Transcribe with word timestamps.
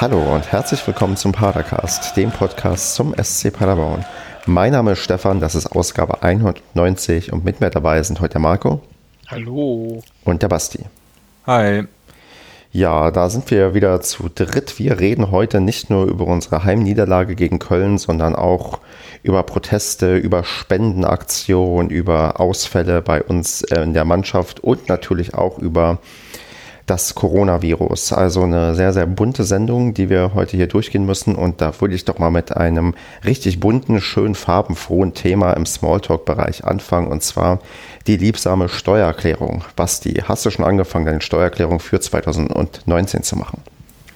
Hallo 0.00 0.34
und 0.34 0.50
herzlich 0.50 0.86
willkommen 0.86 1.18
zum 1.18 1.32
Padercast, 1.32 2.16
dem 2.16 2.30
Podcast 2.30 2.94
zum 2.94 3.14
SC 3.22 3.52
Paderborn. 3.52 4.02
Mein 4.46 4.72
Name 4.72 4.92
ist 4.92 5.00
Stefan, 5.00 5.40
das 5.40 5.54
ist 5.54 5.66
Ausgabe 5.76 6.22
190 6.22 7.34
und 7.34 7.44
mit 7.44 7.60
mir 7.60 7.68
dabei 7.68 8.02
sind 8.02 8.18
heute 8.18 8.32
der 8.32 8.40
Marco. 8.40 8.80
Hallo. 9.28 10.02
Und 10.24 10.40
der 10.40 10.48
Basti. 10.48 10.86
Hi. 11.46 11.84
Ja, 12.72 13.10
da 13.10 13.28
sind 13.28 13.50
wir 13.50 13.74
wieder 13.74 14.00
zu 14.00 14.30
dritt. 14.34 14.78
Wir 14.78 14.98
reden 15.00 15.30
heute 15.30 15.60
nicht 15.60 15.90
nur 15.90 16.06
über 16.06 16.26
unsere 16.26 16.64
Heimniederlage 16.64 17.34
gegen 17.34 17.58
Köln, 17.58 17.98
sondern 17.98 18.34
auch 18.34 18.78
über 19.22 19.42
Proteste, 19.42 20.16
über 20.16 20.44
Spendenaktionen, 20.44 21.90
über 21.90 22.40
Ausfälle 22.40 23.02
bei 23.02 23.22
uns 23.22 23.64
äh, 23.64 23.82
in 23.82 23.92
der 23.92 24.06
Mannschaft 24.06 24.60
und 24.60 24.88
natürlich 24.88 25.34
auch 25.34 25.58
über 25.58 25.98
das 26.90 27.14
Coronavirus. 27.14 28.12
Also 28.12 28.42
eine 28.42 28.74
sehr, 28.74 28.92
sehr 28.92 29.06
bunte 29.06 29.44
Sendung, 29.44 29.94
die 29.94 30.10
wir 30.10 30.32
heute 30.34 30.56
hier 30.56 30.66
durchgehen 30.66 31.06
müssen. 31.06 31.36
Und 31.36 31.60
da 31.60 31.72
würde 31.80 31.94
ich 31.94 32.04
doch 32.04 32.18
mal 32.18 32.32
mit 32.32 32.56
einem 32.56 32.94
richtig 33.24 33.60
bunten, 33.60 34.00
schön 34.00 34.34
farbenfrohen 34.34 35.14
Thema 35.14 35.52
im 35.52 35.66
Smalltalk-Bereich 35.66 36.64
anfangen. 36.64 37.06
Und 37.06 37.22
zwar 37.22 37.60
die 38.08 38.16
liebsame 38.16 38.68
Steuererklärung. 38.68 39.62
Basti, 39.76 40.14
hast 40.26 40.44
du 40.44 40.50
schon 40.50 40.64
angefangen, 40.64 41.06
deine 41.06 41.20
Steuererklärung 41.20 41.78
für 41.78 42.00
2019 42.00 43.22
zu 43.22 43.36
machen? 43.36 43.62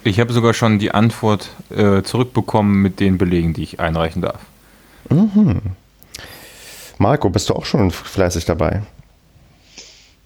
Ich 0.03 0.19
habe 0.19 0.33
sogar 0.33 0.53
schon 0.53 0.77
die 0.77 0.91
Antwort 0.91 1.51
äh, 1.69 2.03
zurückbekommen 2.03 2.81
mit 2.81 2.99
den 2.99 3.17
Belegen, 3.17 3.53
die 3.53 3.63
ich 3.63 3.79
einreichen 3.79 4.21
darf. 4.21 4.41
Mhm. 5.09 5.61
Marco, 6.97 7.29
bist 7.29 7.49
du 7.49 7.53
auch 7.53 7.65
schon 7.65 7.89
fleißig 7.91 8.43
dabei? 8.43 8.81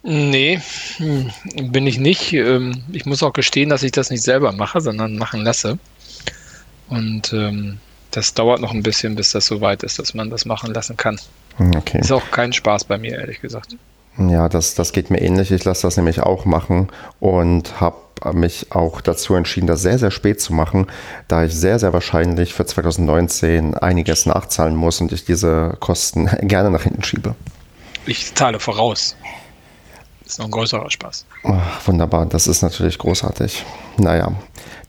Nee, 0.01 0.61
hm, 0.97 1.29
bin 1.71 1.85
ich 1.85 1.99
nicht. 1.99 2.33
Ähm, 2.33 2.83
ich 2.91 3.05
muss 3.05 3.21
auch 3.21 3.33
gestehen, 3.33 3.69
dass 3.69 3.83
ich 3.83 3.91
das 3.91 4.09
nicht 4.09 4.23
selber 4.23 4.51
mache, 4.51 4.79
sondern 4.81 5.17
machen 5.17 5.41
lasse. 5.41 5.77
Und 6.87 7.33
ähm, 7.33 7.79
das 8.11 8.33
dauert 8.33 8.61
noch 8.61 8.73
ein 8.73 8.81
bisschen, 8.81 9.15
bis 9.15 9.31
das 9.31 9.45
so 9.45 9.61
weit 9.61 9.83
ist, 9.83 9.99
dass 9.99 10.13
man 10.13 10.29
das 10.29 10.45
machen 10.45 10.73
lassen 10.73 10.95
kann. 10.97 11.19
Hm, 11.57 11.75
okay. 11.75 11.99
Ist 11.99 12.11
auch 12.11 12.31
kein 12.31 12.53
Spaß 12.53 12.85
bei 12.85 12.97
mir, 12.97 13.19
ehrlich 13.19 13.41
gesagt. 13.41 13.75
Ja, 14.17 14.49
das, 14.49 14.73
das 14.73 14.91
geht 14.91 15.09
mir 15.09 15.21
ähnlich. 15.21 15.51
Ich 15.51 15.63
lasse 15.65 15.83
das 15.83 15.97
nämlich 15.97 16.21
auch 16.21 16.45
machen 16.45 16.89
und 17.19 17.79
habe 17.79 17.97
mich 18.33 18.71
auch 18.71 19.01
dazu 19.01 19.35
entschieden, 19.35 19.67
das 19.67 19.81
sehr, 19.81 19.97
sehr 19.97 20.11
spät 20.11 20.41
zu 20.41 20.53
machen, 20.53 20.87
da 21.27 21.45
ich 21.45 21.53
sehr, 21.53 21.79
sehr 21.79 21.93
wahrscheinlich 21.93 22.53
für 22.53 22.65
2019 22.65 23.75
einiges 23.75 24.25
nachzahlen 24.25 24.75
muss 24.75 24.99
und 24.99 25.11
ich 25.11 25.23
diese 25.23 25.77
Kosten 25.79 26.25
gerne 26.41 26.71
nach 26.71 26.83
hinten 26.83 27.03
schiebe. 27.03 27.35
Ich 28.05 28.33
zahle 28.33 28.59
voraus 28.59 29.15
ist 30.29 30.39
noch 30.39 30.45
ein 30.45 30.51
größerer 30.51 30.89
Spaß. 30.89 31.25
Ach, 31.43 31.87
wunderbar, 31.87 32.25
das 32.25 32.47
ist 32.47 32.61
natürlich 32.61 32.97
großartig. 32.97 33.65
Naja, 33.97 34.31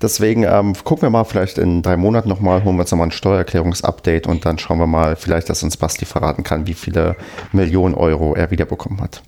deswegen 0.00 0.44
ähm, 0.44 0.74
gucken 0.84 1.02
wir 1.02 1.10
mal 1.10 1.24
vielleicht 1.24 1.58
in 1.58 1.82
drei 1.82 1.96
Monaten 1.96 2.28
nochmal, 2.28 2.62
holen 2.62 2.76
wir 2.76 2.82
uns 2.82 2.90
nochmal 2.90 3.08
ein 3.08 3.12
Steuererklärungsupdate 3.12 4.26
und 4.26 4.44
dann 4.44 4.58
schauen 4.58 4.78
wir 4.78 4.86
mal, 4.86 5.16
vielleicht, 5.16 5.48
dass 5.48 5.62
uns 5.62 5.76
Basti 5.76 6.04
verraten 6.04 6.44
kann, 6.44 6.66
wie 6.66 6.74
viele 6.74 7.16
Millionen 7.52 7.94
Euro 7.94 8.34
er 8.34 8.50
wiederbekommen 8.50 9.00
hat. 9.00 9.22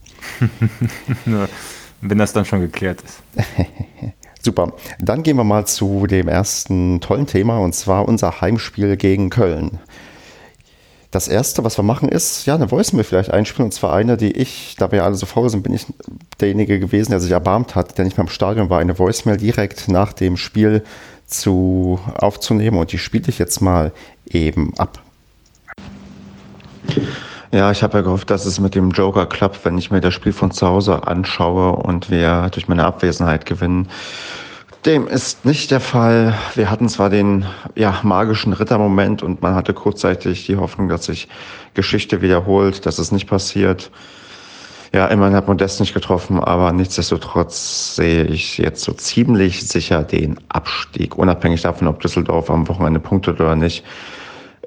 Wenn 2.01 2.19
das 2.19 2.33
dann 2.33 2.45
schon 2.45 2.61
geklärt 2.61 3.01
ist. 3.03 3.23
Super. 4.45 4.73
Dann 4.99 5.23
gehen 5.23 5.37
wir 5.37 5.45
mal 5.45 5.67
zu 5.67 6.09
dem 6.09 6.27
ersten 6.27 7.01
tollen 7.01 7.27
Thema 7.27 7.59
und 7.59 7.75
zwar 7.75 8.09
unser 8.09 8.41
Heimspiel 8.41 8.97
gegen 8.97 9.31
Köln. 9.31 9.79
Das 11.13 11.29
erste, 11.29 11.63
was 11.63 11.79
wir 11.79 11.83
machen, 11.83 12.09
ist, 12.09 12.47
ja, 12.47 12.55
eine 12.55 12.71
Voicemail 12.71 13.05
vielleicht 13.05 13.31
einspielen. 13.31 13.67
Und 13.67 13.73
zwar 13.73 13.93
eine, 13.93 14.17
die 14.17 14.33
ich, 14.33 14.77
da 14.79 14.91
wir 14.91 15.01
ja 15.01 15.05
alle 15.05 15.15
so 15.15 15.27
faul 15.27 15.51
sind, 15.51 15.63
bin 15.63 15.75
ich 15.75 15.85
derjenige 16.41 16.81
gewesen, 16.81 17.11
der 17.11 17.21
sich 17.21 17.31
erbarmt 17.31 17.75
hat, 17.75 17.99
der 17.99 18.07
nicht 18.07 18.17
mehr 18.17 18.25
im 18.25 18.33
Stadion 18.33 18.71
war, 18.71 18.81
eine 18.81 18.99
Voicemail 18.99 19.37
direkt 19.37 19.89
nach 19.89 20.15
dem 20.15 20.39
Spiel 20.39 20.83
zu, 21.27 22.01
aufzunehmen. 22.15 22.79
Und 22.79 22.93
die 22.93 22.99
spiele 22.99 23.25
ich 23.29 23.39
jetzt 23.39 23.61
mal 23.61 23.93
eben 24.27 24.73
ab. 24.79 25.01
Ja, 27.53 27.71
ich 27.71 27.83
habe 27.83 27.99
ja 27.99 28.03
gehofft, 28.03 28.31
dass 28.31 28.47
es 28.47 28.59
mit 28.59 28.75
dem 28.75 28.93
Joker 28.93 29.27
klappt, 29.27 29.67
wenn 29.67 29.77
ich 29.77 29.91
mir 29.91 30.01
das 30.01 30.15
Spiel 30.15 30.33
von 30.33 30.51
zu 30.51 30.67
Hause 30.67 31.07
anschaue 31.07 31.73
und 31.73 32.11
wir 32.11 32.49
durch 32.53 32.69
meine 32.69 32.87
Abwesenheit 32.87 33.45
gewinnen. 33.45 33.91
Dem 34.85 35.07
ist 35.07 35.45
nicht 35.45 35.71
der 35.71 35.79
Fall. 35.79 36.35
Wir 36.57 36.69
hatten 36.69 36.89
zwar 36.89 37.09
den 37.09 37.47
ja, 37.77 38.01
magischen 38.03 38.53
Rittermoment 38.53 39.23
und 39.23 39.41
man 39.41 39.55
hatte 39.55 39.75
kurzzeitig 39.75 40.47
die 40.47 40.57
Hoffnung, 40.57 40.89
dass 40.89 41.05
sich 41.05 41.29
Geschichte 41.75 42.21
wiederholt, 42.21 42.85
dass 42.85 42.99
es 42.99 43.13
nicht 43.13 43.29
passiert. 43.29 43.93
Ja, 44.93 45.07
immerhin 45.07 45.37
hat 45.37 45.47
Modest 45.47 45.79
nicht 45.79 45.95
getroffen, 45.95 46.41
aber 46.41 46.73
nichtsdestotrotz 46.73 47.95
sehe 47.95 48.25
ich 48.25 48.59
jetzt 48.59 48.83
so 48.83 48.93
ziemlich 48.93 49.67
sicher 49.69 50.03
den 50.03 50.41
Abstieg, 50.49 51.17
unabhängig 51.17 51.63
davon, 51.63 51.87
ob 51.87 52.01
Düsseldorf 52.01 52.51
am 52.51 52.67
Wochenende 52.67 52.99
punktet 52.99 53.41
oder 53.41 53.55
nicht. 53.55 53.85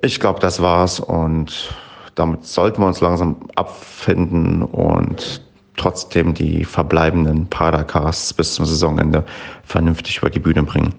Ich 0.01 0.21
glaube, 0.21 0.39
das 0.39 0.61
war's 0.61 1.01
und 1.01 1.75
damit 2.15 2.45
sollten 2.45 2.81
wir 2.81 2.87
uns 2.87 3.01
langsam 3.01 3.35
abfinden 3.55 4.63
und 4.63 5.41
trotzdem 5.77 6.33
die 6.33 6.65
verbleibenden 6.65 7.47
Padercasts 7.47 8.33
bis 8.33 8.55
zum 8.55 8.65
Saisonende 8.65 9.23
vernünftig 9.63 10.17
über 10.17 10.29
die 10.29 10.39
Bühne 10.39 10.63
bringen. 10.63 10.95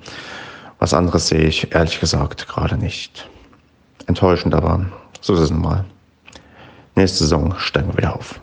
Was 0.79 0.95
anderes 0.95 1.29
sehe 1.29 1.45
ich 1.45 1.75
ehrlich 1.75 2.01
gesagt 2.01 2.49
gerade 2.49 2.77
nicht. 2.77 3.29
Enttäuschend, 4.07 4.55
aber 4.55 4.87
so 5.21 5.35
ist 5.35 5.41
es 5.41 5.51
nun 5.51 5.63
mal. 5.63 5.85
Nächste 6.95 7.19
Saison 7.19 7.55
steigen 7.59 7.89
wir 7.89 7.99
wieder 7.99 8.15
auf. 8.15 8.41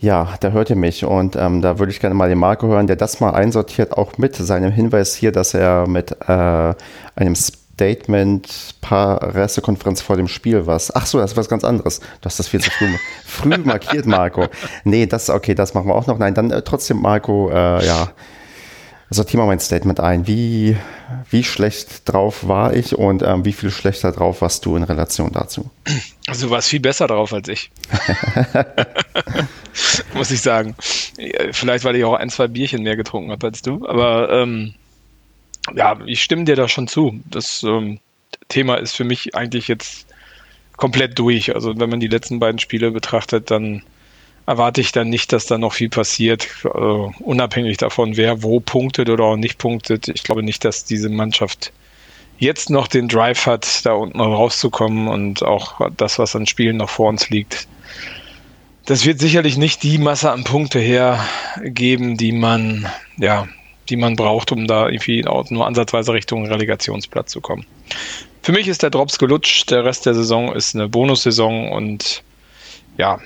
Ja, 0.00 0.34
da 0.40 0.50
hört 0.50 0.70
ihr 0.70 0.76
mich 0.76 1.04
und 1.04 1.34
ähm, 1.34 1.60
da 1.60 1.80
würde 1.80 1.90
ich 1.90 1.98
gerne 1.98 2.14
mal 2.14 2.28
den 2.28 2.38
Marco 2.38 2.68
hören, 2.68 2.86
der 2.86 2.94
das 2.94 3.18
mal 3.18 3.34
einsortiert, 3.34 3.92
auch 3.98 4.16
mit 4.16 4.36
seinem 4.36 4.70
Hinweis 4.70 5.16
hier, 5.16 5.32
dass 5.32 5.54
er 5.54 5.88
mit 5.88 6.12
äh, 6.28 6.74
einem 7.16 7.34
Statement, 7.78 8.74
paar 8.80 9.20
Pressekonferenz 9.20 10.00
vor 10.00 10.16
dem 10.16 10.26
Spiel 10.26 10.66
was. 10.66 10.92
Ach 10.96 11.06
so, 11.06 11.18
das 11.20 11.30
ist 11.30 11.36
was 11.36 11.48
ganz 11.48 11.62
anderes. 11.62 12.00
Du 12.00 12.24
hast 12.24 12.40
das 12.40 12.48
viel 12.48 12.60
zu 12.60 12.72
früh, 12.72 12.88
früh 13.24 13.56
markiert, 13.56 14.04
Marco. 14.04 14.48
Nee, 14.82 15.06
das, 15.06 15.30
okay, 15.30 15.54
das 15.54 15.74
machen 15.74 15.86
wir 15.86 15.94
auch 15.94 16.08
noch. 16.08 16.18
Nein, 16.18 16.34
dann 16.34 16.50
äh, 16.50 16.62
trotzdem, 16.62 17.00
Marco, 17.00 17.50
äh, 17.50 17.86
ja, 17.86 18.08
sortiere 19.10 19.42
mal 19.42 19.46
mein 19.46 19.60
Statement 19.60 20.00
ein. 20.00 20.26
Wie, 20.26 20.76
wie 21.30 21.44
schlecht 21.44 22.08
drauf 22.08 22.48
war 22.48 22.74
ich 22.74 22.98
und 22.98 23.22
ähm, 23.22 23.44
wie 23.44 23.52
viel 23.52 23.70
schlechter 23.70 24.10
drauf 24.10 24.42
warst 24.42 24.66
du 24.66 24.74
in 24.74 24.82
Relation 24.82 25.30
dazu? 25.32 25.70
Also 26.26 26.48
du 26.48 26.52
warst 26.52 26.70
viel 26.70 26.80
besser 26.80 27.06
drauf 27.06 27.32
als 27.32 27.46
ich. 27.46 27.70
Muss 30.14 30.32
ich 30.32 30.40
sagen. 30.40 30.74
Vielleicht, 31.52 31.84
weil 31.84 31.94
ich 31.94 32.04
auch 32.04 32.14
ein, 32.14 32.28
zwei 32.28 32.48
Bierchen 32.48 32.82
mehr 32.82 32.96
getrunken 32.96 33.30
habe 33.30 33.46
als 33.46 33.62
du, 33.62 33.86
aber 33.86 34.30
ähm, 34.32 34.74
ja, 35.74 35.98
ich 36.06 36.22
stimme 36.22 36.44
dir 36.44 36.56
da 36.56 36.68
schon 36.68 36.88
zu. 36.88 37.20
Das 37.26 37.62
ähm, 37.62 38.00
Thema 38.48 38.76
ist 38.76 38.94
für 38.94 39.04
mich 39.04 39.34
eigentlich 39.34 39.68
jetzt 39.68 40.06
komplett 40.76 41.18
durch. 41.18 41.54
Also 41.54 41.78
wenn 41.78 41.90
man 41.90 42.00
die 42.00 42.08
letzten 42.08 42.38
beiden 42.38 42.58
Spiele 42.58 42.90
betrachtet, 42.90 43.50
dann 43.50 43.82
erwarte 44.46 44.80
ich 44.80 44.92
dann 44.92 45.10
nicht, 45.10 45.32
dass 45.32 45.44
da 45.44 45.58
noch 45.58 45.74
viel 45.74 45.90
passiert, 45.90 46.48
also 46.64 47.12
unabhängig 47.20 47.76
davon, 47.76 48.16
wer 48.16 48.42
wo 48.42 48.60
punktet 48.60 49.10
oder 49.10 49.24
auch 49.24 49.36
nicht 49.36 49.58
punktet. 49.58 50.08
Ich 50.08 50.22
glaube 50.22 50.42
nicht, 50.42 50.64
dass 50.64 50.84
diese 50.84 51.10
Mannschaft 51.10 51.72
jetzt 52.38 52.70
noch 52.70 52.88
den 52.88 53.08
Drive 53.08 53.44
hat, 53.44 53.84
da 53.84 53.92
unten 53.92 54.20
rauszukommen 54.20 55.08
und 55.08 55.42
auch 55.42 55.90
das, 55.96 56.18
was 56.18 56.34
an 56.34 56.46
Spielen 56.46 56.78
noch 56.78 56.88
vor 56.88 57.10
uns 57.10 57.28
liegt. 57.28 57.68
Das 58.86 59.04
wird 59.04 59.20
sicherlich 59.20 59.58
nicht 59.58 59.82
die 59.82 59.98
Masse 59.98 60.30
an 60.30 60.44
Punkte 60.44 60.78
hergeben, 60.78 62.16
die 62.16 62.32
man 62.32 62.88
ja 63.18 63.46
die 63.88 63.96
man 63.96 64.16
braucht, 64.16 64.52
um 64.52 64.66
da 64.66 64.88
irgendwie 64.88 65.26
auch 65.26 65.48
nur 65.50 65.66
ansatzweise 65.66 66.12
Richtung 66.12 66.46
Relegationsplatz 66.46 67.30
zu 67.30 67.40
kommen. 67.40 67.66
Für 68.42 68.52
mich 68.52 68.68
ist 68.68 68.82
der 68.82 68.90
Drops 68.90 69.18
gelutscht, 69.18 69.70
der 69.70 69.84
Rest 69.84 70.06
der 70.06 70.14
Saison 70.14 70.54
ist 70.54 70.74
eine 70.74 70.88
Bonussaison 70.88 71.70
und 71.70 72.22
ja, 72.96 73.18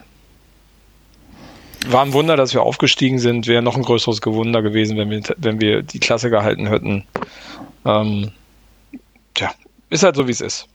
war 1.88 2.04
ein 2.04 2.12
Wunder, 2.12 2.36
dass 2.36 2.54
wir 2.54 2.62
aufgestiegen 2.62 3.19
sind. 3.19 3.46
Wäre 3.46 3.62
noch 3.62 3.76
ein 3.76 3.82
größeres 3.82 4.20
Gewunder 4.20 4.62
gewesen, 4.62 4.96
wenn 4.96 5.10
wir, 5.10 5.22
wenn 5.36 5.60
wir 5.60 5.82
die 5.82 5.98
Klasse 5.98 6.31
gehalten 6.31 6.69
hätten. 6.69 7.04
Ähm, 7.84 8.31
tja, 9.34 9.50
ist 9.90 10.02
halt 10.02 10.16
so, 10.16 10.26
wie 10.26 10.32
es 10.32 10.40
ist. 10.40 10.69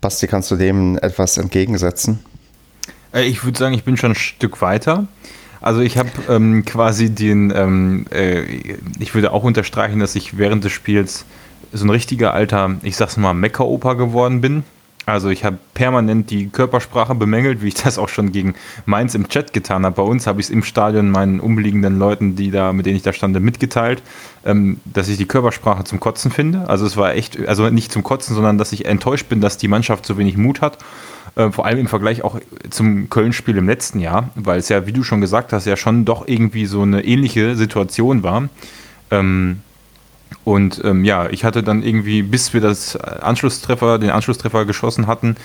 Basti, 0.00 0.26
kannst 0.26 0.50
du 0.50 0.56
dem 0.56 0.98
etwas 0.98 1.36
entgegensetzen? 1.36 2.24
Äh, 3.12 3.24
ich 3.24 3.44
würde 3.44 3.58
sagen, 3.58 3.74
ich 3.74 3.84
bin 3.84 3.96
schon 3.96 4.12
ein 4.12 4.16
Stück 4.16 4.62
weiter. 4.62 5.06
Also 5.60 5.80
ich 5.80 5.98
habe 5.98 6.10
ähm, 6.28 6.64
quasi 6.64 7.10
den, 7.10 7.52
ähm, 7.54 8.06
äh, 8.10 8.42
ich 8.98 9.14
würde 9.14 9.32
auch 9.32 9.44
unterstreichen, 9.44 9.98
dass 9.98 10.14
ich 10.14 10.38
während 10.38 10.64
des 10.64 10.72
Spiels 10.72 11.24
so 11.72 11.84
ein 11.84 11.90
richtiger 11.90 12.32
alter, 12.32 12.76
ich 12.82 12.96
sag's 12.96 13.16
mal, 13.16 13.34
Mecker-Opa 13.34 13.94
geworden 13.94 14.40
bin. 14.40 14.64
Also 15.08 15.30
ich 15.30 15.44
habe 15.44 15.56
permanent 15.72 16.28
die 16.30 16.50
Körpersprache 16.50 17.14
bemängelt, 17.14 17.62
wie 17.62 17.68
ich 17.68 17.74
das 17.74 17.96
auch 17.96 18.10
schon 18.10 18.30
gegen 18.30 18.54
Mainz 18.84 19.14
im 19.14 19.28
Chat 19.28 19.54
getan 19.54 19.86
habe. 19.86 19.96
Bei 19.96 20.02
uns 20.02 20.26
habe 20.26 20.40
ich 20.40 20.46
es 20.46 20.50
im 20.50 20.62
Stadion 20.62 21.10
meinen 21.10 21.40
umliegenden 21.40 21.98
Leuten, 21.98 22.36
die 22.36 22.50
da, 22.50 22.74
mit 22.74 22.84
denen 22.84 22.96
ich 22.96 23.02
da 23.02 23.14
stande, 23.14 23.40
mitgeteilt, 23.40 24.02
ähm, 24.44 24.80
dass 24.84 25.08
ich 25.08 25.16
die 25.16 25.24
Körpersprache 25.24 25.84
zum 25.84 25.98
Kotzen 25.98 26.30
finde. 26.30 26.68
Also 26.68 26.84
es 26.84 26.98
war 26.98 27.14
echt, 27.14 27.48
also 27.48 27.70
nicht 27.70 27.90
zum 27.90 28.02
Kotzen, 28.02 28.34
sondern 28.34 28.58
dass 28.58 28.72
ich 28.72 28.84
enttäuscht 28.84 29.30
bin, 29.30 29.40
dass 29.40 29.56
die 29.56 29.68
Mannschaft 29.68 30.04
so 30.04 30.18
wenig 30.18 30.36
Mut 30.36 30.60
hat 30.60 30.78
äh, 31.38 31.50
vor 31.50 31.64
allem 31.64 31.78
im 31.78 31.88
Vergleich 31.88 32.22
auch 32.22 32.38
zum 32.68 33.08
Köln-Spiel 33.08 33.56
im 33.56 33.66
letzten 33.66 34.00
Jahr, 34.00 34.28
weil 34.34 34.58
es 34.58 34.68
ja, 34.68 34.86
wie 34.86 34.92
du 34.92 35.02
schon 35.02 35.22
gesagt 35.22 35.52
hast, 35.54 35.64
ja 35.64 35.76
schon 35.76 36.04
doch 36.04 36.28
irgendwie 36.28 36.66
so 36.66 36.82
eine 36.82 37.02
ähnliche 37.04 37.56
Situation 37.56 38.22
war. 38.22 38.50
Ähm, 39.10 39.62
Und 40.44 40.82
ähm, 40.84 41.04
ja, 41.04 41.28
ich 41.30 41.44
hatte 41.44 41.62
dann 41.62 41.82
irgendwie, 41.82 42.22
bis 42.22 42.52
wir 42.52 42.60
das 42.60 42.96
Anschlusstreffer, 42.96 43.98
den 43.98 44.10
Anschlusstreffer 44.10 44.64
geschossen 44.66 45.06
hatten, 45.06 45.36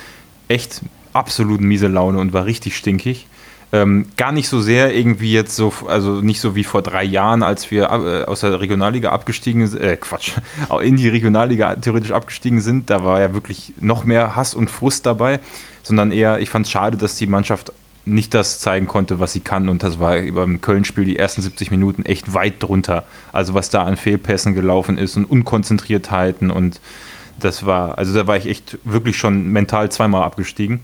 echt 0.50 0.82
absolut 1.14 1.62
miese 1.62 1.88
Laune 1.88 2.20
und 2.20 2.34
war 2.34 2.46
richtig 2.46 2.76
stinkig. 2.76 3.28
Ähm, 3.72 4.06
gar 4.18 4.32
nicht 4.32 4.48
so 4.50 4.62
sehr 4.62 4.94
irgendwie 4.94 5.34
jetzt 5.34 5.56
so, 5.56 5.74
also 5.88 6.22
nicht 6.22 6.40
so 6.42 6.56
wie 6.56 6.64
vor 6.64 6.82
drei 6.82 7.04
Jahren, 7.04 7.44
als 7.44 7.72
wir 7.72 7.84
äh, 7.86 8.26
aus 8.26 8.42
der 8.42 8.60
Regionalliga 8.60 9.12
abgestiegen 9.12 9.68
sind, 9.68 9.82
äh, 9.82 9.98
Quatsch, 9.98 10.34
in 10.82 10.96
die 10.96 11.10
Regionalliga 11.10 11.76
theoretisch 11.76 12.12
abgestiegen 12.12 12.62
sind. 12.62 12.90
Da 12.90 13.04
war 13.04 13.20
ja 13.20 13.34
wirklich 13.34 13.74
noch 13.80 14.04
mehr 14.04 14.36
Hass 14.36 14.54
und 14.54 14.70
Frust 14.70 15.06
dabei, 15.06 15.40
sondern 15.84 16.12
eher, 16.12 16.40
ich 16.40 16.50
fand 16.50 16.66
es 16.66 16.72
schade, 16.72 16.98
dass 16.98 17.16
die 17.16 17.28
Mannschaft 17.28 17.72
nicht 18.06 18.34
das 18.34 18.60
zeigen 18.60 18.88
konnte, 18.88 19.20
was 19.20 19.34
sie 19.34 19.40
kann. 19.40 19.70
Und 19.70 19.84
das 19.84 20.00
war 20.00 20.20
beim 20.22 20.60
Köln-Spiel 20.60 21.06
die 21.06 21.18
ersten 21.18 21.42
70 21.42 21.72
Minuten 21.72 22.04
echt 22.06 22.34
weit 22.34 22.62
drunter. 22.62 23.06
Also 23.32 23.54
was 23.54 23.70
da 23.70 23.84
an 23.84 23.96
Fehlpässen 23.96 24.56
gelaufen 24.56 24.98
ist 24.98 25.16
und 25.16 25.26
Unkonzentriertheiten 25.26 26.52
und 26.52 26.82
das 27.40 27.66
war, 27.66 27.98
also 27.98 28.14
da 28.14 28.28
war 28.28 28.38
ich 28.38 28.48
echt 28.48 28.78
wirklich 28.84 29.18
schon 29.18 29.48
mental 29.50 29.92
zweimal 29.92 30.24
abgestiegen. 30.24 30.82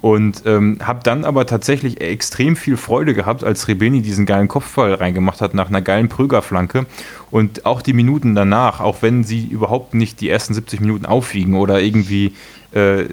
Und 0.00 0.42
ähm, 0.46 0.78
habe 0.82 0.98
dann 1.04 1.24
aber 1.24 1.46
tatsächlich 1.46 2.00
extrem 2.00 2.56
viel 2.56 2.76
Freude 2.76 3.14
gehabt, 3.14 3.44
als 3.44 3.68
Rebeni 3.68 4.02
diesen 4.02 4.26
geilen 4.26 4.48
Kopfball 4.48 4.94
reingemacht 4.94 5.40
hat 5.40 5.54
nach 5.54 5.68
einer 5.68 5.80
geilen 5.80 6.08
Prügerflanke. 6.08 6.86
Und 7.30 7.66
auch 7.66 7.82
die 7.82 7.92
Minuten 7.92 8.34
danach, 8.34 8.80
auch 8.80 9.02
wenn 9.02 9.22
sie 9.22 9.46
überhaupt 9.46 9.94
nicht 9.94 10.20
die 10.20 10.28
ersten 10.28 10.54
70 10.54 10.80
Minuten 10.80 11.06
aufwiegen 11.06 11.54
oder 11.54 11.80
irgendwie, 11.80 12.34
äh, 12.72 13.04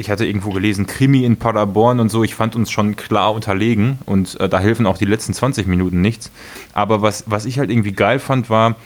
ich 0.00 0.10
hatte 0.10 0.26
irgendwo 0.26 0.50
gelesen, 0.50 0.86
Krimi 0.86 1.24
in 1.24 1.36
Paderborn 1.36 2.00
und 2.00 2.08
so, 2.08 2.24
ich 2.24 2.34
fand 2.34 2.56
uns 2.56 2.70
schon 2.70 2.96
klar 2.96 3.32
unterlegen 3.32 3.98
und 4.06 4.40
äh, 4.40 4.48
da 4.48 4.58
helfen 4.58 4.86
auch 4.86 4.98
die 4.98 5.04
letzten 5.04 5.34
20 5.34 5.66
Minuten 5.66 6.00
nichts. 6.00 6.30
Aber 6.72 7.02
was, 7.02 7.24
was 7.26 7.44
ich 7.44 7.58
halt 7.58 7.70
irgendwie 7.70 7.92
geil 7.92 8.18
fand, 8.18 8.50
war, 8.50 8.76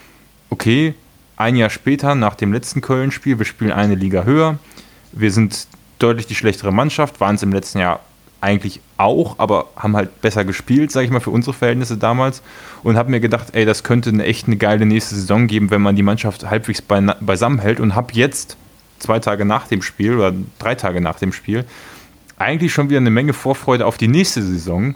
okay, 0.49 0.93
ein 1.37 1.55
Jahr 1.55 1.69
später, 1.69 2.15
nach 2.15 2.35
dem 2.35 2.53
letzten 2.53 2.81
Köln-Spiel, 2.81 3.39
wir 3.39 3.45
spielen 3.45 3.71
eine 3.71 3.95
Liga 3.95 4.23
höher, 4.23 4.59
wir 5.11 5.31
sind 5.31 5.67
deutlich 5.99 6.27
die 6.27 6.35
schlechtere 6.35 6.71
Mannschaft, 6.71 7.19
waren 7.19 7.35
es 7.35 7.43
im 7.43 7.51
letzten 7.51 7.79
Jahr 7.79 8.01
eigentlich 8.41 8.79
auch, 8.97 9.39
aber 9.39 9.67
haben 9.75 9.95
halt 9.95 10.21
besser 10.21 10.45
gespielt, 10.45 10.91
sage 10.91 11.05
ich 11.05 11.11
mal, 11.11 11.19
für 11.19 11.31
unsere 11.31 11.53
Verhältnisse 11.53 11.97
damals. 11.97 12.43
Und 12.83 12.95
habe 12.95 13.09
mir 13.09 13.19
gedacht, 13.19 13.47
ey, 13.53 13.65
das 13.65 13.83
könnte 13.83 14.09
eine 14.09 14.23
echt 14.23 14.47
eine 14.47 14.57
geile 14.57 14.85
nächste 14.85 15.15
Saison 15.15 15.47
geben, 15.47 15.71
wenn 15.71 15.81
man 15.81 15.95
die 15.95 16.03
Mannschaft 16.03 16.47
halbwegs 16.47 16.81
beisammen 16.81 17.59
hält. 17.59 17.79
Und 17.79 17.95
habe 17.95 18.13
jetzt, 18.13 18.57
zwei 18.99 19.19
Tage 19.19 19.45
nach 19.45 19.67
dem 19.67 19.81
Spiel 19.81 20.15
oder 20.15 20.33
drei 20.59 20.75
Tage 20.75 21.01
nach 21.01 21.19
dem 21.19 21.33
Spiel, 21.33 21.65
eigentlich 22.37 22.73
schon 22.73 22.89
wieder 22.89 22.99
eine 22.99 23.11
Menge 23.11 23.33
Vorfreude 23.33 23.85
auf 23.85 23.97
die 23.97 24.07
nächste 24.07 24.41
Saison. 24.41 24.95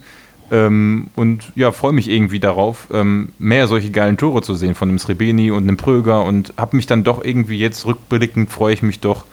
Ähm, 0.52 1.10
und 1.16 1.52
ja, 1.56 1.72
freue 1.72 1.94
mich 1.94 2.10
irgendwie 2.10 2.40
darauf, 2.40 2.88
ähm, 2.92 3.34
mehr 3.38 3.68
solche 3.68 3.92
geilen 3.92 4.18
Tore 4.18 4.42
zu 4.42 4.56
sehen 4.56 4.74
von 4.74 4.90
einem 4.90 4.98
Srebeni 4.98 5.52
und 5.52 5.64
einem 5.64 5.78
Pröger. 5.78 6.24
Und 6.24 6.54
habe 6.58 6.76
mich 6.76 6.88
dann 6.88 7.04
doch 7.04 7.24
irgendwie 7.24 7.58
jetzt 7.58 7.86
rückblickend, 7.86 8.52
freue 8.52 8.74
ich 8.74 8.82
mich 8.82 9.00
doch, 9.00 9.26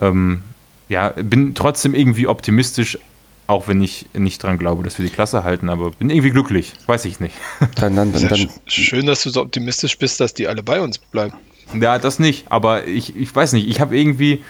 ähm, 0.00 0.42
ja, 0.88 1.10
bin 1.10 1.54
trotzdem 1.54 1.94
irgendwie 1.94 2.26
optimistisch, 2.26 2.98
auch 3.46 3.66
wenn 3.66 3.82
ich 3.82 4.06
nicht 4.12 4.42
dran 4.42 4.58
glaube, 4.58 4.82
dass 4.82 4.98
wir 4.98 5.06
die 5.06 5.12
Klasse 5.12 5.42
halten, 5.42 5.70
aber 5.70 5.90
bin 5.90 6.10
irgendwie 6.10 6.30
glücklich. 6.30 6.74
Weiß 6.86 7.06
ich 7.06 7.18
nicht. 7.18 7.34
Dann, 7.76 7.96
dann, 7.96 8.12
dann, 8.12 8.28
dann 8.28 8.48
schön, 8.66 9.06
dass 9.06 9.22
du 9.22 9.30
so 9.30 9.40
optimistisch 9.40 9.98
bist, 9.98 10.20
dass 10.20 10.34
die 10.34 10.48
alle 10.48 10.62
bei 10.62 10.80
uns 10.80 10.98
bleiben. 10.98 11.34
Ja, 11.74 11.98
das 11.98 12.18
nicht, 12.18 12.50
aber 12.50 12.86
ich, 12.86 13.16
ich 13.16 13.34
weiß 13.34 13.52
nicht, 13.52 13.68
ich 13.68 13.80
habe 13.80 13.96
irgendwie, 13.96 14.42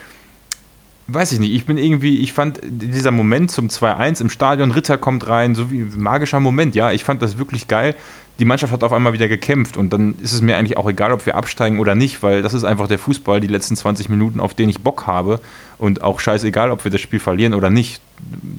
weiß 1.09 1.33
ich 1.33 1.41
nicht, 1.41 1.53
ich 1.53 1.67
bin 1.67 1.79
irgendwie, 1.79 2.19
ich 2.19 2.33
fand 2.33 2.61
dieser 2.63 3.11
Moment 3.11 3.51
zum 3.51 3.69
2-1 3.69 4.21
im 4.21 4.31
Stadion, 4.31 4.71
Ritter 4.71 4.99
kommt 4.99 5.27
rein, 5.27 5.55
so 5.55 5.71
wie 5.71 5.81
ein 5.81 5.93
magischer 5.97 6.41
Moment, 6.41 6.75
ja, 6.75 6.93
ich 6.93 7.03
fand 7.05 7.21
das 7.21 7.39
wirklich 7.39 7.67
geil, 7.67 7.97
die 8.39 8.45
Mannschaft 8.45 8.73
hat 8.73 8.85
auf 8.85 8.93
einmal 8.93 9.13
wieder 9.13 9.27
gekämpft 9.27 9.77
und 9.77 9.93
dann 9.93 10.15
ist 10.23 10.33
es 10.33 10.43
mir 10.43 10.57
eigentlich 10.57 10.77
auch 10.77 10.89
egal, 10.89 11.11
ob 11.11 11.27
wir 11.27 11.35
absteigen 11.35 11.81
oder 11.81 11.97
nicht, 11.97 12.23
weil 12.23 12.41
das 12.41 12.55
ist 12.55 12.63
einfach 12.63 12.87
der 12.87 13.01
Fußball, 13.01 13.41
die 13.41 13.49
letzten 13.49 13.75
20 13.75 14.09
Minuten, 14.09 14.39
auf 14.39 14.55
den 14.55 14.69
ich 14.69 14.81
Bock 14.81 15.09
habe 15.09 15.41
und 15.77 16.03
auch 16.03 16.21
scheißegal, 16.21 16.71
ob 16.71 16.85
wir 16.85 16.93
das 16.93 17.01
Spiel 17.01 17.19
verlieren 17.19 17.53
oder 17.53 17.69
nicht. 17.69 18.01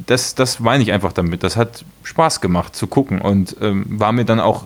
Das, 0.06 0.36
das 0.36 0.60
meine 0.60 0.84
ich 0.84 0.92
einfach 0.92 1.14
damit. 1.14 1.44
Das 1.44 1.56
hat 1.56 1.86
Spaß 2.04 2.42
gemacht 2.42 2.76
zu 2.76 2.88
gucken 2.88 3.22
und 3.22 3.56
ähm, 3.62 3.86
war 3.88 4.12
mir 4.12 4.26
dann 4.26 4.42
auch 4.42 4.66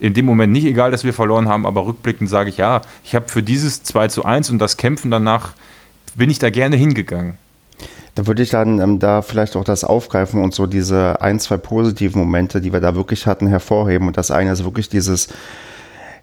in 0.00 0.14
dem 0.14 0.24
Moment 0.26 0.52
nicht 0.52 0.64
egal, 0.64 0.90
dass 0.90 1.04
wir 1.04 1.12
verloren 1.12 1.48
haben, 1.48 1.66
aber 1.66 1.86
rückblickend 1.86 2.28
sage 2.28 2.50
ich 2.50 2.56
ja, 2.56 2.82
ich 3.04 3.14
habe 3.14 3.28
für 3.28 3.42
dieses 3.42 3.82
2 3.82 4.08
zu 4.08 4.24
1 4.24 4.50
und 4.50 4.58
das 4.58 4.76
Kämpfen 4.76 5.10
danach 5.10 5.52
bin 6.14 6.30
ich 6.30 6.38
da 6.38 6.50
gerne 6.50 6.76
hingegangen. 6.76 7.38
Da 8.14 8.26
würde 8.26 8.42
ich 8.42 8.50
dann 8.50 8.80
ähm, 8.80 8.98
da 8.98 9.22
vielleicht 9.22 9.54
auch 9.54 9.62
das 9.62 9.84
aufgreifen 9.84 10.42
und 10.42 10.52
so 10.52 10.66
diese 10.66 11.22
ein, 11.22 11.38
zwei 11.38 11.56
positiven 11.56 12.20
Momente, 12.20 12.60
die 12.60 12.72
wir 12.72 12.80
da 12.80 12.96
wirklich 12.96 13.26
hatten, 13.26 13.46
hervorheben. 13.46 14.08
Und 14.08 14.16
das 14.16 14.32
eine 14.32 14.50
ist 14.50 14.64
wirklich 14.64 14.88
dieses, 14.88 15.28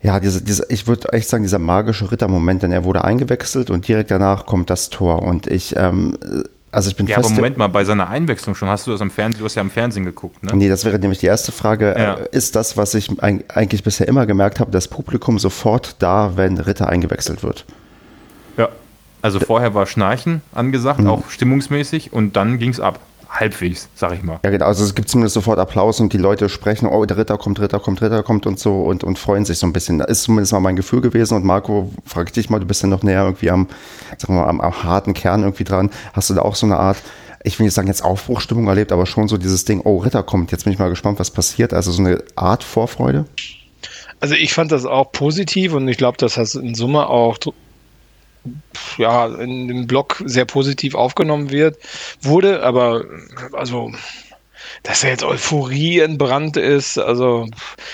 ja, 0.02 0.20
diese, 0.20 0.44
diese, 0.44 0.66
ich 0.68 0.88
würde 0.88 1.14
echt 1.14 1.30
sagen, 1.30 1.44
dieser 1.44 1.60
magische 1.60 2.12
Rittermoment, 2.12 2.64
denn 2.64 2.74
er 2.74 2.84
wurde 2.84 3.06
eingewechselt 3.06 3.70
und 3.70 3.88
direkt 3.88 4.12
danach 4.12 4.46
kommt 4.46 4.70
das 4.70 4.90
Tor. 4.90 5.22
Und 5.22 5.48
ich, 5.48 5.76
ähm, 5.78 6.18
also 6.76 6.90
ich 6.90 6.96
bin 6.98 7.08
ja, 7.08 7.16
fest. 7.16 7.28
aber 7.28 7.36
Moment 7.36 7.58
mal, 7.58 7.68
bei 7.68 7.86
seiner 7.86 8.10
Einwechslung 8.10 8.54
schon, 8.54 8.68
hast 8.68 8.86
du 8.86 8.92
das 8.92 9.00
am 9.00 9.10
Fernsehen, 9.10 9.40
du 9.40 9.46
hast 9.46 9.56
ja 9.56 9.62
am 9.62 9.70
Fernsehen 9.70 10.04
geguckt, 10.04 10.44
ne? 10.44 10.52
Nee, 10.54 10.68
das 10.68 10.84
wäre 10.84 11.00
nämlich 11.00 11.20
die 11.20 11.26
erste 11.26 11.54
Frage. 11.54 11.96
Ja. 11.98 12.16
Äh, 12.16 12.28
ist 12.32 12.58
das, 12.58 12.76
was 12.76 12.94
ich 12.96 13.10
eigentlich 13.22 13.84
bisher 13.84 14.10
immer 14.10 14.26
gemerkt 14.26 14.60
habe, 14.60 14.72
das 14.72 14.90
Publikum 14.90 15.40
sofort 15.40 15.96
da, 16.00 16.34
wenn 16.36 16.58
Ritter 16.58 16.90
eingewechselt 16.90 17.44
wird? 17.44 17.64
Ja. 18.58 18.68
Also 19.22 19.40
vorher 19.40 19.74
war 19.74 19.86
Schnarchen 19.86 20.42
angesagt, 20.54 21.00
mhm. 21.00 21.08
auch 21.08 21.30
stimmungsmäßig, 21.30 22.12
und 22.12 22.36
dann 22.36 22.60
ging 22.60 22.72
es 22.72 22.82
ab. 22.82 23.00
Halbwegs, 23.30 23.90
sag 23.96 24.14
ich 24.14 24.24
mal. 24.24 24.40
Ja, 24.44 24.50
genau. 24.50 24.66
Also 24.66 24.84
es 24.84 24.96
gibt 24.96 25.10
zumindest 25.10 25.34
sofort 25.34 25.60
Applaus 25.60 26.00
und 26.00 26.14
die 26.14 26.18
Leute 26.18 26.50
sprechen, 26.50 26.88
oh, 26.88 27.06
der 27.06 27.18
Ritter 27.18 27.38
kommt, 27.38 27.60
Ritter 27.60 27.80
kommt, 27.80 28.02
Ritter 28.02 28.24
kommt 28.24 28.46
und 28.46 28.60
so 28.60 28.82
und, 28.84 29.04
und 29.04 29.20
freuen 29.20 29.46
sich 29.46 29.58
so 29.58 29.68
ein 29.68 29.74
bisschen. 29.74 30.00
Das 30.00 30.10
ist 30.10 30.24
zumindest 30.24 30.54
mal 30.54 30.60
mein 30.60 30.76
Gefühl 30.76 31.02
gewesen. 31.02 31.36
Und 31.36 31.46
Marco, 31.46 31.92
frag 32.06 32.32
dich 32.34 32.50
mal, 32.50 32.60
du 32.60 32.66
bist 32.66 32.82
ja 32.82 32.88
noch 32.88 33.04
näher 33.04 33.24
irgendwie 33.24 33.50
am, 33.50 33.68
sagen 34.18 34.36
wir 34.36 34.42
mal, 34.42 34.50
am, 34.50 34.62
am 34.62 34.84
harten 34.84 35.14
Kern 35.14 35.42
irgendwie 35.42 35.64
dran. 35.64 35.90
Hast 36.14 36.30
du 36.30 36.34
da 36.34 36.42
auch 36.42 36.56
so 36.56 36.66
eine 36.66 36.78
Art, 36.78 36.98
ich 37.44 37.60
will 37.60 37.66
nicht 37.66 37.74
sagen 37.74 37.88
jetzt 37.88 38.04
Aufbruchstimmung 38.04 38.68
erlebt, 38.68 38.92
aber 38.92 39.06
schon 39.06 39.28
so 39.28 39.38
dieses 39.38 39.66
Ding, 39.66 39.82
oh, 39.84 39.98
Ritter 39.98 40.24
kommt, 40.24 40.52
jetzt 40.52 40.64
bin 40.64 40.74
ich 40.74 40.80
mal 40.80 40.90
gespannt, 40.90 41.20
was 41.20 41.32
passiert. 41.32 41.74
Also 41.74 41.92
so 41.92 42.02
eine 42.02 42.24
Art 42.36 42.64
Vorfreude? 42.64 43.26
Also 44.20 44.36
ich 44.36 44.54
fand 44.54 44.72
das 44.72 44.86
auch 44.86 45.12
positiv 45.12 45.74
und 45.74 45.88
ich 45.88 45.98
glaube, 45.98 46.18
das 46.18 46.38
hat 46.38 46.54
in 46.56 46.74
Summe 46.74 47.08
auch 47.08 47.38
ja, 48.98 49.28
in 49.28 49.68
dem 49.68 49.88
Blog 49.88 50.22
sehr 50.26 50.46
positiv 50.46 50.96
aufgenommen 50.96 51.50
wird, 51.50 51.78
wurde, 52.22 52.64
aber 52.64 53.06
also 53.54 53.92
dass 54.84 55.04
er 55.04 55.12
jetzt 55.12 55.24
Euphorie 55.24 56.00
entbrannt 56.00 56.58
ist. 56.58 56.98
Also, 56.98 57.48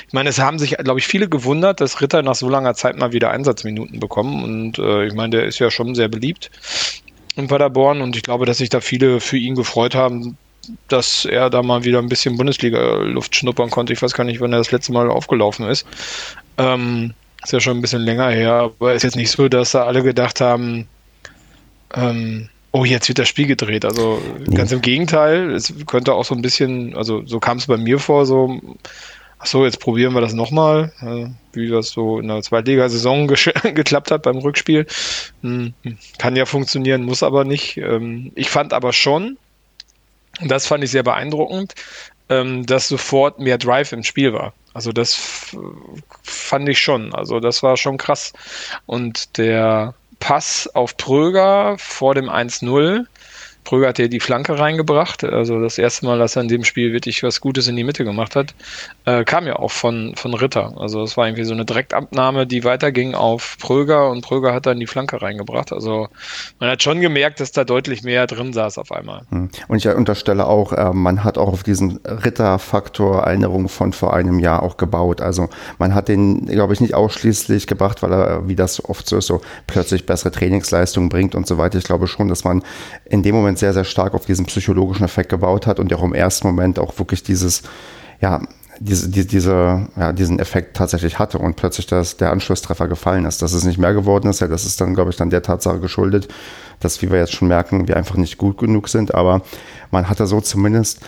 ich 0.07 0.13
meine, 0.13 0.29
es 0.29 0.39
haben 0.39 0.59
sich, 0.59 0.77
glaube 0.77 0.99
ich, 0.99 1.07
viele 1.07 1.29
gewundert, 1.29 1.79
dass 1.79 2.01
Ritter 2.01 2.21
nach 2.21 2.35
so 2.35 2.49
langer 2.49 2.73
Zeit 2.73 2.97
mal 2.97 3.13
wieder 3.13 3.31
Einsatzminuten 3.31 3.99
bekommen. 3.99 4.43
Und 4.43 4.77
äh, 4.77 5.05
ich 5.05 5.13
meine, 5.13 5.37
der 5.37 5.45
ist 5.45 5.59
ja 5.59 5.71
schon 5.71 5.95
sehr 5.95 6.09
beliebt 6.09 6.51
in 7.35 7.47
Paderborn. 7.47 8.01
Und 8.01 8.15
ich 8.17 8.23
glaube, 8.23 8.45
dass 8.45 8.57
sich 8.57 8.69
da 8.69 8.81
viele 8.81 9.21
für 9.21 9.37
ihn 9.37 9.55
gefreut 9.55 9.95
haben, 9.95 10.37
dass 10.89 11.25
er 11.25 11.49
da 11.49 11.63
mal 11.63 11.85
wieder 11.85 11.99
ein 11.99 12.09
bisschen 12.09 12.37
Bundesliga-Luft 12.37 13.35
schnuppern 13.35 13.69
konnte. 13.69 13.93
Ich 13.93 14.01
weiß 14.01 14.13
gar 14.13 14.25
nicht, 14.25 14.41
wann 14.41 14.53
er 14.53 14.59
das 14.59 14.71
letzte 14.71 14.91
Mal 14.91 15.09
aufgelaufen 15.09 15.67
ist. 15.67 15.85
Ähm, 16.57 17.13
ist 17.43 17.53
ja 17.53 17.59
schon 17.59 17.77
ein 17.77 17.81
bisschen 17.81 18.01
länger 18.01 18.29
her, 18.29 18.53
aber 18.53 18.93
ist 18.93 19.03
jetzt 19.03 19.15
nicht 19.15 19.31
so, 19.31 19.47
dass 19.47 19.71
da 19.71 19.85
alle 19.85 20.03
gedacht 20.03 20.41
haben, 20.41 20.87
ähm, 21.95 22.49
oh, 22.71 22.85
jetzt 22.85 23.07
wird 23.07 23.19
das 23.19 23.27
Spiel 23.27 23.47
gedreht. 23.47 23.85
Also 23.85 24.21
ganz 24.53 24.71
im 24.71 24.81
Gegenteil, 24.81 25.51
es 25.51 25.73
könnte 25.87 26.13
auch 26.13 26.25
so 26.25 26.35
ein 26.35 26.41
bisschen, 26.41 26.95
also 26.95 27.25
so 27.25 27.39
kam 27.39 27.57
es 27.57 27.67
bei 27.67 27.77
mir 27.77 27.99
vor, 27.99 28.25
so, 28.25 28.61
ach 29.39 29.45
so, 29.45 29.65
jetzt 29.65 29.79
probieren 29.79 30.13
wir 30.13 30.21
das 30.21 30.33
nochmal, 30.33 30.91
äh, 31.01 31.27
wie 31.53 31.67
das 31.67 31.89
so 31.89 32.19
in 32.19 32.27
der 32.27 32.41
Zweitligasaison 32.41 33.27
geklappt 33.63 34.11
hat 34.11 34.23
beim 34.23 34.37
Rückspiel. 34.37 34.85
Hm, 35.41 35.73
kann 36.17 36.35
ja 36.35 36.45
funktionieren, 36.45 37.03
muss 37.03 37.23
aber 37.23 37.43
nicht. 37.43 37.77
Ähm, 37.77 38.31
ich 38.35 38.49
fand 38.49 38.71
aber 38.73 38.93
schon, 38.93 39.37
und 40.39 40.49
das 40.49 40.65
fand 40.65 40.83
ich 40.83 40.91
sehr 40.91 41.03
beeindruckend, 41.03 41.75
ähm, 42.31 42.65
dass 42.65 42.87
sofort 42.87 43.39
mehr 43.39 43.57
Drive 43.57 43.91
im 43.91 44.03
Spiel 44.03 44.33
war. 44.33 44.53
Also 44.73 44.91
das 44.91 45.53
fand 46.23 46.69
ich 46.69 46.79
schon. 46.79 47.13
Also 47.13 47.39
das 47.39 47.61
war 47.61 47.77
schon 47.77 47.97
krass. 47.97 48.33
Und 48.85 49.37
der 49.37 49.93
Pass 50.19 50.69
auf 50.73 50.97
Pröger 50.97 51.77
vor 51.77 52.15
dem 52.15 52.29
1-0 52.29 53.05
Pröger 53.63 53.89
hat 53.89 53.99
ja 53.99 54.07
die 54.07 54.19
Flanke 54.19 54.57
reingebracht. 54.57 55.23
Also 55.23 55.61
das 55.61 55.77
erste 55.77 56.05
Mal, 56.05 56.17
dass 56.19 56.35
er 56.35 56.41
in 56.41 56.47
dem 56.47 56.63
Spiel 56.63 56.93
wirklich 56.93 57.23
was 57.23 57.41
Gutes 57.41 57.67
in 57.67 57.75
die 57.75 57.83
Mitte 57.83 58.03
gemacht 58.03 58.35
hat, 58.35 58.53
äh, 59.05 59.23
kam 59.23 59.47
ja 59.47 59.57
auch 59.57 59.71
von, 59.71 60.13
von 60.15 60.33
Ritter. 60.33 60.73
Also 60.77 61.03
es 61.03 61.17
war 61.17 61.27
irgendwie 61.27 61.43
so 61.43 61.53
eine 61.53 61.65
Direktabnahme, 61.65 62.47
die 62.47 62.63
weiterging 62.63 63.13
auf 63.15 63.57
Pröger 63.59 64.09
und 64.09 64.21
Pröger 64.21 64.53
hat 64.53 64.65
dann 64.65 64.79
die 64.79 64.87
Flanke 64.87 65.21
reingebracht. 65.21 65.71
Also 65.71 66.09
man 66.59 66.69
hat 66.69 66.83
schon 66.83 67.01
gemerkt, 67.01 67.39
dass 67.39 67.51
da 67.51 67.63
deutlich 67.63 68.03
mehr 68.03 68.27
drin 68.27 68.53
saß 68.53 68.77
auf 68.77 68.91
einmal. 68.91 69.21
Hm. 69.29 69.49
Und 69.67 69.77
ich 69.77 69.87
unterstelle 69.87 70.47
auch, 70.47 70.73
äh, 70.73 70.91
man 70.93 71.23
hat 71.23 71.37
auch 71.37 71.53
auf 71.53 71.63
diesen 71.63 71.99
Ritter-Faktor 72.05 73.21
Erinnerung 73.23 73.69
von 73.69 73.93
vor 73.93 74.13
einem 74.13 74.39
Jahr 74.39 74.63
auch 74.63 74.77
gebaut. 74.77 75.21
Also 75.21 75.49
man 75.77 75.95
hat 75.95 76.07
den, 76.07 76.45
glaube 76.45 76.73
ich, 76.73 76.81
nicht 76.81 76.93
ausschließlich 76.93 77.67
gebracht, 77.67 78.03
weil 78.03 78.11
er, 78.11 78.47
wie 78.47 78.55
das 78.55 78.83
oft 78.83 79.07
so 79.07 79.17
ist, 79.17 79.27
so 79.27 79.41
plötzlich 79.67 80.05
bessere 80.05 80.31
Trainingsleistungen 80.31 81.09
bringt 81.09 81.35
und 81.35 81.47
so 81.47 81.57
weiter. 81.57 81.77
Ich 81.77 81.85
glaube 81.85 82.07
schon, 82.07 82.27
dass 82.27 82.43
man 82.43 82.63
in 83.05 83.23
dem 83.23 83.35
Moment 83.35 83.50
Moment 83.51 83.59
sehr, 83.59 83.73
sehr 83.73 83.83
stark 83.83 84.13
auf 84.13 84.25
diesen 84.25 84.45
psychologischen 84.45 85.03
Effekt 85.03 85.29
gebaut 85.29 85.67
hat 85.67 85.79
und 85.79 85.91
der 85.91 85.99
auch 85.99 86.03
im 86.03 86.13
ersten 86.13 86.47
Moment 86.47 86.79
auch 86.79 86.97
wirklich 86.97 87.23
dieses, 87.23 87.63
ja, 88.21 88.41
diese, 88.79 89.09
die, 89.09 89.27
diese, 89.27 89.87
ja, 89.97 90.13
diesen 90.13 90.39
Effekt 90.39 90.77
tatsächlich 90.77 91.19
hatte 91.19 91.37
und 91.37 91.55
plötzlich 91.55 91.85
das, 91.85 92.17
der 92.17 92.31
Anschlusstreffer 92.31 92.87
gefallen 92.87 93.25
ist. 93.25 93.41
Dass 93.41 93.51
es 93.53 93.65
nicht 93.65 93.77
mehr 93.77 93.93
geworden 93.93 94.29
ist, 94.29 94.39
ja, 94.39 94.47
das 94.47 94.65
ist 94.65 94.79
dann, 94.79 94.95
glaube 94.95 95.11
ich, 95.11 95.17
dann 95.17 95.29
der 95.29 95.43
Tatsache 95.43 95.79
geschuldet, 95.79 96.29
dass, 96.79 97.01
wie 97.01 97.11
wir 97.11 97.19
jetzt 97.19 97.33
schon 97.33 97.49
merken, 97.49 97.87
wir 97.87 97.97
einfach 97.97 98.15
nicht 98.15 98.37
gut 98.37 98.57
genug 98.57 98.87
sind. 98.87 99.13
Aber 99.13 99.41
man 99.91 100.07
hatte 100.07 100.25
so 100.25 100.39
zumindest 100.39 101.01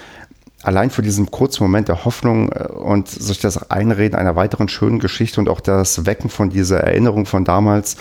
allein 0.61 0.89
für 0.89 1.01
diesen 1.01 1.31
kurzen 1.31 1.63
Moment 1.63 1.87
der 1.87 2.03
Hoffnung 2.03 2.51
äh, 2.51 2.67
und 2.67 3.07
sich 3.07 3.39
das 3.39 3.71
Einreden 3.71 4.19
einer 4.19 4.35
weiteren 4.35 4.67
schönen 4.67 4.99
Geschichte 4.99 5.39
und 5.39 5.47
auch 5.47 5.61
das 5.61 6.05
Wecken 6.05 6.29
von 6.29 6.49
dieser 6.49 6.81
Erinnerung 6.81 7.25
von 7.25 7.45
damals 7.45 7.95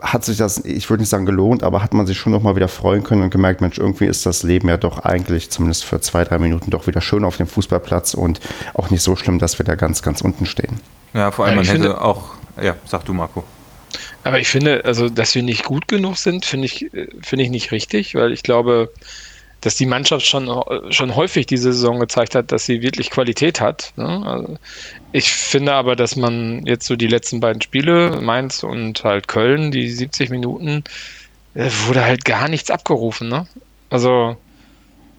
hat 0.00 0.24
sich 0.24 0.36
das, 0.36 0.64
ich 0.64 0.88
würde 0.90 1.02
nicht 1.02 1.10
sagen 1.10 1.26
gelohnt, 1.26 1.62
aber 1.62 1.82
hat 1.82 1.94
man 1.94 2.06
sich 2.06 2.18
schon 2.18 2.32
noch 2.32 2.42
mal 2.42 2.56
wieder 2.56 2.68
freuen 2.68 3.02
können 3.02 3.22
und 3.22 3.30
gemerkt, 3.30 3.60
Mensch, 3.60 3.78
irgendwie 3.78 4.06
ist 4.06 4.26
das 4.26 4.42
Leben 4.42 4.68
ja 4.68 4.76
doch 4.76 5.00
eigentlich 5.00 5.50
zumindest 5.50 5.84
für 5.84 6.00
zwei, 6.00 6.24
drei 6.24 6.38
Minuten 6.38 6.70
doch 6.70 6.86
wieder 6.86 7.00
schön 7.00 7.24
auf 7.24 7.36
dem 7.36 7.46
Fußballplatz 7.46 8.14
und 8.14 8.40
auch 8.74 8.90
nicht 8.90 9.02
so 9.02 9.16
schlimm, 9.16 9.38
dass 9.38 9.58
wir 9.58 9.64
da 9.64 9.74
ganz, 9.74 10.02
ganz 10.02 10.20
unten 10.20 10.46
stehen. 10.46 10.80
Ja, 11.14 11.30
vor 11.30 11.44
allem 11.44 11.54
ja, 11.54 11.56
man 11.56 11.66
hätte 11.66 11.82
finde, 11.82 12.00
auch, 12.00 12.30
ja, 12.60 12.76
sag 12.84 13.04
du 13.04 13.14
Marco. 13.14 13.44
Aber 14.24 14.40
ich 14.40 14.48
finde, 14.48 14.84
also, 14.84 15.08
dass 15.08 15.34
wir 15.34 15.42
nicht 15.42 15.64
gut 15.64 15.88
genug 15.88 16.16
sind, 16.16 16.44
finde 16.44 16.66
ich, 16.66 16.92
äh, 16.92 17.08
finde 17.22 17.44
ich 17.44 17.50
nicht 17.50 17.70
richtig, 17.70 18.14
weil 18.14 18.32
ich 18.32 18.42
glaube, 18.42 18.90
dass 19.60 19.76
die 19.76 19.86
Mannschaft 19.86 20.26
schon, 20.26 20.48
schon 20.90 21.16
häufig 21.16 21.46
diese 21.46 21.72
Saison 21.72 21.98
gezeigt 21.98 22.34
hat, 22.34 22.52
dass 22.52 22.66
sie 22.66 22.82
wirklich 22.82 23.10
Qualität 23.10 23.60
hat. 23.60 23.92
Ne? 23.96 24.22
Also 24.24 24.58
ich 25.12 25.32
finde 25.32 25.72
aber, 25.74 25.96
dass 25.96 26.16
man 26.16 26.64
jetzt 26.66 26.86
so 26.86 26.96
die 26.96 27.08
letzten 27.08 27.40
beiden 27.40 27.62
Spiele, 27.62 28.20
Mainz 28.20 28.62
und 28.62 29.02
halt 29.02 29.28
Köln, 29.28 29.70
die 29.70 29.90
70 29.90 30.30
Minuten, 30.30 30.84
äh, 31.54 31.70
wurde 31.86 32.04
halt 32.04 32.24
gar 32.24 32.48
nichts 32.48 32.70
abgerufen. 32.70 33.28
Ne? 33.28 33.46
Also 33.90 34.36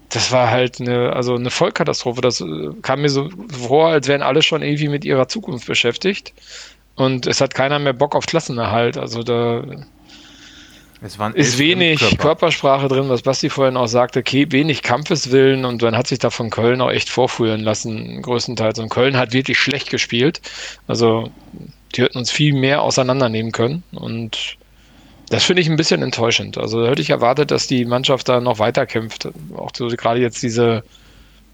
das 0.08 0.32
war 0.32 0.50
halt 0.50 0.80
eine, 0.80 1.12
also 1.12 1.34
eine 1.34 1.50
Vollkatastrophe. 1.50 2.20
Das 2.20 2.40
äh, 2.40 2.70
kam 2.82 3.02
mir 3.02 3.10
so 3.10 3.28
vor, 3.66 3.88
als 3.88 4.08
wären 4.08 4.22
alle 4.22 4.42
schon 4.42 4.62
irgendwie 4.62 4.88
mit 4.88 5.04
ihrer 5.04 5.28
Zukunft 5.28 5.66
beschäftigt. 5.66 6.32
Und 6.94 7.26
es 7.26 7.40
hat 7.40 7.54
keiner 7.54 7.78
mehr 7.78 7.92
Bock 7.92 8.14
auf 8.16 8.26
Klassenerhalt. 8.26 8.96
Also 8.96 9.22
da 9.22 9.62
ist 11.34 11.58
wenig 11.58 12.00
Körper. 12.00 12.16
Körpersprache 12.16 12.88
drin, 12.88 13.08
was 13.08 13.22
Basti 13.22 13.50
vorhin 13.50 13.76
auch 13.76 13.86
sagte, 13.86 14.20
okay, 14.20 14.46
wenig 14.50 14.82
Kampfeswillen 14.82 15.64
und 15.64 15.82
man 15.82 15.96
hat 15.96 16.08
sich 16.08 16.18
da 16.18 16.30
von 16.30 16.50
Köln 16.50 16.80
auch 16.80 16.90
echt 16.90 17.08
vorführen 17.08 17.60
lassen, 17.60 18.20
größtenteils. 18.22 18.78
Und 18.78 18.88
Köln 18.88 19.16
hat 19.16 19.32
wirklich 19.32 19.58
schlecht 19.58 19.90
gespielt. 19.90 20.40
Also 20.86 21.30
die 21.94 22.02
hätten 22.02 22.18
uns 22.18 22.30
viel 22.30 22.52
mehr 22.52 22.82
auseinandernehmen 22.82 23.52
können 23.52 23.82
und 23.92 24.58
das 25.30 25.44
finde 25.44 25.62
ich 25.62 25.68
ein 25.68 25.76
bisschen 25.76 26.02
enttäuschend. 26.02 26.58
Also 26.58 26.82
da 26.82 26.90
hätte 26.90 27.02
ich 27.02 27.10
erwartet, 27.10 27.50
dass 27.50 27.66
die 27.66 27.84
Mannschaft 27.84 28.28
da 28.28 28.40
noch 28.40 28.58
weiter 28.58 28.86
kämpft. 28.86 29.28
Auch 29.56 29.70
so 29.76 29.88
gerade 29.88 30.20
jetzt 30.20 30.42
diese, 30.42 30.82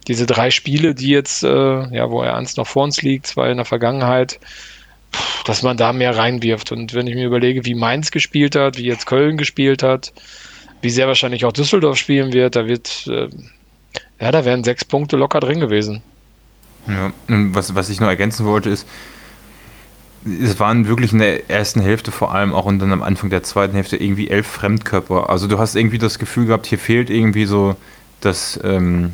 diese 0.07 0.27
drei 0.27 0.51
Spiele, 0.51 0.95
die 0.95 1.09
jetzt, 1.09 1.43
äh, 1.43 1.49
ja, 1.95 2.11
wo 2.11 2.23
er 2.23 2.37
eins 2.37 2.57
noch 2.57 2.67
vor 2.67 2.85
uns 2.85 3.03
liegt, 3.03 3.27
zwei 3.27 3.51
in 3.51 3.57
der 3.57 3.67
Vergangenheit, 3.67 4.39
dass 5.45 5.63
man 5.63 5.77
da 5.77 5.93
mehr 5.93 6.17
reinwirft. 6.17 6.73
Und 6.73 6.95
wenn 6.95 7.07
ich 7.07 7.15
mir 7.15 7.27
überlege, 7.27 7.65
wie 7.65 7.75
Mainz 7.75 8.11
gespielt 8.11 8.57
hat, 8.57 8.79
wie 8.79 8.85
jetzt 8.85 9.07
Köln 9.07 9.37
gespielt 9.37 9.83
hat, 9.83 10.13
wie 10.81 10.91
sehr 10.91 11.07
wahrscheinlich 11.07 11.45
auch 11.45 11.53
Düsseldorf 11.53 11.97
spielen 11.97 12.33
wird, 12.33 12.57
da 12.57 12.67
wird, 12.67 13.07
äh, 13.09 13.29
ja, 14.21 14.31
da 14.31 14.45
wären 14.45 14.65
sechs 14.65 14.85
Punkte 14.85 15.17
locker 15.17 15.41
drin 15.41 15.61
gewesen. 15.61 16.03
Ja, 16.87 17.13
was, 17.29 17.75
was 17.75 17.89
ich 17.89 18.01
noch 18.01 18.09
ergänzen 18.09 18.45
wollte, 18.45 18.69
ist, 18.69 18.87
es 20.27 20.59
waren 20.59 20.89
wirklich 20.89 21.13
in 21.13 21.19
der 21.19 21.51
ersten 21.51 21.81
Hälfte 21.81 22.11
vor 22.11 22.35
allem 22.35 22.55
auch 22.55 22.65
und 22.65 22.79
dann 22.79 22.93
am 22.93 23.03
Anfang 23.03 23.31
der 23.31 23.43
zweiten 23.43 23.75
Hälfte 23.75 23.97
irgendwie 23.97 24.29
elf 24.31 24.47
Fremdkörper. 24.47 25.29
Also 25.29 25.47
du 25.47 25.59
hast 25.59 25.77
irgendwie 25.77 25.99
das 25.99 26.19
Gefühl 26.19 26.47
gehabt, 26.47 26.67
hier 26.67 26.79
fehlt 26.79 27.11
irgendwie 27.11 27.45
so 27.45 27.77
das, 28.21 28.59
ähm, 28.65 29.13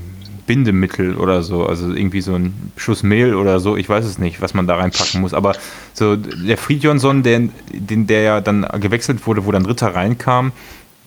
Bindemittel 0.50 1.14
oder 1.14 1.44
so, 1.44 1.64
also 1.64 1.94
irgendwie 1.94 2.20
so 2.22 2.34
ein 2.34 2.72
Schuss 2.76 3.04
Mehl 3.04 3.36
oder 3.36 3.60
so, 3.60 3.76
ich 3.76 3.88
weiß 3.88 4.04
es 4.04 4.18
nicht, 4.18 4.42
was 4.42 4.52
man 4.52 4.66
da 4.66 4.74
reinpacken 4.74 5.20
muss, 5.20 5.32
aber 5.32 5.54
so 5.92 6.16
der 6.16 6.58
Friedjonsson, 6.58 7.22
der, 7.22 7.42
den, 7.72 8.08
der 8.08 8.22
ja 8.22 8.40
dann 8.40 8.66
gewechselt 8.80 9.28
wurde, 9.28 9.46
wo 9.46 9.52
dann 9.52 9.64
Ritter 9.64 9.94
reinkam, 9.94 10.50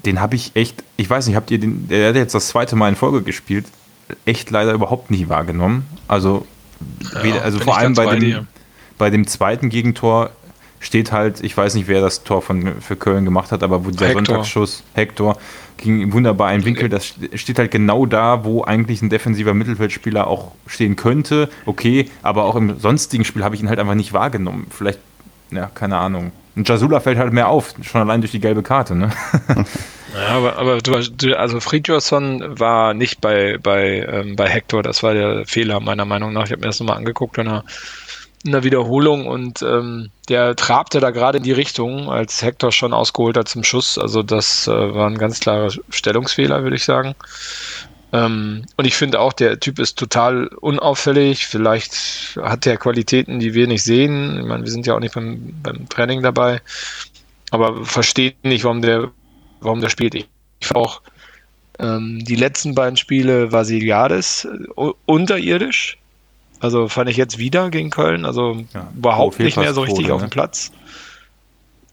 den 0.06 0.22
habe 0.22 0.36
ich 0.36 0.52
echt, 0.54 0.82
ich 0.96 1.10
weiß 1.10 1.28
nicht, 1.28 1.36
habt 1.36 1.52
ihr 1.52 1.60
den, 1.60 1.90
der 1.90 2.08
hat 2.08 2.16
jetzt 2.16 2.34
das 2.34 2.48
zweite 2.48 2.78
Mal 2.78 2.88
in 2.88 2.96
Folge 2.96 3.22
gespielt, 3.22 3.66
echt 4.24 4.50
leider 4.50 4.72
überhaupt 4.72 5.12
nicht 5.12 5.28
wahrgenommen. 5.28 5.88
Also, 6.08 6.48
ja, 7.22 7.42
also 7.42 7.60
vor 7.60 7.78
allem 7.78 7.96
bei 7.96 8.16
dem, 8.16 8.48
bei 8.98 9.10
dem 9.10 9.28
zweiten 9.28 9.68
Gegentor 9.68 10.30
steht 10.84 11.12
halt, 11.12 11.42
ich 11.42 11.56
weiß 11.56 11.76
nicht, 11.76 11.88
wer 11.88 12.02
das 12.02 12.24
Tor 12.24 12.42
von, 12.42 12.82
für 12.82 12.96
Köln 12.96 13.26
gemacht 13.26 13.52
hat, 13.52 13.64
aber 13.64 13.86
wo 13.86 13.90
dieser 13.90 14.08
Hector. 14.08 14.26
Sonntagsschuss, 14.26 14.84
Hector, 14.94 15.38
ging 15.78 16.12
wunderbar 16.14 16.50
ein 16.50 16.66
Winkel. 16.66 16.90
Das 16.90 17.14
steht 17.34 17.58
halt 17.58 17.72
genau 17.72 18.06
da, 18.06 18.44
wo 18.44 18.64
eigentlich 18.64 19.02
ein 19.02 19.10
defensiver 19.10 19.54
Mittelfeldspieler 19.54 20.28
auch 20.28 20.52
stehen 20.68 20.96
könnte. 20.96 21.50
Okay, 21.66 22.10
aber 22.22 22.44
auch 22.44 22.56
im 22.56 22.80
sonstigen 22.80 23.26
Spiel 23.26 23.44
habe 23.44 23.56
ich 23.56 23.62
ihn 23.62 23.70
halt 23.70 23.80
einfach 23.80 23.96
nicht 23.96 24.14
wahrgenommen. 24.14 24.68
Vielleicht, 24.70 25.00
ja, 25.52 25.68
keine 25.74 25.98
Ahnung. 25.98 26.32
Und 26.56 26.70
Jasula 26.70 27.00
fällt 27.00 27.18
halt 27.18 27.34
mehr 27.34 27.48
auf, 27.48 27.74
schon 27.82 28.02
allein 28.02 28.22
durch 28.22 28.32
die 28.32 28.40
gelbe 28.40 28.62
Karte, 28.62 28.94
ne? 28.96 29.10
Ja, 30.14 30.28
aber, 30.28 30.58
aber 30.58 30.78
du, 30.78 31.34
also 31.36 31.60
Fridjosson 31.60 32.60
war 32.60 32.94
nicht 32.94 33.20
bei, 33.20 33.58
bei, 33.58 34.06
ähm, 34.08 34.36
bei 34.36 34.48
Hector, 34.48 34.84
das 34.84 35.02
war 35.02 35.16
der 35.16 35.46
Fehler 35.48 35.80
meiner 35.80 36.06
Meinung 36.06 36.34
nach. 36.34 36.46
Ich 36.46 36.52
habe 36.52 36.62
mir 36.62 36.68
das 36.68 36.80
nochmal 36.80 36.98
angeguckt, 36.98 37.38
wenn 37.38 37.48
er 37.48 37.64
in 38.44 38.52
der 38.52 38.64
Wiederholung 38.64 39.26
und 39.26 39.62
ähm, 39.62 40.10
der 40.30 40.56
trabte 40.56 41.00
da 41.00 41.12
gerade 41.12 41.38
in 41.38 41.44
die 41.44 41.52
Richtung, 41.52 42.10
als 42.10 42.42
Hector 42.42 42.72
schon 42.72 42.94
ausgeholt 42.94 43.38
hat 43.38 43.48
zum 43.48 43.64
Schuss. 43.64 43.98
Also 43.98 44.22
das 44.22 44.68
äh, 44.68 44.72
war 44.72 45.08
ein 45.08 45.18
ganz 45.18 45.40
klarer 45.40 45.72
Stellungsfehler, 45.90 46.64
würde 46.64 46.76
ich 46.76 46.84
sagen. 46.84 47.16
Ähm, 48.12 48.66
und 48.78 48.86
ich 48.86 48.96
finde 48.96 49.20
auch, 49.20 49.34
der 49.34 49.60
Typ 49.60 49.80
ist 49.80 49.98
total 49.98 50.48
unauffällig. 50.48 51.48
Vielleicht 51.48 52.38
hat 52.42 52.68
er 52.68 52.78
Qualitäten, 52.78 53.40
die 53.40 53.54
wir 53.54 53.68
nicht 53.68 53.84
sehen. 53.84 54.40
Ich 54.40 54.46
meine, 54.46 54.64
wir 54.64 54.72
sind 54.72 54.86
ja 54.86 54.96
auch 54.96 55.00
nicht 55.00 55.16
beim, 55.16 55.54
beim 55.64 55.90
Training 55.90 56.22
dabei. 56.22 56.62
Aber 57.52 57.86
versteht 57.86 58.44
nicht, 58.44 58.64
warum 58.66 58.82
der, 58.82 59.10
warum 59.62 59.82
der 59.82 59.90
spielt. 59.90 60.16
Ich 60.16 60.28
auch 60.76 61.02
ähm, 61.80 62.24
die 62.24 62.36
letzten 62.36 62.76
beiden 62.76 62.98
Spiele 62.98 63.52
Vasiliades 63.52 64.46
äh, 64.46 64.92
unterirdisch 65.06 65.98
also 66.64 66.88
fand 66.88 67.10
ich 67.10 67.18
jetzt 67.18 67.38
wieder 67.38 67.70
gegen 67.70 67.90
Köln, 67.90 68.26
also 68.26 68.56
ja, 68.74 68.90
überhaupt 68.96 69.38
nicht 69.40 69.58
mehr 69.58 69.74
so 69.74 69.82
richtig 69.82 70.08
ne? 70.08 70.14
auf 70.14 70.22
dem 70.22 70.30
Platz. 70.30 70.72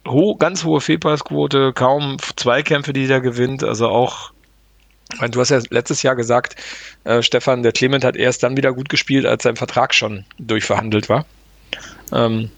Ho 0.07 0.37
ganz 0.37 0.65
hohe 0.65 0.81
Fehlpassquote, 0.81 1.73
kaum 1.73 2.19
Zweikämpfe, 2.37 2.93
die 2.93 3.07
er 3.07 3.21
gewinnt, 3.21 3.65
also 3.65 3.89
auch 3.89 4.31
Du 5.33 5.41
hast 5.41 5.49
ja 5.49 5.59
letztes 5.71 6.05
Jahr 6.05 6.15
gesagt, 6.15 6.55
äh, 7.03 7.21
Stefan, 7.21 7.65
der 7.65 7.73
Clement 7.73 8.05
hat 8.05 8.15
erst 8.15 8.45
dann 8.45 8.57
wieder 8.57 8.73
gut 8.73 8.89
gespielt, 8.89 9.27
als 9.27 9.43
sein 9.43 9.57
Vertrag 9.57 9.93
schon 9.93 10.25
durchverhandelt 10.39 11.09
war. 11.09 11.27
Ähm, 12.13 12.53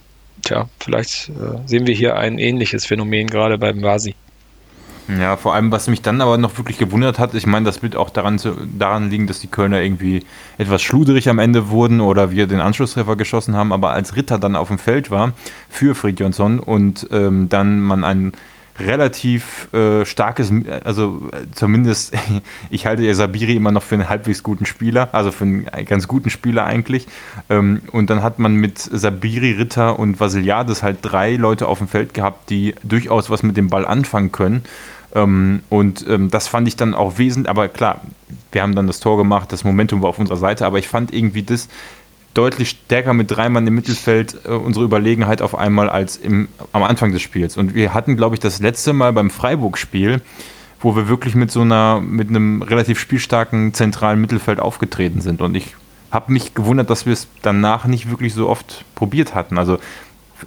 tja, 0.45 0.69
vielleicht 0.79 1.31
äh, 1.31 1.67
sehen 1.67 1.87
wir 1.87 1.95
hier 1.95 2.17
ein 2.17 2.37
ähnliches 2.37 2.85
Phänomen 2.85 3.29
gerade 3.29 3.57
beim 3.57 3.83
Vasi. 3.83 4.15
Ja, 5.09 5.37
vor 5.37 5.55
allem, 5.55 5.73
was 5.73 5.89
mich 5.89 6.03
dann 6.03 6.21
aber 6.21 6.39
noch 6.39 6.57
wirklich 6.57 6.79
gewundert 6.79 7.19
hat, 7.19 7.35
ich 7.35 7.47
meine, 7.47 7.67
das 7.67 7.83
wird 7.83 7.97
auch 7.97 8.11
daran, 8.11 8.39
zu, 8.39 8.57
daran 8.79 9.11
liegen, 9.11 9.27
dass 9.27 9.41
die 9.41 9.49
Kölner 9.49 9.83
irgendwie 9.83 10.25
etwas 10.59 10.83
schluderig 10.83 11.29
am 11.29 11.39
Ende 11.39 11.71
wurden 11.71 12.01
oder 12.01 12.31
wir 12.31 12.47
den 12.47 12.61
Anschlusstreffer 12.61 13.17
geschossen 13.17 13.57
haben, 13.57 13.73
aber 13.73 13.91
als 13.91 14.17
Ritter 14.17 14.39
dann 14.39 14.55
auf 14.57 14.69
dem 14.69 14.79
Feld 14.79 15.11
war 15.11 15.33
für 15.69 15.95
Fridjonsson 15.95 16.61
und 16.61 17.09
ähm, 17.11 17.49
dann 17.49 17.81
man 17.81 18.05
ein 18.05 18.33
relativ 18.79 19.73
äh, 19.75 20.05
starkes, 20.05 20.53
also 20.85 21.29
zumindest, 21.55 22.15
ich 22.71 22.87
halte 22.87 23.03
ja 23.03 23.15
Sabiri 23.15 23.55
immer 23.55 23.73
noch 23.73 23.83
für 23.83 23.97
einen 23.97 24.09
halbwegs 24.09 24.43
guten 24.43 24.67
Spieler, 24.67 25.09
also 25.13 25.31
für 25.31 25.45
einen 25.45 25.67
ganz 25.87 26.09
guten 26.09 26.31
Spieler 26.31 26.65
eigentlich. 26.65 27.07
Ähm, 27.51 27.83
und 27.93 28.09
dann 28.11 28.23
hat 28.23 28.39
man 28.39 28.55
mit 28.55 28.79
Sabiri, 28.79 29.53
Ritter 29.53 29.99
und 29.99 30.21
Vasiliades 30.21 30.83
halt 30.83 30.99
drei 31.03 31.37
Leute 31.37 31.69
auf 31.69 31.79
dem 31.79 31.89
Feld 31.89 32.15
gehabt, 32.15 32.51
die 32.51 32.75
durchaus 32.83 33.31
was 33.31 33.43
mit 33.43 33.57
dem 33.57 33.69
Ball 33.69 33.87
anfangen 33.87 34.33
können. 34.33 34.65
Ähm, 35.15 35.63
und 35.69 36.07
ähm, 36.09 36.31
das 36.31 36.49
fand 36.49 36.69
ich 36.69 36.77
dann 36.77 36.95
auch 36.95 37.19
wesentlich, 37.19 37.51
aber 37.51 37.69
klar, 37.69 38.01
wir 38.51 38.63
haben 38.63 38.75
dann 38.75 38.87
das 38.87 39.01
Tor 39.01 39.17
gemacht, 39.17 39.53
das 39.53 39.65
Momentum 39.65 40.03
war 40.03 40.11
auf 40.11 40.19
unserer 40.19 40.37
Seite, 40.39 40.67
aber 40.67 40.79
ich 40.79 40.89
fand 40.89 41.13
irgendwie 41.13 41.43
das 41.43 41.69
deutlich 42.35 42.71
stärker 42.71 43.13
mit 43.13 43.31
drei 43.31 43.49
Mann 43.49 43.67
im 43.67 43.75
Mittelfeld 43.75 44.39
äh, 44.45 44.51
unsere 44.51 44.85
Überlegenheit 44.85 45.43
auf 45.43 45.55
einmal 45.55 45.91
als 45.91 46.17
im, 46.17 46.49
am 46.73 46.83
Anfang 46.83 47.13
des 47.13 47.23
Spiels. 47.23 47.57
Und 47.57 47.75
wir 47.75 47.93
hatten, 47.95 48.17
glaube 48.17 48.37
ich, 48.37 48.41
das 48.41 48.61
letzte 48.61 48.93
Mal 48.93 49.13
beim 49.13 49.31
Freiburg-Spiel, 49.31 50.23
wo 50.81 50.97
wir 50.97 51.09
wirklich 51.09 51.35
mit 51.35 51.51
so 51.51 51.61
einer, 51.61 52.01
mit 52.01 52.29
einem 52.29 52.63
relativ 52.63 52.99
spielstarken 52.99 53.75
zentralen 53.75 54.21
Mittelfeld 54.21 54.61
aufgetreten 54.61 55.21
sind. 55.21 55.43
Und 55.43 55.55
ich 55.55 55.77
habe 56.11 56.33
mich 56.33 56.55
gewundert, 56.55 56.91
dass 56.91 57.07
wir 57.07 57.13
es 57.13 57.29
danach 57.43 57.85
nicht 57.85 58.11
wirklich 58.11 58.35
so 58.35 58.49
oft 58.49 58.85
probiert 58.95 59.35
hatten. 59.35 59.59
Also 59.59 59.79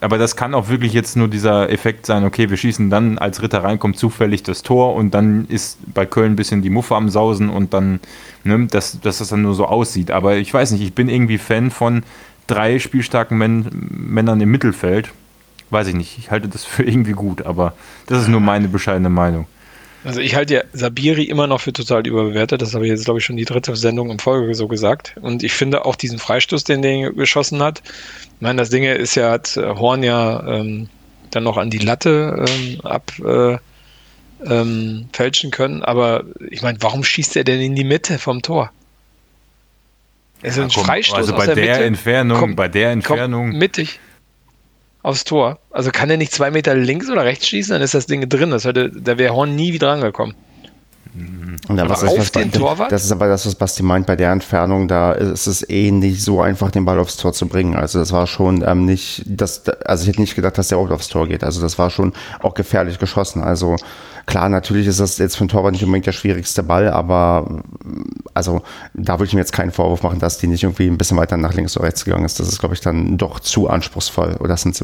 aber 0.02 0.18
das 0.18 0.36
kann 0.36 0.54
auch 0.54 0.70
wirklich 0.70 0.94
jetzt 0.94 1.16
nur 1.16 1.28
dieser 1.28 1.70
Effekt 1.70 2.06
sein, 2.06 2.24
okay, 2.24 2.50
wir 2.50 2.58
schießen 2.58 2.90
dann, 2.90 3.18
als 3.18 3.42
Ritter 3.42 3.64
reinkommt, 3.64 3.98
zufällig 3.98 4.44
das 4.44 4.64
Tor 4.64 4.96
und 4.96 5.12
dann 5.14 5.46
ist 5.48 5.78
bei 5.94 6.06
Köln 6.06 6.34
ein 6.34 6.36
bisschen 6.36 6.62
die 6.62 6.70
Muffe 6.70 6.96
am 6.96 7.10
Sausen 7.10 7.50
und 7.50 7.74
dann, 7.74 8.00
ne, 8.44 8.68
dass, 8.68 9.00
dass 9.00 9.20
das 9.20 9.30
dann 9.30 9.42
nur 9.42 9.56
so 9.56 9.66
aussieht. 9.66 10.12
Aber 10.12 10.38
ich 10.38 10.54
weiß 10.54 10.72
nicht, 10.72 10.82
ich 10.82 10.94
bin 10.94 11.10
irgendwie 11.10 11.38
Fan 11.38 11.72
von 11.72 12.04
drei 12.48 12.80
spielstarken 12.80 13.38
Män 13.38 13.70
Männern 13.90 14.42
im 14.42 14.52
Mittelfeld. 14.52 15.12
Weiß 15.70 15.88
ich 15.88 15.96
nicht, 15.96 16.18
ich 16.18 16.32
halte 16.32 16.48
das 16.48 16.64
für 16.66 16.84
irgendwie 16.88 17.14
gut, 17.14 17.46
aber 17.46 17.74
das 18.08 18.22
ist 18.22 18.28
nur 18.28 18.42
meine 18.42 18.68
bescheidene 18.68 19.10
Meinung. 19.10 19.48
Also 20.06 20.20
ich 20.20 20.36
halte 20.36 20.54
ja 20.54 20.62
Sabiri 20.72 21.24
immer 21.24 21.48
noch 21.48 21.62
für 21.62 21.74
total 21.74 22.06
überbewertet. 22.06 22.62
Das 22.62 22.76
habe 22.76 22.86
ich 22.86 22.92
jetzt, 22.92 23.06
glaube 23.06 23.20
ich, 23.20 23.26
schon 23.26 23.38
die 23.38 23.46
dritte 23.46 23.76
Sendung 23.76 24.12
in 24.12 24.20
Folge 24.20 24.54
so 24.54 24.68
gesagt. 24.68 25.16
Und 25.20 25.42
ich 25.42 25.54
finde 25.54 25.84
auch 25.84 25.96
diesen 25.96 26.20
Freistoß, 26.20 26.64
den 26.64 26.84
der 26.84 27.12
geschossen 27.12 27.64
hat. 27.64 27.82
Ich 28.36 28.42
meine, 28.42 28.62
das 28.62 28.70
Ding 28.70 28.84
ist 28.84 29.16
ja, 29.16 29.32
hat 29.32 29.58
äh, 29.58 29.64
Horn 29.64 30.04
ja 30.04 30.46
ähm, 30.48 30.90
dann 31.32 31.44
noch 31.44 31.58
an 31.58 31.72
die 31.72 31.80
Latte 31.80 32.46
ähm, 32.48 32.82
ab 32.82 33.14
äh, 33.26 33.58
ähm, 34.46 35.10
fälschen 35.12 35.50
können. 35.50 35.82
Aber 35.82 36.24
ich 36.52 36.62
meine, 36.62 36.78
warum 36.82 37.04
schießt 37.04 37.36
er 37.36 37.44
denn 37.44 37.60
in 37.60 37.76
die 37.76 37.84
Mitte 37.84 38.20
vom 38.20 38.44
Tor? 38.44 38.72
Es 40.44 40.58
ist 40.58 40.64
ein 40.64 40.70
komm, 40.72 40.86
Freistoß 40.86 41.18
also 41.18 41.36
bei 41.36 41.48
der, 41.48 41.56
der 41.56 41.86
Entfernung, 41.86 42.40
komm, 42.40 42.56
bei 42.56 42.68
der 42.68 42.92
Entfernung 42.92 43.58
mittig 43.58 44.00
aufs 45.06 45.24
Tor. 45.24 45.60
Also 45.70 45.92
kann 45.92 46.10
er 46.10 46.18
nicht 46.18 46.32
zwei 46.32 46.50
Meter 46.50 46.76
links 46.76 47.10
oder 47.10 47.24
rechts 47.24 47.48
schießen, 47.48 47.74
dann 47.74 47.82
ist 47.82 47.94
das 47.94 48.08
Ding 48.08 48.28
drin. 48.28 48.50
Das 48.50 48.66
hätte, 48.66 48.90
da 48.90 49.18
wäre 49.18 49.36
Horn 49.36 49.56
nie 49.56 49.72
wieder 49.72 49.92
angekommen. 49.92 50.36
Und 51.68 51.78
dann, 51.78 51.90
was 51.90 52.04
was 52.04 52.32
den 52.32 52.52
Torwart? 52.52 52.92
Das 52.92 53.06
ist 53.06 53.12
aber 53.12 53.28
das, 53.28 53.46
was 53.46 53.56
Basti 53.56 53.84
meint, 53.84 54.06
bei 54.06 54.16
der 54.16 54.32
Entfernung, 54.32 54.88
da 54.88 55.14
ist 55.14 55.48
es 55.48 55.68
eh 55.70 55.90
nicht 55.92 56.22
so 56.22 56.42
einfach, 56.42 56.72
den 56.72 56.86
Ball 56.86 57.00
aufs 57.00 57.18
Tor 57.18 57.34
zu 57.34 57.48
bringen. 57.48 57.76
Also 57.76 58.00
das 58.00 58.12
war 58.12 58.28
schon 58.28 58.64
ähm, 58.68 58.86
nicht, 58.86 59.24
das, 59.26 59.68
also 59.86 60.04
ich 60.04 60.10
hätte 60.10 60.22
nicht 60.22 60.36
gedacht, 60.36 60.58
dass 60.58 60.68
der 60.68 60.78
auch 60.78 60.90
aufs 60.92 61.08
Tor 61.08 61.28
geht. 61.28 61.44
Also 61.44 61.62
das 61.62 61.80
war 61.80 61.90
schon 61.90 62.14
auch 62.42 62.54
gefährlich 62.54 63.00
geschossen. 63.00 63.42
Also 63.42 63.78
klar, 64.26 64.50
natürlich 64.50 64.88
ist 64.88 65.00
das 65.00 65.18
jetzt 65.18 65.38
für 65.38 65.46
den 65.46 65.50
Torwart 65.50 65.72
nicht 65.72 65.84
unbedingt 65.84 66.06
der 66.06 66.12
schwierigste 66.12 66.64
Ball, 66.64 66.90
aber 66.90 67.64
also 68.34 68.62
da 68.94 69.14
würde 69.14 69.26
ich 69.26 69.34
mir 69.34 69.40
jetzt 69.40 69.54
keinen 69.54 69.72
Vorwurf 69.72 70.04
machen, 70.04 70.20
dass 70.20 70.38
die 70.38 70.48
nicht 70.48 70.64
irgendwie 70.64 70.88
ein 70.88 70.98
bisschen 70.98 71.18
weiter 71.18 71.38
nach 71.38 71.54
links 71.54 71.78
oder 71.78 71.88
rechts 71.88 72.04
gegangen 72.04 72.26
ist. 72.26 72.40
Das 72.40 72.48
ist, 72.48 72.60
glaube 72.60 72.76
ich, 72.76 72.82
dann 72.82 73.18
doch 73.18 73.40
zu 73.40 73.70
anspruchsvoll, 73.70 74.36
oder 74.40 74.58
sind 74.58 74.76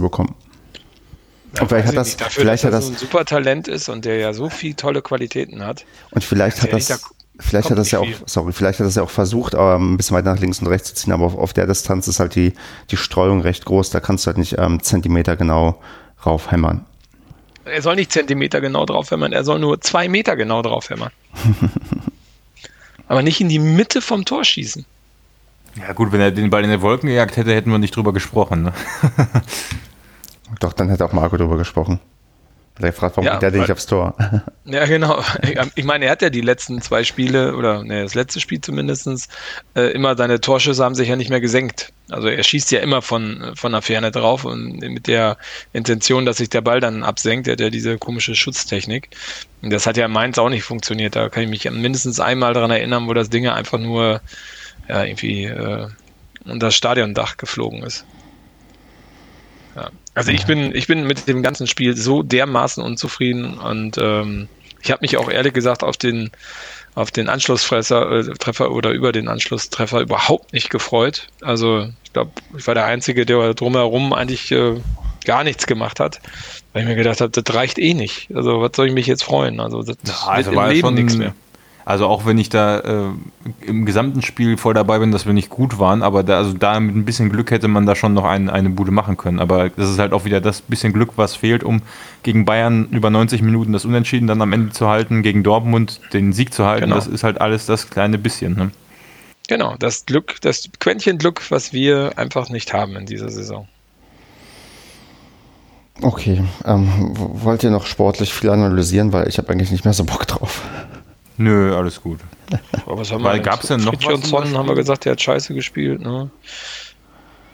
Ja, 1.57 1.65
vielleicht 1.65 1.87
hat 1.87 1.97
das, 1.97 2.17
dafür, 2.17 2.41
vielleicht 2.41 2.63
hat 2.63 2.73
das 2.73 2.85
so 2.85 2.93
ein 2.93 2.97
super 2.97 3.25
Talent 3.25 3.67
ist 3.67 3.89
und 3.89 4.05
der 4.05 4.17
ja 4.17 4.33
so 4.33 4.49
viele 4.49 4.75
tolle 4.75 5.01
Qualitäten 5.01 5.65
hat. 5.65 5.85
Und 6.11 6.23
vielleicht 6.23 6.61
hat 6.61 6.71
das, 6.71 6.87
da 6.87 6.97
vielleicht 7.39 7.69
hat 7.69 7.77
das 7.77 7.91
ja 7.91 7.99
auch, 7.99 8.05
viel. 8.05 8.15
sorry, 8.25 8.53
vielleicht 8.53 8.79
hat 8.79 8.87
das 8.87 8.95
ja 8.95 9.03
auch 9.03 9.09
versucht, 9.09 9.55
ein 9.55 9.97
bisschen 9.97 10.15
weiter 10.15 10.33
nach 10.33 10.39
links 10.39 10.59
und 10.59 10.67
rechts 10.67 10.89
zu 10.89 10.95
ziehen, 10.95 11.11
aber 11.13 11.25
auf, 11.25 11.35
auf, 11.35 11.53
der 11.53 11.67
Distanz 11.67 12.07
ist 12.07 12.19
halt 12.19 12.35
die, 12.35 12.53
die 12.89 12.97
Streuung 12.97 13.41
recht 13.41 13.65
groß, 13.65 13.89
da 13.89 13.99
kannst 13.99 14.25
du 14.25 14.27
halt 14.27 14.37
nicht 14.37 14.57
ähm, 14.57 14.81
Zentimeter 14.81 15.35
genau 15.35 15.81
raufhämmern. 16.25 16.85
Er 17.65 17.81
soll 17.81 17.95
nicht 17.95 18.11
Zentimeter 18.11 18.61
genau 18.61 18.85
draufhämmern, 18.85 19.33
er 19.33 19.43
soll 19.43 19.59
nur 19.59 19.81
zwei 19.81 20.07
Meter 20.07 20.35
genau 20.35 20.61
draufhämmern. 20.61 21.11
aber 23.07 23.23
nicht 23.23 23.41
in 23.41 23.49
die 23.49 23.59
Mitte 23.59 24.01
vom 24.01 24.23
Tor 24.23 24.45
schießen. 24.45 24.85
Ja 25.75 25.93
gut, 25.93 26.11
wenn 26.11 26.21
er 26.21 26.31
den 26.31 26.49
Ball 26.49 26.63
in 26.63 26.69
der 26.69 26.81
Wolken 26.81 27.07
gejagt 27.07 27.37
hätte, 27.37 27.53
hätten 27.53 27.71
wir 27.71 27.77
nicht 27.77 27.95
drüber 27.95 28.13
gesprochen. 28.13 28.63
Ne? 28.63 28.73
Doch, 30.59 30.73
dann 30.73 30.89
hätte 30.89 31.05
auch 31.05 31.13
Marco 31.13 31.37
drüber 31.37 31.57
gesprochen. 31.57 31.99
Der 32.79 32.93
fragt, 32.93 33.17
warum 33.17 33.25
ja, 33.25 33.33
geht 33.33 33.43
der 33.43 33.51
denn 33.51 33.61
nicht 33.61 33.71
aufs 33.71 33.85
Tor? 33.85 34.15
Ja, 34.65 34.85
genau. 34.85 35.21
Ich 35.75 35.83
meine, 35.83 36.05
er 36.05 36.11
hat 36.11 36.21
ja 36.21 36.29
die 36.29 36.41
letzten 36.41 36.81
zwei 36.81 37.03
Spiele, 37.03 37.55
oder 37.55 37.83
ne, 37.83 38.03
das 38.03 38.15
letzte 38.15 38.39
Spiel 38.39 38.61
zumindest, 38.61 39.29
äh, 39.75 39.91
immer 39.91 40.15
seine 40.15 40.39
Torschüsse 40.39 40.83
haben 40.83 40.95
sich 40.95 41.09
ja 41.09 41.15
nicht 41.15 41.29
mehr 41.29 41.41
gesenkt. 41.41 41.91
Also 42.09 42.27
er 42.27 42.41
schießt 42.41 42.71
ja 42.71 42.79
immer 42.79 43.01
von, 43.01 43.51
von 43.55 43.71
der 43.73 43.81
Ferne 43.81 44.11
drauf 44.11 44.45
und 44.45 44.79
mit 44.79 45.07
der 45.07 45.37
Intention, 45.73 46.25
dass 46.25 46.37
sich 46.37 46.49
der 46.49 46.61
Ball 46.61 46.79
dann 46.79 47.03
absenkt. 47.03 47.47
Er 47.47 47.53
hat 47.53 47.59
ja 47.59 47.69
diese 47.69 47.97
komische 47.97 48.35
Schutztechnik. 48.35 49.09
Und 49.61 49.71
das 49.71 49.85
hat 49.85 49.97
ja 49.97 50.05
in 50.05 50.11
Mainz 50.11 50.37
auch 50.37 50.49
nicht 50.49 50.63
funktioniert. 50.63 51.15
Da 51.15 51.29
kann 51.29 51.43
ich 51.43 51.49
mich 51.49 51.69
mindestens 51.69 52.19
einmal 52.19 52.53
daran 52.53 52.71
erinnern, 52.71 53.07
wo 53.07 53.13
das 53.13 53.29
Ding 53.29 53.47
einfach 53.47 53.79
nur 53.79 54.21
ja, 54.87 55.03
irgendwie 55.03 55.45
äh, 55.45 55.87
unter 56.45 56.67
das 56.67 56.75
Stadiondach 56.75 57.37
geflogen 57.37 57.83
ist. 57.83 58.05
Ja. 59.75 59.89
Also 60.13 60.31
ich 60.31 60.45
bin, 60.45 60.75
ich 60.75 60.87
bin 60.87 61.07
mit 61.07 61.27
dem 61.27 61.41
ganzen 61.41 61.67
Spiel 61.67 61.95
so 61.95 62.21
dermaßen 62.23 62.83
unzufrieden 62.83 63.57
und 63.57 63.97
ähm, 63.97 64.49
ich 64.81 64.91
habe 64.91 65.01
mich 65.01 65.17
auch 65.17 65.29
ehrlich 65.29 65.53
gesagt 65.53 65.83
auf 65.83 65.97
den 65.97 66.31
auf 66.93 67.11
den 67.11 67.29
Anschlusstreffer 67.29 68.25
äh, 68.25 68.63
oder 68.63 68.91
über 68.91 69.13
den 69.13 69.29
Anschlusstreffer 69.29 70.01
überhaupt 70.01 70.51
nicht 70.51 70.69
gefreut. 70.69 71.29
Also 71.41 71.87
ich 72.03 72.11
glaube, 72.11 72.31
ich 72.57 72.67
war 72.67 72.75
der 72.75 72.85
Einzige, 72.85 73.25
der 73.25 73.53
drumherum 73.53 74.11
eigentlich 74.11 74.51
äh, 74.51 74.75
gar 75.23 75.43
nichts 75.43 75.67
gemacht 75.67 75.99
hat, 75.99 76.19
weil 76.73 76.83
ich 76.83 76.87
mir 76.89 76.95
gedacht 76.95 77.21
habe, 77.21 77.31
das 77.31 77.55
reicht 77.55 77.79
eh 77.79 77.93
nicht. 77.93 78.27
Also 78.33 78.61
was 78.61 78.71
soll 78.75 78.87
ich 78.87 78.93
mich 78.93 79.07
jetzt 79.07 79.23
freuen? 79.23 79.59
Also 79.59 79.83
das 79.83 79.97
ja, 80.05 80.27
also 80.27 80.51
wird 80.51 80.63
im 80.63 80.69
Leben 80.69 80.93
nichts 80.95 81.15
mehr. 81.15 81.33
Also 81.85 82.07
auch 82.07 82.25
wenn 82.25 82.37
ich 82.37 82.49
da 82.49 82.79
äh, 82.79 83.09
im 83.61 83.85
gesamten 83.85 84.21
Spiel 84.21 84.57
voll 84.57 84.73
dabei 84.73 84.99
bin, 84.99 85.11
dass 85.11 85.25
wir 85.25 85.33
nicht 85.33 85.49
gut 85.49 85.79
waren, 85.79 86.03
aber 86.03 86.23
da, 86.23 86.37
also 86.37 86.53
da 86.53 86.79
mit 86.79 86.95
ein 86.95 87.05
bisschen 87.05 87.29
Glück 87.29 87.51
hätte 87.51 87.67
man 87.67 87.85
da 87.85 87.95
schon 87.95 88.13
noch 88.13 88.25
ein, 88.25 88.49
eine 88.49 88.69
Bude 88.69 88.91
machen 88.91 89.17
können. 89.17 89.39
Aber 89.39 89.69
das 89.69 89.89
ist 89.89 89.99
halt 89.99 90.13
auch 90.13 90.25
wieder 90.25 90.41
das 90.41 90.61
bisschen 90.61 90.93
Glück, 90.93 91.13
was 91.15 91.35
fehlt, 91.35 91.63
um 91.63 91.81
gegen 92.23 92.45
Bayern 92.45 92.87
über 92.91 93.09
90 93.09 93.41
Minuten 93.41 93.73
das 93.73 93.85
Unentschieden 93.85 94.27
dann 94.27 94.41
am 94.41 94.53
Ende 94.53 94.71
zu 94.71 94.87
halten, 94.87 95.23
gegen 95.23 95.43
Dortmund 95.43 96.01
den 96.13 96.33
Sieg 96.33 96.53
zu 96.53 96.65
halten. 96.65 96.85
Genau. 96.85 96.95
Das 96.95 97.07
ist 97.07 97.23
halt 97.23 97.41
alles 97.41 97.65
das 97.65 97.89
kleine 97.89 98.17
bisschen. 98.17 98.55
Ne? 98.55 98.71
Genau, 99.47 99.75
das 99.77 100.05
Glück, 100.05 100.39
das 100.41 100.69
Quäntchen 100.79 101.17
Glück, 101.17 101.49
was 101.49 101.73
wir 101.73 102.17
einfach 102.17 102.49
nicht 102.49 102.73
haben 102.73 102.95
in 102.95 103.05
dieser 103.05 103.29
Saison. 103.29 103.67
Okay, 106.01 106.43
ähm, 106.65 107.11
wollt 107.13 107.63
ihr 107.63 107.69
noch 107.69 107.85
sportlich 107.85 108.33
viel 108.33 108.49
analysieren, 108.49 109.13
weil 109.13 109.27
ich 109.27 109.37
habe 109.37 109.49
eigentlich 109.49 109.71
nicht 109.71 109.83
mehr 109.83 109.93
so 109.93 110.03
Bock 110.03 110.25
drauf. 110.25 110.63
Nö, 111.41 111.75
alles 111.75 112.01
gut. 112.01 112.19
Aber 112.85 112.99
was 112.99 113.11
haben 113.11 113.23
Weil 113.23 113.39
gab 113.39 113.61
es 113.61 113.69
denn 113.69 113.81
noch 113.81 113.93
was? 113.93 114.53
haben 114.53 114.67
wir 114.67 114.75
gesagt, 114.75 115.05
der 115.05 115.13
hat 115.13 115.21
scheiße 115.21 115.53
gespielt. 115.53 116.01
Ne? 116.01 116.29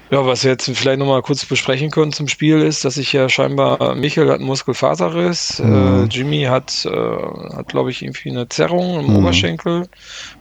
Ja, 0.10 0.26
was 0.26 0.43
wir 0.43 0.52
jetzt 0.52 0.69
vielleicht 0.73 1.00
nochmal 1.00 1.21
kurz 1.21 1.45
besprechen 1.45 1.91
können 1.91 2.13
zum 2.13 2.28
Spiel 2.30 2.62
ist, 2.62 2.86
dass 2.86 2.95
sich 2.95 3.12
ja 3.12 3.28
scheinbar 3.28 3.95
Michael 3.95 4.30
hat 4.30 4.38
einen 4.38 4.45
Muskelfaserriss, 4.45 5.60
mhm. 5.60 5.73
äh, 5.73 6.06
Jimmy 6.06 6.43
hat, 6.43 6.86
äh, 6.86 7.56
hat 7.56 7.67
glaube 7.67 7.91
ich, 7.91 8.02
irgendwie 8.02 8.30
eine 8.30 8.47
Zerrung 8.47 9.02
im 9.02 9.08
mhm. 9.08 9.17
Oberschenkel 9.17 9.89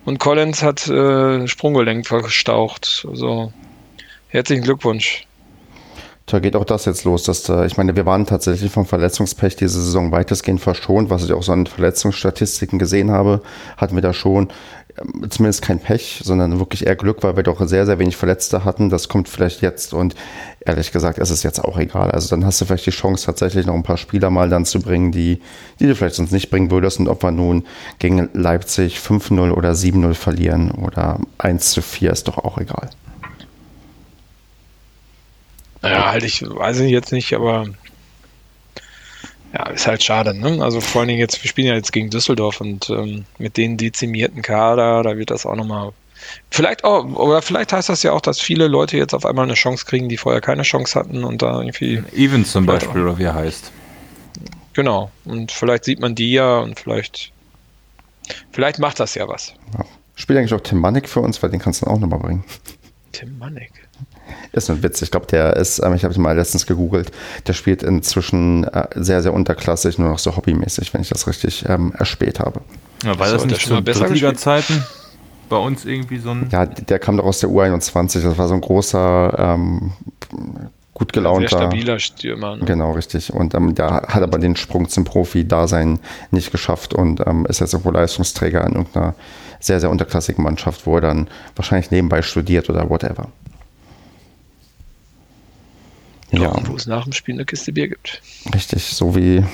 und 0.04 0.20
Collins 0.20 0.62
hat 0.62 0.86
äh, 0.86 1.48
Sprunggelenk 1.48 2.06
verstaucht. 2.06 3.06
Also 3.08 3.52
herzlichen 4.28 4.62
Glückwunsch. 4.62 5.26
Da 6.26 6.40
geht 6.40 6.56
auch 6.56 6.64
das 6.64 6.84
jetzt 6.86 7.04
los. 7.04 7.22
Dass, 7.22 7.48
äh, 7.48 7.66
ich 7.66 7.76
meine, 7.76 7.94
wir 7.94 8.04
waren 8.04 8.26
tatsächlich 8.26 8.72
vom 8.72 8.84
Verletzungspech 8.84 9.54
diese 9.54 9.80
Saison 9.80 10.10
weitestgehend 10.10 10.60
verschont. 10.60 11.08
Was 11.08 11.24
ich 11.24 11.32
auch 11.32 11.42
so 11.44 11.52
an 11.52 11.66
Verletzungsstatistiken 11.66 12.80
gesehen 12.80 13.12
habe, 13.12 13.42
hatten 13.76 13.94
wir 13.94 14.02
da 14.02 14.12
schon 14.12 14.48
ähm, 14.98 15.30
zumindest 15.30 15.62
kein 15.62 15.78
Pech, 15.78 16.22
sondern 16.24 16.58
wirklich 16.58 16.84
eher 16.84 16.96
Glück, 16.96 17.22
weil 17.22 17.36
wir 17.36 17.44
doch 17.44 17.64
sehr, 17.68 17.86
sehr 17.86 18.00
wenig 18.00 18.16
Verletzte 18.16 18.64
hatten. 18.64 18.90
Das 18.90 19.08
kommt 19.08 19.28
vielleicht 19.28 19.62
jetzt 19.62 19.94
und 19.94 20.16
ehrlich 20.64 20.90
gesagt, 20.90 21.18
es 21.18 21.30
ist 21.30 21.44
jetzt 21.44 21.64
auch 21.64 21.78
egal. 21.78 22.10
Also 22.10 22.28
dann 22.28 22.44
hast 22.44 22.60
du 22.60 22.64
vielleicht 22.64 22.86
die 22.86 22.90
Chance, 22.90 23.26
tatsächlich 23.26 23.64
noch 23.64 23.74
ein 23.74 23.84
paar 23.84 23.96
Spieler 23.96 24.30
mal 24.30 24.48
dann 24.48 24.64
zu 24.64 24.80
bringen, 24.80 25.12
die, 25.12 25.40
die 25.78 25.86
du 25.86 25.94
vielleicht 25.94 26.16
sonst 26.16 26.32
nicht 26.32 26.50
bringen 26.50 26.72
würdest. 26.72 26.98
Und 26.98 27.06
ob 27.06 27.22
wir 27.22 27.30
nun 27.30 27.64
gegen 28.00 28.30
Leipzig 28.32 28.98
5-0 28.98 29.52
oder 29.52 29.72
7-0 29.72 30.14
verlieren 30.14 30.72
oder 30.72 31.20
1 31.38 31.78
4 31.78 32.10
ist 32.10 32.26
doch 32.26 32.38
auch 32.38 32.58
egal. 32.58 32.90
Ja, 35.90 36.10
halt 36.12 36.24
ich 36.24 36.42
weiß 36.42 36.80
ich 36.80 36.90
jetzt 36.90 37.12
nicht, 37.12 37.32
aber 37.34 37.66
ja, 39.52 39.68
ist 39.70 39.86
halt 39.86 40.02
schade, 40.02 40.34
ne? 40.34 40.62
Also 40.62 40.80
vor 40.80 41.00
allen 41.00 41.08
Dingen 41.08 41.20
jetzt, 41.20 41.42
wir 41.42 41.48
spielen 41.48 41.68
ja 41.68 41.74
jetzt 41.74 41.92
gegen 41.92 42.10
Düsseldorf 42.10 42.60
und 42.60 42.90
ähm, 42.90 43.24
mit 43.38 43.56
den 43.56 43.76
dezimierten 43.76 44.42
Kader, 44.42 45.02
da 45.02 45.16
wird 45.16 45.30
das 45.30 45.46
auch 45.46 45.56
nochmal. 45.56 45.92
Vielleicht 46.50 46.84
auch, 46.84 47.04
oder 47.04 47.40
vielleicht 47.42 47.72
heißt 47.72 47.88
das 47.88 48.02
ja 48.02 48.12
auch, 48.12 48.20
dass 48.20 48.40
viele 48.40 48.68
Leute 48.68 48.96
jetzt 48.96 49.14
auf 49.14 49.24
einmal 49.24 49.44
eine 49.44 49.54
Chance 49.54 49.84
kriegen, 49.86 50.08
die 50.08 50.16
vorher 50.16 50.40
keine 50.40 50.62
Chance 50.62 50.98
hatten 50.98 51.24
und 51.24 51.42
da 51.42 51.60
irgendwie. 51.60 52.02
Evans 52.14 52.52
zum 52.52 52.66
Beispiel, 52.66 53.02
oder 53.02 53.18
wie 53.18 53.24
er 53.24 53.34
heißt. 53.34 53.70
Genau. 54.72 55.10
Und 55.24 55.52
vielleicht 55.52 55.84
sieht 55.84 56.00
man 56.00 56.14
die 56.14 56.32
ja 56.32 56.58
und 56.58 56.78
vielleicht. 56.78 57.32
Vielleicht 58.50 58.78
macht 58.78 58.98
das 58.98 59.14
ja 59.14 59.28
was. 59.28 59.54
Ja. 59.78 59.84
Spielt 60.16 60.38
eigentlich 60.38 60.54
auch 60.54 60.60
Tim 60.60 60.80
Manek 60.80 61.08
für 61.08 61.20
uns, 61.20 61.42
weil 61.42 61.50
den 61.50 61.60
kannst 61.60 61.82
du 61.82 61.86
auch 61.86 61.98
nochmal 61.98 62.18
bringen. 62.18 62.44
Tim 63.12 63.38
Manek. 63.38 63.72
Ist 64.52 64.70
ein 64.70 64.82
Witz. 64.82 65.02
Ich 65.02 65.10
glaube, 65.10 65.26
der 65.26 65.56
ist, 65.56 65.80
ähm, 65.80 65.94
ich 65.94 66.04
habe 66.04 66.14
ihn 66.14 66.22
mal 66.22 66.36
letztens 66.36 66.66
gegoogelt, 66.66 67.10
der 67.46 67.52
spielt 67.52 67.82
inzwischen 67.82 68.64
äh, 68.64 68.86
sehr, 68.94 69.22
sehr 69.22 69.34
unterklassig, 69.34 69.98
nur 69.98 70.08
noch 70.08 70.18
so 70.18 70.36
hobbymäßig, 70.36 70.94
wenn 70.94 71.00
ich 71.00 71.08
das 71.08 71.26
richtig 71.26 71.64
ähm, 71.68 71.92
erspäht 71.98 72.40
habe. 72.40 72.60
Ja, 73.04 73.18
war 73.18 73.28
so, 73.28 73.36
das 73.36 73.46
nicht 73.46 73.66
zu 73.66 73.80
Drittliga-Zeiten? 73.80 74.84
Bei 75.48 75.56
uns 75.56 75.84
irgendwie 75.84 76.18
so 76.18 76.30
ein. 76.30 76.48
Ja, 76.50 76.66
der 76.66 76.98
kam 76.98 77.16
doch 77.16 77.24
aus 77.24 77.38
der 77.38 77.50
U21. 77.50 78.20
Das 78.20 78.36
war 78.36 78.48
so 78.48 78.54
ein 78.54 78.60
großer, 78.60 79.36
ähm, 79.38 79.92
gut 80.96 81.12
gelaunter. 81.12 81.48
Sehr 81.48 81.58
stabiler 81.58 81.98
Stürmer. 81.98 82.56
Ne? 82.56 82.64
Genau, 82.64 82.92
richtig. 82.92 83.32
Und 83.32 83.54
ähm, 83.54 83.74
der 83.74 83.90
hat 84.08 84.22
aber 84.22 84.38
den 84.38 84.56
Sprung 84.56 84.88
zum 84.88 85.04
Profi-Dasein 85.04 86.00
nicht 86.30 86.50
geschafft 86.50 86.94
und 86.94 87.24
ähm, 87.26 87.46
ist 87.46 87.60
jetzt 87.60 87.74
irgendwo 87.74 87.90
Leistungsträger 87.90 88.66
in 88.66 88.72
irgendeiner 88.72 89.14
sehr, 89.60 89.78
sehr 89.78 89.90
unterklassigen 89.90 90.42
Mannschaft, 90.42 90.86
wo 90.86 90.96
er 90.96 91.02
dann 91.02 91.28
wahrscheinlich 91.54 91.90
nebenbei 91.90 92.22
studiert 92.22 92.70
oder 92.70 92.88
whatever. 92.88 93.28
Ja. 96.30 96.52
Wo 96.66 96.76
es 96.76 96.86
nach 96.86 97.04
dem 97.04 97.12
Spiel 97.12 97.34
eine 97.34 97.44
Kiste 97.44 97.72
Bier 97.72 97.88
gibt. 97.88 98.20
Richtig, 98.52 98.84
so 98.84 99.14
wie 99.14 99.44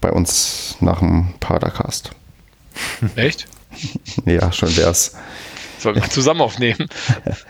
bei 0.00 0.12
uns 0.12 0.76
nach 0.80 1.00
dem 1.00 1.34
Padercast. 1.40 2.10
Echt? 3.16 3.46
ja, 4.24 4.52
schon 4.52 4.76
wär's. 4.76 5.14
Sollen 5.78 5.96
wir 5.96 6.10
zusammen 6.10 6.40
aufnehmen? 6.40 6.88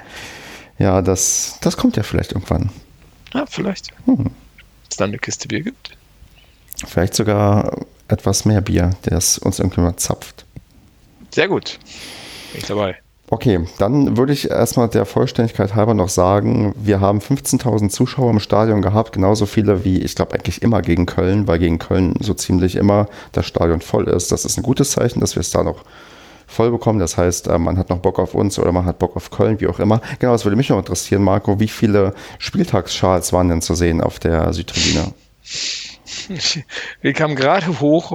ja, 0.78 1.02
das, 1.02 1.58
das 1.60 1.76
kommt 1.76 1.96
ja 1.96 2.02
vielleicht 2.02 2.32
irgendwann. 2.32 2.70
Ja, 3.34 3.46
vielleicht. 3.46 3.88
Hm. 4.04 4.30
es 4.88 4.96
dann 4.96 5.10
eine 5.10 5.18
Kiste 5.18 5.48
Bier 5.48 5.62
gibt. 5.62 5.96
Vielleicht 6.86 7.14
sogar 7.14 7.84
etwas 8.08 8.44
mehr 8.44 8.60
Bier, 8.60 8.90
der 9.04 9.18
es 9.18 9.38
uns 9.38 9.58
irgendjemand 9.58 10.00
zapft. 10.00 10.44
Sehr 11.30 11.48
gut. 11.48 11.78
Bin 12.52 12.60
ich 12.60 12.66
dabei. 12.66 12.98
Okay, 13.30 13.66
dann 13.78 14.16
würde 14.16 14.32
ich 14.32 14.50
erstmal 14.50 14.88
der 14.88 15.04
Vollständigkeit 15.04 15.74
halber 15.74 15.92
noch 15.92 16.08
sagen, 16.08 16.74
wir 16.78 17.00
haben 17.00 17.18
15.000 17.18 17.90
Zuschauer 17.90 18.30
im 18.30 18.40
Stadion 18.40 18.80
gehabt, 18.80 19.12
genauso 19.12 19.44
viele 19.44 19.84
wie 19.84 19.98
ich 19.98 20.14
glaube 20.14 20.34
eigentlich 20.34 20.62
immer 20.62 20.80
gegen 20.80 21.04
Köln, 21.04 21.46
weil 21.46 21.58
gegen 21.58 21.78
Köln 21.78 22.14
so 22.20 22.32
ziemlich 22.32 22.76
immer 22.76 23.06
das 23.32 23.44
Stadion 23.44 23.82
voll 23.82 24.08
ist. 24.08 24.32
Das 24.32 24.46
ist 24.46 24.56
ein 24.56 24.62
gutes 24.62 24.92
Zeichen, 24.92 25.20
dass 25.20 25.36
wir 25.36 25.40
es 25.40 25.50
da 25.50 25.62
noch 25.62 25.84
voll 26.46 26.70
bekommen. 26.70 26.98
Das 26.98 27.18
heißt, 27.18 27.48
äh, 27.48 27.58
man 27.58 27.76
hat 27.76 27.90
noch 27.90 27.98
Bock 27.98 28.18
auf 28.18 28.34
uns 28.34 28.58
oder 28.58 28.72
man 28.72 28.86
hat 28.86 28.98
Bock 28.98 29.14
auf 29.14 29.30
Köln, 29.30 29.60
wie 29.60 29.66
auch 29.66 29.78
immer. 29.78 30.00
Genau, 30.20 30.32
das 30.32 30.46
würde 30.46 30.56
mich 30.56 30.70
noch 30.70 30.78
interessieren, 30.78 31.22
Marco. 31.22 31.60
Wie 31.60 31.68
viele 31.68 32.14
Spieltagsschals 32.38 33.34
waren 33.34 33.50
denn 33.50 33.60
zu 33.60 33.74
sehen 33.74 34.00
auf 34.00 34.18
der 34.18 34.54
Südtribüne? 34.54 35.12
Wir 37.00 37.12
kamen 37.12 37.36
gerade 37.36 37.80
hoch 37.80 38.10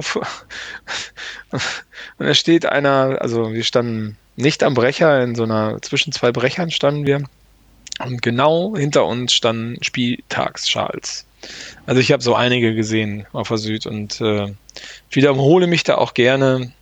und 2.18 2.26
da 2.26 2.34
steht 2.34 2.66
einer, 2.66 3.18
also 3.20 3.52
wir 3.52 3.64
standen 3.64 4.16
nicht 4.36 4.62
am 4.62 4.74
Brecher, 4.74 5.22
in 5.22 5.34
so 5.34 5.44
einer, 5.44 5.80
zwischen 5.82 6.12
zwei 6.12 6.32
Brechern 6.32 6.70
standen 6.70 7.06
wir. 7.06 7.22
Und 8.00 8.22
genau 8.22 8.76
hinter 8.76 9.06
uns 9.06 9.32
standen 9.32 9.82
Spieltagsschals. 9.82 11.26
Also 11.86 12.00
ich 12.00 12.10
habe 12.10 12.22
so 12.22 12.34
einige 12.34 12.74
gesehen 12.74 13.26
auf 13.32 13.48
der 13.48 13.58
Süd 13.58 13.86
und 13.86 14.20
äh, 14.20 14.52
wiederhole 15.10 15.66
mich 15.66 15.84
da 15.84 15.96
auch 15.96 16.14
gerne, 16.14 16.72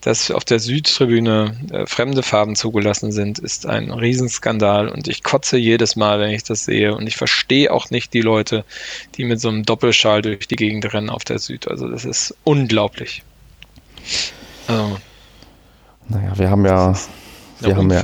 dass 0.00 0.30
auf 0.30 0.44
der 0.44 0.60
Südtribüne 0.60 1.56
äh, 1.72 1.86
fremde 1.86 2.22
Farben 2.22 2.54
zugelassen 2.56 3.12
sind, 3.12 3.38
ist 3.38 3.66
ein 3.66 3.90
Riesenskandal 3.90 4.88
und 4.88 5.08
ich 5.08 5.22
kotze 5.22 5.56
jedes 5.56 5.96
Mal, 5.96 6.20
wenn 6.20 6.30
ich 6.30 6.44
das 6.44 6.64
sehe 6.64 6.94
und 6.94 7.06
ich 7.06 7.16
verstehe 7.16 7.72
auch 7.72 7.90
nicht 7.90 8.14
die 8.14 8.20
Leute, 8.20 8.64
die 9.16 9.24
mit 9.24 9.40
so 9.40 9.48
einem 9.48 9.64
Doppelschal 9.64 10.22
durch 10.22 10.46
die 10.46 10.56
Gegend 10.56 10.92
rennen 10.92 11.10
auf 11.10 11.24
der 11.24 11.38
Süd. 11.38 11.68
Also 11.68 11.88
das 11.88 12.04
ist 12.04 12.34
unglaublich. 12.44 13.22
Also, 14.68 14.98
naja, 16.08 16.32
wir 16.34 16.50
haben 16.50 16.64
ja. 16.64 16.94
Wir 17.60 17.74
haben 17.76 17.90
ja 17.90 18.02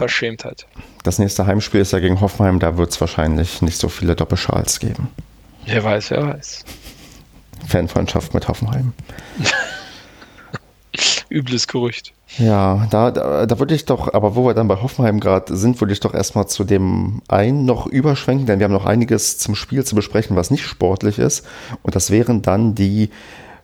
das 1.03 1.19
nächste 1.19 1.47
Heimspiel 1.47 1.81
ist 1.81 1.93
ja 1.93 1.99
gegen 1.99 2.21
Hoffenheim, 2.21 2.59
da 2.59 2.77
wird 2.77 2.91
es 2.91 3.01
wahrscheinlich 3.01 3.63
nicht 3.63 3.77
so 3.77 3.89
viele 3.89 4.15
Doppelschals 4.15 4.79
geben. 4.79 5.09
Wer 5.67 5.83
weiß, 5.83 6.11
wer 6.11 6.27
weiß. 6.27 6.65
Fanfreundschaft 7.67 8.35
mit 8.35 8.49
Hoffenheim. 8.49 8.93
Übles 11.29 11.67
Gerücht. 11.67 12.13
Ja, 12.39 12.87
da, 12.91 13.11
da, 13.11 13.47
da 13.47 13.59
würde 13.59 13.75
ich 13.75 13.85
doch, 13.85 14.13
aber 14.13 14.37
wo 14.37 14.47
wir 14.47 14.55
dann 14.55 14.69
bei 14.69 14.77
Hoffenheim 14.77 15.21
gerade 15.21 15.57
sind, 15.57 15.81
würde 15.81 15.93
ich 15.93 16.01
doch 16.01 16.15
erstmal 16.15 16.47
zu 16.47 16.65
dem 16.65 17.23
einen 17.29 17.65
noch 17.65 17.87
überschwenken, 17.87 18.47
denn 18.47 18.59
wir 18.59 18.65
haben 18.65 18.73
noch 18.73 18.87
einiges 18.87 19.39
zum 19.39 19.55
Spiel 19.55 19.85
zu 19.85 19.95
besprechen, 19.95 20.37
was 20.37 20.51
nicht 20.51 20.65
sportlich 20.65 21.19
ist. 21.19 21.47
Und 21.83 21.95
das 21.95 22.11
wären 22.11 22.43
dann 22.43 22.75
die 22.75 23.11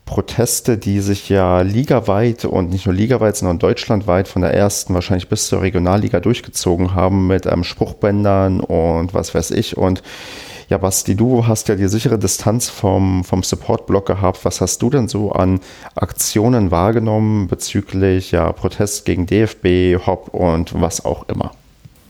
Proteste, 0.08 0.78
die 0.78 1.00
sich 1.00 1.28
ja 1.28 1.60
ligaweit 1.60 2.46
und 2.46 2.70
nicht 2.70 2.86
nur 2.86 2.94
ligaweit, 2.94 3.36
sondern 3.36 3.58
deutschlandweit 3.58 4.26
von 4.26 4.40
der 4.40 4.54
ersten 4.54 4.94
wahrscheinlich 4.94 5.28
bis 5.28 5.48
zur 5.48 5.60
Regionalliga 5.60 6.18
durchgezogen 6.20 6.94
haben 6.94 7.26
mit 7.26 7.44
ähm, 7.44 7.62
Spruchbändern 7.62 8.60
und 8.60 9.12
was 9.12 9.34
weiß 9.34 9.50
ich. 9.50 9.76
Und 9.76 10.02
ja, 10.70 10.78
Basti, 10.78 11.14
du 11.14 11.46
hast 11.46 11.68
ja 11.68 11.74
die 11.74 11.88
sichere 11.88 12.18
Distanz 12.18 12.70
vom, 12.70 13.22
vom 13.22 13.42
Support-Block 13.42 14.06
gehabt. 14.06 14.46
Was 14.46 14.62
hast 14.62 14.80
du 14.80 14.88
denn 14.88 15.08
so 15.08 15.32
an 15.32 15.60
Aktionen 15.94 16.70
wahrgenommen 16.70 17.46
bezüglich 17.46 18.32
ja, 18.32 18.50
Protest 18.52 19.04
gegen 19.04 19.26
DFB, 19.26 20.06
Hop 20.06 20.28
und 20.32 20.80
was 20.80 21.04
auch 21.04 21.28
immer? 21.28 21.52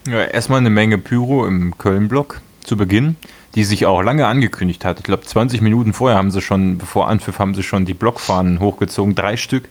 Ja, 0.06 0.22
erstmal 0.22 0.60
eine 0.60 0.70
Menge 0.70 0.98
Pyro 0.98 1.46
im 1.46 1.76
Köln-Block 1.76 2.42
zu 2.62 2.76
Beginn 2.76 3.16
die 3.54 3.64
sich 3.64 3.86
auch 3.86 4.02
lange 4.02 4.26
angekündigt 4.26 4.84
hat. 4.84 4.98
Ich 4.98 5.04
glaube, 5.04 5.24
20 5.24 5.60
Minuten 5.60 5.92
vorher 5.92 6.18
haben 6.18 6.30
sie 6.30 6.40
schon, 6.40 6.78
bevor 6.78 7.08
Anpfiff, 7.08 7.38
haben 7.38 7.54
sie 7.54 7.62
schon 7.62 7.84
die 7.84 7.94
Blockfahnen 7.94 8.60
hochgezogen, 8.60 9.14
drei 9.14 9.36
Stück. 9.36 9.68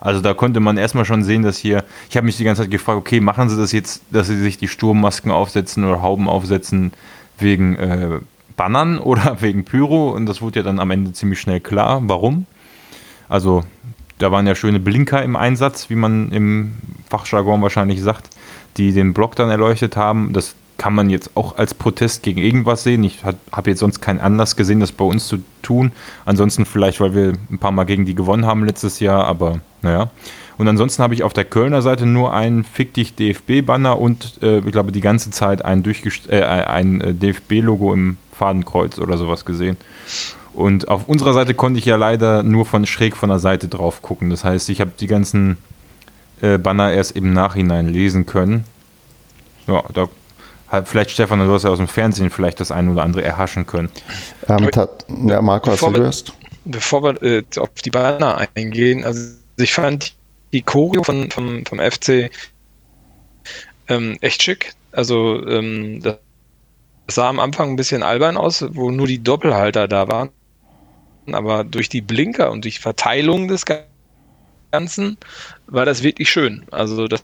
Also 0.00 0.20
da 0.20 0.34
konnte 0.34 0.60
man 0.60 0.76
erstmal 0.76 1.04
schon 1.04 1.24
sehen, 1.24 1.42
dass 1.42 1.58
hier, 1.58 1.84
ich 2.08 2.16
habe 2.16 2.24
mich 2.24 2.36
die 2.36 2.44
ganze 2.44 2.62
Zeit 2.62 2.70
gefragt, 2.70 2.98
okay, 2.98 3.20
machen 3.20 3.48
sie 3.48 3.56
das 3.56 3.72
jetzt, 3.72 4.02
dass 4.10 4.28
sie 4.28 4.38
sich 4.38 4.56
die 4.58 4.68
Sturmmasken 4.68 5.30
aufsetzen 5.30 5.84
oder 5.84 6.02
Hauben 6.02 6.28
aufsetzen 6.28 6.92
wegen 7.38 7.76
äh, 7.76 8.20
Bannern 8.56 8.98
oder 8.98 9.38
wegen 9.40 9.64
Pyro? 9.64 10.10
Und 10.10 10.26
das 10.26 10.40
wurde 10.40 10.60
ja 10.60 10.64
dann 10.64 10.78
am 10.78 10.90
Ende 10.90 11.12
ziemlich 11.12 11.40
schnell 11.40 11.60
klar, 11.60 12.00
warum. 12.04 12.46
Also 13.28 13.64
da 14.18 14.32
waren 14.32 14.46
ja 14.46 14.54
schöne 14.54 14.80
Blinker 14.80 15.22
im 15.22 15.36
Einsatz, 15.36 15.90
wie 15.90 15.94
man 15.94 16.32
im 16.32 16.76
Fachjargon 17.08 17.62
wahrscheinlich 17.62 18.00
sagt, 18.02 18.30
die 18.76 18.92
den 18.92 19.14
Block 19.14 19.36
dann 19.36 19.50
erleuchtet 19.50 19.96
haben. 19.96 20.32
Das 20.32 20.54
kann 20.78 20.94
man 20.94 21.10
jetzt 21.10 21.36
auch 21.36 21.58
als 21.58 21.74
Protest 21.74 22.22
gegen 22.22 22.40
irgendwas 22.40 22.84
sehen. 22.84 23.02
Ich 23.04 23.24
habe 23.24 23.70
jetzt 23.70 23.80
sonst 23.80 24.00
keinen 24.00 24.20
Anlass 24.20 24.54
gesehen, 24.56 24.80
das 24.80 24.92
bei 24.92 25.04
uns 25.04 25.26
zu 25.26 25.38
tun. 25.60 25.92
Ansonsten 26.24 26.64
vielleicht, 26.64 27.00
weil 27.00 27.14
wir 27.14 27.32
ein 27.50 27.58
paar 27.58 27.72
Mal 27.72 27.84
gegen 27.84 28.06
die 28.06 28.14
gewonnen 28.14 28.46
haben 28.46 28.64
letztes 28.64 29.00
Jahr, 29.00 29.26
aber 29.26 29.60
naja. 29.82 30.10
Und 30.56 30.66
ansonsten 30.68 31.02
habe 31.02 31.14
ich 31.14 31.24
auf 31.24 31.32
der 31.32 31.44
Kölner 31.44 31.82
Seite 31.82 32.06
nur 32.06 32.32
einen 32.32 32.64
Fick 32.64 32.94
dich 32.94 33.14
DFB-Banner 33.14 33.98
und 33.98 34.38
äh, 34.42 34.58
ich 34.58 34.72
glaube 34.72 34.92
die 34.92 35.00
ganze 35.00 35.30
Zeit 35.30 35.64
ein, 35.64 35.84
äh, 36.28 36.42
ein 36.42 37.00
äh, 37.00 37.14
DFB-Logo 37.14 37.92
im 37.92 38.16
Fadenkreuz 38.32 38.98
oder 38.98 39.18
sowas 39.18 39.44
gesehen. 39.44 39.76
Und 40.54 40.88
auf 40.88 41.08
unserer 41.08 41.32
Seite 41.32 41.54
konnte 41.54 41.78
ich 41.78 41.84
ja 41.84 41.96
leider 41.96 42.42
nur 42.42 42.66
von 42.66 42.86
schräg 42.86 43.16
von 43.16 43.28
der 43.28 43.38
Seite 43.38 43.68
drauf 43.68 44.02
gucken. 44.02 44.30
Das 44.30 44.44
heißt, 44.44 44.68
ich 44.70 44.80
habe 44.80 44.92
die 44.98 45.06
ganzen 45.06 45.58
äh, 46.40 46.58
Banner 46.58 46.92
erst 46.92 47.16
im 47.16 47.32
Nachhinein 47.32 47.88
lesen 47.88 48.26
können. 48.26 48.64
Ja, 49.68 49.84
da 49.92 50.08
vielleicht 50.84 51.10
Stefan, 51.10 51.38
du 51.38 51.52
hast 51.52 51.64
ja 51.64 51.70
aus 51.70 51.78
dem 51.78 51.88
Fernsehen 51.88 52.30
vielleicht 52.30 52.60
das 52.60 52.70
eine 52.70 52.90
oder 52.90 53.02
andere 53.02 53.22
erhaschen 53.22 53.66
können. 53.66 53.90
Ähm, 54.48 54.70
ja, 55.28 55.40
Marco, 55.42 55.70
hast 55.70 55.82
du 55.82 55.90
löst? 55.90 56.32
Bevor 56.64 57.02
wir 57.02 57.22
äh, 57.22 57.42
auf 57.56 57.70
die 57.84 57.90
Banner 57.90 58.46
eingehen, 58.54 59.04
also 59.04 59.36
ich 59.56 59.72
fand 59.72 60.14
die 60.52 60.62
Choreo 60.62 61.02
von, 61.02 61.30
vom, 61.30 61.64
vom 61.64 61.78
FC 61.78 62.30
ähm, 63.88 64.18
echt 64.20 64.42
schick. 64.42 64.74
Also 64.92 65.44
ähm, 65.46 66.00
das 66.02 66.18
sah 67.10 67.28
am 67.28 67.40
Anfang 67.40 67.70
ein 67.70 67.76
bisschen 67.76 68.02
albern 68.02 68.36
aus, 68.36 68.64
wo 68.70 68.90
nur 68.90 69.06
die 69.06 69.22
Doppelhalter 69.22 69.88
da 69.88 70.08
waren. 70.08 70.30
Aber 71.32 71.64
durch 71.64 71.88
die 71.88 72.00
Blinker 72.00 72.50
und 72.50 72.64
durch 72.64 72.80
Verteilung 72.80 73.48
des 73.48 73.64
Ganzen 74.70 75.18
war 75.66 75.84
das 75.84 76.02
wirklich 76.02 76.30
schön. 76.30 76.64
Also 76.70 77.08
das 77.08 77.22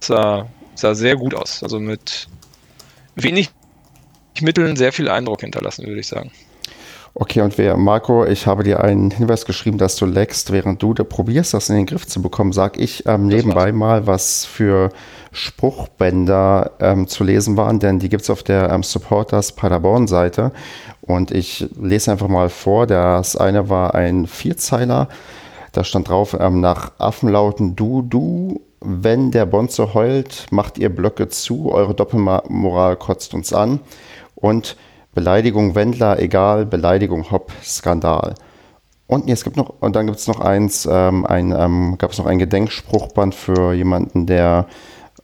sah, 0.00 0.48
sah 0.74 0.94
sehr 0.94 1.16
gut 1.16 1.34
aus. 1.34 1.62
Also 1.62 1.80
mit 1.80 2.28
wenig 3.16 3.50
Mitteln 4.40 4.76
sehr 4.76 4.92
viel 4.92 5.08
Eindruck 5.08 5.40
hinterlassen, 5.40 5.86
würde 5.86 6.00
ich 6.00 6.06
sagen. 6.06 6.30
Okay, 7.18 7.40
und 7.40 7.56
wer, 7.56 7.78
Marco, 7.78 8.26
ich 8.26 8.46
habe 8.46 8.62
dir 8.62 8.84
einen 8.84 9.10
Hinweis 9.10 9.46
geschrieben, 9.46 9.78
dass 9.78 9.96
du 9.96 10.04
leckst, 10.04 10.52
während 10.52 10.82
du 10.82 10.92
da 10.92 11.02
probierst, 11.02 11.54
das 11.54 11.70
in 11.70 11.76
den 11.76 11.86
Griff 11.86 12.06
zu 12.06 12.20
bekommen, 12.20 12.52
sag 12.52 12.78
ich 12.78 13.06
ähm, 13.06 13.26
nebenbei 13.26 13.72
mal, 13.72 14.06
was 14.06 14.44
für 14.44 14.90
Spruchbänder 15.32 16.72
ähm, 16.78 17.08
zu 17.08 17.24
lesen 17.24 17.56
waren, 17.56 17.78
denn 17.78 18.00
die 18.00 18.10
gibt 18.10 18.24
es 18.24 18.28
auf 18.28 18.42
der 18.42 18.68
ähm, 18.68 18.82
Supporters 18.82 19.52
Paderborn-Seite. 19.52 20.52
Und 21.00 21.30
ich 21.30 21.66
lese 21.80 22.12
einfach 22.12 22.28
mal 22.28 22.50
vor. 22.50 22.86
Das 22.86 23.34
eine 23.34 23.70
war 23.70 23.94
ein 23.94 24.26
Vierzeiler. 24.26 25.08
Da 25.72 25.84
stand 25.84 26.10
drauf, 26.10 26.36
ähm, 26.38 26.60
nach 26.60 26.92
Affenlauten 26.98 27.76
du, 27.76 28.02
du 28.02 28.60
wenn 28.88 29.32
der 29.32 29.46
Bonze 29.46 29.94
heult, 29.94 30.46
macht 30.50 30.78
ihr 30.78 30.94
Blöcke 30.94 31.28
zu, 31.28 31.72
eure 31.72 31.92
Doppelmoral 31.92 32.96
kotzt 32.96 33.34
uns 33.34 33.52
an. 33.52 33.80
Und 34.36 34.76
Beleidigung 35.12 35.74
Wendler, 35.74 36.20
egal, 36.20 36.66
Beleidigung 36.66 37.30
Hopp, 37.32 37.50
Skandal. 37.64 38.34
Und 39.08 39.28
es 39.28 39.42
gibt 39.42 39.56
noch, 39.56 39.74
und 39.80 39.96
dann 39.96 40.06
gibt 40.06 40.18
es 40.18 40.28
noch 40.28 40.40
eins, 40.40 40.88
ähm, 40.90 41.26
ein, 41.26 41.52
ähm, 41.52 41.96
gab 41.98 42.12
es 42.12 42.18
noch 42.18 42.26
ein 42.26 42.38
Gedenkspruchband 42.38 43.34
für 43.34 43.72
jemanden, 43.72 44.26
der 44.26 44.66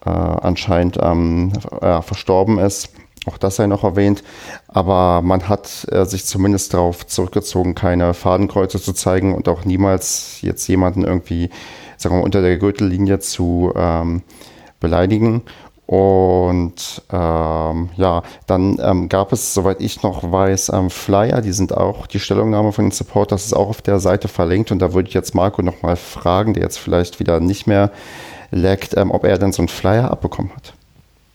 äh, 0.04 0.10
anscheinend 0.10 0.98
ähm, 1.00 1.52
äh, 1.80 2.02
verstorben 2.02 2.58
ist. 2.58 2.90
Auch 3.26 3.38
das 3.38 3.56
sei 3.56 3.68
noch 3.68 3.84
erwähnt. 3.84 4.24
Aber 4.66 5.22
man 5.22 5.48
hat 5.48 5.86
äh, 5.92 6.04
sich 6.04 6.24
zumindest 6.24 6.74
darauf 6.74 7.06
zurückgezogen, 7.06 7.76
keine 7.76 8.14
Fadenkreuze 8.14 8.80
zu 8.80 8.92
zeigen 8.92 9.34
und 9.34 9.48
auch 9.48 9.64
niemals 9.64 10.38
jetzt 10.40 10.66
jemanden 10.66 11.04
irgendwie 11.04 11.50
sagen 12.02 12.16
wir, 12.16 12.24
unter 12.24 12.42
der 12.42 12.58
Gürtellinie 12.58 13.18
zu 13.20 13.72
ähm, 13.76 14.22
beleidigen. 14.80 15.42
Und 15.86 17.02
ähm, 17.12 17.90
ja, 17.96 18.22
dann 18.46 18.78
ähm, 18.82 19.08
gab 19.08 19.32
es, 19.32 19.52
soweit 19.52 19.80
ich 19.80 20.02
noch 20.02 20.30
weiß, 20.30 20.70
ähm, 20.70 20.90
Flyer, 20.90 21.42
die 21.42 21.52
sind 21.52 21.76
auch, 21.76 22.06
die 22.06 22.20
Stellungnahme 22.20 22.72
von 22.72 22.86
den 22.86 22.92
Supporters 22.92 23.46
ist 23.46 23.52
auch 23.52 23.68
auf 23.68 23.82
der 23.82 23.98
Seite 23.98 24.28
verlinkt. 24.28 24.70
Und 24.70 24.78
da 24.78 24.94
würde 24.94 25.08
ich 25.08 25.14
jetzt 25.14 25.34
Marco 25.34 25.60
nochmal 25.60 25.96
fragen, 25.96 26.54
der 26.54 26.62
jetzt 26.62 26.78
vielleicht 26.78 27.20
wieder 27.20 27.40
nicht 27.40 27.66
mehr 27.66 27.90
leckt, 28.50 28.96
ähm, 28.96 29.10
ob 29.10 29.24
er 29.24 29.38
denn 29.38 29.52
so 29.52 29.60
einen 29.60 29.68
Flyer 29.68 30.10
abbekommen 30.10 30.52
hat. 30.54 30.72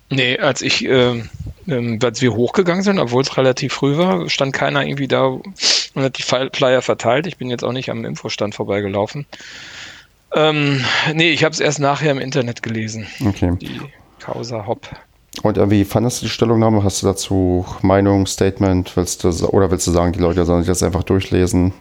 Nee, 0.09 0.39
als 0.39 0.61
ich, 0.61 0.85
äh, 0.85 1.21
äh, 1.67 1.99
als 2.01 2.21
wir 2.21 2.33
hochgegangen 2.33 2.83
sind, 2.83 2.99
obwohl 2.99 3.21
es 3.21 3.35
relativ 3.35 3.73
früh 3.73 3.97
war, 3.97 4.29
stand 4.29 4.53
keiner 4.53 4.85
irgendwie 4.85 5.09
da 5.09 5.25
und 5.25 6.03
hat 6.03 6.17
die 6.17 6.23
Flyer 6.23 6.81
verteilt. 6.81 7.27
Ich 7.27 7.37
bin 7.37 7.49
jetzt 7.49 7.63
auch 7.63 7.73
nicht 7.73 7.89
am 7.89 8.05
Infostand 8.05 8.55
vorbeigelaufen. 8.55 9.25
Ähm, 10.35 10.83
nee, 11.13 11.31
ich 11.31 11.43
habe 11.43 11.53
es 11.53 11.59
erst 11.59 11.79
nachher 11.79 12.11
im 12.11 12.19
Internet 12.19 12.61
gelesen. 12.63 13.07
Okay. 13.25 13.53
Die 13.61 13.81
Causa 14.19 14.65
Hopp. 14.65 14.87
Und 15.43 15.57
wie 15.69 15.85
fandest 15.85 16.21
du 16.21 16.25
die 16.25 16.31
Stellungnahme? 16.31 16.83
Hast 16.83 17.01
du 17.01 17.07
dazu 17.07 17.65
Meinung, 17.81 18.25
Statement? 18.25 18.97
Willst 18.97 19.23
du, 19.23 19.29
oder 19.49 19.69
willst 19.71 19.85
du 19.87 19.91
sagen, 19.91 20.13
die 20.13 20.19
Leute 20.19 20.45
sollen 20.45 20.63
sich 20.63 20.69
das 20.69 20.83
einfach 20.83 21.03
durchlesen? 21.03 21.73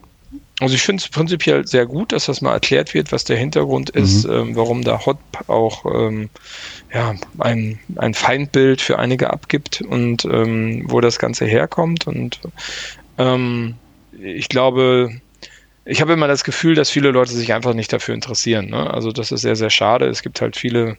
also 0.61 0.75
ich 0.75 0.83
finde 0.83 1.03
es 1.03 1.09
prinzipiell 1.09 1.67
sehr 1.67 1.87
gut, 1.87 2.13
dass 2.13 2.27
das 2.27 2.41
mal 2.41 2.53
erklärt 2.53 2.95
wird, 2.95 3.13
was 3.13 3.25
der 3.25 3.37
Hintergrund 3.37 3.95
mhm. 3.95 4.03
ist, 4.03 4.25
ähm, 4.25 4.57
warum 4.57 4.83
da 4.83 5.05
Hot 5.05 5.19
auch 5.49 5.85
ähm, 5.87 6.31
ja, 6.93 7.15
ein, 7.39 7.79
ein 7.97 8.15
Feindbild 8.15 8.81
für 8.81 8.99
einige 8.99 9.31
abgibt 9.31 9.83
und 9.83 10.25
ähm, 10.25 10.85
wo 10.87 11.01
das 11.01 11.19
Ganze 11.19 11.45
herkommt. 11.45 12.07
Und 12.07 12.41
ähm, 13.19 13.75
ich 14.19 14.49
glaube, 14.49 15.21
ich 15.87 16.01
habe 16.01 16.13
immer 16.13 16.29
das 16.29 16.45
Gefühl, 16.45 16.75
dass 16.75 16.91
viele 16.91 17.11
Leute 17.11 17.33
sich 17.33 17.53
einfach 17.55 17.73
nicht 17.73 17.93
dafür 17.93 18.15
interessieren. 18.15 18.71
Ne? 18.71 18.91
Also 18.93 19.13
das 19.13 19.33
ist 19.33 19.43
sehr, 19.43 19.57
sehr 19.57 19.71
schade. 19.71 20.07
Es 20.07 20.23
gibt 20.23 20.41
halt 20.41 20.57
viele 20.57 20.99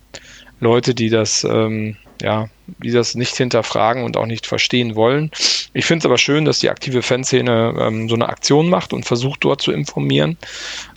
Leute, 0.60 0.96
die 0.96 1.10
das 1.10 1.44
ähm, 1.44 1.98
ja, 2.22 2.50
die 2.84 2.92
das 2.92 3.16
nicht 3.16 3.36
hinterfragen 3.36 4.04
und 4.04 4.18
auch 4.18 4.26
nicht 4.26 4.46
verstehen 4.46 4.96
wollen. 4.96 5.32
Ich 5.74 5.86
finde 5.86 6.00
es 6.00 6.06
aber 6.06 6.18
schön, 6.18 6.46
dass 6.46 6.60
die 6.60 6.70
aktive 6.70 7.02
Fanszene 7.02 7.76
ähm, 7.80 8.10
so 8.10 8.16
eine 8.16 8.30
Aktion 8.30 8.70
macht 8.70 8.94
und 8.94 9.06
versucht 9.06 9.44
dort 9.44 9.62
zu 9.62 9.72
informieren, 9.72 10.38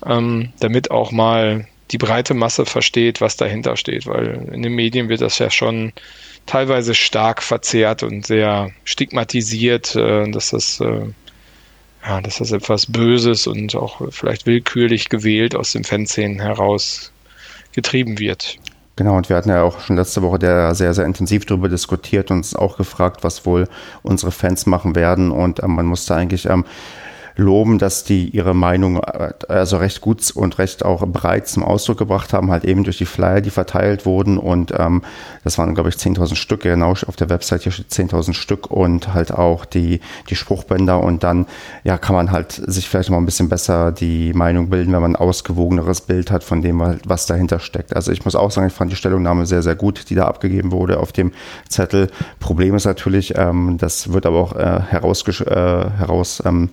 ähm, 0.07 0.53
damit 0.61 0.90
auch 0.90 1.12
mal 1.12 1.66
die 1.90 1.98
breite 1.98 2.35
Masse 2.35 2.66
versteht, 2.66 3.20
was 3.20 3.37
dahinter 3.37 3.76
steht, 3.76 4.07
weil 4.07 4.48
in 4.53 4.62
den 4.62 4.74
Medien 4.74 5.09
wird 5.09 5.20
das 5.20 5.38
ja 5.38 5.50
schon 5.50 5.92
teilweise 6.46 6.94
stark 6.94 7.42
verzerrt 7.42 8.03
und 8.03 8.26
sehr 8.26 8.70
stigmatisiert, 8.85 9.94
äh, 9.96 10.31
dass 10.31 10.50
das 10.50 10.81
äh, 10.81 11.07
ja, 12.05 12.21
dass 12.21 12.39
das 12.39 12.53
etwas 12.53 12.87
Böses 12.87 13.47
und 13.47 13.75
auch 13.75 14.01
vielleicht 14.11 14.47
willkürlich 14.47 15.09
gewählt 15.09 15.55
aus 15.55 15.73
den 15.73 15.85
Fanszenen 15.85 16.41
heraus 16.41 17.13
getrieben 17.73 18.19
wird. 18.19 18.59
Genau, 18.97 19.17
und 19.17 19.29
wir 19.29 19.37
hatten 19.37 19.49
ja 19.49 19.63
auch 19.63 19.81
schon 19.81 19.97
letzte 19.97 20.21
Woche 20.21 20.39
der 20.39 20.75
sehr, 20.75 20.93
sehr 20.93 21.07
intensiv 21.07 21.47
darüber 21.47 21.69
diskutiert 21.69 22.31
und 22.31 22.39
uns 22.39 22.55
auch 22.55 22.77
gefragt, 22.77 23.25
was 23.25 23.47
wohl 23.47 23.67
unsere 24.03 24.31
Fans 24.31 24.67
machen 24.67 24.95
werden. 24.95 25.31
Und 25.31 25.63
ähm, 25.63 25.75
man 25.75 25.87
musste 25.87 26.15
eigentlich 26.15 26.47
ähm, 26.47 26.65
loben, 27.37 27.79
dass 27.79 28.05
die 28.05 28.29
ihre 28.29 28.55
Meinung 28.55 28.99
äh, 29.03 29.33
also 29.49 29.79
recht 29.79 30.01
gut 30.01 30.31
und 30.35 30.59
recht 30.59 30.85
auch 30.85 31.07
breit 31.07 31.49
zum 31.49 31.64
Ausdruck 31.64 31.99
gebracht 31.99 32.33
haben, 32.33 32.51
halt 32.51 32.64
eben 32.64 32.85
durch 32.85 32.99
die 32.99 33.07
Flyer, 33.07 33.40
die 33.40 33.51
verteilt 33.51 34.05
wurden 34.05 34.38
und 34.38 34.73
ähm, 34.77 35.03
das 35.45 35.57
waren, 35.57 35.75
glaube 35.75 35.88
ich, 35.88 35.95
10.000 35.95 36.35
Stück, 36.35 36.62
genau 36.62 36.90
auf 36.90 37.16
der 37.16 37.31
Website 37.31 37.62
hier 37.62 37.73
steht 37.73 37.90
10.000 37.90 38.35
Stück 38.35 38.71
und 38.71 39.14
halt 39.14 39.33
auch 39.33 39.64
die, 39.64 40.01
die 40.29 40.37
Spruchbänder 40.37 41.01
und 41.01 41.23
dann, 41.23 41.47
ja, 41.85 41.99
kann 41.99 42.16
man 42.16 42.33
halt 42.33 42.53
sich 42.53 42.88
vielleicht 42.88 43.11
mal 43.11 43.19
ein 43.19 43.27
bisschen 43.27 43.49
besser 43.49 43.93
die 43.93 44.33
Meinung 44.33 44.71
bilden, 44.71 44.93
wenn 44.93 45.03
man 45.03 45.12
ein 45.12 45.16
ausgewogeneres 45.16 46.03
Bild 46.03 46.31
hat 46.31 46.45
von 46.45 46.62
dem, 46.62 46.81
was 47.05 47.27
dahinter 47.27 47.61
steckt. 47.61 47.95
Also 47.95 48.12
ich 48.12 48.25
muss 48.25 48.35
auch 48.35 48.51
sagen, 48.51 48.66
ich 48.66 48.73
fand 48.73 48.90
die 48.90 48.97
Stellungnahme 48.97 49.47
sehr, 49.47 49.62
sehr 49.62 49.77
gut, 49.77 50.11
die 50.11 50.14
da 50.14 50.27
abgegeben 50.27 50.73
wurde 50.73 50.99
auf 50.99 51.12
dem 51.12 51.33
Zettel. 51.69 52.09
Problem 52.40 52.75
ist 52.75 52.85
natürlich, 52.85 53.37
ähm, 53.37 53.77
das 53.79 54.12
wird 54.12 54.27
aber 54.27 54.38
auch 54.38 54.57
äh, 54.57 54.81
heraus, 54.81 55.27
äh, 55.29 55.45
heraus 55.45 56.43
ähm, 56.45 56.71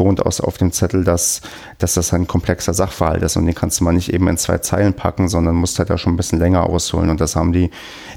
aus, 0.00 0.40
auf 0.40 0.58
dem 0.58 0.72
Zettel, 0.72 1.04
dass, 1.04 1.40
dass 1.78 1.94
das 1.94 2.12
ein 2.12 2.26
komplexer 2.26 2.74
Sachverhalt 2.74 3.22
ist 3.22 3.36
und 3.36 3.46
den 3.46 3.54
kannst 3.54 3.80
du 3.80 3.84
mal 3.84 3.92
nicht 3.92 4.12
eben 4.12 4.28
in 4.28 4.36
zwei 4.36 4.58
Zeilen 4.58 4.94
packen, 4.94 5.28
sondern 5.28 5.54
musst 5.54 5.78
halt 5.78 5.90
da 5.90 5.98
schon 5.98 6.14
ein 6.14 6.16
bisschen 6.16 6.38
länger 6.38 6.64
ausholen. 6.64 7.10
Und 7.10 7.20
das 7.20 7.36
haben 7.36 7.52
die, 7.52 7.70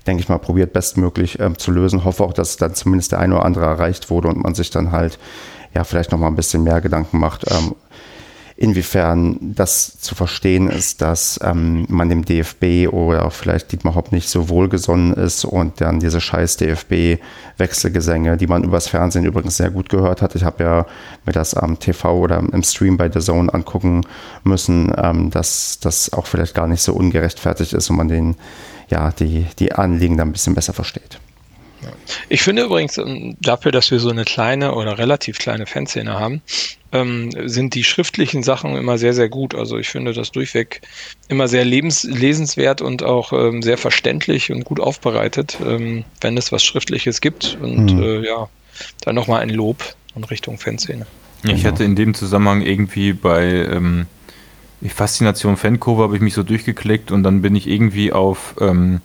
denke 0.08 0.22
ich 0.22 0.30
mal, 0.30 0.40
probiert 0.40 0.74
bestmöglich 0.74 1.40
ähm, 1.40 1.58
zu 1.58 1.72
lösen. 1.72 2.04
Hoffe 2.04 2.24
auch, 2.24 2.34
dass 2.34 2.58
dann 2.58 2.76
zumindest 2.76 3.12
der 3.12 3.20
eine 3.20 3.36
oder 3.36 3.46
andere 3.46 3.66
erreicht 3.66 4.10
wurde 4.10 4.28
und 4.30 4.44
man 4.44 4.56
sich 4.56 4.70
dann 4.70 4.92
halt 4.92 5.20
ja 5.74 5.84
vielleicht 5.84 6.12
noch 6.12 6.20
mal 6.20 6.28
ein 6.28 6.36
bisschen 6.36 6.64
mehr 6.64 6.82
Gedanken 6.82 7.20
macht, 7.20 7.52
ähm, 7.52 7.76
inwiefern 8.58 9.38
das 9.42 10.00
zu 10.00 10.16
verstehen 10.16 10.70
ist, 10.70 11.02
dass 11.02 11.40
ähm, 11.44 11.86
man 11.90 12.08
dem 12.08 12.24
DFB 12.24 12.88
oder 12.92 13.30
vielleicht 13.30 13.72
Dietmar 13.72 13.96
Hopp 13.96 14.14
nicht 14.14 14.30
so 14.30 14.48
wohlgesonnen 14.48 15.14
ist 15.14 15.44
und 15.44 15.82
dann 15.82 16.00
diese 16.00 16.22
scheiß 16.22 16.56
DFB-Wechselgesänge, 16.58 18.38
die 18.38 18.48
man 18.48 18.64
übers 18.64 18.88
Fernsehen 18.88 19.26
übrigens 19.26 19.58
sehr 19.58 19.72
gut 19.72 19.90
gehört 19.90 20.22
hat. 20.22 20.36
Ich 20.36 20.46
habe 20.46 20.64
ja 20.64 20.86
mir 21.26 21.34
das 21.34 21.54
am 21.54 21.80
TV 21.80 22.18
oder 22.18 22.38
im 22.40 22.64
Stream 22.64 22.96
bei 22.96 23.12
The 23.12 23.20
Zone 23.20 23.54
angucken 23.54 24.02
müssen, 24.46 24.94
ähm, 24.98 25.32
dass 25.32 25.80
das 25.82 26.14
auch 26.14 26.26
vielleicht 26.26 26.56
gar 26.56 26.68
nicht 26.68 26.82
so 26.82 26.94
ungerechtfertigt 26.94 27.74
ist 27.74 27.90
und 27.90 27.98
man 27.98 28.08
den, 28.08 28.36
ja, 28.88 29.12
die, 29.12 29.48
die 29.60 29.74
Anliegen 29.74 30.16
dann 30.16 30.30
ein 30.30 30.34
bisschen 30.34 30.56
besser 30.56 30.74
versteht. 30.74 31.20
Ich 32.30 32.42
finde 32.42 32.64
übrigens, 32.64 32.98
ähm, 32.98 33.38
dafür, 33.42 33.72
dass 33.72 33.92
wir 33.92 34.00
so 34.00 34.10
eine 34.10 34.26
kleine 34.26 34.74
oder 34.74 34.98
relativ 34.98 35.38
kleine 35.38 35.66
Fanszene 35.66 36.20
haben, 36.20 36.42
ähm, 36.92 37.30
sind 37.46 37.76
die 37.76 37.84
schriftlichen 37.84 38.44
Sachen 38.44 38.76
immer 38.76 38.98
sehr, 38.98 39.14
sehr 39.14 39.30
gut. 39.30 39.54
Also 39.54 39.78
ich 39.78 39.90
finde 39.90 40.14
das 40.14 40.32
durchweg 40.32 40.82
immer 41.28 41.48
sehr 41.48 41.66
lebens 41.66 42.04
lesenswert 42.04 42.82
und 42.82 43.04
auch 43.04 43.34
ähm, 43.34 43.62
sehr 43.62 43.78
verständlich 43.78 44.52
und 44.52 44.66
gut 44.66 44.80
aufbereitet, 44.80 45.58
ähm, 45.66 46.04
wenn 46.22 46.38
es 46.38 46.52
was 46.52 46.64
Schriftliches 46.64 47.22
gibt. 47.22 47.58
Und 47.62 47.94
mhm. 47.94 48.04
äh, 48.04 48.26
ja, 48.26 48.50
dann 49.02 49.16
nochmal 49.16 49.42
ein 49.42 49.50
Lob 49.50 49.96
in 50.16 50.24
Richtung 50.24 50.58
Fanszene. 50.58 51.06
Ich 51.44 51.66
hatte 51.66 51.84
in 51.84 51.96
dem 51.96 52.16
Zusammenhang 52.16 52.62
irgendwie 52.62 53.14
bei 53.14 53.44
ähm, 53.46 54.08
Faszination 54.84 55.58
Fankurve 55.58 56.04
habe 56.04 56.16
ich 56.16 56.22
mich 56.22 56.34
so 56.34 56.44
durchgeklickt 56.44 57.12
und 57.12 57.24
dann 57.24 57.42
bin 57.42 57.56
ich 57.56 57.68
irgendwie 57.68 58.12
auf 58.12 58.56
ähm, 58.60 59.02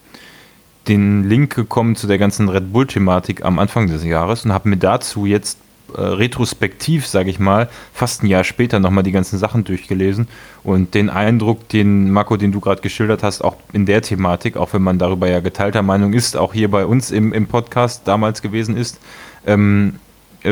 den 0.90 1.28
Link 1.28 1.54
gekommen 1.54 1.96
zu 1.96 2.06
der 2.06 2.18
ganzen 2.18 2.48
Red 2.48 2.72
Bull-Thematik 2.72 3.44
am 3.44 3.58
Anfang 3.58 3.86
des 3.86 4.04
Jahres 4.04 4.44
und 4.44 4.52
habe 4.52 4.68
mir 4.68 4.76
dazu 4.76 5.24
jetzt 5.24 5.58
äh, 5.96 6.00
retrospektiv, 6.00 7.06
sage 7.06 7.30
ich 7.30 7.38
mal, 7.38 7.68
fast 7.94 8.22
ein 8.22 8.26
Jahr 8.26 8.44
später 8.44 8.80
nochmal 8.80 9.04
die 9.04 9.12
ganzen 9.12 9.38
Sachen 9.38 9.64
durchgelesen 9.64 10.26
und 10.64 10.94
den 10.94 11.08
Eindruck, 11.08 11.68
den 11.68 12.10
Marco, 12.10 12.36
den 12.36 12.52
du 12.52 12.60
gerade 12.60 12.82
geschildert 12.82 13.22
hast, 13.22 13.42
auch 13.42 13.56
in 13.72 13.86
der 13.86 14.02
Thematik, 14.02 14.56
auch 14.56 14.72
wenn 14.72 14.82
man 14.82 14.98
darüber 14.98 15.28
ja 15.28 15.40
geteilter 15.40 15.82
Meinung 15.82 16.12
ist, 16.12 16.36
auch 16.36 16.52
hier 16.52 16.70
bei 16.70 16.84
uns 16.84 17.10
im, 17.12 17.32
im 17.32 17.46
Podcast 17.46 18.02
damals 18.06 18.42
gewesen 18.42 18.76
ist, 18.76 18.98
ähm, 19.46 19.94
äh, 19.94 20.09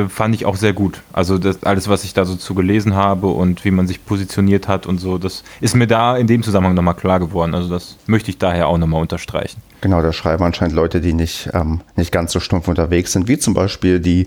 fand 0.08 0.34
ich 0.34 0.44
auch 0.44 0.56
sehr 0.56 0.72
gut. 0.72 1.00
Also 1.12 1.38
das, 1.38 1.62
alles, 1.62 1.88
was 1.88 2.04
ich 2.04 2.14
da 2.14 2.24
so 2.24 2.36
zu 2.36 2.54
gelesen 2.54 2.94
habe 2.94 3.28
und 3.28 3.64
wie 3.64 3.70
man 3.70 3.86
sich 3.86 4.04
positioniert 4.04 4.68
hat 4.68 4.86
und 4.86 4.98
so, 4.98 5.18
das 5.18 5.44
ist 5.60 5.74
mir 5.74 5.86
da 5.86 6.16
in 6.16 6.26
dem 6.26 6.42
Zusammenhang 6.42 6.74
nochmal 6.74 6.94
klar 6.94 7.20
geworden. 7.20 7.54
Also 7.54 7.68
das 7.68 7.96
möchte 8.06 8.30
ich 8.30 8.38
daher 8.38 8.68
auch 8.68 8.78
nochmal 8.78 9.00
unterstreichen. 9.00 9.62
Genau, 9.80 10.02
da 10.02 10.12
schreiben 10.12 10.44
anscheinend 10.44 10.74
Leute, 10.74 11.00
die 11.00 11.12
nicht, 11.12 11.50
ähm, 11.54 11.80
nicht 11.96 12.12
ganz 12.12 12.32
so 12.32 12.40
stumpf 12.40 12.68
unterwegs 12.68 13.12
sind, 13.12 13.28
wie 13.28 13.38
zum 13.38 13.54
Beispiel 13.54 14.00
die 14.00 14.26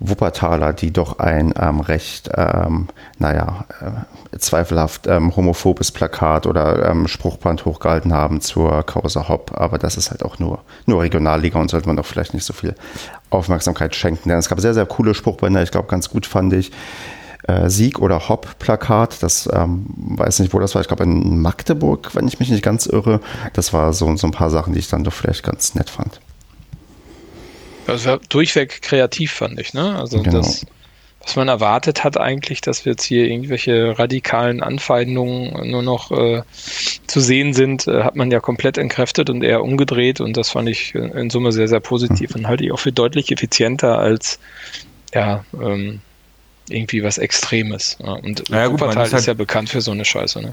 Wuppertaler, 0.00 0.72
die 0.72 0.92
doch 0.92 1.18
ein 1.18 1.52
ähm, 1.58 1.80
recht, 1.80 2.30
ähm, 2.36 2.88
naja, 3.18 3.64
äh, 3.80 4.38
zweifelhaft 4.38 5.06
ähm, 5.06 5.34
homophobes 5.34 5.90
Plakat 5.90 6.46
oder 6.46 6.88
ähm, 6.88 7.08
Spruchband 7.08 7.64
hochgehalten 7.64 8.12
haben 8.12 8.40
zur 8.40 8.84
Causa 8.84 9.28
Hopp. 9.28 9.52
Aber 9.54 9.78
das 9.78 9.96
ist 9.96 10.10
halt 10.10 10.22
auch 10.22 10.38
nur, 10.38 10.60
nur 10.86 11.02
Regionalliga 11.02 11.58
und 11.58 11.70
sollte 11.70 11.88
man 11.88 11.96
doch 11.96 12.06
vielleicht 12.06 12.34
nicht 12.34 12.44
so 12.44 12.52
viel 12.52 12.74
Aufmerksamkeit 13.30 13.94
schenken. 13.96 14.28
Denn 14.28 14.38
es 14.38 14.48
gab 14.48 14.60
sehr, 14.60 14.74
sehr 14.74 14.86
coole 14.86 15.14
Spruchbänder. 15.14 15.62
Ich 15.62 15.72
glaube, 15.72 15.88
ganz 15.88 16.08
gut 16.08 16.26
fand 16.26 16.52
ich 16.52 16.70
äh, 17.48 17.68
Sieg- 17.68 17.98
oder 17.98 18.28
Hopp-Plakat. 18.28 19.22
Das 19.22 19.48
ähm, 19.52 19.86
weiß 19.96 20.38
nicht, 20.38 20.54
wo 20.54 20.60
das 20.60 20.74
war. 20.74 20.82
Ich 20.82 20.88
glaube, 20.88 21.04
in 21.04 21.40
Magdeburg, 21.40 22.14
wenn 22.14 22.28
ich 22.28 22.38
mich 22.38 22.50
nicht 22.50 22.62
ganz 22.62 22.86
irre. 22.86 23.20
Das 23.52 23.72
war 23.72 23.92
so, 23.92 24.14
so 24.16 24.28
ein 24.28 24.32
paar 24.32 24.50
Sachen, 24.50 24.74
die 24.74 24.78
ich 24.78 24.88
dann 24.88 25.02
doch 25.02 25.12
vielleicht 25.12 25.42
ganz 25.42 25.74
nett 25.74 25.90
fand. 25.90 26.20
Das 27.88 28.04
war 28.04 28.20
durchweg 28.28 28.82
kreativ, 28.82 29.32
fand 29.32 29.58
ich, 29.58 29.72
ne? 29.72 29.98
Also 29.98 30.22
genau. 30.22 30.36
das, 30.36 30.66
was 31.22 31.36
man 31.36 31.48
erwartet 31.48 32.04
hat 32.04 32.18
eigentlich, 32.18 32.60
dass 32.60 32.84
wir 32.84 32.92
jetzt 32.92 33.04
hier 33.04 33.26
irgendwelche 33.26 33.98
radikalen 33.98 34.62
Anfeindungen 34.62 35.70
nur 35.70 35.82
noch 35.82 36.10
äh, 36.12 36.42
zu 37.06 37.20
sehen 37.20 37.54
sind, 37.54 37.86
äh, 37.86 38.02
hat 38.02 38.14
man 38.14 38.30
ja 38.30 38.40
komplett 38.40 38.76
entkräftet 38.76 39.30
und 39.30 39.42
eher 39.42 39.62
umgedreht 39.62 40.20
und 40.20 40.36
das 40.36 40.50
fand 40.50 40.68
ich 40.68 40.94
in 40.94 41.30
Summe 41.30 41.50
sehr, 41.50 41.66
sehr 41.66 41.80
positiv 41.80 42.34
mhm. 42.34 42.40
und 42.42 42.48
halte 42.48 42.64
ich 42.64 42.72
auch 42.72 42.78
für 42.78 42.92
deutlich 42.92 43.32
effizienter 43.32 43.98
als 43.98 44.38
ja, 45.14 45.46
ähm, 45.58 46.00
irgendwie 46.68 47.02
was 47.02 47.16
Extremes. 47.16 47.96
Ja. 48.02 48.12
Und 48.12 48.50
ja, 48.50 48.70
Wuppertal 48.70 49.06
ist, 49.06 49.12
halt, 49.12 49.20
ist, 49.22 49.26
ja 49.26 49.34
bekannt 49.34 49.70
für 49.70 49.80
so 49.80 49.92
eine 49.92 50.04
Scheiße, 50.04 50.42
ne? 50.42 50.52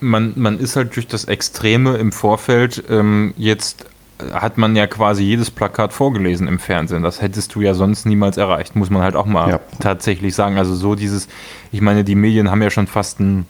Man, 0.00 0.32
man 0.34 0.58
ist 0.58 0.74
halt 0.74 0.96
durch 0.96 1.06
das 1.06 1.24
Extreme 1.24 1.96
im 1.98 2.10
Vorfeld 2.10 2.82
ähm, 2.88 3.34
jetzt 3.36 3.84
hat 4.32 4.58
man 4.58 4.74
ja 4.74 4.86
quasi 4.86 5.22
jedes 5.22 5.50
Plakat 5.50 5.92
vorgelesen 5.92 6.48
im 6.48 6.58
Fernsehen. 6.58 7.02
Das 7.02 7.22
hättest 7.22 7.54
du 7.54 7.60
ja 7.60 7.74
sonst 7.74 8.04
niemals 8.04 8.36
erreicht, 8.36 8.76
muss 8.76 8.90
man 8.90 9.02
halt 9.02 9.16
auch 9.16 9.26
mal 9.26 9.50
ja. 9.50 9.60
tatsächlich 9.80 10.34
sagen. 10.34 10.58
Also 10.58 10.74
so 10.74 10.94
dieses, 10.94 11.28
ich 11.70 11.80
meine, 11.80 12.04
die 12.04 12.14
Medien 12.14 12.50
haben 12.50 12.62
ja 12.62 12.70
schon 12.70 12.86
fast 12.86 13.20
ein, 13.20 13.46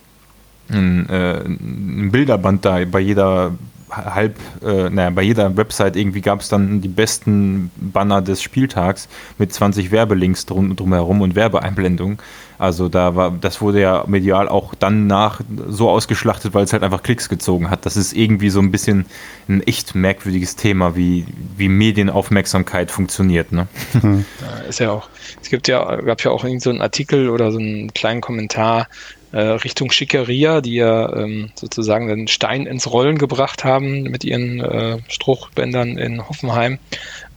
ein, 0.70 1.08
äh, 1.08 1.44
ein 1.44 2.10
Bilderband 2.12 2.64
da 2.64 2.84
bei 2.84 3.00
jeder 3.00 3.52
halb, 3.90 4.36
äh, 4.62 4.90
naja, 4.90 5.10
bei 5.10 5.22
jeder 5.22 5.56
Website 5.56 5.96
irgendwie 5.96 6.20
gab 6.20 6.40
es 6.40 6.48
dann 6.48 6.80
die 6.80 6.88
besten 6.88 7.70
Banner 7.76 8.22
des 8.22 8.42
Spieltags 8.42 9.08
mit 9.38 9.52
20 9.52 9.90
Werbelinks 9.90 10.46
drum, 10.46 10.76
drumherum 10.76 11.20
und 11.20 11.34
Werbeeinblendungen. 11.34 12.18
Also 12.58 12.88
da 12.88 13.14
war, 13.14 13.30
das 13.30 13.60
wurde 13.60 13.80
ja 13.80 14.04
medial 14.08 14.48
auch 14.48 14.74
dann 14.74 15.06
nach 15.06 15.40
so 15.68 15.88
ausgeschlachtet, 15.88 16.54
weil 16.54 16.64
es 16.64 16.72
halt 16.72 16.82
einfach 16.82 17.04
Klicks 17.04 17.28
gezogen 17.28 17.70
hat. 17.70 17.86
Das 17.86 17.96
ist 17.96 18.12
irgendwie 18.12 18.50
so 18.50 18.58
ein 18.58 18.72
bisschen 18.72 19.06
ein 19.48 19.62
echt 19.62 19.94
merkwürdiges 19.94 20.56
Thema, 20.56 20.96
wie, 20.96 21.24
wie 21.56 21.68
Medienaufmerksamkeit 21.68 22.90
funktioniert. 22.90 23.52
Ne? 23.52 23.68
Ja, 24.02 24.58
ist 24.68 24.80
ja 24.80 24.90
auch, 24.90 25.08
es 25.40 25.50
gibt 25.50 25.68
ja, 25.68 25.96
gab 25.96 26.22
ja 26.22 26.32
auch 26.32 26.44
irgend 26.44 26.62
so 26.62 26.70
einen 26.70 26.80
Artikel 26.80 27.30
oder 27.30 27.52
so 27.52 27.58
einen 27.58 27.92
kleinen 27.94 28.20
Kommentar, 28.20 28.88
Richtung 29.36 29.90
Schickeria, 29.90 30.60
die 30.60 30.76
ja 30.76 31.14
ähm, 31.14 31.50
sozusagen 31.54 32.08
den 32.08 32.28
Stein 32.28 32.66
ins 32.66 32.90
Rollen 32.90 33.18
gebracht 33.18 33.64
haben 33.64 34.04
mit 34.04 34.24
ihren 34.24 34.60
äh, 34.60 34.98
Struchbändern 35.08 35.98
in 35.98 36.26
Hoffenheim. 36.28 36.78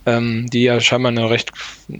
ähm, 0.05 0.49
die 0.49 0.63
ja 0.63 0.79
scheinbar 0.79 1.11
eine 1.11 1.29
recht 1.29 1.51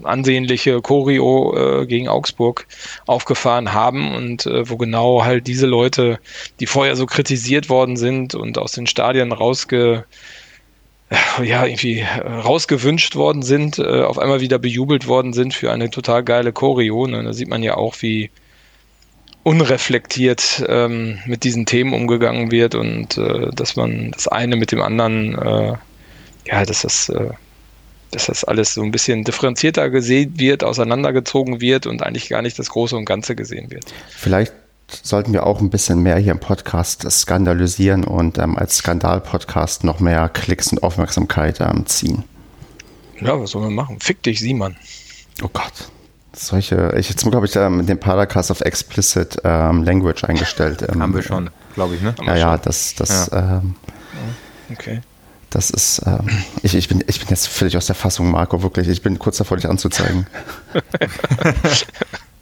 ansehnliche 0.02 0.80
Choreo 0.80 1.82
äh, 1.82 1.86
gegen 1.86 2.08
Augsburg 2.08 2.66
aufgefahren 3.06 3.72
haben 3.72 4.14
und 4.14 4.46
äh, 4.46 4.68
wo 4.68 4.76
genau 4.76 5.24
halt 5.24 5.46
diese 5.46 5.66
Leute, 5.66 6.18
die 6.60 6.66
vorher 6.66 6.96
so 6.96 7.06
kritisiert 7.06 7.68
worden 7.68 7.96
sind 7.96 8.34
und 8.34 8.58
aus 8.58 8.72
den 8.72 8.86
Stadien 8.86 9.32
rausge 9.32 10.04
ja, 11.42 11.64
irgendwie 11.66 12.00
äh, 12.00 12.06
rausgewünscht 12.06 13.16
worden 13.16 13.42
sind, 13.42 13.78
äh, 13.78 14.02
auf 14.02 14.18
einmal 14.18 14.40
wieder 14.40 14.58
bejubelt 14.58 15.06
worden 15.06 15.32
sind 15.32 15.54
für 15.54 15.70
eine 15.70 15.90
total 15.90 16.24
geile 16.24 16.52
Choreo. 16.52 17.06
Ne? 17.06 17.22
Da 17.22 17.32
sieht 17.32 17.48
man 17.48 17.62
ja 17.62 17.76
auch, 17.76 17.96
wie 18.00 18.30
unreflektiert 19.42 20.64
ähm, 20.68 21.18
mit 21.26 21.44
diesen 21.44 21.66
Themen 21.66 21.94
umgegangen 21.94 22.50
wird 22.50 22.74
und 22.74 23.18
äh, 23.18 23.50
dass 23.52 23.76
man 23.76 24.12
das 24.12 24.28
eine 24.28 24.56
mit 24.56 24.72
dem 24.72 24.80
anderen, 24.80 25.36
äh, 25.36 25.74
ja, 26.46 26.64
dass 26.64 26.82
das, 26.82 27.08
äh, 27.08 27.30
dass 28.12 28.26
das 28.26 28.44
alles 28.44 28.74
so 28.74 28.82
ein 28.82 28.92
bisschen 28.92 29.24
differenzierter 29.24 29.90
gesehen 29.90 30.38
wird, 30.38 30.62
auseinandergezogen 30.62 31.60
wird 31.60 31.86
und 31.86 32.02
eigentlich 32.02 32.28
gar 32.28 32.42
nicht 32.42 32.58
das 32.58 32.70
Große 32.70 32.96
und 32.96 33.04
Ganze 33.04 33.34
gesehen 33.34 33.70
wird. 33.70 33.92
Vielleicht 34.10 34.52
sollten 35.02 35.32
wir 35.32 35.46
auch 35.46 35.60
ein 35.60 35.70
bisschen 35.70 36.02
mehr 36.02 36.18
hier 36.18 36.32
im 36.32 36.40
Podcast 36.40 37.10
skandalisieren 37.10 38.04
und 38.04 38.38
ähm, 38.38 38.56
als 38.56 38.76
Skandal-Podcast 38.76 39.84
noch 39.84 40.00
mehr 40.00 40.28
Klicks 40.28 40.70
und 40.70 40.82
Aufmerksamkeit 40.82 41.60
ähm, 41.60 41.86
ziehen. 41.86 42.24
Ja, 43.20 43.40
was 43.40 43.50
soll 43.50 43.62
man 43.62 43.74
machen? 43.74 43.98
Fick 44.00 44.22
dich, 44.22 44.40
Simon. 44.40 44.76
Oh 45.42 45.50
Gott. 45.52 45.88
Solche, 46.34 46.94
ich 46.96 47.08
jetzt 47.08 47.24
glaube 47.30 47.46
ich 47.46 47.56
ähm, 47.56 47.84
den 47.86 48.00
Podcast 48.00 48.50
auf 48.50 48.60
Explicit 48.62 49.38
ähm, 49.44 49.82
Language 49.84 50.24
eingestellt. 50.24 50.82
Ähm, 50.88 51.02
Haben 51.02 51.14
wir 51.14 51.22
schon, 51.22 51.50
glaube 51.74 51.94
ich, 51.94 52.00
ne? 52.00 52.14
Ja, 52.24 52.36
ja, 52.36 52.58
das, 52.58 52.94
das, 52.94 53.30
ja. 53.30 53.58
Ähm, 53.58 53.76
okay. 54.70 55.00
Das 55.50 55.70
ist, 55.70 56.02
ähm, 56.06 56.30
ich, 56.62 56.74
ich, 56.74 56.88
bin, 56.88 57.04
ich 57.06 57.20
bin 57.20 57.28
jetzt 57.28 57.46
völlig 57.46 57.76
aus 57.76 57.84
der 57.84 57.94
Fassung, 57.94 58.30
Marco, 58.30 58.62
wirklich. 58.62 58.88
Ich 58.88 59.02
bin 59.02 59.18
kurz 59.18 59.36
davor, 59.36 59.58
dich 59.58 59.68
anzuzeigen. 59.68 60.26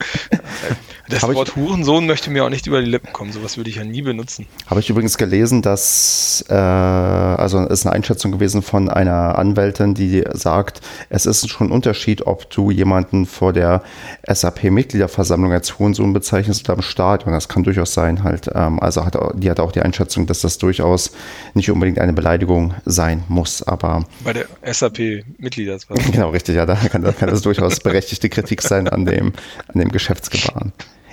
Das 1.11 1.23
Hab 1.23 1.35
Wort 1.35 1.57
Hurensohn 1.57 2.07
möchte 2.07 2.31
mir 2.31 2.45
auch 2.45 2.49
nicht 2.49 2.67
über 2.67 2.81
die 2.81 2.89
Lippen 2.89 3.13
kommen. 3.13 3.33
Sowas 3.33 3.57
würde 3.57 3.69
ich 3.69 3.77
ja 3.77 3.85
nie 3.85 4.03
benutzen. 4.03 4.47
Habe 4.67 4.81
ich 4.81 4.89
übrigens 4.89 5.19
gelesen, 5.19 5.61
dass, 5.61 6.45
äh, 6.49 6.55
also 6.55 7.67
ist 7.67 7.85
eine 7.85 7.95
Einschätzung 7.95 8.31
gewesen 8.33 8.63
von 8.63 8.89
einer 8.89 9.37
Anwältin, 9.37 9.95
die 9.95 10.25
sagt, 10.33 10.81
es 11.09 11.27
ist 11.27 11.49
schon 11.49 11.69
ein 11.69 11.73
Unterschied, 11.73 12.27
ob 12.27 12.49
du 12.51 12.71
jemanden 12.71 13.27
vor 13.27 13.53
der 13.53 13.83
SAP-Mitgliederversammlung 14.27 15.53
als 15.53 15.79
Hurensohn 15.79 16.13
bezeichnest 16.13 16.69
oder 16.69 16.77
im 16.77 16.83
Stadion. 16.83 17.33
Das 17.33 17.49
kann 17.49 17.65
durchaus 17.65 17.93
sein 17.93 18.23
halt. 18.23 18.49
Ähm, 18.55 18.79
also 18.81 19.05
hat, 19.05 19.17
die 19.35 19.51
hat 19.51 19.59
auch 19.59 19.73
die 19.73 19.83
Einschätzung, 19.83 20.27
dass 20.27 20.41
das 20.41 20.59
durchaus 20.59 21.13
nicht 21.55 21.71
unbedingt 21.71 21.99
eine 21.99 22.13
Beleidigung 22.13 22.75
sein 22.85 23.25
muss, 23.29 23.63
aber. 23.63 24.05
Bei 24.23 24.33
der 24.33 24.47
SAP-Mitgliederversammlung. 24.63 26.13
genau, 26.13 26.31
richtig, 26.31 26.55
ja, 26.55 26.67
da 26.67 26.77
kann, 26.77 27.03
da 27.03 27.13
kann 27.13 27.29
das 27.29 27.43
durchaus 27.43 27.81
berechtigte 27.81 28.29
Kritik 28.29 28.63
sein 28.63 28.89
an 28.89 29.05
dem, 29.05 29.33
an 29.69 29.81
dem 29.81 29.91
Geschäftsgebaren. 29.91 30.73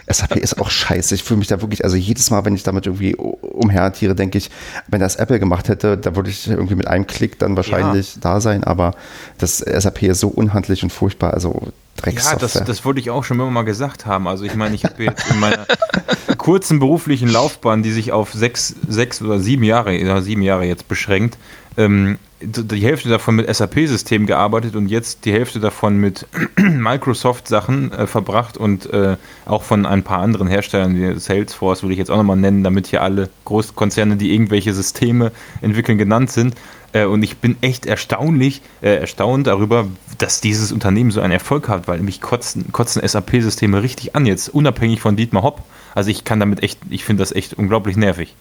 SAP 0.09 0.37
ist 0.37 0.59
auch 0.59 0.69
scheiße. 0.69 1.15
Ich 1.15 1.23
fühle 1.23 1.39
mich 1.39 1.47
da 1.47 1.61
wirklich, 1.61 1.83
also 1.83 1.97
jedes 1.97 2.31
Mal, 2.31 2.45
wenn 2.45 2.55
ich 2.55 2.63
damit 2.63 2.85
irgendwie 2.85 3.15
umhertiere, 3.15 4.15
denke 4.15 4.37
ich, 4.37 4.49
wenn 4.87 5.01
das 5.01 5.17
Apple 5.17 5.39
gemacht 5.39 5.67
hätte, 5.67 5.97
da 5.97 6.15
würde 6.15 6.29
ich 6.29 6.47
irgendwie 6.47 6.75
mit 6.75 6.87
einem 6.87 7.07
Klick 7.07 7.39
dann 7.39 7.57
wahrscheinlich 7.57 8.15
ja. 8.15 8.21
da 8.21 8.41
sein, 8.41 8.63
aber 8.63 8.93
das 9.37 9.57
SAP 9.57 10.03
ist 10.03 10.21
so 10.21 10.29
unhandlich 10.29 10.83
und 10.83 10.91
furchtbar, 10.91 11.33
also 11.33 11.73
ja, 12.05 12.35
das, 12.35 12.53
das 12.53 12.85
wollte 12.85 12.99
ich 12.99 13.09
auch 13.09 13.23
schon 13.23 13.39
immer 13.39 13.49
mal 13.49 13.63
gesagt 13.63 14.05
haben. 14.05 14.27
Also 14.27 14.43
ich 14.43 14.53
meine, 14.53 14.75
ich 14.75 14.83
habe 14.83 15.03
jetzt 15.03 15.31
in 15.31 15.39
meiner 15.39 15.65
kurzen 16.37 16.77
beruflichen 16.77 17.27
Laufbahn, 17.27 17.81
die 17.81 17.91
sich 17.91 18.11
auf 18.11 18.33
sechs, 18.33 18.75
sechs 18.87 19.19
oder 19.19 19.39
sieben 19.39 19.63
Jahre, 19.63 20.21
sieben 20.21 20.43
Jahre 20.43 20.65
jetzt 20.65 20.87
beschränkt, 20.87 21.37
ähm, 21.77 22.17
die 22.39 22.81
Hälfte 22.81 23.09
davon 23.09 23.35
mit 23.35 23.53
SAP-Systemen 23.53 24.27
gearbeitet 24.27 24.75
und 24.75 24.89
jetzt 24.89 25.25
die 25.25 25.31
Hälfte 25.31 25.59
davon 25.59 25.97
mit 25.97 26.27
Microsoft-Sachen 26.57 27.91
äh, 27.91 28.07
verbracht 28.07 28.57
und 28.57 28.91
äh, 28.93 29.17
auch 29.45 29.63
von 29.63 29.85
ein 29.87 30.03
paar 30.03 30.19
anderen 30.19 30.47
Herstellern, 30.47 30.95
wie 30.95 31.19
Salesforce 31.19 31.81
will 31.81 31.91
ich 31.91 31.97
jetzt 31.97 32.11
auch 32.11 32.17
nochmal 32.17 32.37
nennen, 32.37 32.63
damit 32.63 32.87
hier 32.87 33.01
alle 33.01 33.29
Großkonzerne, 33.45 34.17
die 34.17 34.33
irgendwelche 34.33 34.73
Systeme 34.73 35.31
entwickeln, 35.61 35.97
genannt 35.97 36.31
sind. 36.31 36.55
Äh, 36.93 37.05
und 37.05 37.23
ich 37.23 37.37
bin 37.37 37.57
echt 37.61 37.87
erstaunlich, 37.87 38.61
äh, 38.81 38.95
erstaunt 38.97 39.47
darüber, 39.47 39.87
dass 40.19 40.39
dieses 40.39 40.71
Unternehmen 40.71 41.09
so 41.09 41.21
einen 41.21 41.33
Erfolg 41.33 41.67
hat, 41.69 41.87
weil 41.87 41.99
mich 42.01 42.21
kotzen, 42.21 42.71
kotzen 42.71 43.07
SAP-Systeme 43.07 43.81
richtig 43.81 44.15
an, 44.15 44.27
jetzt 44.27 44.49
unabhängig 44.49 45.01
von 45.01 45.15
Dietmar 45.15 45.41
Hopp. 45.41 45.63
Also 45.95 46.11
ich 46.11 46.23
kann 46.23 46.39
damit 46.39 46.61
echt, 46.61 46.79
ich 46.89 47.03
finde 47.03 47.21
das 47.21 47.31
echt 47.31 47.55
unglaublich 47.55 47.97
nervig. 47.97 48.35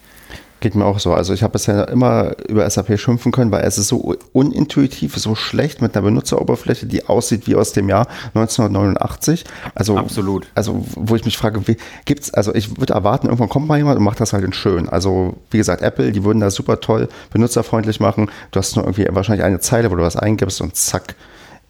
Geht 0.59 0.73
mir 0.73 0.85
auch 0.85 0.99
so. 0.99 1.13
Also 1.13 1.33
ich 1.33 1.43
habe 1.43 1.51
bisher 1.51 1.87
immer 1.89 2.31
über 2.47 2.67
SAP 2.67 2.99
schimpfen 2.99 3.31
können, 3.31 3.51
weil 3.51 3.63
es 3.63 3.77
ist 3.77 3.89
so 3.89 4.15
unintuitiv, 4.33 5.15
so 5.15 5.35
schlecht 5.35 5.81
mit 5.81 5.95
einer 5.95 6.03
Benutzeroberfläche, 6.03 6.87
die 6.87 7.05
aussieht 7.05 7.45
wie 7.45 7.55
aus 7.55 7.73
dem 7.73 7.89
Jahr 7.89 8.07
1989. 8.33 9.45
Also 9.75 9.97
absolut. 9.97 10.47
Also 10.55 10.83
wo 10.95 11.15
ich 11.15 11.25
mich 11.25 11.37
frage, 11.37 11.67
wie 11.67 11.77
gibt's? 12.05 12.33
Also 12.33 12.55
ich 12.55 12.79
würde 12.79 12.93
erwarten, 12.93 13.27
irgendwann 13.27 13.49
kommt 13.49 13.67
mal 13.67 13.77
jemand 13.77 13.99
und 13.99 14.03
macht 14.03 14.19
das 14.19 14.33
halt 14.33 14.43
in 14.43 14.53
schön. 14.53 14.89
Also 14.89 15.35
wie 15.51 15.57
gesagt, 15.57 15.83
Apple, 15.83 16.11
die 16.11 16.23
würden 16.23 16.39
das 16.39 16.55
super 16.55 16.79
toll 16.79 17.07
benutzerfreundlich 17.31 17.99
machen. 17.99 18.31
Du 18.51 18.59
hast 18.59 18.75
nur 18.75 18.85
irgendwie 18.85 19.07
wahrscheinlich 19.11 19.45
eine 19.45 19.59
Zeile, 19.59 19.91
wo 19.91 19.95
du 19.95 20.01
was 20.01 20.15
eingibst 20.15 20.61
und 20.61 20.75
zack 20.75 21.15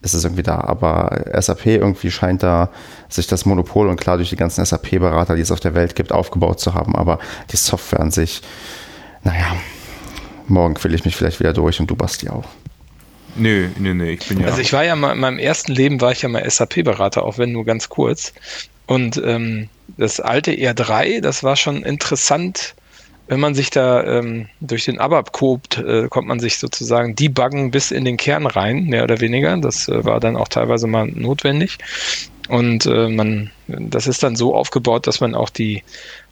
ist 0.02 0.14
es 0.14 0.24
irgendwie 0.24 0.44
da. 0.44 0.60
Aber 0.62 1.26
SAP 1.40 1.66
irgendwie 1.68 2.12
scheint 2.12 2.44
da 2.44 2.70
sich 3.10 3.28
das 3.28 3.46
Monopol 3.46 3.88
und 3.88 4.00
klar 4.00 4.18
durch 4.18 4.30
die 4.30 4.36
ganzen 4.36 4.64
SAP-Berater, 4.64 5.36
die 5.36 5.42
es 5.42 5.52
auf 5.52 5.60
der 5.60 5.76
Welt 5.76 5.96
gibt, 5.96 6.12
aufgebaut 6.12 6.60
zu 6.60 6.74
haben. 6.74 6.96
Aber 6.96 7.20
die 7.52 7.58
Software 7.58 8.00
an 8.00 8.12
sich, 8.12 8.42
naja, 9.24 9.56
morgen 10.48 10.76
quäle 10.76 10.96
ich 10.96 11.06
mich 11.06 11.16
vielleicht 11.16 11.40
wieder 11.40 11.54
durch 11.54 11.80
und 11.80 11.90
du 11.90 11.96
Basti 11.96 12.30
auch. 12.30 12.46
Nö, 13.36 13.70
nö, 13.78 13.94
nö, 13.94 14.10
ich 14.10 14.28
bin 14.28 14.40
ja. 14.40 14.48
Also 14.48 14.62
ich 14.62 14.74
war 14.74 14.84
ja 14.84 14.96
mal 14.96 15.14
in 15.14 15.20
meinem 15.20 15.38
ersten 15.40 15.72
Leben 15.72 16.02
war 16.02 16.12
ich 16.12 16.22
ja 16.22 16.30
mal 16.30 16.50
SAP-Berater, 16.50 17.24
auch 17.24 17.38
wenn 17.38 17.52
nur 17.52 17.66
ganz 17.66 17.90
kurz. 17.90 18.34
Und 18.88 19.22
ähm, 19.24 19.70
das 19.98 20.20
alte 20.20 20.52
R3, 20.52 21.22
das 21.22 21.44
war 21.44 21.56
schon 21.56 21.84
interessant 21.84 22.74
wenn 23.28 23.40
man 23.40 23.56
sich 23.56 23.70
da 23.70 24.04
ähm, 24.04 24.48
durch 24.62 24.86
den 24.86 25.00
ABAP 25.00 25.32
kobt, 25.32 25.78
äh, 25.78 26.08
kommt 26.10 26.28
man 26.28 26.40
sich 26.40 26.58
sozusagen 26.58 27.16
debuggen 27.16 27.72
bis 27.72 27.92
in 27.92 28.06
den 28.06 28.18
Kern 28.18 28.48
rein, 28.48 28.86
mehr 28.86 29.04
oder 29.04 29.20
weniger. 29.20 29.56
Das 29.58 29.88
äh, 29.88 30.06
war 30.06 30.20
dann 30.20 30.38
auch 30.38 30.48
teilweise 30.48 30.88
mal 30.88 31.08
notwendig. 31.08 31.78
Und 32.48 32.86
äh, 32.86 33.10
man, 33.10 33.52
das 33.68 34.08
ist 34.08 34.24
dann 34.24 34.38
so 34.38 34.56
aufgebaut, 34.56 35.06
dass 35.06 35.20
man 35.20 35.36
auch 35.36 35.50
die 35.50 35.84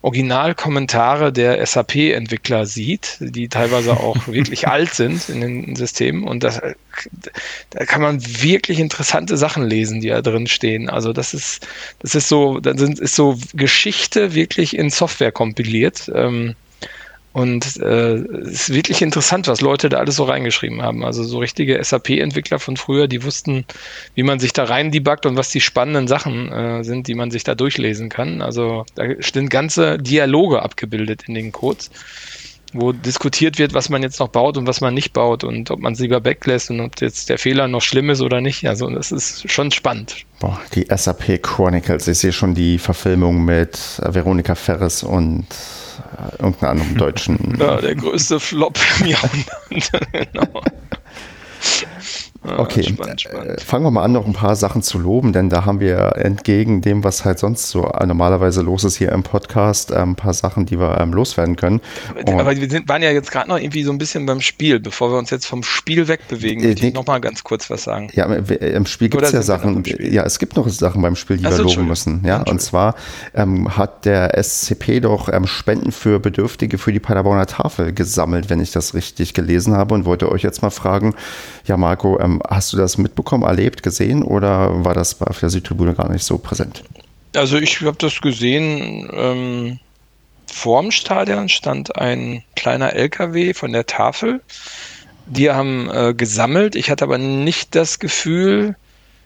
Originalkommentare 0.02 1.34
der 1.34 1.66
SAP-Entwickler 1.66 2.66
sieht, 2.66 3.18
die 3.20 3.50
teilweise 3.50 3.98
auch 4.00 4.16
wirklich 4.28 4.68
alt 4.68 4.94
sind 4.94 5.28
in 5.28 5.42
den 5.42 5.76
Systemen. 5.76 6.24
Und 6.24 6.44
das, 6.44 6.62
da 7.72 7.86
kann 7.86 8.02
man 8.02 8.24
wirklich 8.42 8.80
interessante 8.80 9.36
Sachen 9.36 9.66
lesen, 9.66 10.00
die 10.00 10.08
da 10.08 10.22
drin 10.22 10.48
stehen. 10.48 10.90
Also 10.90 11.12
das 11.12 11.34
ist, 11.34 11.68
das 12.00 12.16
ist 12.16 12.30
so, 12.30 12.60
dann 12.62 12.78
sind, 12.78 13.00
ist 13.00 13.16
so 13.16 13.38
Geschichte 13.54 14.34
wirklich 14.34 14.78
in 14.78 14.90
Software 14.90 15.34
kompiliert. 15.34 16.10
Ähm, 16.16 16.56
und 17.36 17.82
äh, 17.82 18.14
es 18.14 18.70
ist 18.70 18.74
wirklich 18.74 19.02
interessant, 19.02 19.50
was 19.50 19.60
Leute 19.60 19.90
da 19.90 19.98
alles 19.98 20.16
so 20.16 20.24
reingeschrieben 20.24 20.82
haben. 20.82 21.04
Also 21.04 21.22
so 21.26 21.40
richtige 21.40 21.84
SAP-Entwickler 21.84 22.60
von 22.60 22.78
früher, 22.78 23.10
die 23.10 23.26
wussten, 23.26 23.66
wie 24.14 24.24
man 24.24 24.40
sich 24.40 24.54
da 24.54 24.64
rein 24.64 24.90
debuggt 24.90 25.26
und 25.26 25.36
was 25.36 25.50
die 25.50 25.60
spannenden 25.60 26.08
Sachen 26.08 26.50
äh, 26.50 26.86
sind, 26.86 27.10
die 27.10 27.14
man 27.14 27.32
sich 27.32 27.44
da 27.44 27.54
durchlesen 27.54 28.08
kann. 28.08 28.42
Also 28.42 28.86
da 28.96 29.04
sind 29.20 29.50
ganze 29.50 29.98
Dialoge 29.98 30.62
abgebildet 30.62 31.24
in 31.28 31.34
den 31.34 31.52
Codes, 31.52 31.92
wo 32.76 32.92
diskutiert 32.92 33.58
wird, 33.58 33.74
was 33.74 33.90
man 33.90 34.04
jetzt 34.04 34.20
noch 34.20 34.28
baut 34.28 34.58
und 34.58 34.68
was 34.68 34.82
man 34.82 34.94
nicht 34.94 35.14
baut 35.14 35.44
und 35.44 35.72
ob 35.72 35.80
man 35.80 35.94
es 35.94 36.00
lieber 36.00 36.24
weglässt 36.26 36.70
und 36.70 36.82
ob 36.82 37.00
jetzt 37.02 37.30
der 37.30 37.38
Fehler 37.38 37.68
noch 37.68 37.82
schlimm 37.82 38.10
ist 38.10 38.22
oder 38.22 38.42
nicht. 38.42 38.68
Also 38.68 38.90
das 38.90 39.12
ist 39.12 39.50
schon 39.50 39.72
spannend. 39.72 40.26
Boah, 40.40 40.60
die 40.74 40.86
SAP 40.94 41.42
Chronicles. 41.42 42.08
Ich 42.08 42.20
sehe 42.20 42.34
schon 42.34 42.54
die 42.54 42.78
Verfilmung 42.78 43.46
mit 43.46 43.80
Veronika 44.02 44.56
Ferres 44.56 45.04
und 45.04 45.46
äh, 46.18 46.42
irgendeinen 46.42 46.72
anderen 46.72 46.98
deutschen. 46.98 47.58
Ja, 47.60 47.80
der 47.80 47.96
größte 47.96 48.40
Flop 48.40 48.78
im 49.00 49.08
Jahrhundert. 49.08 50.12
genau. 50.12 50.62
Okay, 52.58 52.84
spannend, 52.84 53.22
spannend. 53.22 53.60
Äh, 53.60 53.62
fangen 53.62 53.86
wir 53.86 53.92
mal 53.92 54.04
an, 54.04 54.12
noch 54.12 54.26
ein 54.26 54.34
paar 54.34 54.56
Sachen 54.56 54.82
zu 54.82 55.00
loben, 55.00 55.34
denn 55.34 55.50
da 55.50 55.66
haben 55.66 55.80
wir 55.80 56.14
entgegen 56.18 56.82
dem, 56.82 57.04
was 57.04 57.26
halt 57.26 57.40
sonst 57.40 57.70
so 57.70 57.92
normalerweise 58.06 58.62
los 58.62 58.84
ist 58.84 58.98
hier 58.98 59.12
im 59.12 59.24
Podcast, 59.24 59.92
äh, 59.92 59.96
ein 59.96 60.16
paar 60.16 60.34
Sachen, 60.34 60.66
die 60.66 60.80
wir 60.80 61.00
ähm, 61.00 61.14
loswerden 61.14 61.56
können. 61.56 61.82
Und 62.16 62.40
Aber 62.40 62.56
wir 62.56 62.70
sind, 62.70 62.88
waren 62.88 63.02
ja 63.02 63.12
jetzt 63.12 63.32
gerade 63.32 63.50
noch 63.50 63.58
irgendwie 63.58 63.84
so 63.84 63.92
ein 63.92 63.98
bisschen 63.98 64.26
beim 64.26 64.42
Spiel. 64.42 64.80
Bevor 64.80 65.12
wir 65.12 65.18
uns 65.18 65.30
jetzt 65.30 65.46
vom 65.46 65.64
Spiel 65.64 66.08
wegbewegen, 66.08 66.64
äh, 66.64 66.68
möchte 66.68 66.88
ich 66.88 66.94
noch 66.94 67.08
mal 67.08 67.20
ganz 67.20 67.44
kurz 67.44 67.70
was 67.70 67.84
sagen. 67.84 68.10
Ja, 68.14 68.26
im 68.26 68.86
Spiel 68.86 69.10
gibt 69.10 69.24
es 69.24 69.32
ja 69.32 69.42
Sachen. 69.42 69.84
Ja, 70.00 70.24
es 70.24 70.40
gibt 70.40 70.56
noch 70.56 70.68
Sachen 70.70 71.02
beim 71.02 71.16
Spiel, 71.16 71.38
die 71.38 71.46
also, 71.46 71.66
wir 71.66 71.76
loben 71.76 71.88
müssen. 71.88 72.24
Ja, 72.26 72.42
und 72.44 72.62
zwar 72.62 72.96
ähm, 73.34 73.78
hat 73.78 74.06
der 74.06 74.42
SCP 74.42 75.00
doch 75.00 75.30
ähm, 75.32 75.48
Spenden 75.48 75.92
für 75.92 76.20
Bedürftige 76.20 76.78
für 76.78 76.92
die 76.92 77.00
Paderborner 77.00 77.46
Tafel 77.46 77.94
gesammelt, 77.94 78.50
wenn 78.50 78.60
ich 78.60 78.72
das 78.72 78.94
richtig 78.94 79.34
gelesen 79.34 79.76
habe 79.76 79.94
und 79.94 80.06
wollte 80.06 80.32
euch 80.32 80.44
jetzt 80.44 80.62
mal 80.62 80.70
fragen, 80.70 81.16
ja 81.66 81.78
Marco, 81.78 82.20
ähm, 82.36 82.42
hast 82.48 82.74
du 82.74 82.78
das 82.78 82.98
mitbekommen, 82.98 83.44
erlebt, 83.44 83.84
gesehen 83.84 84.24
oder 84.24 84.84
war 84.86 84.94
das 84.94 85.22
auf 85.22 85.40
der 85.40 85.50
Südtribüne 85.50 85.94
gar 85.94 86.12
nicht 86.12 86.24
so 86.24 86.38
präsent? 86.38 86.84
Also 87.36 87.58
ich 87.58 87.82
habe 87.82 87.98
das 87.98 88.22
gesehen, 88.22 89.10
ähm, 89.14 89.80
vorm 90.52 90.92
Stadion 90.92 91.50
stand 91.50 91.98
ein 91.98 92.44
kleiner 92.56 92.94
LKW 92.94 93.54
von 93.54 93.74
der 93.74 93.86
Tafel 93.86 94.42
die 95.26 95.50
haben 95.50 95.90
äh, 95.90 96.14
gesammelt. 96.14 96.76
Ich 96.76 96.90
hatte 96.90 97.04
aber 97.04 97.18
nicht 97.18 97.76
das 97.76 98.00
Gefühl, 98.00 98.76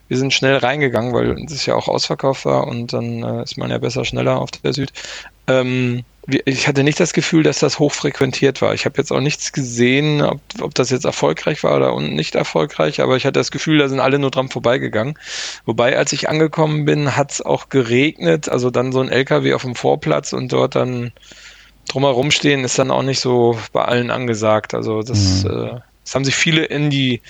wir 0.09 0.17
sind 0.17 0.33
schnell 0.33 0.57
reingegangen, 0.57 1.13
weil 1.13 1.45
es 1.45 1.65
ja 1.65 1.75
auch 1.75 1.87
ausverkauft 1.87 2.43
war 2.45 2.67
und 2.67 2.91
dann 2.91 3.23
äh, 3.23 3.43
ist 3.43 3.57
man 3.57 3.69
ja 3.69 3.77
besser 3.77 4.03
schneller 4.03 4.39
auf 4.39 4.51
der 4.51 4.73
Süd. 4.73 4.91
Ähm, 5.47 6.03
ich 6.45 6.67
hatte 6.67 6.83
nicht 6.83 6.99
das 6.99 7.13
Gefühl, 7.13 7.43
dass 7.43 7.59
das 7.59 7.79
hochfrequentiert 7.79 8.61
war. 8.61 8.73
Ich 8.73 8.85
habe 8.85 8.97
jetzt 8.97 9.11
auch 9.11 9.19
nichts 9.19 9.51
gesehen, 9.51 10.21
ob, 10.21 10.41
ob 10.61 10.75
das 10.75 10.89
jetzt 10.89 11.05
erfolgreich 11.05 11.63
war 11.63 11.75
oder 11.75 11.99
nicht 11.99 12.35
erfolgreich, 12.35 13.01
aber 13.01 13.17
ich 13.17 13.25
hatte 13.25 13.39
das 13.39 13.51
Gefühl, 13.51 13.79
da 13.79 13.87
sind 13.87 13.99
alle 13.99 14.19
nur 14.19 14.31
dran 14.31 14.49
vorbeigegangen. 14.49 15.17
Wobei, 15.65 15.97
als 15.97 16.11
ich 16.13 16.29
angekommen 16.29 16.85
bin, 16.85 17.15
hat 17.15 17.31
es 17.31 17.41
auch 17.41 17.69
geregnet, 17.69 18.49
also 18.49 18.69
dann 18.69 18.91
so 18.91 18.99
ein 18.99 19.09
LKW 19.09 19.53
auf 19.53 19.63
dem 19.63 19.75
Vorplatz 19.75 20.33
und 20.33 20.51
dort 20.51 20.75
dann 20.75 21.11
drumherum 21.87 22.31
stehen, 22.31 22.63
ist 22.63 22.77
dann 22.77 22.91
auch 22.91 23.03
nicht 23.03 23.19
so 23.19 23.57
bei 23.73 23.85
allen 23.85 24.11
angesagt. 24.11 24.73
Also 24.73 25.01
das, 25.01 25.43
mhm. 25.43 25.49
äh, 25.49 25.79
das 26.03 26.15
haben 26.15 26.25
sich 26.25 26.35
viele 26.35 26.65
in 26.65 26.89
die 26.89 27.21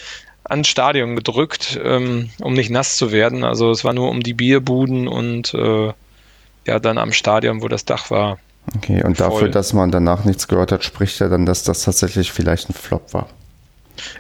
ans 0.50 0.68
Stadion 0.68 1.16
gedrückt, 1.16 1.80
ähm, 1.84 2.30
um 2.42 2.54
nicht 2.54 2.70
nass 2.70 2.98
zu 2.98 3.12
werden. 3.12 3.44
Also 3.44 3.72
es 3.72 3.84
war 3.84 3.94
nur 3.94 4.10
um 4.10 4.22
die 4.22 4.34
Bierbuden 4.34 5.08
und 5.08 5.54
äh, 5.54 5.94
ja, 6.68 6.80
dann 6.80 6.98
am 6.98 7.14
Stadion, 7.14 7.62
wo 7.62 7.68
das 7.68 7.86
Dach 7.86 8.12
war. 8.12 8.38
Okay, 8.76 9.04
und 9.04 9.18
voll. 9.18 9.30
dafür, 9.30 9.50
dass 9.50 9.74
man 9.74 9.92
danach 9.92 10.26
nichts 10.26 10.48
gehört 10.48 10.72
hat, 10.72 10.84
spricht 10.84 11.22
er 11.22 11.30
dann, 11.30 11.46
dass 11.46 11.64
das 11.64 11.84
tatsächlich 11.84 12.32
vielleicht 12.32 12.70
ein 12.70 12.74
Flop 12.74 13.14
war. 13.14 13.30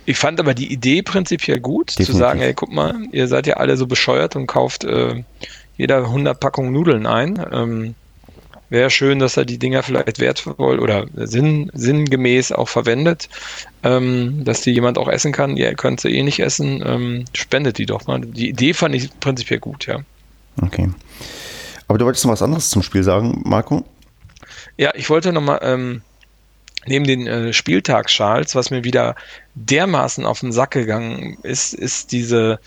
Ich 0.05 0.17
fand 0.17 0.39
aber 0.39 0.53
die 0.53 0.71
Idee 0.71 1.01
prinzipiell 1.01 1.59
gut, 1.59 1.91
Definitiv. 1.91 2.13
zu 2.13 2.17
sagen, 2.17 2.41
ey, 2.41 2.53
guck 2.53 2.71
mal, 2.71 2.95
ihr 3.11 3.27
seid 3.27 3.47
ja 3.47 3.57
alle 3.57 3.77
so 3.77 3.87
bescheuert 3.87 4.35
und 4.35 4.47
kauft 4.47 4.83
äh, 4.83 5.23
jeder 5.77 5.97
100 5.97 6.39
Packungen 6.39 6.73
Nudeln 6.73 7.05
ein. 7.05 7.43
Ähm, 7.51 7.95
Wäre 8.69 8.89
schön, 8.89 9.19
dass 9.19 9.35
er 9.35 9.45
die 9.45 9.57
Dinger 9.57 9.81
vielleicht 9.83 10.19
wertvoll 10.19 10.79
oder 10.79 11.07
sinn, 11.15 11.71
sinngemäß 11.73 12.51
auch 12.51 12.69
verwendet, 12.69 13.29
ähm, 13.83 14.43
dass 14.45 14.61
die 14.61 14.71
jemand 14.71 14.97
auch 14.97 15.07
essen 15.07 15.31
kann. 15.31 15.57
Ihr 15.57 15.73
könnt 15.73 16.01
sie 16.01 16.09
eh 16.09 16.23
nicht 16.23 16.39
essen, 16.39 16.83
ähm, 16.85 17.25
spendet 17.33 17.77
die 17.79 17.87
doch 17.87 18.05
mal. 18.05 18.21
Die 18.21 18.49
Idee 18.49 18.73
fand 18.73 18.93
ich 18.95 19.09
prinzipiell 19.19 19.59
gut, 19.59 19.87
ja. 19.87 19.99
Okay. 20.61 20.89
Aber 21.87 21.97
du 21.97 22.05
wolltest 22.05 22.25
noch 22.25 22.31
was 22.31 22.43
anderes 22.43 22.69
zum 22.69 22.83
Spiel 22.83 23.03
sagen, 23.03 23.41
Marco? 23.45 23.83
Ja, 24.77 24.91
ich 24.93 25.09
wollte 25.09 25.33
nochmal 25.33 25.59
ähm, 25.63 26.01
neben 26.85 27.05
den 27.05 27.27
äh, 27.27 27.53
Spieltagsschals, 27.53 28.55
was 28.55 28.69
mir 28.69 28.83
wieder 28.83 29.15
dermaßen 29.55 30.25
auf 30.25 30.41
den 30.41 30.51
Sack 30.51 30.71
gegangen 30.71 31.37
ist, 31.41 31.73
ist 31.73 32.11
diese 32.11 32.59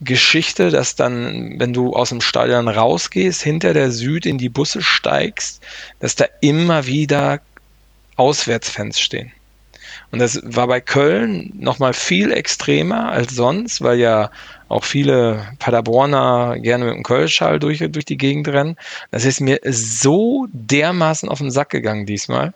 Geschichte, 0.00 0.70
dass 0.70 0.96
dann, 0.96 1.58
wenn 1.58 1.72
du 1.72 1.92
aus 1.92 2.08
dem 2.10 2.20
Stadion 2.20 2.68
rausgehst, 2.68 3.42
hinter 3.42 3.74
der 3.74 3.90
Süd 3.90 4.26
in 4.26 4.38
die 4.38 4.48
Busse 4.48 4.82
steigst, 4.82 5.62
dass 6.00 6.16
da 6.16 6.26
immer 6.40 6.86
wieder 6.86 7.40
Auswärtsfans 8.16 9.00
stehen. 9.00 9.32
Und 10.10 10.18
das 10.20 10.40
war 10.44 10.66
bei 10.68 10.80
Köln 10.80 11.52
nochmal 11.58 11.92
viel 11.92 12.32
extremer 12.32 13.10
als 13.10 13.34
sonst, 13.34 13.82
weil 13.82 13.98
ja 13.98 14.30
auch 14.68 14.84
viele 14.84 15.46
Paderborner 15.58 16.58
gerne 16.58 16.84
mit 16.84 16.94
dem 16.94 17.02
Kölschall 17.02 17.58
durch, 17.58 17.78
durch 17.78 18.04
die 18.04 18.16
Gegend 18.16 18.48
rennen. 18.48 18.76
Das 19.10 19.24
ist 19.24 19.40
mir 19.40 19.60
so 19.64 20.46
dermaßen 20.52 21.28
auf 21.28 21.38
den 21.38 21.50
Sack 21.50 21.70
gegangen 21.70 22.06
diesmal 22.06 22.54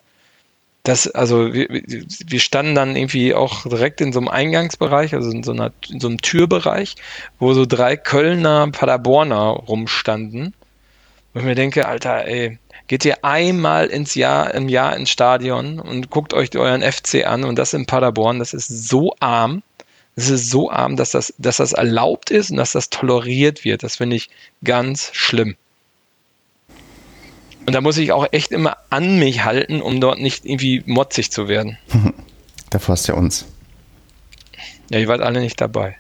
das, 0.89 1.07
also 1.07 1.53
wir, 1.53 1.69
wir 1.69 2.41
standen 2.41 2.75
dann 2.75 2.97
irgendwie 2.97 3.35
auch 3.35 3.65
direkt 3.65 4.01
in 4.01 4.13
so 4.13 4.21
einem 4.21 4.29
Eingangsbereich, 4.29 5.15
also 5.15 5.31
in 5.31 5.43
so, 5.43 5.53
einer, 5.53 5.71
in 5.91 6.01
so 6.01 6.09
einem 6.09 6.19
Türbereich, 6.23 6.97
wo 7.39 7.53
so 7.53 7.67
drei 7.67 7.97
Kölner 7.99 8.71
Paderborner 8.71 9.49
rumstanden. 9.51 10.55
Und 11.35 11.41
ich 11.41 11.45
mir 11.45 11.55
denke, 11.55 11.87
Alter, 11.87 12.27
ey, 12.27 12.59
geht 12.87 13.05
ihr 13.05 13.23
einmal 13.23 13.89
ins 13.89 14.15
Jahr, 14.15 14.55
im 14.55 14.71
Jahr 14.71 14.97
ins 14.97 15.11
Stadion 15.11 15.79
und 15.79 16.09
guckt 16.09 16.33
euch 16.33 16.57
euren 16.57 16.81
FC 16.81 17.27
an 17.27 17.45
und 17.45 17.59
das 17.59 17.75
in 17.75 17.85
Paderborn, 17.85 18.39
das 18.39 18.55
ist 18.55 18.89
so 18.89 19.15
arm. 19.21 19.63
Das 20.17 20.31
ist 20.31 20.51
so 20.51 20.71
arm, 20.71 20.97
dass 20.97 21.11
das, 21.11 21.35
dass 21.37 21.59
das 21.59 21.75
erlaubt 21.75 22.31
ist 22.31 22.51
und 22.51 22.57
dass 22.57 22.73
das 22.73 22.89
toleriert 22.89 23.65
wird. 23.65 23.83
Das 23.83 23.97
finde 23.97 24.17
ich 24.17 24.31
ganz 24.65 25.11
schlimm. 25.13 25.55
Und 27.69 27.75
da 27.75 27.83
muss 27.83 27.99
ich 27.99 28.13
auch 28.13 28.27
echt 28.33 28.51
immer 28.51 28.79
an 28.89 29.19
mich 29.19 29.45
halten, 29.45 29.83
um 29.83 30.01
dort 30.01 30.21
nicht 30.21 30.47
irgendwie 30.47 30.83
motzig 30.87 31.31
zu 31.31 31.49
werden. 31.49 31.77
Dafür 32.71 32.95
hast 32.95 33.07
du 33.07 33.13
ja 33.13 33.19
uns. 33.19 33.45
Ja, 34.89 34.99
ihr 34.99 35.07
wart 35.07 35.21
alle 35.21 35.41
nicht 35.41 35.61
dabei. 35.61 35.99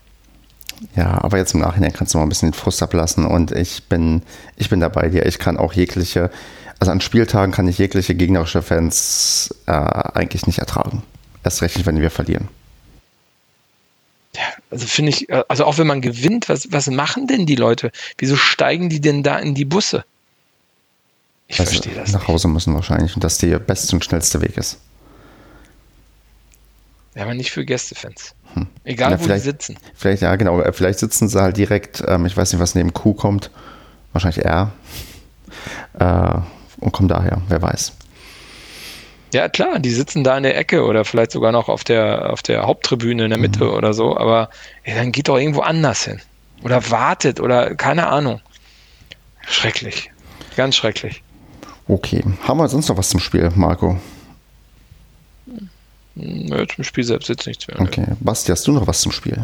Ja, 0.96 1.22
aber 1.22 1.36
jetzt 1.36 1.52
im 1.52 1.60
Nachhinein 1.60 1.92
kannst 1.92 2.14
du 2.14 2.18
mal 2.18 2.24
ein 2.24 2.30
bisschen 2.30 2.52
den 2.52 2.54
Frust 2.54 2.82
ablassen 2.82 3.26
und 3.26 3.52
ich 3.52 3.82
bin, 3.84 4.22
ich 4.56 4.70
bin 4.70 4.80
dabei 4.80 5.10
dir. 5.10 5.26
Ich 5.26 5.38
kann 5.38 5.58
auch 5.58 5.74
jegliche, 5.74 6.30
also 6.78 6.90
an 6.90 7.02
Spieltagen 7.02 7.52
kann 7.52 7.68
ich 7.68 7.76
jegliche 7.76 8.14
gegnerische 8.14 8.62
Fans 8.62 9.54
äh, 9.66 9.72
eigentlich 9.72 10.46
nicht 10.46 10.60
ertragen. 10.60 11.02
Erst 11.44 11.60
recht 11.60 11.76
nicht, 11.76 11.84
wenn 11.84 12.00
wir 12.00 12.10
verlieren. 12.10 12.48
Ja, 14.34 14.44
also 14.70 14.86
finde 14.86 15.10
ich, 15.10 15.26
also 15.50 15.66
auch 15.66 15.76
wenn 15.76 15.86
man 15.86 16.00
gewinnt, 16.00 16.48
was, 16.48 16.72
was 16.72 16.86
machen 16.86 17.26
denn 17.26 17.44
die 17.44 17.56
Leute? 17.56 17.92
Wieso 18.16 18.36
steigen 18.36 18.88
die 18.88 19.02
denn 19.02 19.22
da 19.22 19.38
in 19.38 19.54
die 19.54 19.66
Busse? 19.66 20.06
Ich 21.48 21.58
also 21.58 21.72
verstehe 21.72 21.94
das. 21.94 22.12
Nach 22.12 22.28
Hause 22.28 22.46
müssen 22.46 22.74
wahrscheinlich 22.74 23.14
und 23.14 23.24
dass 23.24 23.38
der 23.38 23.58
beste 23.58 23.96
und 23.96 24.04
schnellste 24.04 24.40
Weg 24.42 24.56
ist. 24.56 24.78
Ja, 27.14 27.24
aber 27.24 27.34
nicht 27.34 27.50
für 27.50 27.64
Gästefans. 27.64 28.34
Hm. 28.54 28.68
Egal, 28.84 29.12
ja, 29.12 29.20
wo 29.20 29.26
die 29.26 29.38
sitzen. 29.38 29.76
Vielleicht, 29.94 30.22
ja, 30.22 30.36
genau. 30.36 30.62
Vielleicht 30.72 30.98
sitzen 30.98 31.28
sie 31.28 31.40
halt 31.40 31.56
direkt, 31.56 32.04
ähm, 32.06 32.26
ich 32.26 32.36
weiß 32.36 32.52
nicht, 32.52 32.60
was 32.60 32.74
neben 32.74 32.92
Q 32.92 33.14
kommt. 33.14 33.50
Wahrscheinlich 34.12 34.44
R. 34.44 34.72
Äh, 35.98 36.40
und 36.78 36.92
kommen 36.92 37.08
daher, 37.08 37.40
wer 37.48 37.60
weiß. 37.60 37.92
Ja, 39.32 39.48
klar, 39.48 39.78
die 39.78 39.90
sitzen 39.90 40.22
da 40.22 40.36
in 40.36 40.42
der 40.42 40.56
Ecke 40.56 40.84
oder 40.84 41.04
vielleicht 41.04 41.32
sogar 41.32 41.50
noch 41.50 41.68
auf 41.68 41.82
der, 41.82 42.30
auf 42.30 42.42
der 42.42 42.62
Haupttribüne 42.66 43.24
in 43.24 43.30
der 43.30 43.38
Mitte 43.38 43.64
mhm. 43.64 43.70
oder 43.70 43.94
so, 43.94 44.16
aber 44.16 44.50
ey, 44.84 44.94
dann 44.94 45.10
geht 45.10 45.28
doch 45.28 45.38
irgendwo 45.38 45.60
anders 45.60 46.04
hin. 46.04 46.20
Oder 46.62 46.90
wartet 46.90 47.40
oder 47.40 47.74
keine 47.74 48.06
Ahnung. 48.06 48.40
Schrecklich. 49.48 50.10
Ganz 50.56 50.76
schrecklich. 50.76 51.22
Okay. 51.88 52.22
Haben 52.42 52.58
wir 52.58 52.68
sonst 52.68 52.88
noch 52.88 52.98
was 52.98 53.08
zum 53.08 53.18
Spiel, 53.18 53.50
Marco? 53.54 53.98
Nö, 56.14 56.66
zum 56.66 56.84
Spiel 56.84 57.04
selbst 57.04 57.28
jetzt 57.28 57.46
nichts 57.46 57.66
mehr. 57.66 57.80
Okay. 57.80 58.06
Basti, 58.20 58.50
hast 58.52 58.66
du 58.66 58.72
noch 58.72 58.86
was 58.86 59.00
zum 59.00 59.12
Spiel? 59.12 59.42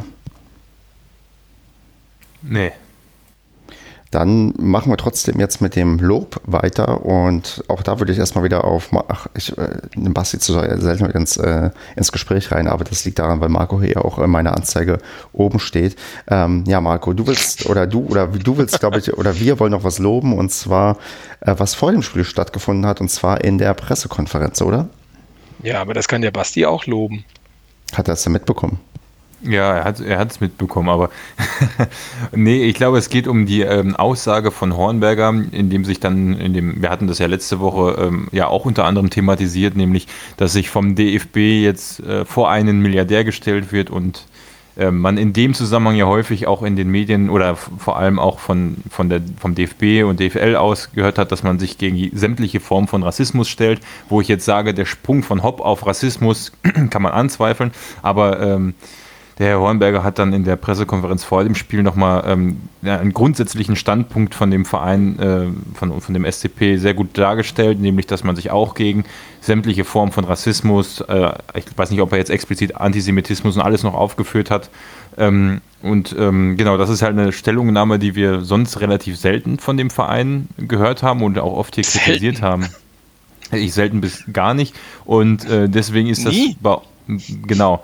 Nee. 2.42 2.72
Dann 4.14 4.54
machen 4.58 4.92
wir 4.92 4.96
trotzdem 4.96 5.40
jetzt 5.40 5.60
mit 5.60 5.74
dem 5.74 5.98
Lob 5.98 6.40
weiter 6.44 7.04
und 7.04 7.64
auch 7.66 7.82
da 7.82 7.98
würde 7.98 8.12
ich 8.12 8.18
erstmal 8.20 8.44
wieder 8.44 8.62
auf, 8.62 8.90
ach, 9.08 9.26
ich 9.34 9.58
äh, 9.58 9.78
nehme 9.96 10.14
Basti 10.14 10.38
zu 10.38 10.52
selten 10.52 11.06
ins, 11.06 11.36
äh, 11.36 11.70
ins 11.96 12.12
Gespräch 12.12 12.52
rein, 12.52 12.68
aber 12.68 12.84
das 12.84 13.04
liegt 13.04 13.18
daran, 13.18 13.40
weil 13.40 13.48
Marco 13.48 13.82
hier 13.82 14.04
auch 14.04 14.20
in 14.20 14.30
meiner 14.30 14.56
Anzeige 14.56 14.98
oben 15.32 15.58
steht. 15.58 15.96
Ähm, 16.28 16.62
ja, 16.68 16.80
Marco, 16.80 17.12
du 17.12 17.26
willst 17.26 17.66
oder 17.66 17.88
du 17.88 18.06
oder 18.06 18.28
du 18.28 18.56
willst, 18.56 18.78
glaube 18.78 19.00
ich, 19.00 19.12
oder 19.12 19.36
wir 19.40 19.58
wollen 19.58 19.72
noch 19.72 19.82
was 19.82 19.98
loben 19.98 20.38
und 20.38 20.52
zwar, 20.52 20.96
äh, 21.40 21.52
was 21.58 21.74
vor 21.74 21.90
dem 21.90 22.02
Spiel 22.02 22.22
stattgefunden 22.22 22.86
hat 22.86 23.00
und 23.00 23.10
zwar 23.10 23.42
in 23.42 23.58
der 23.58 23.74
Pressekonferenz, 23.74 24.62
oder? 24.62 24.88
Ja, 25.64 25.80
aber 25.80 25.92
das 25.92 26.06
kann 26.06 26.22
der 26.22 26.30
Basti 26.30 26.66
auch 26.66 26.86
loben. 26.86 27.24
Hat 27.90 28.06
er 28.06 28.12
das 28.12 28.22
denn 28.22 28.32
mitbekommen? 28.32 28.78
Ja, 29.46 29.74
er 29.76 29.84
hat 29.84 30.00
er 30.00 30.26
es 30.26 30.40
mitbekommen, 30.40 30.88
aber 30.88 31.10
nee, 32.32 32.64
ich 32.64 32.74
glaube, 32.74 32.96
es 32.96 33.10
geht 33.10 33.28
um 33.28 33.44
die 33.44 33.60
ähm, 33.60 33.94
Aussage 33.94 34.50
von 34.50 34.76
Hornberger, 34.76 35.34
in 35.52 35.68
dem 35.68 35.84
sich 35.84 36.00
dann, 36.00 36.38
in 36.38 36.54
dem, 36.54 36.80
wir 36.80 36.88
hatten 36.88 37.06
das 37.06 37.18
ja 37.18 37.26
letzte 37.26 37.60
Woche 37.60 37.96
ähm, 38.00 38.28
ja 38.32 38.46
auch 38.46 38.64
unter 38.64 38.84
anderem 38.84 39.10
thematisiert, 39.10 39.76
nämlich, 39.76 40.06
dass 40.38 40.54
sich 40.54 40.70
vom 40.70 40.94
DFB 40.94 41.36
jetzt 41.62 42.00
äh, 42.00 42.24
vor 42.24 42.50
einen 42.50 42.80
Milliardär 42.80 43.24
gestellt 43.24 43.70
wird 43.70 43.90
und 43.90 44.24
äh, 44.76 44.90
man 44.90 45.18
in 45.18 45.32
dem 45.32 45.52
Zusammenhang 45.52 45.96
ja 45.96 46.06
häufig 46.06 46.46
auch 46.46 46.62
in 46.62 46.74
den 46.74 46.90
Medien 46.90 47.28
oder 47.28 47.54
vor 47.54 47.98
allem 47.98 48.18
auch 48.18 48.38
von, 48.38 48.76
von 48.90 49.08
der, 49.08 49.20
vom 49.38 49.54
DFB 49.54 50.04
und 50.04 50.20
DFL 50.20 50.56
aus 50.56 50.90
gehört 50.92 51.18
hat, 51.18 51.32
dass 51.32 51.42
man 51.42 51.58
sich 51.58 51.78
gegen 51.78 52.16
sämtliche 52.16 52.60
Formen 52.60 52.88
von 52.88 53.02
Rassismus 53.02 53.48
stellt, 53.48 53.80
wo 54.08 54.20
ich 54.20 54.28
jetzt 54.28 54.44
sage, 54.44 54.74
der 54.74 54.86
Sprung 54.86 55.22
von 55.22 55.42
Hopp 55.42 55.60
auf 55.60 55.86
Rassismus 55.86 56.52
kann 56.90 57.02
man 57.02 57.12
anzweifeln, 57.12 57.72
aber 58.02 58.40
ähm, 58.40 58.74
der 59.38 59.48
Herr 59.48 59.60
Hornberger 59.60 60.04
hat 60.04 60.20
dann 60.20 60.32
in 60.32 60.44
der 60.44 60.54
Pressekonferenz 60.54 61.24
vor 61.24 61.42
dem 61.42 61.56
Spiel 61.56 61.82
nochmal 61.82 62.22
ähm, 62.26 62.68
einen 62.84 63.12
grundsätzlichen 63.12 63.74
Standpunkt 63.74 64.32
von 64.32 64.48
dem 64.50 64.64
Verein, 64.64 65.18
äh, 65.18 65.76
von, 65.76 66.00
von 66.00 66.14
dem 66.14 66.24
SCP 66.24 66.76
sehr 66.76 66.94
gut 66.94 67.18
dargestellt, 67.18 67.80
nämlich, 67.80 68.06
dass 68.06 68.22
man 68.22 68.36
sich 68.36 68.52
auch 68.52 68.74
gegen 68.74 69.04
sämtliche 69.40 69.84
Formen 69.84 70.12
von 70.12 70.24
Rassismus, 70.24 71.00
äh, 71.00 71.32
ich 71.54 71.64
weiß 71.76 71.90
nicht, 71.90 72.00
ob 72.00 72.12
er 72.12 72.18
jetzt 72.18 72.30
explizit 72.30 72.76
Antisemitismus 72.76 73.56
und 73.56 73.62
alles 73.62 73.82
noch 73.82 73.94
aufgeführt 73.94 74.52
hat. 74.52 74.70
Ähm, 75.18 75.60
und 75.82 76.14
ähm, 76.16 76.56
genau, 76.56 76.76
das 76.76 76.88
ist 76.88 77.02
halt 77.02 77.18
eine 77.18 77.32
Stellungnahme, 77.32 77.98
die 77.98 78.14
wir 78.14 78.42
sonst 78.42 78.80
relativ 78.80 79.18
selten 79.18 79.58
von 79.58 79.76
dem 79.76 79.90
Verein 79.90 80.48
gehört 80.58 81.02
haben 81.02 81.22
und 81.22 81.40
auch 81.40 81.54
oft 81.54 81.74
hier 81.74 81.82
selten. 81.82 82.04
kritisiert 82.04 82.40
haben. 82.40 82.68
Ich 83.52 83.74
selten 83.74 84.00
bis 84.00 84.24
gar 84.32 84.54
nicht. 84.54 84.74
Und 85.04 85.44
äh, 85.44 85.68
deswegen 85.68 86.08
ist 86.08 86.24
das. 86.24 86.32
Nie? 86.32 86.56
Genau 87.46 87.82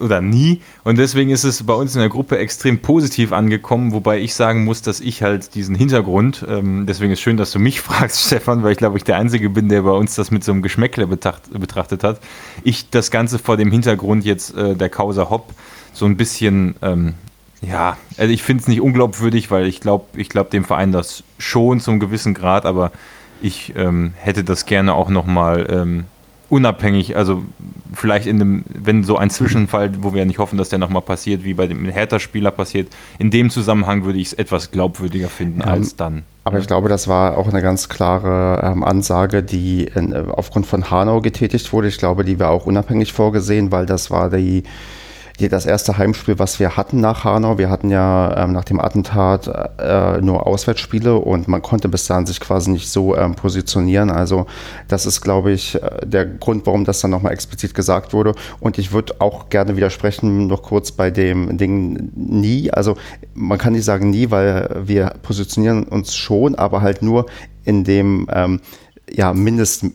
oder 0.00 0.20
nie. 0.20 0.60
Und 0.84 0.98
deswegen 0.98 1.30
ist 1.30 1.44
es 1.44 1.64
bei 1.64 1.74
uns 1.74 1.94
in 1.94 2.00
der 2.00 2.08
Gruppe 2.08 2.38
extrem 2.38 2.78
positiv 2.78 3.32
angekommen, 3.32 3.92
wobei 3.92 4.20
ich 4.20 4.34
sagen 4.34 4.64
muss, 4.64 4.82
dass 4.82 5.00
ich 5.00 5.22
halt 5.22 5.54
diesen 5.54 5.74
Hintergrund, 5.74 6.44
ähm, 6.48 6.86
deswegen 6.86 7.12
ist 7.12 7.20
schön, 7.20 7.36
dass 7.36 7.50
du 7.50 7.58
mich 7.58 7.80
fragst, 7.82 8.26
Stefan, 8.26 8.62
weil 8.62 8.72
ich 8.72 8.78
glaube, 8.78 8.96
ich 8.96 9.04
der 9.04 9.16
Einzige 9.16 9.50
bin, 9.50 9.68
der 9.68 9.82
bei 9.82 9.90
uns 9.90 10.14
das 10.14 10.30
mit 10.30 10.44
so 10.44 10.52
einem 10.52 10.62
Geschmäckle 10.62 11.06
betracht, 11.06 11.42
betrachtet 11.58 12.04
hat. 12.04 12.20
Ich 12.62 12.90
das 12.90 13.10
Ganze 13.10 13.38
vor 13.38 13.56
dem 13.56 13.70
Hintergrund 13.70 14.24
jetzt 14.24 14.56
äh, 14.56 14.76
der 14.76 14.88
Causa 14.88 15.30
Hopp 15.30 15.52
so 15.92 16.06
ein 16.06 16.16
bisschen, 16.16 16.76
ähm, 16.80 17.14
ja, 17.60 17.96
also 18.16 18.32
ich 18.32 18.42
finde 18.42 18.62
es 18.62 18.68
nicht 18.68 18.80
unglaubwürdig, 18.80 19.50
weil 19.50 19.66
ich 19.66 19.80
glaube, 19.80 20.06
ich 20.16 20.28
glaube 20.28 20.50
dem 20.50 20.64
Verein 20.64 20.92
das 20.92 21.24
schon 21.38 21.80
zum 21.80 21.98
gewissen 22.00 22.34
Grad, 22.34 22.66
aber 22.66 22.92
ich 23.40 23.74
ähm, 23.76 24.14
hätte 24.16 24.44
das 24.44 24.66
gerne 24.66 24.94
auch 24.94 25.08
nochmal 25.08 25.66
ähm, 25.68 26.04
unabhängig, 26.52 27.16
also 27.16 27.42
vielleicht 27.94 28.26
in 28.26 28.38
dem, 28.38 28.64
wenn 28.68 29.04
so 29.04 29.16
ein 29.16 29.30
Zwischenfall, 29.30 29.90
wo 30.02 30.12
wir 30.12 30.26
nicht 30.26 30.38
hoffen, 30.38 30.58
dass 30.58 30.68
der 30.68 30.78
nochmal 30.78 31.00
passiert, 31.00 31.44
wie 31.44 31.54
bei 31.54 31.66
dem 31.66 31.86
Hertha-Spieler 31.86 32.50
passiert, 32.50 32.88
in 33.18 33.30
dem 33.30 33.48
Zusammenhang 33.48 34.04
würde 34.04 34.18
ich 34.18 34.28
es 34.28 34.32
etwas 34.34 34.70
glaubwürdiger 34.70 35.28
finden 35.28 35.60
ja, 35.60 35.68
als 35.68 35.96
dann. 35.96 36.24
Aber 36.44 36.58
ich 36.58 36.66
glaube, 36.66 36.90
das 36.90 37.08
war 37.08 37.38
auch 37.38 37.48
eine 37.48 37.62
ganz 37.62 37.88
klare 37.88 38.60
ähm, 38.70 38.84
Ansage, 38.84 39.42
die 39.42 39.84
in, 39.94 40.12
äh, 40.12 40.24
aufgrund 40.28 40.66
von 40.66 40.90
Hanau 40.90 41.22
getätigt 41.22 41.72
wurde. 41.72 41.88
Ich 41.88 41.96
glaube, 41.96 42.22
die 42.22 42.38
war 42.38 42.50
auch 42.50 42.66
unabhängig 42.66 43.14
vorgesehen, 43.14 43.72
weil 43.72 43.86
das 43.86 44.10
war 44.10 44.28
die 44.28 44.64
das 45.38 45.66
erste 45.66 45.98
Heimspiel, 45.98 46.38
was 46.38 46.60
wir 46.60 46.76
hatten 46.76 47.00
nach 47.00 47.24
Hanau. 47.24 47.58
Wir 47.58 47.70
hatten 47.70 47.90
ja 47.90 48.44
ähm, 48.44 48.52
nach 48.52 48.64
dem 48.64 48.80
Attentat 48.80 49.48
äh, 49.78 50.20
nur 50.20 50.46
Auswärtsspiele 50.46 51.16
und 51.16 51.48
man 51.48 51.62
konnte 51.62 51.88
bis 51.88 52.06
dahin 52.06 52.26
sich 52.26 52.40
quasi 52.40 52.70
nicht 52.70 52.88
so 52.88 53.16
ähm, 53.16 53.34
positionieren. 53.34 54.10
Also 54.10 54.46
das 54.88 55.06
ist, 55.06 55.20
glaube 55.20 55.52
ich, 55.52 55.82
äh, 55.82 56.06
der 56.06 56.26
Grund, 56.26 56.66
warum 56.66 56.84
das 56.84 57.00
dann 57.00 57.10
nochmal 57.10 57.32
explizit 57.32 57.74
gesagt 57.74 58.12
wurde. 58.12 58.34
Und 58.60 58.78
ich 58.78 58.92
würde 58.92 59.20
auch 59.20 59.48
gerne 59.48 59.76
widersprechen, 59.76 60.46
noch 60.46 60.62
kurz 60.62 60.92
bei 60.92 61.10
dem 61.10 61.56
Ding 61.58 62.10
nie. 62.14 62.70
Also 62.70 62.96
man 63.34 63.58
kann 63.58 63.72
nicht 63.72 63.84
sagen 63.84 64.10
nie, 64.10 64.30
weil 64.30 64.82
wir 64.84 65.14
positionieren 65.22 65.84
uns 65.84 66.14
schon, 66.14 66.54
aber 66.54 66.82
halt 66.82 67.02
nur 67.02 67.26
in 67.64 67.84
dem 67.84 68.28
ähm, 68.32 68.60
ja, 69.10 69.32
Mindest, 69.32 69.86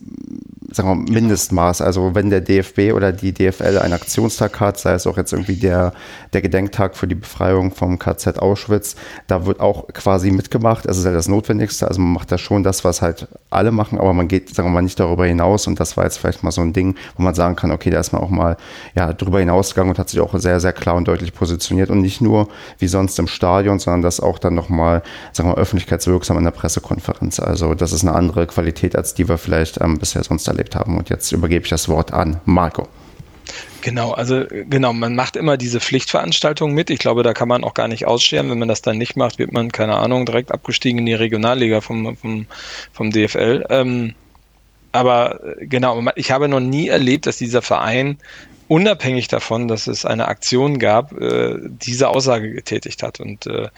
sagen 0.70 1.06
wir, 1.06 1.12
Mindestmaß. 1.12 1.80
Also 1.80 2.14
wenn 2.14 2.30
der 2.30 2.40
DFB 2.40 2.92
oder 2.94 3.12
die 3.12 3.32
DFL 3.32 3.78
einen 3.78 3.94
Aktionstag 3.94 4.60
hat, 4.60 4.78
sei 4.78 4.92
es 4.92 5.06
auch 5.06 5.16
jetzt 5.16 5.32
irgendwie 5.32 5.56
der, 5.56 5.92
der 6.32 6.42
Gedenktag 6.42 6.96
für 6.96 7.06
die 7.06 7.14
Befreiung 7.14 7.72
vom 7.72 7.98
KZ 7.98 8.38
Auschwitz, 8.38 8.96
da 9.26 9.46
wird 9.46 9.60
auch 9.60 9.88
quasi 9.88 10.30
mitgemacht. 10.30 10.86
Das 10.86 10.98
ist 10.98 11.04
ja 11.04 11.12
das 11.12 11.28
Notwendigste. 11.28 11.88
Also 11.88 12.00
man 12.00 12.12
macht 12.12 12.30
da 12.30 12.38
schon 12.38 12.62
das, 12.62 12.84
was 12.84 13.02
halt 13.02 13.28
alle 13.50 13.70
machen, 13.70 13.98
aber 13.98 14.12
man 14.12 14.28
geht, 14.28 14.54
sagen 14.54 14.68
wir 14.68 14.72
mal, 14.74 14.82
nicht 14.82 15.00
darüber 15.00 15.26
hinaus. 15.26 15.66
Und 15.66 15.80
das 15.80 15.96
war 15.96 16.04
jetzt 16.04 16.18
vielleicht 16.18 16.42
mal 16.42 16.50
so 16.50 16.60
ein 16.60 16.72
Ding, 16.72 16.96
wo 17.16 17.22
man 17.22 17.34
sagen 17.34 17.56
kann, 17.56 17.70
okay, 17.70 17.90
da 17.90 18.00
ist 18.00 18.12
man 18.12 18.22
auch 18.22 18.30
mal 18.30 18.56
ja, 18.94 19.12
drüber 19.12 19.40
hinausgegangen 19.40 19.90
und 19.92 19.98
hat 19.98 20.10
sich 20.10 20.20
auch 20.20 20.38
sehr, 20.38 20.60
sehr 20.60 20.72
klar 20.72 20.96
und 20.96 21.08
deutlich 21.08 21.32
positioniert. 21.32 21.90
Und 21.90 22.00
nicht 22.00 22.20
nur 22.20 22.48
wie 22.78 22.88
sonst 22.88 23.18
im 23.18 23.26
Stadion, 23.26 23.78
sondern 23.78 24.02
das 24.02 24.20
auch 24.20 24.38
dann 24.38 24.54
nochmal, 24.54 25.02
sagen 25.32 25.48
wir 25.48 25.54
mal, 25.54 25.60
öffentlichkeitswirksam 25.60 26.36
in 26.38 26.44
der 26.44 26.50
Pressekonferenz. 26.50 27.40
Also 27.40 27.74
das 27.74 27.92
ist 27.92 28.02
eine 28.02 28.14
andere 28.14 28.46
Qualität 28.46 28.96
als 28.96 29.14
die 29.14 29.28
wir 29.28 29.38
vielleicht 29.38 29.80
ähm, 29.80 29.98
bisher 29.98 30.22
sonst 30.24 30.46
erlebt 30.48 30.57
haben. 30.74 30.98
Und 30.98 31.10
jetzt 31.10 31.32
übergebe 31.32 31.64
ich 31.64 31.70
das 31.70 31.88
Wort 31.88 32.12
an 32.12 32.40
Marco. 32.44 32.88
Genau, 33.80 34.10
also 34.12 34.44
genau, 34.48 34.92
man 34.92 35.14
macht 35.14 35.36
immer 35.36 35.56
diese 35.56 35.80
Pflichtveranstaltungen 35.80 36.74
mit. 36.74 36.90
Ich 36.90 36.98
glaube, 36.98 37.22
da 37.22 37.32
kann 37.32 37.48
man 37.48 37.64
auch 37.64 37.74
gar 37.74 37.88
nicht 37.88 38.06
ausscheren. 38.06 38.50
Wenn 38.50 38.58
man 38.58 38.68
das 38.68 38.82
dann 38.82 38.98
nicht 38.98 39.16
macht, 39.16 39.38
wird 39.38 39.52
man, 39.52 39.70
keine 39.70 39.96
Ahnung, 39.96 40.26
direkt 40.26 40.52
abgestiegen 40.52 40.98
in 40.98 41.06
die 41.06 41.14
Regionalliga 41.14 41.80
vom, 41.80 42.16
vom, 42.16 42.46
vom 42.92 43.10
DFL. 43.10 43.64
Ähm, 43.70 44.14
aber 44.92 45.58
äh, 45.58 45.66
genau, 45.66 46.02
ich 46.16 46.30
habe 46.32 46.48
noch 46.48 46.60
nie 46.60 46.88
erlebt, 46.88 47.26
dass 47.26 47.36
dieser 47.36 47.62
Verein 47.62 48.18
unabhängig 48.68 49.28
davon, 49.28 49.66
dass 49.66 49.86
es 49.86 50.04
eine 50.04 50.28
Aktion 50.28 50.78
gab, 50.78 51.12
äh, 51.12 51.56
diese 51.62 52.08
Aussage 52.08 52.52
getätigt 52.52 53.02
hat. 53.02 53.18
Und 53.18 53.46
äh, 53.46 53.68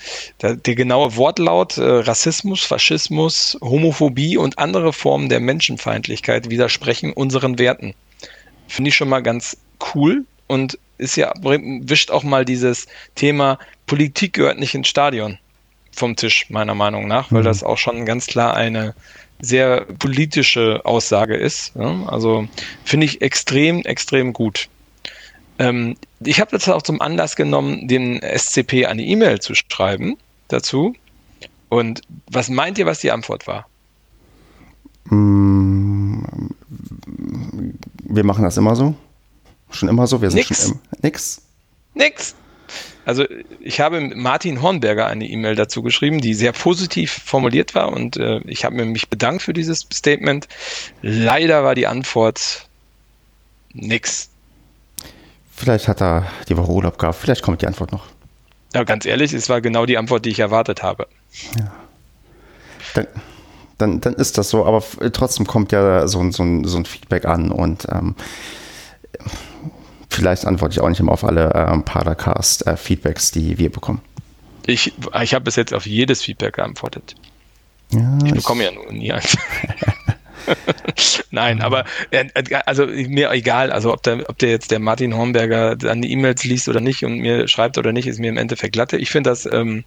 der, 0.42 0.56
der 0.56 0.74
genaue 0.74 1.16
Wortlaut 1.16 1.78
äh, 1.78 1.82
Rassismus, 1.82 2.62
Faschismus, 2.62 3.56
Homophobie 3.62 4.36
und 4.36 4.58
andere 4.58 4.92
Formen 4.92 5.28
der 5.28 5.40
Menschenfeindlichkeit 5.40 6.50
widersprechen 6.50 7.12
unseren 7.12 7.58
Werten. 7.58 7.94
Finde 8.68 8.90
ich 8.90 8.96
schon 8.96 9.08
mal 9.08 9.22
ganz 9.22 9.56
cool 9.94 10.24
und 10.46 10.78
ist 10.98 11.16
ja, 11.16 11.32
wischt 11.40 12.10
auch 12.10 12.24
mal 12.24 12.44
dieses 12.44 12.86
Thema 13.14 13.58
Politik 13.86 14.34
gehört 14.34 14.58
nicht 14.58 14.74
ins 14.74 14.88
Stadion 14.88 15.38
vom 15.92 16.16
Tisch, 16.16 16.50
meiner 16.50 16.74
Meinung 16.74 17.08
nach, 17.08 17.32
weil 17.32 17.40
mhm. 17.40 17.46
das 17.46 17.64
auch 17.64 17.78
schon 17.78 18.04
ganz 18.04 18.26
klar 18.26 18.54
eine 18.54 18.94
sehr 19.40 19.86
politische 19.98 20.82
Aussage 20.84 21.36
ist. 21.36 21.72
Ja? 21.74 22.04
Also 22.06 22.46
finde 22.84 23.06
ich 23.06 23.22
extrem, 23.22 23.80
extrem 23.82 24.32
gut. 24.32 24.68
Ähm, 25.60 25.96
ich 26.20 26.40
habe 26.40 26.50
das 26.52 26.68
auch 26.68 26.82
zum 26.82 27.02
Anlass 27.02 27.36
genommen, 27.36 27.86
den 27.86 28.20
SCP 28.22 28.86
eine 28.86 29.02
E-Mail 29.02 29.40
zu 29.40 29.54
schreiben 29.54 30.16
dazu. 30.48 30.94
Und 31.68 32.00
was 32.28 32.48
meint 32.48 32.78
ihr, 32.78 32.86
was 32.86 33.00
die 33.00 33.12
Antwort 33.12 33.46
war? 33.46 33.68
Mm, 35.04 36.22
wir 38.04 38.24
machen 38.24 38.42
das 38.42 38.56
immer 38.56 38.74
so. 38.74 38.94
Schon 39.70 39.90
immer 39.90 40.06
so. 40.06 40.22
Wir 40.22 40.30
sind 40.30 40.48
nix. 40.48 40.62
schon 40.62 40.72
im, 40.72 40.78
nix. 41.02 41.42
Nix. 41.94 42.34
Also 43.04 43.26
ich 43.60 43.80
habe 43.80 44.00
Martin 44.00 44.62
Hornberger 44.62 45.06
eine 45.06 45.26
E-Mail 45.26 45.56
dazu 45.56 45.82
geschrieben, 45.82 46.22
die 46.22 46.32
sehr 46.32 46.52
positiv 46.52 47.12
formuliert 47.24 47.74
war 47.74 47.92
und 47.92 48.16
äh, 48.16 48.40
ich 48.46 48.64
habe 48.64 48.84
mich 48.84 49.08
bedankt 49.08 49.42
für 49.42 49.52
dieses 49.52 49.86
Statement. 49.92 50.48
Leider 51.02 51.64
war 51.64 51.74
die 51.74 51.86
Antwort 51.86 52.68
nix. 53.72 54.29
Vielleicht 55.60 55.88
hat 55.88 56.00
er 56.00 56.26
die 56.48 56.56
Woche 56.56 56.72
Urlaub 56.72 56.98
gehabt. 56.98 57.18
Vielleicht 57.18 57.42
kommt 57.42 57.60
die 57.60 57.66
Antwort 57.66 57.92
noch. 57.92 58.06
Ja, 58.72 58.82
ganz 58.84 59.04
ehrlich, 59.04 59.34
es 59.34 59.50
war 59.50 59.60
genau 59.60 59.84
die 59.84 59.98
Antwort, 59.98 60.24
die 60.24 60.30
ich 60.30 60.38
erwartet 60.38 60.82
habe. 60.82 61.06
Ja. 61.58 61.70
Dann, 62.94 63.06
dann, 63.76 64.00
dann 64.00 64.14
ist 64.14 64.38
das 64.38 64.48
so, 64.48 64.64
aber 64.64 64.82
trotzdem 65.12 65.46
kommt 65.46 65.70
ja 65.72 66.08
so, 66.08 66.30
so, 66.30 66.62
so 66.64 66.78
ein 66.78 66.84
Feedback 66.86 67.26
an 67.26 67.52
und 67.52 67.86
ähm, 67.92 68.14
vielleicht 70.08 70.46
antworte 70.46 70.72
ich 70.72 70.80
auch 70.80 70.88
nicht 70.88 71.00
immer 71.00 71.12
auf 71.12 71.24
alle 71.24 71.52
ähm, 71.54 71.84
Paracast-Feedbacks, 71.84 73.30
äh, 73.30 73.40
die 73.40 73.58
wir 73.58 73.70
bekommen. 73.70 74.00
Ich, 74.64 74.94
ich 75.20 75.34
habe 75.34 75.44
bis 75.44 75.56
jetzt 75.56 75.74
auf 75.74 75.84
jedes 75.84 76.22
Feedback 76.22 76.54
geantwortet. 76.54 77.16
Ja, 77.90 78.18
ich 78.24 78.32
bekomme 78.32 78.62
ich 78.64 78.70
ja 78.70 78.74
nur 78.74 78.90
nie 78.90 79.12
eins. 79.12 79.36
Nein, 81.30 81.60
aber 81.60 81.84
äh, 82.10 82.26
also 82.66 82.86
mir 82.86 83.30
egal, 83.30 83.72
also 83.72 83.92
ob 83.92 84.02
der, 84.02 84.28
ob 84.28 84.38
der 84.38 84.50
jetzt 84.50 84.70
der 84.70 84.78
Martin 84.78 85.16
Hornberger 85.16 85.76
dann 85.76 86.02
die 86.02 86.12
E-Mails 86.12 86.44
liest 86.44 86.68
oder 86.68 86.80
nicht 86.80 87.04
und 87.04 87.18
mir 87.18 87.48
schreibt 87.48 87.78
oder 87.78 87.92
nicht, 87.92 88.06
ist 88.06 88.18
mir 88.18 88.28
im 88.28 88.36
Endeffekt 88.36 88.72
glatte. 88.72 88.96
Ich 88.96 89.10
finde 89.10 89.30
das 89.30 89.48
ähm, 89.50 89.84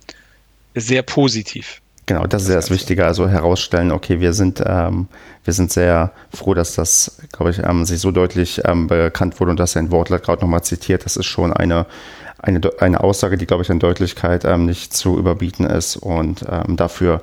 sehr 0.76 1.03
positiv. 1.03 1.82
Genau, 2.05 2.28
das 2.28 2.43
ist 2.43 2.49
ja 2.49 2.55
das 2.55 2.70
Wichtige, 2.70 3.05
also 3.05 3.30
herausstellen, 3.30 3.91
okay, 3.91 4.20
wir 4.20 4.34
sind, 4.34 4.61
ähm, 4.66 5.07
wir 5.45 5.53
sind 5.53 5.72
sehr 5.72 6.11
froh, 6.34 6.53
dass 6.53 6.76
das, 6.76 7.22
glaube 7.32 7.51
ich, 7.51 7.59
ähm, 7.59 7.86
sich 7.86 8.01
so 8.01 8.11
deutlich 8.11 8.61
ähm, 8.66 8.88
bekannt 8.88 9.39
wurde 9.39 9.51
und 9.51 9.59
dass 9.59 9.78
ein 9.78 9.89
Wortlaut 9.89 10.24
gerade 10.24 10.41
nochmal 10.41 10.64
zitiert. 10.64 11.05
Das 11.05 11.16
ist 11.16 11.28
schon 11.28 11.53
eine, 11.53 11.86
eine, 12.39 12.59
eine 12.80 12.99
Aussage, 12.99 13.38
die, 13.38 13.45
glaube 13.45 13.64
ich, 13.64 13.72
an 13.72 13.80
Deutlichkeit 13.80 14.43
ähm, 14.43 14.66
nicht 14.66 14.93
zu 14.93 15.18
überbieten 15.18 15.66
ist 15.66 15.95
und 15.95 16.45
ähm, 16.49 16.76
dafür 16.76 17.22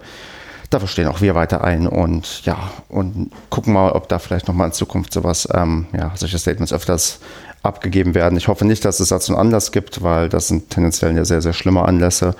dafür 0.70 0.88
stehen 0.88 1.08
auch 1.08 1.20
wir 1.20 1.34
weiter 1.34 1.62
ein 1.62 1.86
und 1.86 2.44
ja, 2.44 2.70
und 2.88 3.30
gucken 3.50 3.72
mal, 3.72 3.90
ob 3.92 4.08
da 4.08 4.18
vielleicht 4.18 4.48
nochmal 4.48 4.68
in 4.68 4.72
Zukunft 4.72 5.12
sowas, 5.12 5.48
ähm, 5.52 5.86
ja, 5.92 6.12
solche 6.14 6.38
Statements 6.38 6.72
öfters 6.72 7.18
abgegeben 7.62 8.14
werden. 8.14 8.38
Ich 8.38 8.48
hoffe 8.48 8.64
nicht, 8.64 8.84
dass 8.84 9.00
es 9.00 9.08
dazu 9.08 9.32
einen 9.32 9.40
Anlass 9.40 9.72
gibt, 9.72 10.02
weil 10.02 10.28
das 10.28 10.48
sind 10.48 10.70
tendenziell 10.70 11.14
ja 11.14 11.24
sehr, 11.24 11.42
sehr 11.42 11.52
schlimme 11.52 11.84
Anlässe. 11.84 12.34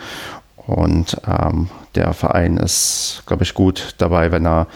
Und 0.66 1.20
ähm, 1.26 1.68
der 1.96 2.12
Verein 2.14 2.56
ist, 2.56 3.24
glaube 3.26 3.42
ich, 3.42 3.54
gut 3.54 3.94
dabei, 3.98 4.30
wenn 4.30 4.46
er 4.46 4.68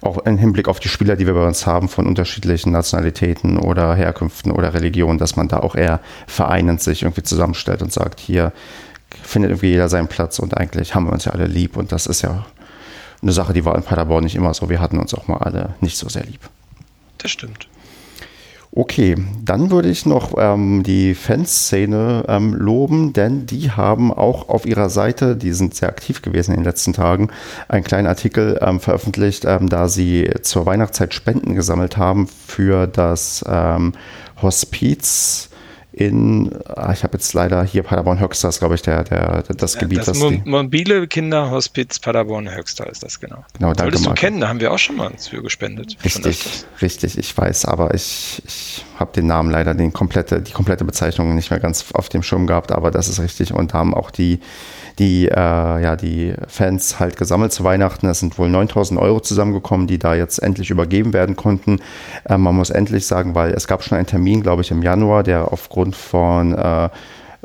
auch 0.00 0.18
im 0.18 0.38
Hinblick 0.38 0.66
auf 0.66 0.80
die 0.80 0.88
Spieler, 0.88 1.14
die 1.14 1.26
wir 1.26 1.34
bei 1.34 1.46
uns 1.46 1.66
haben, 1.66 1.88
von 1.88 2.06
unterschiedlichen 2.06 2.72
Nationalitäten 2.72 3.58
oder 3.58 3.94
Herkünften 3.94 4.50
oder 4.50 4.74
Religionen, 4.74 5.18
dass 5.18 5.36
man 5.36 5.48
da 5.48 5.58
auch 5.58 5.76
eher 5.76 6.00
vereinend 6.26 6.80
sich 6.80 7.02
irgendwie 7.02 7.22
zusammenstellt 7.22 7.82
und 7.82 7.92
sagt, 7.92 8.18
hier 8.18 8.52
findet 9.22 9.50
irgendwie 9.50 9.68
jeder 9.68 9.88
seinen 9.88 10.08
Platz 10.08 10.38
und 10.38 10.56
eigentlich 10.56 10.94
haben 10.94 11.04
wir 11.04 11.12
uns 11.12 11.26
ja 11.26 11.32
alle 11.32 11.46
lieb 11.46 11.76
und 11.76 11.92
das 11.92 12.06
ist 12.06 12.22
ja 12.22 12.46
eine 13.22 13.32
Sache, 13.32 13.52
die 13.52 13.64
war 13.64 13.76
in 13.76 13.82
Paderborn 13.82 14.24
nicht 14.24 14.34
immer 14.34 14.52
so. 14.52 14.68
Wir 14.68 14.80
hatten 14.80 14.98
uns 14.98 15.14
auch 15.14 15.28
mal 15.28 15.38
alle 15.38 15.74
nicht 15.80 15.96
so 15.96 16.08
sehr 16.08 16.24
lieb. 16.24 16.40
Das 17.18 17.30
stimmt. 17.30 17.68
Okay, 18.74 19.16
dann 19.44 19.70
würde 19.70 19.90
ich 19.90 20.06
noch 20.06 20.32
ähm, 20.38 20.82
die 20.82 21.14
Fanszene 21.14 22.24
ähm, 22.26 22.54
loben, 22.54 23.12
denn 23.12 23.44
die 23.44 23.70
haben 23.70 24.10
auch 24.10 24.48
auf 24.48 24.64
ihrer 24.64 24.88
Seite, 24.88 25.36
die 25.36 25.52
sind 25.52 25.74
sehr 25.74 25.90
aktiv 25.90 26.22
gewesen 26.22 26.52
in 26.52 26.60
den 26.60 26.64
letzten 26.64 26.94
Tagen, 26.94 27.28
einen 27.68 27.84
kleinen 27.84 28.06
Artikel 28.06 28.58
ähm, 28.62 28.80
veröffentlicht, 28.80 29.44
ähm, 29.44 29.68
da 29.68 29.88
sie 29.88 30.30
zur 30.40 30.64
Weihnachtszeit 30.64 31.12
Spenden 31.12 31.54
gesammelt 31.54 31.98
haben 31.98 32.28
für 32.46 32.86
das 32.86 33.44
ähm, 33.46 33.92
Hospiz 34.40 35.50
in, 35.92 36.50
ah, 36.68 36.92
ich 36.92 37.04
habe 37.04 37.14
jetzt 37.14 37.34
leider 37.34 37.62
hier 37.64 37.82
Paderborn-Höxter 37.82 38.48
ist, 38.48 38.60
glaube 38.60 38.74
ich, 38.74 38.82
der, 38.82 39.04
der, 39.04 39.42
das 39.42 39.76
Gebiet. 39.76 39.98
Das, 39.98 40.06
das 40.06 40.18
Mo 40.18 40.32
mobile 40.44 41.06
Kinderhospiz 41.06 41.98
Paderborn-Höxter 41.98 42.88
ist 42.88 43.02
das, 43.02 43.20
genau. 43.20 43.44
Genau, 43.58 43.74
danke, 43.74 43.98
Solltest 43.98 44.06
du 44.06 44.14
kennen, 44.14 44.40
da 44.40 44.48
haben 44.48 44.60
wir 44.60 44.72
auch 44.72 44.78
schon 44.78 44.96
mal 44.96 45.12
für 45.18 45.42
gespendet. 45.42 45.98
Richtig, 46.02 46.64
richtig, 46.80 47.18
ich 47.18 47.36
weiß, 47.36 47.66
aber 47.66 47.94
ich, 47.94 48.42
ich 48.46 48.84
habe 48.98 49.12
den 49.12 49.26
Namen 49.26 49.50
leider, 49.50 49.74
den 49.74 49.92
komplette, 49.92 50.40
die 50.40 50.52
komplette 50.52 50.84
Bezeichnung 50.84 51.34
nicht 51.34 51.50
mehr 51.50 51.60
ganz 51.60 51.84
auf 51.92 52.08
dem 52.08 52.22
Schirm 52.22 52.46
gehabt, 52.46 52.72
aber 52.72 52.90
das 52.90 53.08
ist 53.08 53.20
richtig 53.20 53.52
und 53.52 53.74
haben 53.74 53.94
auch 53.94 54.10
die 54.10 54.40
die, 54.98 55.28
äh, 55.28 55.34
ja, 55.34 55.96
die 55.96 56.34
Fans 56.48 57.00
halt 57.00 57.16
gesammelt 57.16 57.52
zu 57.52 57.64
Weihnachten. 57.64 58.06
Es 58.06 58.20
sind 58.20 58.38
wohl 58.38 58.48
9000 58.48 59.00
Euro 59.00 59.20
zusammengekommen, 59.20 59.86
die 59.86 59.98
da 59.98 60.14
jetzt 60.14 60.38
endlich 60.38 60.70
übergeben 60.70 61.12
werden 61.12 61.36
konnten. 61.36 61.80
Äh, 62.28 62.38
man 62.38 62.54
muss 62.54 62.70
endlich 62.70 63.06
sagen, 63.06 63.34
weil 63.34 63.52
es 63.52 63.66
gab 63.66 63.82
schon 63.82 63.98
einen 63.98 64.06
Termin, 64.06 64.42
glaube 64.42 64.62
ich, 64.62 64.70
im 64.70 64.82
Januar, 64.82 65.22
der 65.22 65.52
aufgrund 65.52 65.96
von 65.96 66.54
äh, 66.54 66.88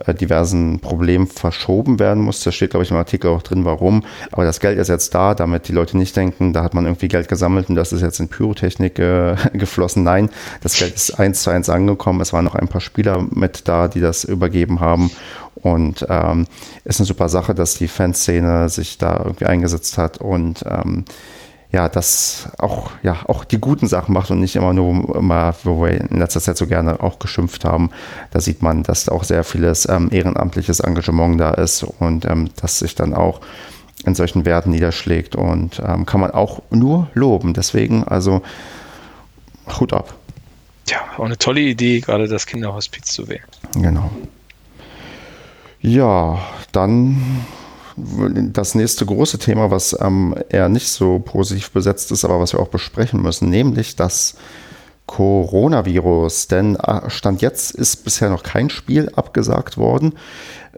äh, 0.06 0.14
diversen 0.14 0.80
Problemen 0.80 1.28
verschoben 1.28 2.00
werden 2.00 2.24
muss. 2.24 2.44
Da 2.44 2.52
steht, 2.52 2.72
glaube 2.72 2.84
ich, 2.84 2.92
im 2.92 2.98
Artikel 2.98 3.30
auch 3.32 3.42
drin, 3.42 3.66
warum. 3.66 4.04
Aber 4.32 4.46
das 4.46 4.60
Geld 4.60 4.78
ist 4.78 4.90
jetzt 4.90 5.16
da, 5.16 5.34
damit 5.34 5.68
die 5.68 5.74
Leute 5.74 5.98
nicht 5.98 6.16
denken, 6.16 6.54
da 6.54 6.64
hat 6.64 6.74
man 6.74 6.86
irgendwie 6.86 7.08
Geld 7.08 7.28
gesammelt 7.28 7.70
und 7.70 7.76
das 7.76 7.94
ist 7.94 8.02
jetzt 8.02 8.20
in 8.20 8.30
Pyrotechnik 8.30 9.00
äh, 9.00 9.36
geflossen. 9.54 10.04
Nein, 10.04 10.30
das 10.62 10.78
Geld 10.78 10.96
ist 10.96 11.20
eins 11.20 11.42
zu 11.42 11.50
eins 11.50 11.70
angekommen. 11.70 12.22
Es 12.22 12.34
waren 12.34 12.46
noch 12.46 12.56
ein 12.56 12.68
paar 12.68 12.82
Spieler 12.82 13.26
mit 13.32 13.68
da, 13.68 13.88
die 13.88 14.02
das 14.02 14.24
übergeben 14.24 14.80
haben. 14.80 15.12
Und 15.56 16.06
ähm, 16.08 16.46
ist 16.86 17.00
eine 17.00 17.08
super 17.08 17.30
Sache, 17.30 17.56
dass 17.56 17.74
die 17.74 17.88
Fanszene 17.88 18.70
sich 18.70 19.00
da 19.00 19.22
irgendwie 19.24 19.48
eingesetzt 19.48 19.98
hat 19.98 20.20
und 20.20 20.64
ähm, 20.70 21.06
ja, 21.72 21.90
das 21.90 22.50
auch, 22.58 22.92
ja, 23.04 23.18
auch 23.28 23.44
die 23.44 23.60
guten 23.60 23.88
Sachen 23.88 24.14
macht 24.14 24.32
und 24.32 24.40
nicht 24.40 24.56
immer 24.56 24.74
nur 24.74 25.16
immer, 25.16 25.54
wo 25.64 25.84
wir 25.84 26.00
in 26.00 26.18
letzter 26.18 26.40
Zeit 26.40 26.58
so 26.58 26.66
gerne 26.66 27.02
auch 27.02 27.20
geschimpft 27.20 27.66
haben. 27.66 27.90
Da 28.32 28.40
sieht 28.40 28.62
man, 28.62 28.84
dass 28.84 29.06
da 29.06 29.12
auch 29.12 29.24
sehr 29.24 29.44
vieles 29.44 29.88
ähm, 29.90 30.10
ehrenamtliches 30.12 30.80
Engagement 30.80 31.40
da 31.40 31.52
ist 31.52 31.84
und 31.84 32.26
ähm, 32.26 32.50
das 32.62 32.80
sich 32.80 32.96
dann 32.96 33.14
auch 33.14 33.42
in 34.06 34.16
solchen 34.16 34.46
Werten 34.46 34.70
niederschlägt 34.70 35.36
und 35.36 35.82
ähm, 35.86 36.06
kann 36.06 36.22
man 36.22 36.32
auch 36.32 36.62
nur 36.70 37.10
loben. 37.14 37.54
Deswegen, 37.54 38.04
also 38.04 38.42
Hut 39.80 39.92
ab. 39.92 40.14
Ja, 40.88 41.00
auch 41.18 41.26
eine 41.26 41.38
tolle 41.38 41.60
Idee, 41.62 42.00
gerade 42.00 42.30
das 42.30 42.46
Kinderhospiz 42.46 43.08
zu 43.12 43.28
wählen. 43.28 43.44
Genau. 43.74 44.10
Ja, 45.82 46.40
dann 46.72 47.46
das 47.98 48.76
nächste 48.76 49.06
große 49.06 49.40
Thema, 49.40 49.72
was 49.72 49.98
ähm, 50.00 50.36
eher 50.50 50.70
nicht 50.70 50.90
so 50.90 51.20
positiv 51.20 51.72
besetzt 51.72 52.12
ist, 52.12 52.26
aber 52.26 52.40
was 52.40 52.54
wir 52.54 52.60
auch 52.60 52.68
besprechen 52.68 53.22
müssen, 53.22 53.50
nämlich 53.50 53.96
das 53.96 54.36
Coronavirus. 55.08 56.48
Denn 56.48 56.76
äh, 56.76 57.10
Stand 57.10 57.42
jetzt 57.42 57.72
ist 57.72 58.04
bisher 58.04 58.30
noch 58.30 58.44
kein 58.44 58.70
Spiel 58.70 59.10
abgesagt 59.16 59.78
worden. 59.78 60.14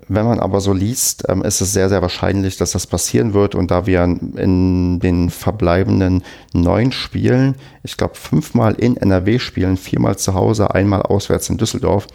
Wenn 0.07 0.25
man 0.25 0.39
aber 0.39 0.61
so 0.61 0.71
liest, 0.71 1.25
ähm, 1.27 1.43
ist 1.43 1.61
es 1.61 1.73
sehr, 1.73 1.89
sehr 1.89 2.01
wahrscheinlich, 2.01 2.57
dass 2.57 2.71
das 2.71 2.87
passieren 2.87 3.33
wird. 3.33 3.53
Und 3.53 3.69
da 3.69 3.85
wir 3.85 4.03
in 4.03 4.99
den 4.99 5.29
verbleibenden 5.29 6.23
neun 6.53 6.91
Spielen, 6.91 7.55
ich 7.83 7.97
glaube 7.97 8.15
fünfmal 8.15 8.75
in 8.75 8.97
NRW 8.97 9.39
spielen, 9.39 9.77
viermal 9.77 10.17
zu 10.17 10.33
Hause, 10.33 10.73
einmal 10.73 11.01
auswärts 11.01 11.49
in 11.49 11.57
Düsseldorf, 11.57 12.07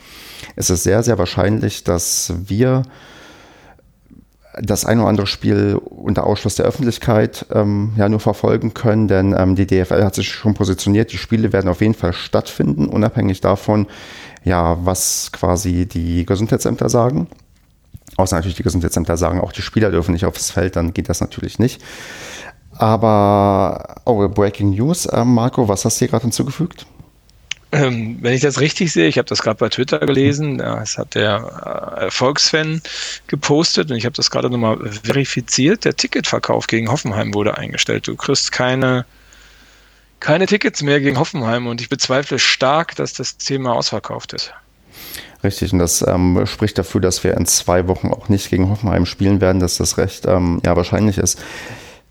ist 0.57 0.71
es 0.71 0.83
sehr, 0.83 1.03
sehr 1.03 1.19
wahrscheinlich, 1.19 1.85
dass 1.85 2.33
wir 2.47 2.83
das 4.61 4.85
ein 4.85 4.99
oder 4.99 5.09
andere 5.09 5.27
Spiel 5.27 5.77
unter 5.85 6.25
Ausschluss 6.25 6.57
der 6.57 6.67
Öffentlichkeit 6.67 7.47
ähm, 7.53 7.93
ja 7.97 8.09
nur 8.09 8.21
verfolgen 8.21 8.75
können, 8.75 9.09
denn 9.09 9.35
ähm, 9.37 9.57
die 9.57 9.67
DFL 9.67 10.05
hat 10.05 10.15
sich 10.15 10.29
schon 10.29 10.55
positioniert, 10.55 11.13
die 11.13 11.19
Spiele 11.19 11.53
werden 11.53 11.69
auf 11.69 11.81
jeden 11.81 11.95
Fall 11.95 12.13
stattfinden, 12.13 12.87
unabhängig 12.87 13.41
davon, 13.41 13.87
ja, 14.45 14.79
was 14.85 15.31
quasi 15.33 15.87
die 15.87 16.25
Gesundheitsämter 16.27 16.89
sagen. 16.89 17.29
Außer 18.17 18.37
natürlich 18.37 18.57
die 18.57 18.63
Gesundheitsämter 18.63 19.17
sagen, 19.17 19.41
auch 19.41 19.53
die 19.53 19.63
Spieler 19.63 19.91
dürfen 19.91 20.13
nicht 20.13 20.25
aufs 20.25 20.51
Feld, 20.51 20.77
dann 20.77 20.95
geht 20.95 21.09
das 21.09 21.21
natürlich 21.21 21.59
nicht. 21.59 21.83
Aber, 22.77 23.97
oh, 24.05 24.29
Breaking 24.29 24.71
News, 24.71 25.07
äh, 25.07 25.25
Marco, 25.25 25.69
was 25.69 25.85
hast 25.85 25.97
du 25.97 25.99
hier 26.01 26.09
gerade 26.09 26.23
hinzugefügt? 26.23 26.87
Ähm, 27.75 28.18
wenn 28.20 28.35
ich 28.35 28.41
das 28.41 28.61
richtig 28.61 28.93
sehe, 28.93 29.09
ich 29.09 29.18
habe 29.18 29.29
das 29.29 29.43
gerade 29.43 29.57
bei 29.57 29.68
Twitter 29.68 29.99
gelesen, 29.99 30.61
ja, 30.61 30.81
es 30.81 30.97
hat 30.97 31.16
der 31.16 31.97
äh, 31.99 32.05
Erfolgsfan 32.05 32.81
gepostet 33.27 33.91
und 33.91 33.97
ich 33.97 34.05
habe 34.05 34.14
das 34.14 34.31
gerade 34.31 34.49
nochmal 34.49 34.79
verifiziert. 35.03 35.85
Der 35.85 35.97
Ticketverkauf 35.97 36.68
gegen 36.68 36.89
Hoffenheim 36.89 37.35
wurde 37.35 37.59
eingestellt. 37.59 38.07
Du 38.07 38.14
kriegst 38.14 38.53
keine, 38.53 39.07
keine 40.20 40.47
Tickets 40.47 40.83
mehr 40.83 41.01
gegen 41.01 41.18
Hoffenheim 41.18 41.66
und 41.66 41.81
ich 41.81 41.89
bezweifle 41.89 42.39
stark, 42.39 42.95
dass 42.95 43.12
das 43.12 43.39
Thema 43.39 43.72
ausverkauft 43.75 44.35
ist. 44.35 44.53
Richtig, 45.43 45.72
und 45.72 45.81
das 45.81 46.07
ähm, 46.07 46.47
spricht 46.47 46.79
dafür, 46.79 47.01
dass 47.01 47.25
wir 47.25 47.35
in 47.35 47.45
zwei 47.45 47.89
Wochen 47.89 48.12
auch 48.12 48.29
nicht 48.29 48.51
gegen 48.51 48.70
Hoffenheim 48.70 49.05
spielen 49.05 49.41
werden, 49.41 49.59
dass 49.59 49.79
das 49.79 49.99
recht 49.99 50.27
ähm, 50.27 50.61
ja, 50.64 50.77
wahrscheinlich 50.77 51.18
ist. 51.18 51.43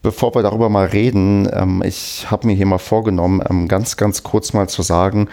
Bevor 0.04 0.36
wir 0.36 0.43
darüber 0.43 0.68
mal 0.68 0.88
reden, 0.88 1.47
ähm, 1.54 1.82
ich 1.84 2.28
habe 2.30 2.45
mir 2.45 2.54
hier 2.54 2.66
mal 2.66 2.78
vorgenommen, 2.78 3.41
ähm, 3.49 3.70
ganz, 3.70 3.95
ganz 3.95 4.22
kurz 4.22 4.51
mal 4.51 4.68
zu 4.68 4.82
sagen, 4.82 5.30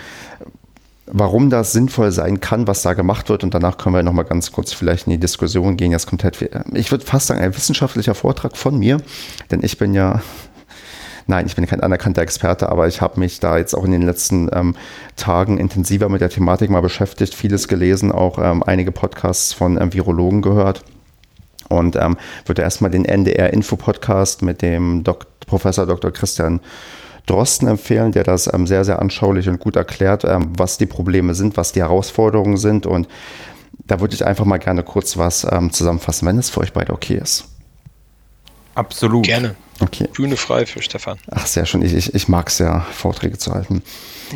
warum 1.07 1.51
das 1.51 1.73
sinnvoll 1.73 2.13
sein 2.13 2.39
kann, 2.39 2.69
was 2.69 2.83
da 2.83 2.95
gemacht 2.95 3.29
wird. 3.31 3.43
Und 3.43 3.53
danach 3.53 3.79
können 3.79 3.97
wir 3.97 4.05
nochmal 4.05 4.27
ganz 4.27 4.53
kurz 4.53 4.73
vielleicht 4.73 5.09
in 5.09 5.11
die 5.11 5.19
Diskussion 5.19 5.77
gehen. 5.77 5.91
Jetzt 5.91 6.07
kommt 6.07 6.23
halt, 6.23 6.41
ich 6.73 6.93
würde 6.93 7.05
fast 7.05 7.27
sagen, 7.27 7.41
ein 7.41 7.57
wissenschaftlicher 7.57 8.15
Vortrag 8.15 8.57
von 8.57 8.79
mir, 8.79 8.99
denn 9.51 9.61
ich 9.63 9.77
bin 9.77 9.93
ja 9.93 10.23
Nein, 11.27 11.47
ich 11.47 11.55
bin 11.55 11.67
kein 11.67 11.81
anerkannter 11.81 12.23
Experte, 12.23 12.71
aber 12.71 12.89
ich 12.89 13.01
habe 13.01 13.21
mich 13.21 13.39
da 13.39 13.57
jetzt 13.57 13.75
auch 13.75 13.85
in 13.85 13.93
den 13.93 14.03
letzten 14.03 14.49
ähm, 14.53 14.75
Tagen 15.15 15.59
intensiver 15.59 16.09
mit 16.09 16.21
der 16.23 16.31
Thematik 16.31 16.71
mal 16.71 16.81
beschäftigt, 16.81 17.37
vieles 17.37 17.69
gelesen, 17.69 18.11
auch 18.11 18.39
ähm, 18.39 18.65
einige 18.65 18.91
Podcasts 18.91 19.53
von 19.53 19.81
ähm, 19.81 19.93
Virologen 19.93 20.43
gehört 20.43 20.83
und 21.71 21.97
ähm, 21.97 22.19
würde 22.45 22.63
erstmal 22.63 22.91
den 22.91 23.07
NDR-Info-Podcast 23.07 24.43
mit 24.43 24.61
dem 24.61 25.03
Dok 25.05 25.27
Professor 25.47 25.87
Dr. 25.87 26.11
Christian 26.11 26.61
Drosten 27.27 27.69
empfehlen, 27.69 28.13
der 28.13 28.25
das 28.25 28.53
ähm, 28.53 28.67
sehr, 28.67 28.85
sehr 28.85 28.99
anschaulich 29.01 29.49
und 29.49 29.61
gut 29.61 29.77
erklärt, 29.77 30.25
ähm, 30.25 30.53
was 30.57 30.79
die 30.79 30.87
Probleme 30.87 31.35
sind, 31.35 31.57
was 31.57 31.73
die 31.73 31.81
Herausforderungen 31.81 32.57
sind. 32.57 32.87
Und 32.87 33.09
da 33.87 34.01
würde 34.01 34.15
ich 34.15 34.27
einfach 34.27 34.45
mal 34.45 34.59
gerne 34.59 34.83
kurz 34.83 35.17
was 35.17 35.47
ähm, 35.51 35.73
zusammenfassen, 35.73 36.27
wenn 36.27 36.39
es 36.39 36.51
für 36.51 36.61
euch 36.61 36.73
beide 36.73 36.93
okay 36.93 37.19
ist. 37.23 37.45
Absolut. 38.75 39.25
Gerne. 39.25 39.55
Okay. 39.81 40.09
Bühne 40.13 40.37
frei 40.37 40.67
für 40.67 40.83
Stefan. 40.83 41.19
Ach, 41.31 41.47
sehr 41.47 41.67
schön. 41.67 41.83
Ich, 41.83 41.95
ich, 41.95 42.15
ich 42.15 42.29
mag 42.29 42.49
es 42.49 42.59
ja, 42.59 42.81
Vorträge 42.93 43.39
zu 43.39 43.53
halten. 43.53 43.83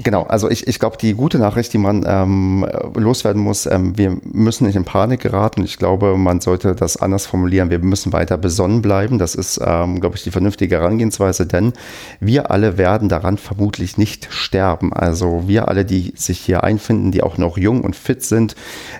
Genau, 0.03 0.25
also 0.25 0.51
ich, 0.51 0.67
ich 0.67 0.81
glaube, 0.81 0.97
die 0.97 1.15
gute 1.15 1.39
Nachricht, 1.39 1.73
die 1.73 1.79
man 1.79 2.05
ähm, 2.07 2.67
loswerden 2.97 3.41
muss, 3.41 3.67
ähm, 3.67 3.97
wir 3.97 4.17
müssen 4.25 4.67
nicht 4.67 4.75
in 4.75 4.85
Panik 4.85 5.21
geraten. 5.21 5.63
Ich 5.65 5.79
glaube, 5.79 6.17
man 6.17 6.41
sollte 6.41 6.75
das 6.75 6.97
anders 6.97 7.27
formulieren. 7.27 7.71
Wir 7.71 7.79
müssen 7.79 8.13
weiter 8.13 8.37
besonnen 8.37 8.83
bleiben. 8.83 9.19
Das 9.19 9.37
ist, 9.37 9.61
ähm, 9.65 10.01
glaube 10.01 10.17
ich, 10.17 10.25
die 10.25 10.33
vernünftige 10.33 10.77
Herangehensweise, 10.77 11.47
denn 11.47 11.75
wir 12.19 12.51
alle 12.51 12.77
werden 12.77 13.09
daran 13.09 13.39
vermutlich 13.39 13.97
nicht 13.97 14.27
sterben. 14.33 14.93
Also 14.93 15.45
wir 15.47 15.69
alle, 15.69 15.85
die 15.85 16.13
sich 16.17 16.41
hier 16.41 16.65
einfinden, 16.65 17.13
die 17.13 17.23
auch 17.23 17.39
noch 17.39 17.57
jung 17.57 17.83
und 17.83 17.95
fit 17.95 18.25
sind, 18.25 18.57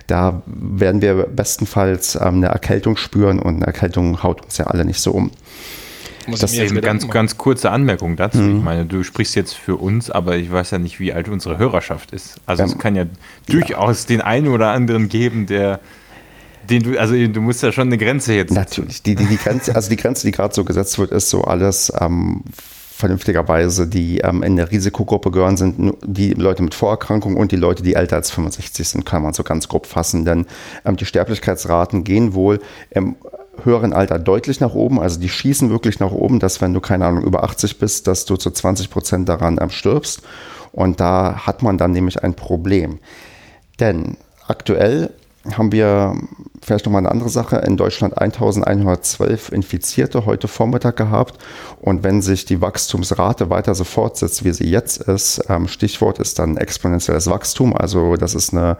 da 0.07 0.43
werden 0.45 1.01
wir 1.01 1.27
bestenfalls 1.27 2.15
ähm, 2.15 2.35
eine 2.35 2.47
Erkältung 2.47 2.95
spüren 2.95 3.39
und 3.39 3.55
eine 3.55 3.65
Erkältung 3.65 4.23
haut 4.23 4.43
uns 4.45 4.57
ja 4.57 4.67
alle 4.67 4.85
nicht 4.85 5.01
so 5.01 5.11
um. 5.11 5.31
Muss 6.27 6.39
das 6.39 6.53
ist 6.53 6.71
eine 6.71 6.81
ganz, 6.81 7.07
ganz 7.09 7.37
kurze 7.37 7.71
Anmerkung 7.71 8.15
dazu. 8.15 8.39
Mhm. 8.39 8.57
Ich 8.57 8.63
meine, 8.63 8.85
du 8.85 9.03
sprichst 9.03 9.35
jetzt 9.35 9.53
für 9.53 9.75
uns, 9.75 10.09
aber 10.09 10.37
ich 10.37 10.51
weiß 10.51 10.71
ja 10.71 10.79
nicht, 10.79 10.99
wie 10.99 11.13
alt 11.13 11.29
unsere 11.29 11.57
Hörerschaft 11.57 12.11
ist. 12.11 12.41
Also 12.45 12.63
ähm, 12.63 12.69
es 12.69 12.77
kann 12.77 12.95
ja 12.95 13.05
durchaus 13.47 14.03
ja. 14.03 14.07
den 14.07 14.21
einen 14.21 14.47
oder 14.47 14.71
anderen 14.71 15.09
geben, 15.09 15.45
der 15.45 15.79
den 16.69 16.83
du, 16.83 16.99
also 16.99 17.13
du 17.13 17.41
musst 17.41 17.61
ja 17.63 17.71
schon 17.71 17.87
eine 17.87 17.97
Grenze 17.97 18.33
jetzt. 18.33 18.51
Natürlich. 18.51 19.03
Die, 19.03 19.15
die, 19.15 19.25
die 19.25 19.37
Grenze, 19.37 19.75
also 19.75 19.89
die 19.89 19.97
Grenze, 19.97 20.25
die 20.25 20.31
gerade 20.31 20.53
so 20.53 20.63
gesetzt 20.63 20.97
wird, 20.97 21.11
ist 21.11 21.29
so 21.29 21.43
alles 21.43 21.93
ähm, 21.99 22.43
vernünftigerweise, 22.95 23.87
die 23.87 24.19
ähm, 24.19 24.41
in 24.41 24.55
der 24.55 24.71
Risikogruppe 24.71 25.29
gehören, 25.29 25.57
sind 25.57 25.95
die 26.05 26.31
Leute 26.31 26.63
mit 26.63 26.73
Vorerkrankungen 26.73 27.37
und 27.37 27.51
die 27.51 27.57
Leute, 27.57 27.83
die 27.83 27.93
älter 27.93 28.15
als 28.15 28.31
65 28.31 28.87
sind, 28.87 29.05
kann 29.05 29.21
man 29.21 29.33
so 29.33 29.43
ganz 29.43 29.67
grob 29.67 29.85
fassen. 29.85 30.25
Denn 30.25 30.45
ähm, 30.85 30.95
die 30.95 31.05
Sterblichkeitsraten 31.05 32.03
gehen 32.03 32.33
wohl 32.33 32.59
im 32.89 33.15
höheren 33.63 33.93
Alter 33.93 34.19
deutlich 34.19 34.59
nach 34.59 34.73
oben. 34.73 34.99
Also 34.99 35.19
die 35.19 35.29
schießen 35.29 35.69
wirklich 35.69 35.99
nach 35.99 36.11
oben, 36.11 36.39
dass 36.39 36.61
wenn 36.61 36.73
du, 36.73 36.79
keine 36.79 37.05
Ahnung, 37.05 37.23
über 37.23 37.43
80 37.43 37.79
bist, 37.79 38.07
dass 38.07 38.25
du 38.25 38.35
zu 38.37 38.51
20 38.51 38.89
Prozent 38.89 39.29
daran 39.29 39.59
stirbst. 39.69 40.21
Und 40.71 40.99
da 40.99 41.45
hat 41.45 41.63
man 41.63 41.77
dann 41.77 41.91
nämlich 41.91 42.23
ein 42.23 42.33
Problem. 42.33 42.99
Denn 43.79 44.17
aktuell 44.47 45.11
haben 45.51 45.71
wir 45.71 46.15
vielleicht 46.61 46.85
nochmal 46.85 47.01
eine 47.01 47.11
andere 47.11 47.29
Sache. 47.29 47.57
In 47.57 47.77
Deutschland 47.77 48.17
1112 48.17 49.51
Infizierte 49.51 50.25
heute 50.25 50.47
Vormittag 50.47 50.97
gehabt. 50.97 51.37
Und 51.79 52.03
wenn 52.03 52.21
sich 52.21 52.45
die 52.45 52.61
Wachstumsrate 52.61 53.49
weiter 53.49 53.75
so 53.75 53.83
fortsetzt, 53.83 54.43
wie 54.43 54.53
sie 54.53 54.69
jetzt 54.69 55.01
ist, 55.03 55.43
ähm, 55.49 55.67
Stichwort 55.67 56.19
ist 56.19 56.39
dann 56.39 56.57
exponentielles 56.57 57.29
Wachstum. 57.29 57.75
Also 57.75 58.15
das 58.15 58.33
ist 58.33 58.53
eine, 58.53 58.77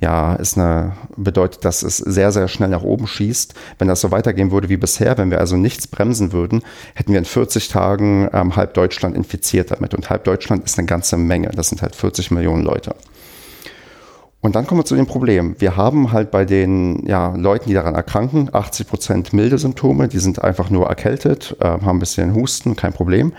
ja, 0.00 0.34
ist 0.34 0.58
eine, 0.58 0.92
bedeutet, 1.16 1.64
dass 1.64 1.82
es 1.82 1.98
sehr, 1.98 2.32
sehr 2.32 2.48
schnell 2.48 2.70
nach 2.70 2.82
oben 2.82 3.06
schießt. 3.06 3.54
Wenn 3.78 3.88
das 3.88 4.00
so 4.00 4.10
weitergehen 4.10 4.50
würde 4.50 4.68
wie 4.68 4.76
bisher, 4.76 5.16
wenn 5.18 5.30
wir 5.30 5.38
also 5.38 5.56
nichts 5.56 5.86
bremsen 5.86 6.32
würden, 6.32 6.62
hätten 6.94 7.12
wir 7.12 7.18
in 7.18 7.24
40 7.24 7.68
Tagen 7.68 8.28
ähm, 8.32 8.56
halb 8.56 8.74
Deutschland 8.74 9.14
infiziert 9.16 9.70
damit. 9.70 9.94
Und 9.94 10.10
halb 10.10 10.24
Deutschland 10.24 10.64
ist 10.64 10.78
eine 10.78 10.86
ganze 10.86 11.16
Menge. 11.16 11.50
Das 11.54 11.68
sind 11.68 11.82
halt 11.82 11.94
40 11.94 12.32
Millionen 12.32 12.64
Leute. 12.64 12.94
Und 14.40 14.54
dann 14.54 14.66
kommen 14.66 14.80
wir 14.80 14.84
zu 14.84 14.94
dem 14.94 15.06
Problem. 15.06 15.56
Wir 15.58 15.76
haben 15.76 16.12
halt 16.12 16.30
bei 16.30 16.44
den 16.44 17.04
ja, 17.06 17.34
Leuten, 17.34 17.68
die 17.68 17.74
daran 17.74 17.96
erkranken, 17.96 18.50
80 18.52 18.86
Prozent 18.86 19.32
milde 19.32 19.58
Symptome, 19.58 20.06
die 20.06 20.20
sind 20.20 20.42
einfach 20.42 20.70
nur 20.70 20.86
erkältet, 20.86 21.56
äh, 21.60 21.64
haben 21.64 21.88
ein 21.88 21.98
bisschen 21.98 22.34
Husten, 22.34 22.76
kein 22.76 22.92
Problem. 22.92 23.32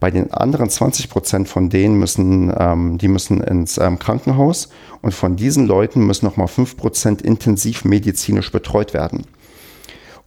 Bei 0.00 0.10
den 0.10 0.32
anderen 0.32 0.70
20 0.70 1.10
Prozent 1.10 1.48
von 1.48 1.68
denen 1.68 1.98
müssen, 1.98 2.54
ähm, 2.56 2.98
die 2.98 3.08
müssen 3.08 3.42
ins 3.42 3.78
ähm, 3.78 3.98
Krankenhaus 3.98 4.70
und 5.02 5.12
von 5.12 5.36
diesen 5.36 5.66
Leuten 5.66 6.06
müssen 6.06 6.24
nochmal 6.24 6.48
5 6.48 6.76
Prozent 6.76 7.20
intensiv 7.20 7.84
medizinisch 7.84 8.50
betreut 8.50 8.94
werden. 8.94 9.26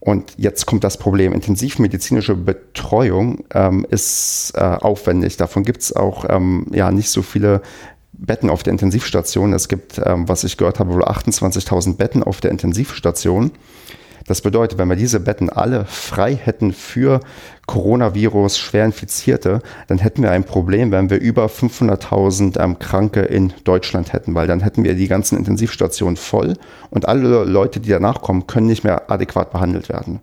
Und 0.01 0.33
jetzt 0.37 0.65
kommt 0.65 0.83
das 0.83 0.97
Problem. 0.97 1.31
Intensivmedizinische 1.31 2.35
Betreuung 2.35 3.43
ähm, 3.53 3.85
ist 3.87 4.51
äh, 4.55 4.59
aufwendig. 4.59 5.37
Davon 5.37 5.63
gibt 5.63 5.81
es 5.81 5.95
auch 5.95 6.25
ähm, 6.27 6.65
ja 6.71 6.91
nicht 6.91 7.11
so 7.11 7.21
viele 7.21 7.61
Betten 8.13 8.49
auf 8.49 8.63
der 8.63 8.71
Intensivstation. 8.71 9.53
Es 9.53 9.67
gibt, 9.67 10.01
ähm, 10.03 10.27
was 10.27 10.43
ich 10.43 10.57
gehört 10.57 10.79
habe, 10.79 10.93
wohl 10.93 11.03
28.000 11.03 11.97
Betten 11.97 12.23
auf 12.23 12.41
der 12.41 12.51
Intensivstation. 12.51 13.51
Das 14.27 14.41
bedeutet, 14.41 14.77
wenn 14.77 14.89
wir 14.89 14.95
diese 14.95 15.19
Betten 15.19 15.49
alle 15.49 15.85
frei 15.85 16.35
hätten 16.35 16.73
für 16.73 17.21
Coronavirus 17.65 18.57
schwer 18.57 18.85
Infizierte, 18.85 19.61
dann 19.87 19.97
hätten 19.97 20.21
wir 20.21 20.31
ein 20.31 20.43
Problem, 20.43 20.91
wenn 20.91 21.09
wir 21.09 21.19
über 21.19 21.47
500.000 21.47 22.59
ähm, 22.61 22.77
Kranke 22.79 23.21
in 23.21 23.53
Deutschland 23.63 24.13
hätten, 24.13 24.35
weil 24.35 24.47
dann 24.47 24.59
hätten 24.59 24.83
wir 24.83 24.93
die 24.93 25.07
ganzen 25.07 25.37
Intensivstationen 25.37 26.17
voll 26.17 26.53
und 26.89 27.07
alle 27.07 27.43
Leute, 27.43 27.79
die 27.79 27.89
danach 27.89 28.21
kommen, 28.21 28.47
können 28.47 28.67
nicht 28.67 28.83
mehr 28.83 29.09
adäquat 29.09 29.51
behandelt 29.51 29.89
werden. 29.89 30.21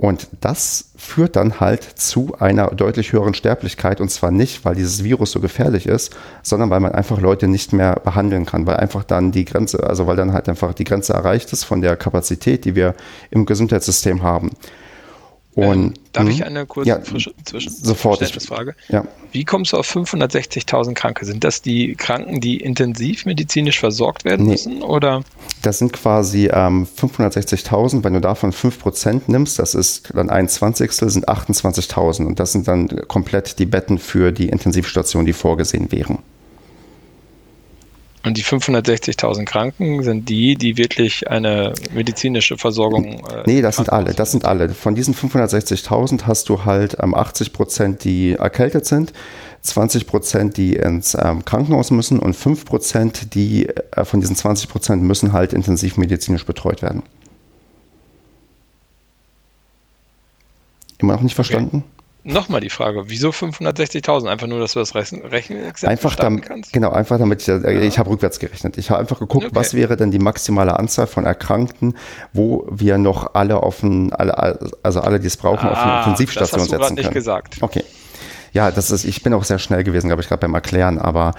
Und 0.00 0.28
das 0.40 0.92
führt 0.96 1.36
dann 1.36 1.60
halt 1.60 1.82
zu 1.82 2.34
einer 2.38 2.68
deutlich 2.68 3.12
höheren 3.12 3.34
Sterblichkeit. 3.34 4.00
Und 4.00 4.10
zwar 4.10 4.30
nicht, 4.30 4.64
weil 4.64 4.74
dieses 4.74 5.04
Virus 5.04 5.30
so 5.30 5.40
gefährlich 5.40 5.84
ist, 5.84 6.16
sondern 6.42 6.70
weil 6.70 6.80
man 6.80 6.92
einfach 6.92 7.20
Leute 7.20 7.48
nicht 7.48 7.74
mehr 7.74 7.96
behandeln 8.02 8.46
kann, 8.46 8.66
weil 8.66 8.78
einfach 8.78 9.04
dann 9.04 9.30
die 9.30 9.44
Grenze, 9.44 9.84
also 9.84 10.06
weil 10.06 10.16
dann 10.16 10.32
halt 10.32 10.48
einfach 10.48 10.72
die 10.72 10.84
Grenze 10.84 11.12
erreicht 11.12 11.52
ist 11.52 11.64
von 11.64 11.82
der 11.82 11.98
Kapazität, 11.98 12.64
die 12.64 12.74
wir 12.74 12.94
im 13.30 13.44
Gesundheitssystem 13.44 14.22
haben. 14.22 14.52
Und, 15.54 15.66
ähm, 15.66 15.94
darf 16.12 16.28
ich 16.28 16.40
hm? 16.40 16.46
eine 16.46 16.66
kurze 16.66 16.88
ja, 16.88 17.00
frische 17.00 17.34
Zwischen 17.44 17.70
sofort 17.72 18.24
Frage? 18.42 18.76
Ja. 18.88 19.04
Wie 19.32 19.44
kommst 19.44 19.72
du 19.72 19.78
auf 19.78 19.90
560.000 19.94 20.94
Kranke? 20.94 21.24
Sind 21.24 21.42
das 21.42 21.60
die 21.60 21.96
Kranken, 21.96 22.40
die 22.40 22.58
intensiv 22.58 23.26
medizinisch 23.26 23.80
versorgt 23.80 24.24
werden 24.24 24.46
nee. 24.46 24.52
müssen? 24.52 24.82
Oder? 24.82 25.22
Das 25.62 25.78
sind 25.78 25.92
quasi 25.92 26.48
ähm, 26.52 26.86
560.000. 26.86 28.04
Wenn 28.04 28.14
du 28.14 28.20
davon 28.20 28.52
5% 28.52 29.22
nimmst, 29.26 29.58
das 29.58 29.74
ist 29.74 30.10
dann 30.14 30.30
ein 30.30 30.48
Zwanzigstel, 30.48 31.10
sind 31.10 31.28
28.000. 31.28 32.26
Und 32.26 32.38
das 32.38 32.52
sind 32.52 32.68
dann 32.68 32.88
komplett 33.08 33.58
die 33.58 33.66
Betten 33.66 33.98
für 33.98 34.30
die 34.30 34.48
Intensivstation, 34.48 35.26
die 35.26 35.32
vorgesehen 35.32 35.90
wären. 35.90 36.18
Und 38.22 38.36
die 38.36 38.44
560.000 38.44 39.46
Kranken 39.46 40.02
sind 40.02 40.28
die, 40.28 40.54
die 40.54 40.76
wirklich 40.76 41.30
eine 41.30 41.72
medizinische 41.94 42.58
Versorgung. 42.58 43.24
Äh, 43.26 43.44
nee, 43.46 43.62
das 43.62 43.76
sind 43.76 43.90
alle. 43.90 44.12
Das 44.12 44.32
sind 44.32 44.44
alle. 44.44 44.68
Von 44.68 44.94
diesen 44.94 45.14
560.000 45.14 46.26
hast 46.26 46.50
du 46.50 46.64
halt 46.66 46.98
ähm, 47.02 47.14
80 47.14 47.54
Prozent, 47.54 48.04
die 48.04 48.32
erkältet 48.32 48.84
sind, 48.84 49.14
20 49.62 50.06
Prozent, 50.06 50.56
die 50.58 50.76
ins 50.76 51.14
ähm, 51.14 51.46
Krankenhaus 51.46 51.90
müssen 51.90 52.18
und 52.18 52.34
5 52.34 52.66
Prozent, 52.66 53.34
die 53.34 53.68
äh, 53.68 54.04
von 54.04 54.20
diesen 54.20 54.36
20 54.36 54.68
Prozent 54.68 55.02
müssen 55.02 55.32
halt 55.32 55.54
intensiv 55.54 55.96
medizinisch 55.96 56.44
betreut 56.44 56.82
werden. 56.82 57.02
Immer 60.98 61.14
noch 61.14 61.22
nicht 61.22 61.34
verstanden? 61.34 61.84
Okay. 61.86 61.99
Nochmal 62.22 62.60
die 62.60 62.68
Frage, 62.68 63.04
wieso 63.06 63.30
560.000? 63.30 64.28
Einfach 64.28 64.46
nur, 64.46 64.60
dass 64.60 64.74
du 64.74 64.78
das 64.78 64.94
rechnen, 64.94 65.22
einfach 65.82 66.16
damit, 66.16 66.44
kannst? 66.44 66.72
Genau, 66.72 66.90
einfach 66.90 67.18
damit 67.18 67.40
ich, 67.42 67.48
äh, 67.48 67.58
ja. 67.62 67.80
ich 67.80 67.98
habe 67.98 68.10
rückwärts 68.10 68.38
gerechnet. 68.38 68.76
Ich 68.76 68.90
habe 68.90 69.00
einfach 69.00 69.18
geguckt, 69.18 69.46
okay. 69.46 69.54
was 69.54 69.72
wäre 69.72 69.96
denn 69.96 70.10
die 70.10 70.18
maximale 70.18 70.78
Anzahl 70.78 71.06
von 71.06 71.24
Erkrankten, 71.24 71.96
wo 72.32 72.66
wir 72.70 72.98
noch 72.98 73.34
alle 73.34 73.62
auf 73.62 73.82
ein, 73.82 74.12
alle, 74.12 74.58
also 74.82 75.00
alle, 75.00 75.18
die 75.18 75.28
es 75.28 75.38
brauchen, 75.38 75.66
ah, 75.66 75.72
auf 75.72 75.78
eine 75.78 75.92
ah, 75.92 75.98
Intensivstation 76.00 76.60
setzen 76.60 76.70
können. 76.70 76.80
Das 76.80 76.90
hast 76.90 76.98
du 76.98 77.02
nicht 77.02 77.14
gesagt. 77.14 77.56
Okay. 77.62 77.84
Ja, 78.52 78.70
das 78.70 78.90
ist, 78.90 79.04
ich 79.04 79.22
bin 79.22 79.32
auch 79.32 79.44
sehr 79.44 79.58
schnell 79.58 79.84
gewesen, 79.84 80.08
glaube 80.08 80.22
ich, 80.22 80.28
gerade 80.28 80.40
beim 80.40 80.54
Erklären, 80.54 80.98
aber 80.98 81.34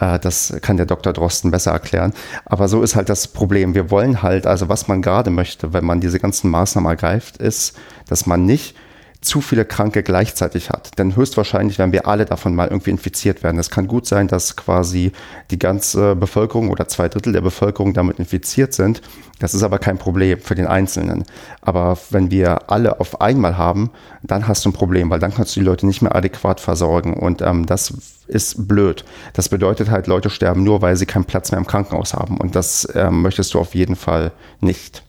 äh, 0.00 0.18
das 0.18 0.54
kann 0.60 0.76
der 0.76 0.86
Dr. 0.86 1.12
Drosten 1.12 1.50
besser 1.50 1.70
erklären. 1.70 2.12
Aber 2.44 2.68
so 2.68 2.82
ist 2.82 2.96
halt 2.96 3.08
das 3.08 3.28
Problem. 3.28 3.74
Wir 3.74 3.90
wollen 3.90 4.22
halt, 4.22 4.46
also 4.46 4.68
was 4.68 4.88
man 4.88 5.00
gerade 5.00 5.30
möchte, 5.30 5.72
wenn 5.72 5.84
man 5.84 6.00
diese 6.00 6.18
ganzen 6.18 6.50
Maßnahmen 6.50 6.90
ergreift, 6.90 7.36
ist, 7.36 7.76
dass 8.08 8.26
man 8.26 8.44
nicht 8.44 8.74
zu 9.20 9.40
viele 9.40 9.64
Kranke 9.64 10.02
gleichzeitig 10.02 10.70
hat. 10.70 10.96
Denn 10.98 11.16
höchstwahrscheinlich 11.16 11.78
werden 11.78 11.92
wir 11.92 12.06
alle 12.06 12.24
davon 12.24 12.54
mal 12.54 12.68
irgendwie 12.68 12.90
infiziert 12.90 13.42
werden. 13.42 13.58
Es 13.58 13.70
kann 13.70 13.88
gut 13.88 14.06
sein, 14.06 14.28
dass 14.28 14.54
quasi 14.54 15.12
die 15.50 15.58
ganze 15.58 16.14
Bevölkerung 16.14 16.70
oder 16.70 16.86
zwei 16.86 17.08
Drittel 17.08 17.32
der 17.32 17.40
Bevölkerung 17.40 17.94
damit 17.94 18.20
infiziert 18.20 18.74
sind. 18.74 19.02
Das 19.40 19.54
ist 19.54 19.64
aber 19.64 19.80
kein 19.80 19.98
Problem 19.98 20.40
für 20.40 20.54
den 20.54 20.66
Einzelnen. 20.66 21.24
Aber 21.60 21.98
wenn 22.10 22.30
wir 22.30 22.70
alle 22.70 23.00
auf 23.00 23.20
einmal 23.20 23.58
haben, 23.58 23.90
dann 24.22 24.46
hast 24.46 24.64
du 24.64 24.70
ein 24.70 24.72
Problem, 24.72 25.10
weil 25.10 25.18
dann 25.18 25.34
kannst 25.34 25.56
du 25.56 25.60
die 25.60 25.66
Leute 25.66 25.86
nicht 25.86 26.00
mehr 26.00 26.14
adäquat 26.14 26.60
versorgen. 26.60 27.14
Und 27.14 27.42
ähm, 27.42 27.66
das 27.66 27.92
ist 28.28 28.68
blöd. 28.68 29.04
Das 29.32 29.48
bedeutet 29.48 29.90
halt, 29.90 30.06
Leute 30.06 30.30
sterben 30.30 30.62
nur, 30.62 30.80
weil 30.80 30.96
sie 30.96 31.06
keinen 31.06 31.24
Platz 31.24 31.50
mehr 31.50 31.58
im 31.58 31.66
Krankenhaus 31.66 32.14
haben. 32.14 32.36
Und 32.36 32.54
das 32.54 32.86
ähm, 32.94 33.22
möchtest 33.22 33.54
du 33.54 33.58
auf 33.58 33.74
jeden 33.74 33.96
Fall 33.96 34.30
nicht. 34.60 35.02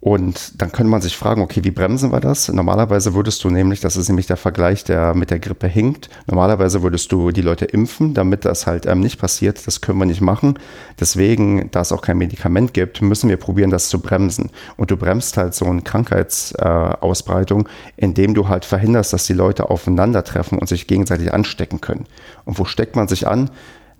Und 0.00 0.62
dann 0.62 0.70
könnte 0.70 0.90
man 0.90 1.00
sich 1.00 1.16
fragen, 1.16 1.42
okay, 1.42 1.64
wie 1.64 1.72
bremsen 1.72 2.12
wir 2.12 2.20
das? 2.20 2.46
Normalerweise 2.48 3.14
würdest 3.14 3.42
du 3.42 3.50
nämlich, 3.50 3.80
das 3.80 3.96
ist 3.96 4.08
nämlich 4.08 4.28
der 4.28 4.36
Vergleich, 4.36 4.84
der 4.84 5.12
mit 5.14 5.30
der 5.30 5.40
Grippe 5.40 5.66
hinkt, 5.66 6.08
normalerweise 6.28 6.84
würdest 6.84 7.10
du 7.10 7.32
die 7.32 7.42
Leute 7.42 7.64
impfen, 7.64 8.14
damit 8.14 8.44
das 8.44 8.68
halt 8.68 8.86
ähm, 8.86 9.00
nicht 9.00 9.18
passiert. 9.18 9.66
Das 9.66 9.80
können 9.80 9.98
wir 9.98 10.06
nicht 10.06 10.20
machen. 10.20 10.56
Deswegen, 11.00 11.70
da 11.72 11.80
es 11.80 11.90
auch 11.90 12.00
kein 12.00 12.16
Medikament 12.16 12.74
gibt, 12.74 13.02
müssen 13.02 13.28
wir 13.28 13.38
probieren, 13.38 13.70
das 13.70 13.88
zu 13.88 14.00
bremsen. 14.00 14.50
Und 14.76 14.92
du 14.92 14.96
bremst 14.96 15.36
halt 15.36 15.54
so 15.54 15.64
eine 15.64 15.82
Krankheitsausbreitung, 15.82 17.66
äh, 17.66 17.70
indem 17.96 18.34
du 18.34 18.46
halt 18.46 18.64
verhinderst, 18.64 19.12
dass 19.12 19.26
die 19.26 19.32
Leute 19.32 19.68
aufeinandertreffen 19.68 20.58
und 20.58 20.68
sich 20.68 20.86
gegenseitig 20.86 21.34
anstecken 21.34 21.80
können. 21.80 22.06
Und 22.44 22.60
wo 22.60 22.64
steckt 22.64 22.94
man 22.94 23.08
sich 23.08 23.26
an? 23.26 23.50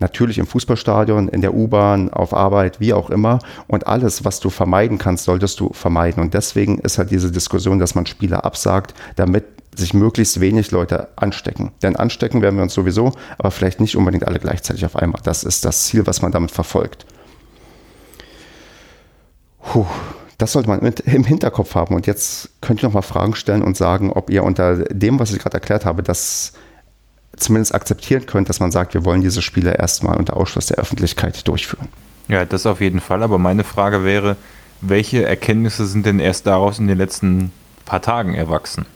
Natürlich 0.00 0.38
im 0.38 0.46
Fußballstadion, 0.46 1.28
in 1.28 1.40
der 1.40 1.54
U-Bahn, 1.54 2.10
auf 2.10 2.32
Arbeit, 2.32 2.80
wie 2.80 2.92
auch 2.92 3.10
immer. 3.10 3.40
Und 3.66 3.86
alles, 3.86 4.24
was 4.24 4.40
du 4.40 4.50
vermeiden 4.50 4.98
kannst, 4.98 5.24
solltest 5.24 5.58
du 5.60 5.72
vermeiden. 5.72 6.22
Und 6.22 6.34
deswegen 6.34 6.78
ist 6.78 6.98
halt 6.98 7.10
diese 7.10 7.32
Diskussion, 7.32 7.78
dass 7.78 7.94
man 7.94 8.06
Spieler 8.06 8.44
absagt, 8.44 8.94
damit 9.16 9.44
sich 9.74 9.94
möglichst 9.94 10.40
wenig 10.40 10.70
Leute 10.70 11.08
anstecken. 11.16 11.72
Denn 11.82 11.96
anstecken 11.96 12.42
werden 12.42 12.56
wir 12.56 12.62
uns 12.62 12.74
sowieso, 12.74 13.12
aber 13.38 13.50
vielleicht 13.50 13.80
nicht 13.80 13.96
unbedingt 13.96 14.26
alle 14.26 14.38
gleichzeitig 14.38 14.84
auf 14.84 14.96
einmal. 14.96 15.20
Das 15.24 15.44
ist 15.44 15.64
das 15.64 15.84
Ziel, 15.84 16.06
was 16.06 16.22
man 16.22 16.32
damit 16.32 16.50
verfolgt. 16.50 17.06
Puh, 19.62 19.86
das 20.38 20.52
sollte 20.52 20.68
man 20.68 20.82
mit 20.82 21.00
im 21.00 21.24
Hinterkopf 21.24 21.74
haben. 21.74 21.94
Und 21.94 22.06
jetzt 22.06 22.50
könnt 22.60 22.82
ihr 22.82 22.88
noch 22.88 22.94
mal 22.94 23.02
Fragen 23.02 23.34
stellen 23.34 23.62
und 23.62 23.76
sagen, 23.76 24.12
ob 24.12 24.30
ihr 24.30 24.44
unter 24.44 24.76
dem, 24.76 25.18
was 25.18 25.32
ich 25.32 25.38
gerade 25.38 25.54
erklärt 25.54 25.84
habe, 25.84 26.02
das 26.02 26.52
zumindest 27.36 27.74
akzeptieren 27.74 28.26
könnt, 28.26 28.48
dass 28.48 28.60
man 28.60 28.70
sagt, 28.70 28.94
wir 28.94 29.04
wollen 29.04 29.20
diese 29.20 29.42
Spiele 29.42 29.74
erstmal 29.74 30.16
unter 30.16 30.36
Ausschluss 30.36 30.66
der 30.66 30.78
Öffentlichkeit 30.78 31.46
durchführen. 31.46 31.88
Ja, 32.28 32.44
das 32.44 32.66
auf 32.66 32.80
jeden 32.80 33.00
Fall. 33.00 33.22
Aber 33.22 33.38
meine 33.38 33.64
Frage 33.64 34.04
wäre, 34.04 34.36
welche 34.80 35.24
Erkenntnisse 35.24 35.86
sind 35.86 36.06
denn 36.06 36.20
erst 36.20 36.46
daraus 36.46 36.78
in 36.78 36.86
den 36.86 36.98
letzten 36.98 37.52
paar 37.84 38.02
Tagen 38.02 38.34
erwachsen? 38.34 38.86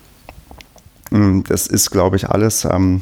Hm, 1.09 1.43
das 1.47 1.67
ist, 1.67 1.89
glaube 1.89 2.15
ich, 2.15 2.29
alles 2.29 2.65
ähm, 2.65 3.01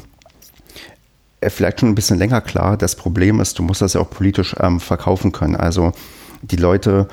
äh, 1.40 1.50
vielleicht 1.50 1.80
schon 1.80 1.90
ein 1.90 1.94
bisschen 1.94 2.18
länger 2.18 2.40
klar. 2.40 2.76
Das 2.76 2.96
Problem 2.96 3.40
ist, 3.40 3.58
du 3.58 3.62
musst 3.62 3.82
das 3.82 3.92
ja 3.94 4.00
auch 4.00 4.10
politisch 4.10 4.56
ähm, 4.60 4.80
verkaufen 4.80 5.32
können. 5.32 5.56
Also 5.56 5.92
die 6.42 6.56
Leute 6.56 7.08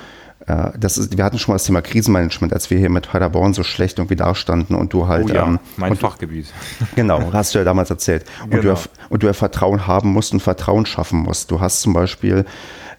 das 0.45 0.97
ist, 0.97 1.17
wir 1.17 1.23
hatten 1.23 1.37
schon 1.37 1.53
mal 1.53 1.55
das 1.55 1.65
Thema 1.65 1.81
Krisenmanagement, 1.81 2.53
als 2.53 2.69
wir 2.69 2.77
hier 2.77 2.89
mit 2.89 3.09
Paderborn 3.09 3.53
so 3.53 3.63
schlecht 3.63 3.99
irgendwie 3.99 4.15
dastanden 4.15 4.75
und 4.75 4.93
du 4.93 5.07
halt. 5.07 5.29
Oh 5.29 5.33
ja, 5.33 5.45
ähm, 5.45 5.59
mein 5.77 5.95
Fachgebiet. 5.95 6.47
Genau, 6.95 7.31
hast 7.33 7.53
du 7.53 7.59
ja 7.59 7.65
damals 7.65 7.89
erzählt. 7.89 8.25
Und, 8.43 8.51
genau. 8.51 8.73
du, 8.73 8.79
und 9.09 9.23
du 9.23 9.27
ja 9.27 9.33
Vertrauen 9.33 9.85
haben 9.85 10.11
musst 10.11 10.33
und 10.33 10.39
Vertrauen 10.39 10.85
schaffen 10.85 11.19
musst. 11.19 11.51
Du 11.51 11.59
hast 11.59 11.81
zum 11.81 11.93
Beispiel 11.93 12.45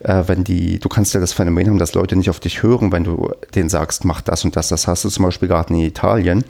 äh, 0.01 0.24
wenn 0.26 0.45
die, 0.45 0.78
du 0.78 0.88
kannst 0.88 1.14
ja 1.14 1.20
das 1.20 1.32
Phänomen 1.32 1.68
haben, 1.68 1.78
dass 1.78 1.95
Leute 1.95 2.16
nicht 2.16 2.30
auf 2.30 2.41
dich 2.41 2.62
hören, 2.62 2.93
wenn 2.93 3.05
du 3.05 3.30
denen 3.55 3.68
sagst, 3.68 4.05
mach 4.05 4.20
das 4.20 4.45
und 4.45 4.57
das. 4.57 4.68
Das 4.68 4.86
hast 4.86 5.05
du 5.05 5.09
zum 5.09 5.24
Beispiel 5.24 5.49
gerade 5.49 5.74
in 5.74 5.80
Italien, 5.80 6.45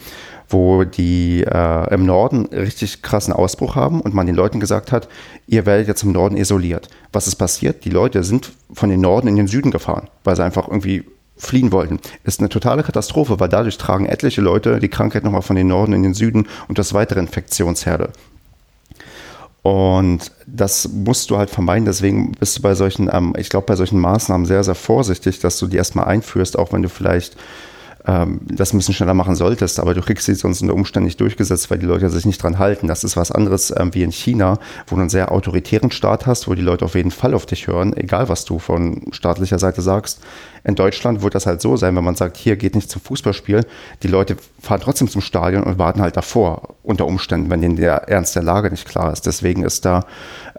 wo 0.51 0.84
die 0.84 1.44
äh, 1.44 1.94
im 1.94 2.05
Norden 2.05 2.46
richtig 2.46 3.03
krassen 3.03 3.32
Ausbruch 3.32 3.76
haben 3.76 4.01
und 4.01 4.14
man 4.14 4.26
den 4.26 4.34
Leuten 4.34 4.61
gesagt 4.61 4.92
hat, 4.92 5.09
ihr 5.46 5.64
werdet 5.64 5.88
jetzt 5.88 6.03
im 6.03 6.12
Norden 6.12 6.36
isoliert. 6.36 6.88
Was 7.12 7.28
ist 7.28 7.36
passiert? 7.36 7.84
Die 7.84 7.90
Leute 7.90 8.24
sind 8.24 8.53
von 8.72 8.90
den 8.90 9.01
Norden 9.01 9.28
in 9.28 9.36
den 9.36 9.46
Süden 9.46 9.70
gefahren, 9.70 10.09
weil 10.24 10.36
sie 10.36 10.44
einfach 10.44 10.66
irgendwie 10.66 11.05
fliehen 11.36 11.72
wollten. 11.72 12.01
Ist 12.24 12.40
eine 12.40 12.48
totale 12.48 12.82
Katastrophe, 12.82 13.40
weil 13.40 13.48
dadurch 13.48 13.78
tragen 13.78 14.07
etliche 14.07 14.40
Leute 14.40 14.80
die 14.80 14.88
Krankheit 14.88 15.24
nochmal 15.24 15.42
von 15.42 15.57
den 15.57 15.68
Norden 15.68 15.92
in 15.92 16.03
den 16.03 16.14
Süden 16.14 16.48
und 16.68 16.78
das 16.78 16.92
weitere 16.92 17.20
Infektionsherde. 17.20 18.11
Und 19.62 20.32
das 20.46 20.88
musst 20.88 21.30
du 21.30 21.36
halt 21.36 21.51
vermeiden. 21.51 21.84
Deswegen 21.84 22.32
bist 22.32 22.59
du 22.59 22.62
bei 22.62 22.74
solchen, 22.74 23.11
ähm, 23.12 23.34
ich 23.36 23.51
glaube, 23.51 23.66
bei 23.66 23.76
solchen 23.76 23.98
Maßnahmen 23.98 24.46
sehr, 24.46 24.64
sehr 24.64 24.74
vorsichtig, 24.74 25.38
dass 25.40 25.59
du 25.59 25.66
die 25.66 25.76
erstmal 25.76 26.07
einführst, 26.07 26.59
auch 26.59 26.72
wenn 26.72 26.82
du 26.82 26.88
vielleicht 26.88 27.36
ähm, 28.07 28.40
das 28.44 28.72
ein 28.72 28.78
bisschen 28.78 28.94
schneller 28.94 29.14
machen 29.14 29.34
solltest, 29.34 29.80
aber 29.80 29.94
du 29.94 30.01
kriegst 30.01 30.26
sie 30.26 30.34
sonst 30.34 30.62
unter 30.62 30.74
Umständen 30.74 31.07
nicht 31.07 31.20
durchgesetzt, 31.20 31.70
weil 31.70 31.78
die 31.78 31.86
Leute 31.86 32.09
sich 32.09 32.26
nicht 32.26 32.42
dran 32.42 32.59
halten. 32.59 32.86
Das 32.86 33.05
ist 33.05 33.16
was 33.16 33.30
anderes 33.30 33.72
ähm, 33.76 33.94
wie 33.94 34.03
in 34.03 34.12
China, 34.12 34.59
wo 34.86 34.96
du 34.96 35.03
einen 35.03 35.11
sehr 35.11 35.32
autoritären 35.32 35.90
Staat 35.90 36.26
hast, 36.26 36.48
wo 36.48 36.55
die 36.55 36.62
Leute 36.62 36.84
auf 36.84 36.94
jeden 36.94 37.11
Fall 37.11 37.34
auf 37.34 37.46
dich 37.46 37.66
hören, 37.66 37.96
egal 37.96 38.28
was 38.28 38.44
du 38.44 38.59
von 38.59 39.03
staatlicher 39.12 39.59
Seite 39.59 39.82
sagst. 39.82 40.20
In 40.64 40.74
Deutschland 40.74 41.22
wird 41.22 41.34
das 41.34 41.46
halt 41.46 41.61
so 41.61 41.76
sein, 41.76 41.96
wenn 41.96 42.04
man 42.04 42.16
sagt, 42.16 42.36
hier 42.36 42.56
geht 42.56 42.74
nicht 42.74 42.90
zum 42.90 43.00
Fußballspiel, 43.02 43.64
die 44.02 44.08
Leute 44.08 44.36
fahren 44.61 44.80
trotzdem 44.82 45.08
zum 45.08 45.20
Stadion 45.20 45.62
und 45.62 45.78
warten 45.78 46.00
halt 46.00 46.16
davor, 46.16 46.74
unter 46.82 47.06
Umständen, 47.06 47.50
wenn 47.50 47.62
denen 47.62 47.76
der 47.76 48.08
Ernst 48.08 48.36
der 48.36 48.42
Lage 48.42 48.70
nicht 48.70 48.86
klar 48.86 49.12
ist. 49.12 49.26
Deswegen 49.26 49.64
ist 49.64 49.84
da 49.84 50.04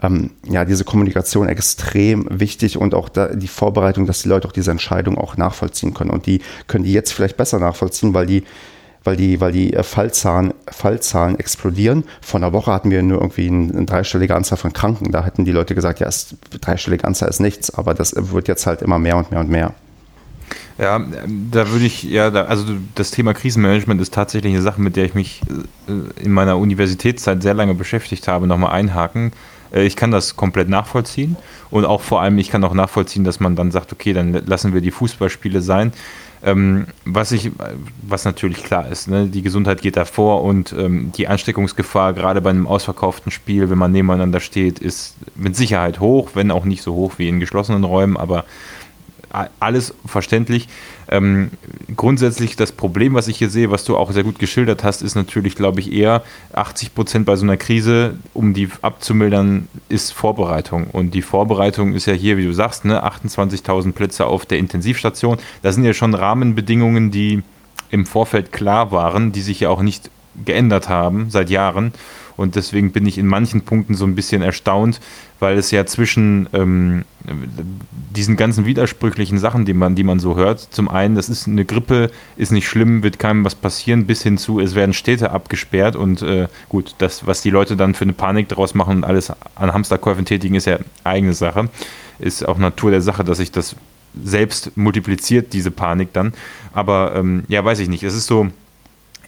ähm, 0.02 0.32
ja 0.48 0.66
diese 0.66 0.84
Kommunikation 0.84 1.48
extrem 1.48 2.28
wichtig 2.30 2.78
und 2.78 2.94
auch 2.96 3.10
da 3.10 3.28
die 3.28 3.48
Vorbereitung, 3.48 4.06
dass 4.06 4.22
die 4.22 4.30
Leute 4.30 4.48
auch 4.48 4.54
diese 4.54 4.72
Entscheidung 4.72 5.18
auch 5.18 5.38
nachvollziehen 5.38 5.94
können. 5.94 6.10
Und 6.10 6.26
die 6.26 6.42
können 6.68 6.84
die 6.84 6.94
jetzt 6.94 7.14
vielleicht 7.14 7.38
besser 7.38 7.60
nachvollziehen, 7.60 8.14
weil 8.14 8.26
die 8.26 8.44
weil 9.04 9.16
die, 9.16 9.42
weil 9.42 9.52
die 9.52 9.74
äh, 9.74 9.84
Fallzahlen, 9.84 10.54
Fallzahlen 10.68 11.40
explodieren. 11.40 12.04
Vor 12.22 12.40
einer 12.40 12.54
Woche 12.54 12.72
hatten 12.72 12.92
wir 12.92 13.02
nur 13.02 13.20
irgendwie 13.20 13.48
eine, 13.48 13.86
dreistellige 13.86 14.36
Anzahl 14.36 14.58
von 14.58 14.74
Kranken. 14.74 15.12
Da 15.12 15.26
hätten 15.26 15.46
die 15.46 15.52
Leute 15.52 15.76
gesagt, 15.76 16.00
ja, 16.00 16.08
ist, 16.08 16.36
dreistellige 16.62 17.06
Anzahl 17.06 17.30
ist 17.30 17.40
nichts, 17.40 17.74
aber 17.74 17.94
das 17.94 18.14
wird 18.16 18.48
jetzt 18.48 18.68
halt 18.68 18.82
immer 18.82 19.00
mehr 19.00 19.18
und 19.18 19.32
mehr 19.32 19.40
und 19.40 19.50
mehr. 19.50 19.74
Ja, 20.78 21.00
da 21.52 21.70
würde 21.70 21.86
ich, 21.86 22.04
ja, 22.04 22.30
da, 22.30 22.46
also 22.46 22.66
das 22.96 23.12
Thema 23.12 23.34
Krisenmanagement 23.34 24.02
ist 24.02 24.14
tatsächlich 24.14 24.54
eine 24.54 24.62
Sache, 24.62 24.82
mit 24.82 24.96
der 24.96 25.06
ich 25.06 25.14
mich 25.14 25.42
äh, 25.88 26.24
in 26.24 26.32
meiner 26.32 26.58
Universitätszeit 26.58 27.44
sehr 27.44 27.54
lange 27.54 27.76
beschäftigt 27.76 28.28
habe, 28.28 28.48
nochmal 28.48 28.72
einhaken. 28.72 29.32
Äh, 29.74 29.84
ich 29.84 29.96
kann 29.96 30.12
das 30.12 30.36
komplett 30.36 30.70
nachvollziehen 30.70 31.38
und 31.70 31.86
auch 31.86 32.02
vor 32.02 32.22
allem, 32.22 32.38
ich 32.38 32.50
kann 32.50 32.64
auch 32.64 32.74
nachvollziehen, 32.74 33.24
dass 33.24 33.40
man 33.40 33.56
dann 33.56 33.72
sagt, 33.72 33.92
okay, 33.94 34.14
dann 34.14 34.34
lassen 34.46 34.74
wir 34.74 34.82
die 34.82 34.92
Fußballspiele 34.92 35.62
sein. 35.62 35.94
Ähm, 36.44 36.88
was 37.06 37.32
ich, 37.32 37.52
was 38.02 38.26
natürlich 38.26 38.64
klar 38.64 38.88
ist, 38.90 39.08
ne? 39.08 39.28
die 39.28 39.44
Gesundheit 39.44 39.84
geht 39.84 39.96
davor 39.96 40.44
und 40.44 40.74
ähm, 40.74 41.12
die 41.16 41.28
Ansteckungsgefahr, 41.28 42.14
gerade 42.14 42.42
bei 42.42 42.50
einem 42.50 42.66
ausverkauften 42.66 43.32
Spiel, 43.32 43.70
wenn 43.70 43.78
man 43.78 43.92
nebeneinander 43.92 44.40
steht, 44.40 44.80
ist 44.80 45.18
mit 45.36 45.56
Sicherheit 45.56 46.00
hoch, 46.00 46.32
wenn 46.34 46.50
auch 46.50 46.66
nicht 46.66 46.82
so 46.82 46.96
hoch 46.96 47.14
wie 47.18 47.30
in 47.30 47.40
geschlossenen 47.40 47.84
Räumen, 47.84 48.18
aber 48.18 48.46
alles 49.60 49.94
verständlich. 50.06 50.68
Ähm, 51.10 51.52
grundsätzlich 51.96 52.56
das 52.56 52.72
Problem, 52.72 53.14
was 53.14 53.28
ich 53.28 53.38
hier 53.38 53.50
sehe, 53.50 53.72
was 53.72 53.84
du 53.84 53.98
auch 53.98 54.12
sehr 54.12 54.24
gut 54.24 54.40
geschildert 54.40 54.84
hast, 54.84 55.02
ist 55.02 55.16
natürlich, 55.16 55.56
glaube 55.56 55.80
ich, 55.80 55.92
eher 55.92 56.24
80 56.54 56.94
Prozent 56.94 57.26
bei 57.26 57.36
so 57.36 57.46
einer 57.46 57.58
Krise, 57.58 58.16
um 58.34 58.54
die 58.54 58.70
abzumildern, 58.82 59.68
ist 59.90 60.12
Vorbereitung. 60.12 60.88
Und 60.92 61.14
die 61.14 61.22
Vorbereitung 61.22 61.94
ist 61.94 62.06
ja 62.06 62.14
hier, 62.14 62.38
wie 62.38 62.46
du 62.46 62.54
sagst, 62.54 62.86
ne, 62.86 63.04
28.000 63.06 63.94
Plätze 63.94 64.26
auf 64.26 64.46
der 64.46 64.60
Intensivstation. 64.60 65.38
Das 65.62 65.76
sind 65.76 65.84
ja 65.84 65.94
schon 65.94 66.14
Rahmenbedingungen, 66.14 67.12
die 67.12 67.44
im 67.90 68.06
Vorfeld 68.06 68.52
klar 68.52 68.92
waren, 68.92 69.32
die 69.32 69.42
sich 69.42 69.62
ja 69.62 69.70
auch 69.70 69.82
nicht 69.82 70.10
geändert 70.46 70.90
haben 70.90 71.30
seit 71.30 71.50
Jahren. 71.50 71.94
Und 72.42 72.56
deswegen 72.56 72.92
bin 72.92 73.06
ich 73.06 73.18
in 73.18 73.28
manchen 73.28 73.62
Punkten 73.62 73.96
so 73.96 74.06
ein 74.06 74.16
bisschen 74.16 74.42
erstaunt, 74.42 75.00
weil 75.40 75.58
es 75.58 75.72
ja 75.72 75.86
zwischen 75.86 76.48
ähm, 76.54 77.06
diesen 78.16 78.36
ganzen 78.36 78.66
widersprüchlichen 78.66 79.38
Sachen, 79.38 79.66
die 79.66 79.74
man, 79.74 79.96
die 79.96 80.04
man 80.04 80.20
so 80.20 80.36
hört, 80.36 80.60
zum 80.60 80.90
einen, 80.90 81.16
das 81.16 81.30
ist 81.30 81.48
eine 81.48 81.66
Grippe, 81.66 82.12
ist 82.36 82.52
nicht 82.52 82.68
schlimm, 82.68 83.04
wird 83.04 83.20
keinem 83.20 83.46
was 83.46 83.56
passieren, 83.56 84.06
bis 84.06 84.24
hin 84.24 84.38
zu, 84.38 84.60
es 84.60 84.76
werden 84.76 84.94
Städte 84.94 85.32
abgesperrt 85.32 85.96
und 85.96 86.22
äh, 86.22 86.48
gut, 86.70 86.96
das, 86.98 87.26
was 87.26 87.42
die 87.42 87.50
Leute 87.50 87.76
dann 87.76 87.94
für 87.94 88.04
eine 88.04 88.14
Panik 88.14 88.50
daraus 88.50 88.74
machen 88.74 88.98
und 88.98 89.04
alles 89.04 89.32
an 89.56 89.74
Hamsterkäufen 89.74 90.26
tätigen, 90.26 90.56
ist 90.56 90.66
ja 90.66 90.80
eigene 91.04 91.34
Sache. 91.34 91.70
Ist 92.20 92.48
auch 92.48 92.58
Natur 92.58 92.92
der 92.92 93.02
Sache, 93.02 93.24
dass 93.24 93.38
sich 93.38 93.52
das 93.52 93.76
selbst 94.24 94.76
multipliziert, 94.78 95.54
diese 95.54 95.72
Panik 95.72 96.14
dann. 96.14 96.34
Aber 96.74 97.14
ähm, 97.16 97.44
ja, 97.48 97.64
weiß 97.64 97.80
ich 97.80 97.90
nicht. 97.90 98.04
Es 98.04 98.14
ist 98.14 98.28
so, 98.28 98.50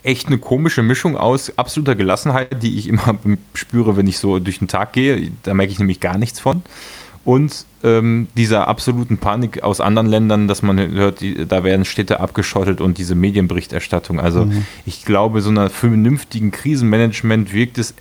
echt 0.04 0.28
eine 0.28 0.38
komische 0.38 0.82
Mischung 0.82 1.16
aus 1.16 1.58
absoluter 1.58 1.96
Gelassenheit, 1.96 2.62
die 2.62 2.78
ich 2.78 2.88
immer 2.88 3.18
spüre, 3.54 3.96
wenn 3.96 4.06
ich 4.06 4.18
so 4.18 4.38
durch 4.38 4.58
den 4.58 4.68
Tag 4.68 4.92
gehe. 4.92 5.32
Da 5.42 5.54
merke 5.54 5.72
ich 5.72 5.78
nämlich 5.78 5.98
gar 5.98 6.18
nichts 6.18 6.38
von. 6.38 6.62
Und 7.24 7.64
ähm, 7.82 8.28
dieser 8.36 8.68
absoluten 8.68 9.16
Panik 9.16 9.62
aus 9.62 9.80
anderen 9.80 10.06
Ländern, 10.06 10.46
dass 10.46 10.62
man 10.62 10.78
hört, 10.78 11.22
die, 11.22 11.46
da 11.46 11.64
werden 11.64 11.86
Städte 11.86 12.20
abgeschottet 12.20 12.82
und 12.82 12.98
diese 12.98 13.14
Medienberichterstattung. 13.14 14.20
Also 14.20 14.44
mhm. 14.44 14.66
ich 14.84 15.06
glaube, 15.06 15.40
so 15.40 15.48
einer 15.48 15.70
vernünftigen 15.70 16.50
Krisenmanagement 16.50 17.54
wirkt 17.54 17.78
es 17.78 17.94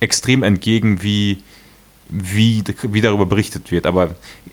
extrem 0.00 0.42
entgegen, 0.42 1.02
wie 1.02 1.38
wie, 2.08 2.64
wie 2.82 3.00
darüber 3.00 3.26
berichtet 3.26 3.70
wird. 3.70 3.86
Aber 3.86 4.10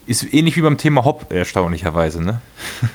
ist 0.07 0.33
ähnlich 0.33 0.55
wie 0.57 0.61
beim 0.61 0.77
Thema 0.77 1.05
Hop, 1.05 1.31
erstaunlicherweise. 1.31 2.23
Ne? 2.23 2.41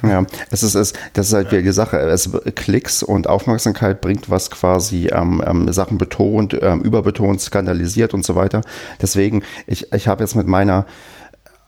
Ja, 0.03 0.25
es 0.51 0.63
ist, 0.63 0.75
es, 0.75 0.93
das 1.13 1.29
ist 1.29 1.33
halt 1.33 1.53
die 1.53 1.73
Sache. 1.73 1.99
Es, 1.99 2.31
Klicks 2.55 3.03
und 3.03 3.27
Aufmerksamkeit 3.27 4.01
bringt 4.01 4.31
was 4.31 4.51
quasi 4.51 5.09
ähm, 5.09 5.43
ähm, 5.47 5.73
Sachen 5.73 5.99
betont, 5.99 6.57
ähm, 6.61 6.83
überbetont, 6.83 7.41
skandalisiert 7.41 8.15
und 8.15 8.25
so 8.25 8.37
weiter. 8.37 8.63
Deswegen, 9.01 9.43
ich, 9.67 9.93
ich 9.93 10.09
habe 10.09 10.23
jetzt 10.23 10.35
mit 10.37 10.47
meiner 10.47 10.87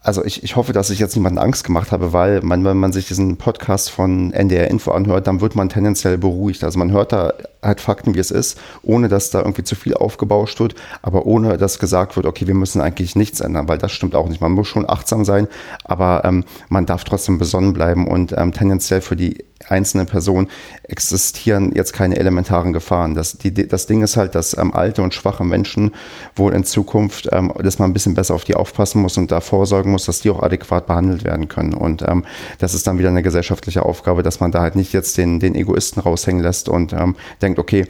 also 0.02 0.24
ich, 0.24 0.42
ich 0.42 0.56
hoffe, 0.56 0.72
dass 0.72 0.90
ich 0.90 0.98
jetzt 0.98 1.14
niemanden 1.14 1.38
Angst 1.38 1.64
gemacht 1.64 1.92
habe, 1.92 2.12
weil 2.12 2.40
man, 2.42 2.64
wenn 2.64 2.76
man 2.76 2.92
sich 2.92 3.06
diesen 3.06 3.36
Podcast 3.36 3.90
von 3.90 4.32
NDR 4.32 4.68
Info 4.68 4.90
anhört, 4.90 5.26
dann 5.26 5.40
wird 5.40 5.54
man 5.54 5.68
tendenziell 5.68 6.18
beruhigt. 6.18 6.64
Also 6.64 6.78
man 6.78 6.90
hört 6.90 7.12
da 7.12 7.32
halt 7.62 7.80
Fakten, 7.80 8.14
wie 8.14 8.18
es 8.18 8.32
ist, 8.32 8.58
ohne 8.82 9.08
dass 9.08 9.30
da 9.30 9.38
irgendwie 9.38 9.62
zu 9.62 9.76
viel 9.76 9.94
aufgebauscht 9.94 10.58
wird, 10.58 10.74
aber 11.02 11.26
ohne 11.26 11.56
dass 11.56 11.78
gesagt 11.78 12.16
wird, 12.16 12.26
okay, 12.26 12.48
wir 12.48 12.54
müssen 12.54 12.80
eigentlich 12.80 13.14
nichts 13.14 13.40
ändern, 13.40 13.68
weil 13.68 13.78
das 13.78 13.92
stimmt 13.92 14.16
auch 14.16 14.28
nicht. 14.28 14.40
Man 14.40 14.52
muss 14.52 14.66
schon 14.66 14.88
achtsam 14.88 15.24
sein, 15.24 15.46
aber 15.84 16.22
ähm, 16.24 16.44
man 16.68 16.86
darf 16.86 17.04
trotzdem 17.04 17.38
besonnen 17.38 17.72
bleiben 17.72 18.08
und 18.08 18.34
ähm, 18.36 18.52
tendenziell 18.52 19.00
für 19.00 19.14
die 19.14 19.44
einzelne 19.68 20.04
Person 20.04 20.48
existieren 20.84 21.72
jetzt 21.74 21.92
keine 21.92 22.16
elementaren 22.16 22.72
Gefahren. 22.72 23.14
Das, 23.14 23.38
die, 23.38 23.52
das 23.52 23.86
Ding 23.86 24.02
ist 24.02 24.16
halt, 24.16 24.34
dass 24.34 24.56
ähm, 24.56 24.72
alte 24.72 25.02
und 25.02 25.14
schwache 25.14 25.44
Menschen 25.44 25.92
wohl 26.36 26.54
in 26.54 26.64
Zukunft, 26.64 27.28
ähm, 27.32 27.52
dass 27.62 27.78
man 27.78 27.90
ein 27.90 27.92
bisschen 27.92 28.14
besser 28.14 28.34
auf 28.34 28.44
die 28.44 28.54
aufpassen 28.54 29.00
muss 29.00 29.16
und 29.16 29.30
da 29.30 29.40
vorsorgen 29.40 29.92
muss, 29.92 30.06
dass 30.06 30.20
die 30.20 30.30
auch 30.30 30.42
adäquat 30.42 30.86
behandelt 30.86 31.24
werden 31.24 31.48
können. 31.48 31.74
Und 31.74 32.02
ähm, 32.02 32.24
das 32.58 32.74
ist 32.74 32.86
dann 32.86 32.98
wieder 32.98 33.08
eine 33.08 33.22
gesellschaftliche 33.22 33.84
Aufgabe, 33.84 34.22
dass 34.22 34.40
man 34.40 34.52
da 34.52 34.60
halt 34.60 34.76
nicht 34.76 34.92
jetzt 34.92 35.16
den, 35.18 35.40
den 35.40 35.54
Egoisten 35.54 36.00
raushängen 36.00 36.42
lässt 36.42 36.68
und 36.68 36.92
ähm, 36.92 37.16
denkt, 37.40 37.58
okay, 37.58 37.86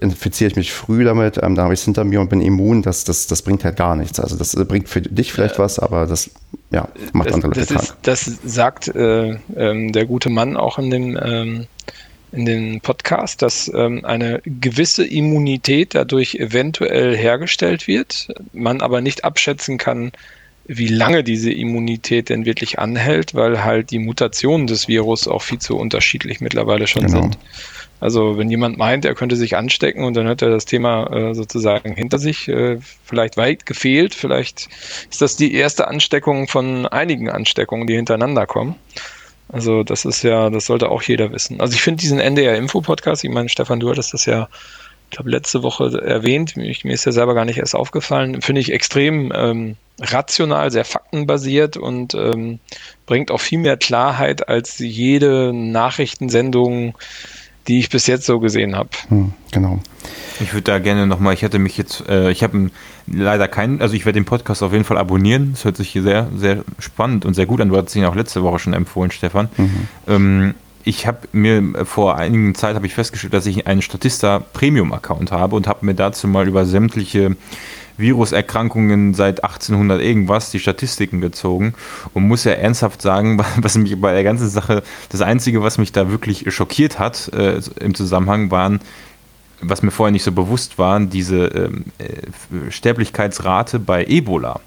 infiziere 0.00 0.50
ich 0.50 0.56
mich 0.56 0.72
früh 0.72 1.04
damit, 1.04 1.36
ähm, 1.36 1.54
dann 1.54 1.64
habe 1.64 1.74
ich 1.74 1.80
es 1.80 1.84
hinter 1.84 2.04
mir 2.04 2.20
und 2.20 2.30
bin 2.30 2.40
immun, 2.40 2.82
das, 2.82 3.04
das, 3.04 3.26
das 3.26 3.42
bringt 3.42 3.64
halt 3.64 3.76
gar 3.76 3.96
nichts. 3.96 4.20
Also 4.20 4.36
das 4.36 4.54
bringt 4.66 4.88
für 4.88 5.02
dich 5.02 5.32
vielleicht 5.32 5.58
was, 5.58 5.78
aber 5.78 6.06
das 6.06 6.30
ja, 6.70 6.88
macht 7.12 7.28
das, 7.28 7.34
andere 7.34 7.48
Leute 7.48 7.74
das 7.74 7.86
krank. 7.86 7.98
das 8.02 8.24
sagt 8.44 8.88
äh, 8.88 9.36
ähm, 9.56 9.92
der 9.92 10.06
gute 10.06 10.30
Mann 10.30 10.56
auch 10.56 10.78
in 10.78 10.90
dem, 10.90 11.18
ähm, 11.20 11.66
in 12.32 12.46
dem 12.46 12.80
Podcast, 12.80 13.42
dass 13.42 13.70
ähm, 13.74 14.04
eine 14.04 14.40
gewisse 14.44 15.04
Immunität 15.04 15.94
dadurch 15.94 16.36
eventuell 16.36 17.16
hergestellt 17.16 17.88
wird, 17.88 18.28
man 18.52 18.80
aber 18.80 19.00
nicht 19.00 19.24
abschätzen 19.24 19.78
kann, 19.78 20.12
wie 20.72 20.86
lange 20.86 21.24
diese 21.24 21.50
Immunität 21.50 22.28
denn 22.28 22.44
wirklich 22.44 22.78
anhält, 22.78 23.34
weil 23.34 23.64
halt 23.64 23.90
die 23.90 23.98
Mutationen 23.98 24.68
des 24.68 24.86
Virus 24.86 25.26
auch 25.26 25.42
viel 25.42 25.58
zu 25.58 25.76
unterschiedlich 25.76 26.40
mittlerweile 26.40 26.86
schon 26.86 27.06
genau. 27.06 27.22
sind. 27.22 27.38
Also 28.00 28.38
wenn 28.38 28.50
jemand 28.50 28.78
meint, 28.78 29.04
er 29.04 29.14
könnte 29.14 29.36
sich 29.36 29.56
anstecken 29.56 30.04
und 30.04 30.16
dann 30.16 30.26
hat 30.26 30.40
er 30.42 30.48
das 30.50 30.64
Thema 30.64 31.06
äh, 31.12 31.34
sozusagen 31.34 31.94
hinter 31.94 32.18
sich, 32.18 32.48
äh, 32.48 32.78
vielleicht 33.04 33.36
weit 33.36 33.66
gefehlt, 33.66 34.14
vielleicht 34.14 34.68
ist 35.10 35.20
das 35.20 35.36
die 35.36 35.54
erste 35.54 35.86
Ansteckung 35.86 36.48
von 36.48 36.86
einigen 36.86 37.28
Ansteckungen, 37.28 37.86
die 37.86 37.94
hintereinander 37.94 38.46
kommen. 38.46 38.76
Also 39.52 39.82
das 39.82 40.04
ist 40.04 40.22
ja, 40.22 40.48
das 40.48 40.66
sollte 40.66 40.88
auch 40.88 41.02
jeder 41.02 41.32
wissen. 41.32 41.60
Also 41.60 41.74
ich 41.74 41.82
finde 41.82 42.00
diesen 42.00 42.20
NDR-Info-Podcast, 42.20 43.24
ich 43.24 43.30
meine, 43.30 43.48
Stefan, 43.48 43.80
du 43.80 43.90
hattest 43.90 44.14
das 44.14 44.24
ja, 44.24 44.48
ich 45.10 45.16
glaube, 45.16 45.30
letzte 45.30 45.62
Woche 45.62 46.00
erwähnt, 46.00 46.56
mir 46.56 46.72
ist 46.84 47.04
ja 47.04 47.12
selber 47.12 47.34
gar 47.34 47.44
nicht 47.44 47.58
erst 47.58 47.74
aufgefallen, 47.74 48.42
finde 48.42 48.60
ich 48.60 48.72
extrem 48.72 49.32
ähm, 49.34 49.76
rational, 50.00 50.70
sehr 50.70 50.84
faktenbasiert 50.84 51.76
und 51.76 52.14
ähm, 52.14 52.60
bringt 53.06 53.30
auch 53.30 53.40
viel 53.40 53.58
mehr 53.58 53.76
Klarheit 53.76 54.48
als 54.48 54.78
jede 54.78 55.52
Nachrichtensendung, 55.52 56.94
die 57.70 57.78
ich 57.78 57.88
bis 57.88 58.08
jetzt 58.08 58.26
so 58.26 58.40
gesehen 58.40 58.74
habe. 58.74 58.88
Hm, 59.08 59.32
genau. 59.52 59.78
Ich 60.40 60.52
würde 60.52 60.64
da 60.64 60.78
gerne 60.80 61.06
nochmal, 61.06 61.34
ich 61.34 61.42
hätte 61.42 61.60
mich 61.60 61.78
jetzt, 61.78 62.02
äh, 62.08 62.32
ich 62.32 62.42
habe 62.42 62.70
leider 63.06 63.46
keinen, 63.46 63.80
also 63.80 63.94
ich 63.94 64.04
werde 64.04 64.18
den 64.18 64.24
Podcast 64.24 64.64
auf 64.64 64.72
jeden 64.72 64.82
Fall 64.82 64.98
abonnieren. 64.98 65.52
Das 65.52 65.64
hört 65.64 65.76
sich 65.76 65.90
hier 65.90 66.02
sehr, 66.02 66.28
sehr 66.34 66.64
spannend 66.80 67.24
und 67.24 67.34
sehr 67.34 67.46
gut 67.46 67.60
an. 67.60 67.68
Du 67.68 67.76
hattest 67.76 67.94
ihn 67.94 68.04
auch 68.04 68.16
letzte 68.16 68.42
Woche 68.42 68.58
schon 68.58 68.72
empfohlen, 68.72 69.12
Stefan. 69.12 69.50
Mhm. 69.56 69.88
Ähm, 70.08 70.54
ich 70.82 71.06
habe 71.06 71.28
mir 71.30 71.84
vor 71.84 72.16
einigen 72.16 72.56
Zeit 72.56 72.74
habe 72.74 72.86
ich 72.86 72.94
festgestellt, 72.94 73.34
dass 73.34 73.46
ich 73.46 73.68
einen 73.68 73.82
Statista 73.82 74.40
Premium 74.40 74.92
Account 74.92 75.30
habe 75.30 75.54
und 75.54 75.68
habe 75.68 75.86
mir 75.86 75.94
dazu 75.94 76.26
mal 76.26 76.48
über 76.48 76.64
sämtliche 76.64 77.36
Viruserkrankungen 78.00 79.14
seit 79.14 79.44
1800 79.44 80.00
irgendwas 80.00 80.50
die 80.50 80.58
Statistiken 80.58 81.20
gezogen 81.20 81.74
und 82.14 82.26
muss 82.26 82.44
ja 82.44 82.52
ernsthaft 82.52 83.02
sagen, 83.02 83.40
was 83.56 83.76
mich 83.76 84.00
bei 84.00 84.12
der 84.12 84.24
ganzen 84.24 84.48
Sache, 84.48 84.82
das 85.10 85.20
Einzige, 85.20 85.62
was 85.62 85.78
mich 85.78 85.92
da 85.92 86.10
wirklich 86.10 86.52
schockiert 86.52 86.98
hat 86.98 87.28
äh, 87.32 87.60
im 87.80 87.94
Zusammenhang, 87.94 88.50
waren, 88.50 88.80
was 89.60 89.82
mir 89.82 89.90
vorher 89.90 90.12
nicht 90.12 90.24
so 90.24 90.32
bewusst 90.32 90.78
war, 90.78 90.98
diese 91.00 91.46
ähm, 91.46 91.84
äh, 91.98 92.70
Sterblichkeitsrate 92.70 93.78
bei 93.78 94.04
Ebola. 94.04 94.60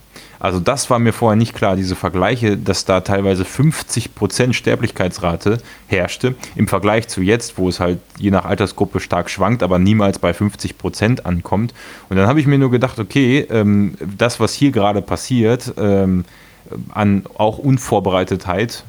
Also 0.44 0.60
das 0.60 0.90
war 0.90 1.00
mir 1.00 1.14
vorher 1.14 1.38
nicht 1.38 1.56
klar, 1.56 1.78
diese 1.78 1.96
Vergleiche, 1.96 2.58
dass 2.58 2.84
da 2.84 3.00
teilweise 3.00 3.44
50% 3.44 4.52
Sterblichkeitsrate 4.52 5.60
herrschte, 5.88 6.36
im 6.58 6.68
Vergleich 6.68 7.08
zu 7.08 7.22
jetzt, 7.22 7.58
wo 7.58 7.70
es 7.70 7.80
halt 7.80 8.00
je 8.20 8.30
nach 8.30 8.44
Altersgruppe 8.44 9.00
stark 9.00 9.30
schwankt, 9.30 9.64
aber 9.64 9.80
niemals 9.80 10.20
bei 10.20 10.32
50% 10.32 11.22
ankommt. 11.22 11.74
Und 12.10 12.18
dann 12.18 12.28
habe 12.28 12.42
ich 12.42 12.46
mir 12.46 12.58
nur 12.58 12.72
gedacht, 12.72 13.00
okay, 13.00 13.48
ähm, 13.50 13.96
das, 14.18 14.42
was 14.42 14.54
hier 14.54 14.72
gerade 14.72 15.02
passiert, 15.02 15.76
ähm, 15.78 16.26
an 16.90 17.24
auch 17.38 17.58
Unvorbereitetheit, 17.58 18.84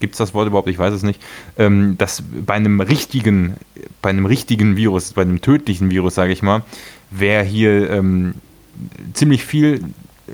gibt 0.00 0.14
es 0.14 0.18
das 0.18 0.34
Wort 0.34 0.48
überhaupt? 0.48 0.68
Ich 0.68 0.78
weiß 0.78 0.92
es 0.92 1.04
nicht. 1.04 1.22
Ähm, 1.56 1.96
dass 1.98 2.24
bei 2.44 2.54
einem 2.54 2.80
richtigen, 2.80 3.54
bei 4.02 4.10
einem 4.10 4.26
richtigen 4.26 4.76
Virus, 4.76 5.12
bei 5.12 5.22
einem 5.22 5.40
tödlichen 5.40 5.88
Virus, 5.88 6.16
sage 6.16 6.32
ich 6.32 6.42
mal, 6.42 6.64
wäre 7.12 7.44
hier 7.44 7.90
ähm, 7.92 8.34
ziemlich 9.14 9.44
viel 9.44 9.84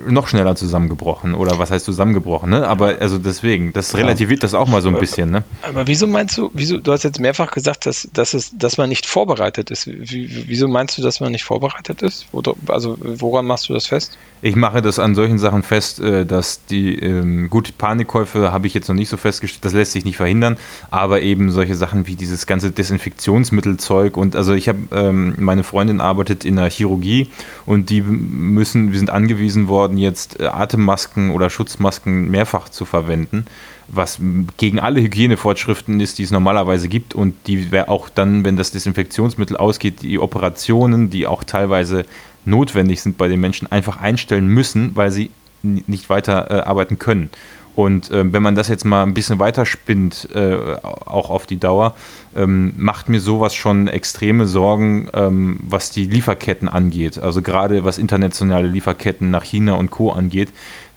noch 0.07 0.27
schneller 0.27 0.55
zusammengebrochen 0.55 1.35
oder 1.35 1.59
was 1.59 1.71
heißt 1.71 1.85
zusammengebrochen, 1.85 2.49
ne? 2.49 2.67
Aber 2.67 2.95
also 2.99 3.17
deswegen, 3.17 3.73
das 3.73 3.95
relativiert 3.95 4.43
das 4.43 4.53
auch 4.53 4.67
mal 4.67 4.81
so 4.81 4.89
ein 4.89 4.97
bisschen, 4.97 5.29
ne? 5.29 5.43
Aber 5.61 5.85
wieso 5.87 6.07
meinst 6.07 6.37
du, 6.37 6.49
wieso, 6.53 6.77
du 6.77 6.91
hast 6.91 7.03
jetzt 7.03 7.19
mehrfach 7.19 7.51
gesagt, 7.51 7.85
dass, 7.85 8.09
dass, 8.13 8.33
es, 8.33 8.57
dass 8.57 8.77
man 8.77 8.89
nicht 8.89 9.05
vorbereitet 9.05 9.69
ist. 9.71 9.87
Wie, 9.87 10.47
wieso 10.47 10.67
meinst 10.67 10.97
du, 10.97 11.01
dass 11.01 11.19
man 11.19 11.31
nicht 11.31 11.43
vorbereitet 11.43 12.01
ist? 12.01 12.25
Also 12.67 12.97
woran 12.99 13.45
machst 13.45 13.69
du 13.69 13.73
das 13.73 13.87
fest? 13.87 14.17
Ich 14.41 14.55
mache 14.55 14.81
das 14.81 14.99
an 14.99 15.15
solchen 15.15 15.39
Sachen 15.39 15.63
fest, 15.63 15.99
äh, 15.99 16.25
dass 16.25 16.65
die, 16.65 16.99
ähm, 16.99 17.49
gut, 17.49 17.77
Panikkäufe 17.77 18.51
habe 18.51 18.67
ich 18.67 18.73
jetzt 18.73 18.89
noch 18.89 18.95
nicht 18.95 19.09
so 19.09 19.15
festgestellt, 19.15 19.63
das 19.63 19.73
lässt 19.73 19.93
sich 19.93 20.03
nicht 20.03 20.17
verhindern, 20.17 20.57
aber 20.91 21.21
eben 21.21 21.49
solche 21.51 21.75
Sachen 21.75 22.07
wie 22.07 22.15
dieses 22.15 22.45
ganze 22.45 22.71
Desinfektionsmittelzeug 22.71 24.17
und 24.17 24.35
also 24.35 24.53
ich 24.53 24.67
habe, 24.67 24.79
ähm, 24.91 25.35
meine 25.37 25.63
Freundin 25.63 26.01
arbeitet 26.01 26.43
in 26.43 26.57
der 26.57 26.69
Chirurgie 26.69 27.29
und 27.65 27.89
die 27.89 28.01
müssen, 28.01 28.91
wir 28.91 28.99
sind 28.99 29.09
angewiesen 29.09 29.69
worden, 29.69 29.82
jetzt 29.91 30.39
äh, 30.39 30.45
Atemmasken 30.45 31.31
oder 31.31 31.49
Schutzmasken 31.49 32.29
mehrfach 32.29 32.69
zu 32.69 32.85
verwenden 32.85 33.45
was 33.87 34.19
gegen 34.57 34.79
alle 34.79 35.01
Hygienevorschriften 35.01 35.99
ist, 35.99 36.17
die 36.17 36.23
es 36.23 36.31
normalerweise 36.31 36.87
gibt 36.87 37.13
und 37.13 37.35
die 37.47 37.69
auch 37.87 38.09
dann, 38.09 38.45
wenn 38.45 38.57
das 38.57 38.71
Desinfektionsmittel 38.71 39.57
ausgeht, 39.57 40.01
die 40.01 40.19
Operationen, 40.19 41.09
die 41.09 41.27
auch 41.27 41.43
teilweise 41.43 42.05
notwendig 42.45 43.01
sind 43.01 43.17
bei 43.17 43.27
den 43.27 43.39
Menschen, 43.39 43.71
einfach 43.71 43.97
einstellen 43.97 44.47
müssen, 44.47 44.95
weil 44.95 45.11
sie 45.11 45.31
nicht 45.61 46.09
weiter 46.09 46.51
äh, 46.51 46.53
arbeiten 46.61 46.99
können. 46.99 47.29
Und 47.75 48.11
äh, 48.11 48.31
wenn 48.31 48.43
man 48.43 48.55
das 48.55 48.67
jetzt 48.67 48.85
mal 48.85 49.03
ein 49.03 49.13
bisschen 49.13 49.39
weiter 49.39 49.65
spinnt, 49.65 50.29
äh, 50.33 50.75
auch 50.83 51.29
auf 51.29 51.45
die 51.45 51.59
Dauer, 51.59 51.95
ähm, 52.35 52.73
macht 52.77 53.09
mir 53.09 53.19
sowas 53.19 53.55
schon 53.55 53.87
extreme 53.87 54.45
Sorgen, 54.45 55.09
ähm, 55.13 55.59
was 55.67 55.89
die 55.89 56.05
Lieferketten 56.05 56.69
angeht. 56.69 57.17
Also 57.17 57.41
gerade 57.41 57.83
was 57.83 57.97
internationale 57.97 58.67
Lieferketten 58.67 59.31
nach 59.31 59.43
China 59.43 59.73
und 59.73 59.89
Co. 59.89 60.11
angeht, 60.11 60.49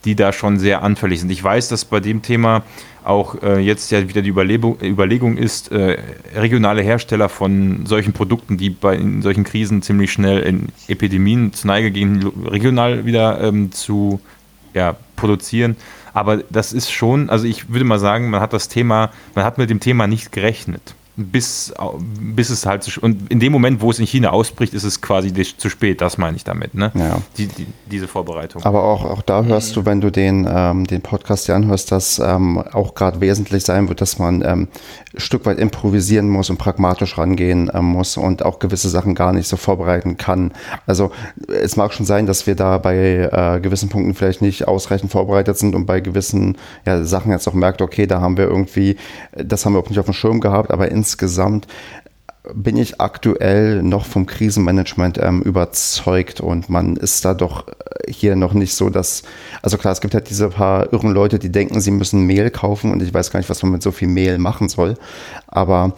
die 0.05 0.15
da 0.15 0.31
schon 0.31 0.59
sehr 0.59 0.83
anfällig 0.83 1.19
sind. 1.19 1.31
Ich 1.31 1.43
weiß, 1.43 1.69
dass 1.69 1.85
bei 1.85 1.99
dem 1.99 2.21
Thema 2.21 2.63
auch 3.03 3.41
äh, 3.41 3.59
jetzt 3.59 3.89
ja 3.91 4.07
wieder 4.07 4.21
die 4.21 4.29
Überlegung, 4.29 4.77
Überlegung 4.81 5.37
ist, 5.37 5.71
äh, 5.71 5.97
regionale 6.35 6.81
Hersteller 6.81 7.29
von 7.29 7.85
solchen 7.85 8.13
Produkten, 8.13 8.57
die 8.57 8.69
bei 8.69 8.95
in 8.95 9.21
solchen 9.21 9.43
Krisen 9.43 9.81
ziemlich 9.81 10.11
schnell 10.11 10.39
in 10.39 10.67
Epidemien 10.87 11.53
zu 11.53 11.67
Neige 11.67 11.91
gehen, 11.91 12.31
regional 12.45 13.05
wieder 13.05 13.41
ähm, 13.41 13.71
zu 13.71 14.19
ja, 14.73 14.95
produzieren. 15.15 15.77
Aber 16.17 16.37
das 16.37 16.73
ist 16.73 16.91
schon, 16.91 17.29
also 17.29 17.45
ich 17.45 17.69
würde 17.69 17.85
mal 17.85 17.99
sagen, 17.99 18.31
man 18.31 18.41
hat 18.41 18.51
das 18.51 18.69
Thema, 18.69 19.11
man 19.35 19.45
hat 19.45 19.59
mit 19.59 19.69
dem 19.69 19.79
Thema 19.79 20.07
nicht 20.07 20.31
gerechnet 20.31 20.95
bis, 21.19 21.73
bis 22.19 22.51
es 22.51 22.67
halt 22.67 22.83
zu, 22.83 23.01
und 23.01 23.31
in 23.31 23.39
dem 23.39 23.51
Moment, 23.51 23.81
wo 23.81 23.89
es 23.89 23.97
in 23.97 24.05
China 24.05 24.29
ausbricht, 24.29 24.75
ist 24.75 24.83
es 24.83 25.01
quasi 25.01 25.33
zu 25.33 25.69
spät, 25.69 25.99
das 25.99 26.19
meine 26.19 26.37
ich 26.37 26.43
damit, 26.43 26.75
ne? 26.75 26.91
Ja. 26.93 27.19
Die, 27.37 27.47
die, 27.47 27.65
diese 27.89 28.07
Vorbereitung. 28.07 28.63
Aber 28.63 28.83
auch, 28.83 29.03
auch 29.03 29.23
da 29.23 29.43
hörst 29.43 29.75
du, 29.75 29.85
wenn 29.85 29.99
du 29.99 30.11
den, 30.11 30.47
ähm, 30.47 30.85
den 30.85 31.01
Podcast 31.01 31.47
dir 31.47 31.55
anhörst, 31.55 31.91
dass 31.91 32.19
ähm, 32.19 32.59
auch 32.59 32.93
gerade 32.93 33.19
wesentlich 33.19 33.63
sein 33.63 33.89
wird, 33.89 33.99
dass 33.99 34.19
man 34.19 34.43
ähm, 34.43 34.67
ein 35.15 35.19
Stück 35.19 35.47
weit 35.47 35.57
improvisieren 35.57 36.29
muss 36.29 36.51
und 36.51 36.59
pragmatisch 36.59 37.17
rangehen 37.17 37.71
ähm, 37.73 37.85
muss 37.85 38.15
und 38.15 38.45
auch 38.45 38.59
gewisse 38.59 38.89
Sachen 38.89 39.15
gar 39.15 39.33
nicht 39.33 39.47
so 39.47 39.57
vorbereiten 39.57 40.17
kann. 40.17 40.53
Also 40.85 41.09
es 41.47 41.77
mag 41.77 41.93
schon 41.93 42.05
sein, 42.05 42.27
dass 42.27 42.45
wir 42.45 42.53
da 42.53 42.77
bei 42.77 42.95
äh, 42.95 43.59
gewissen 43.59 43.89
Punkten 43.89 44.13
vielleicht 44.13 44.43
nicht 44.43 44.67
ausreichend 44.67 45.11
vorbereitet 45.11 45.57
sind 45.57 45.73
und 45.73 45.87
bei 45.87 45.99
gewissen 45.99 46.59
ja, 46.85 47.03
Sachen 47.03 47.31
jetzt 47.31 47.47
auch 47.47 47.53
merkt, 47.53 47.81
okay, 47.81 48.05
da 48.05 48.21
haben 48.21 48.37
wir 48.37 48.45
irgendwie, 48.45 48.97
das 49.31 49.65
haben 49.65 49.73
wir 49.73 49.79
auch 49.79 49.89
nicht 49.89 49.99
auf 49.99 50.05
dem 50.05 50.13
Schirm 50.13 50.41
gehabt, 50.41 50.69
aber 50.69 50.91
in 50.91 51.06
insgesamt 51.07 51.67
bin 52.53 52.77
ich 52.77 52.99
aktuell 52.99 53.81
noch 53.81 54.05
vom 54.05 54.25
Krisenmanagement 54.25 55.17
ähm, 55.21 55.41
überzeugt 55.41 56.41
und 56.41 56.69
man 56.69 56.95
ist 56.97 57.23
da 57.23 57.33
doch 57.33 57.67
äh, 57.67 58.11
hier 58.11 58.35
noch 58.35 58.53
nicht 58.53 58.73
so, 58.73 58.89
dass, 58.89 59.23
also 59.61 59.77
klar, 59.77 59.93
es 59.93 60.01
gibt 60.01 60.13
halt 60.13 60.29
diese 60.29 60.49
paar 60.49 60.91
irren 60.93 61.11
Leute, 61.11 61.39
die 61.39 61.51
denken, 61.51 61.79
sie 61.81 61.91
müssen 61.91 62.25
Mehl 62.25 62.49
kaufen 62.49 62.91
und 62.91 63.01
ich 63.01 63.13
weiß 63.13 63.31
gar 63.31 63.39
nicht, 63.39 63.49
was 63.49 63.63
man 63.63 63.71
mit 63.71 63.83
so 63.83 63.91
viel 63.91 64.07
Mehl 64.07 64.37
machen 64.37 64.69
soll, 64.69 64.95
aber 65.47 65.93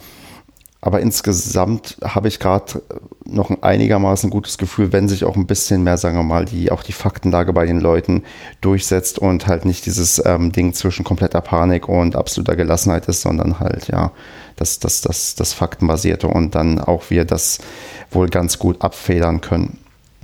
aber 0.82 1.00
insgesamt 1.00 1.98
habe 2.02 2.28
ich 2.28 2.38
gerade 2.38 2.82
noch 3.26 3.50
ein 3.50 3.62
einigermaßen 3.62 4.30
gutes 4.30 4.56
Gefühl, 4.56 4.92
wenn 4.92 5.08
sich 5.08 5.24
auch 5.24 5.36
ein 5.36 5.46
bisschen 5.46 5.84
mehr, 5.84 5.98
sagen 5.98 6.16
wir 6.16 6.22
mal, 6.22 6.46
die, 6.46 6.72
auch 6.72 6.82
die 6.82 6.92
Faktenlage 6.92 7.52
bei 7.52 7.66
den 7.66 7.80
Leuten 7.80 8.22
durchsetzt 8.62 9.18
und 9.18 9.46
halt 9.46 9.66
nicht 9.66 9.84
dieses 9.84 10.24
ähm, 10.24 10.52
Ding 10.52 10.72
zwischen 10.72 11.04
kompletter 11.04 11.42
Panik 11.42 11.86
und 11.86 12.16
absoluter 12.16 12.56
Gelassenheit 12.56 13.06
ist, 13.08 13.20
sondern 13.20 13.60
halt, 13.60 13.88
ja, 13.88 14.12
das, 14.60 14.78
das, 14.78 15.00
das, 15.00 15.34
das 15.34 15.52
Faktenbasierte 15.52 16.28
und 16.28 16.54
dann 16.54 16.78
auch 16.78 17.10
wir 17.10 17.24
das 17.24 17.58
wohl 18.10 18.28
ganz 18.28 18.58
gut 18.58 18.82
abfedern 18.82 19.40
können. 19.40 19.78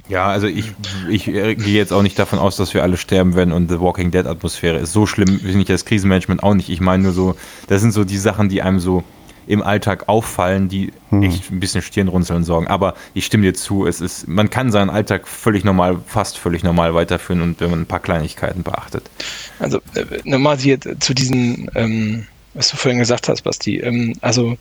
Ja, 0.09 0.29
also 0.29 0.47
ich, 0.47 0.73
ich 1.09 1.25
gehe 1.25 1.57
jetzt 1.57 1.93
auch 1.93 2.03
nicht 2.03 2.19
davon 2.19 2.39
aus, 2.39 2.57
dass 2.57 2.75
wir 2.75 2.83
alle 2.83 2.97
sterben 2.97 3.35
werden 3.35 3.53
und 3.53 3.69
The 3.69 3.81
Walking 3.81 4.13
Dead 4.13 4.27
Atmosphäre 4.27 4.79
ist 4.79 4.93
so 4.93 5.07
schlimm, 5.07 5.41
finde 5.41 5.61
ich 5.61 5.67
das 5.67 5.85
Krisenmanagement 5.85 6.45
auch 6.45 6.55
nicht. 6.55 6.69
Ich 6.69 6.81
meine 6.81 7.05
nur 7.05 7.13
so, 7.13 7.35
das 7.67 7.81
sind 7.81 7.93
so 7.93 8.05
die 8.05 8.19
Sachen, 8.19 8.49
die 8.49 8.63
einem 8.63 8.79
so 8.79 9.03
im 9.49 9.63
Alltag 9.63 10.09
auffallen, 10.09 10.69
die 10.69 10.93
hm. 11.11 11.23
echt 11.23 11.51
ein 11.51 11.61
bisschen 11.61 11.83
Stirnrunzeln 11.83 12.45
sorgen. 12.45 12.67
Aber 12.67 12.95
ich 13.15 13.27
stimme 13.27 13.45
dir 13.45 13.55
zu, 13.55 13.87
es 13.87 14.01
ist, 14.01 14.29
man 14.29 14.51
kann 14.51 14.71
seinen 14.71 14.91
Alltag 14.91 15.27
völlig 15.27 15.65
normal, 15.65 15.99
fast 16.07 16.39
völlig 16.39 16.63
normal 16.63 16.95
weiterführen 16.95 17.43
und 17.43 17.61
wenn 17.61 17.71
man 17.71 17.81
ein 17.81 17.87
paar 17.87 18.01
Kleinigkeiten 18.01 18.63
beachtet. 18.63 19.11
Also 19.59 19.79
äh, 19.95 20.05
nochmal 20.25 20.59
hier 20.59 20.79
zu 20.81 21.15
diesen, 21.15 21.71
ähm, 21.75 22.27
was 22.57 22.71
du 22.71 22.77
vorhin 22.77 22.99
gesagt 22.99 23.29
hast, 23.29 23.43
Basti. 23.43 23.79
Ähm, 23.79 24.15
also 24.21 24.57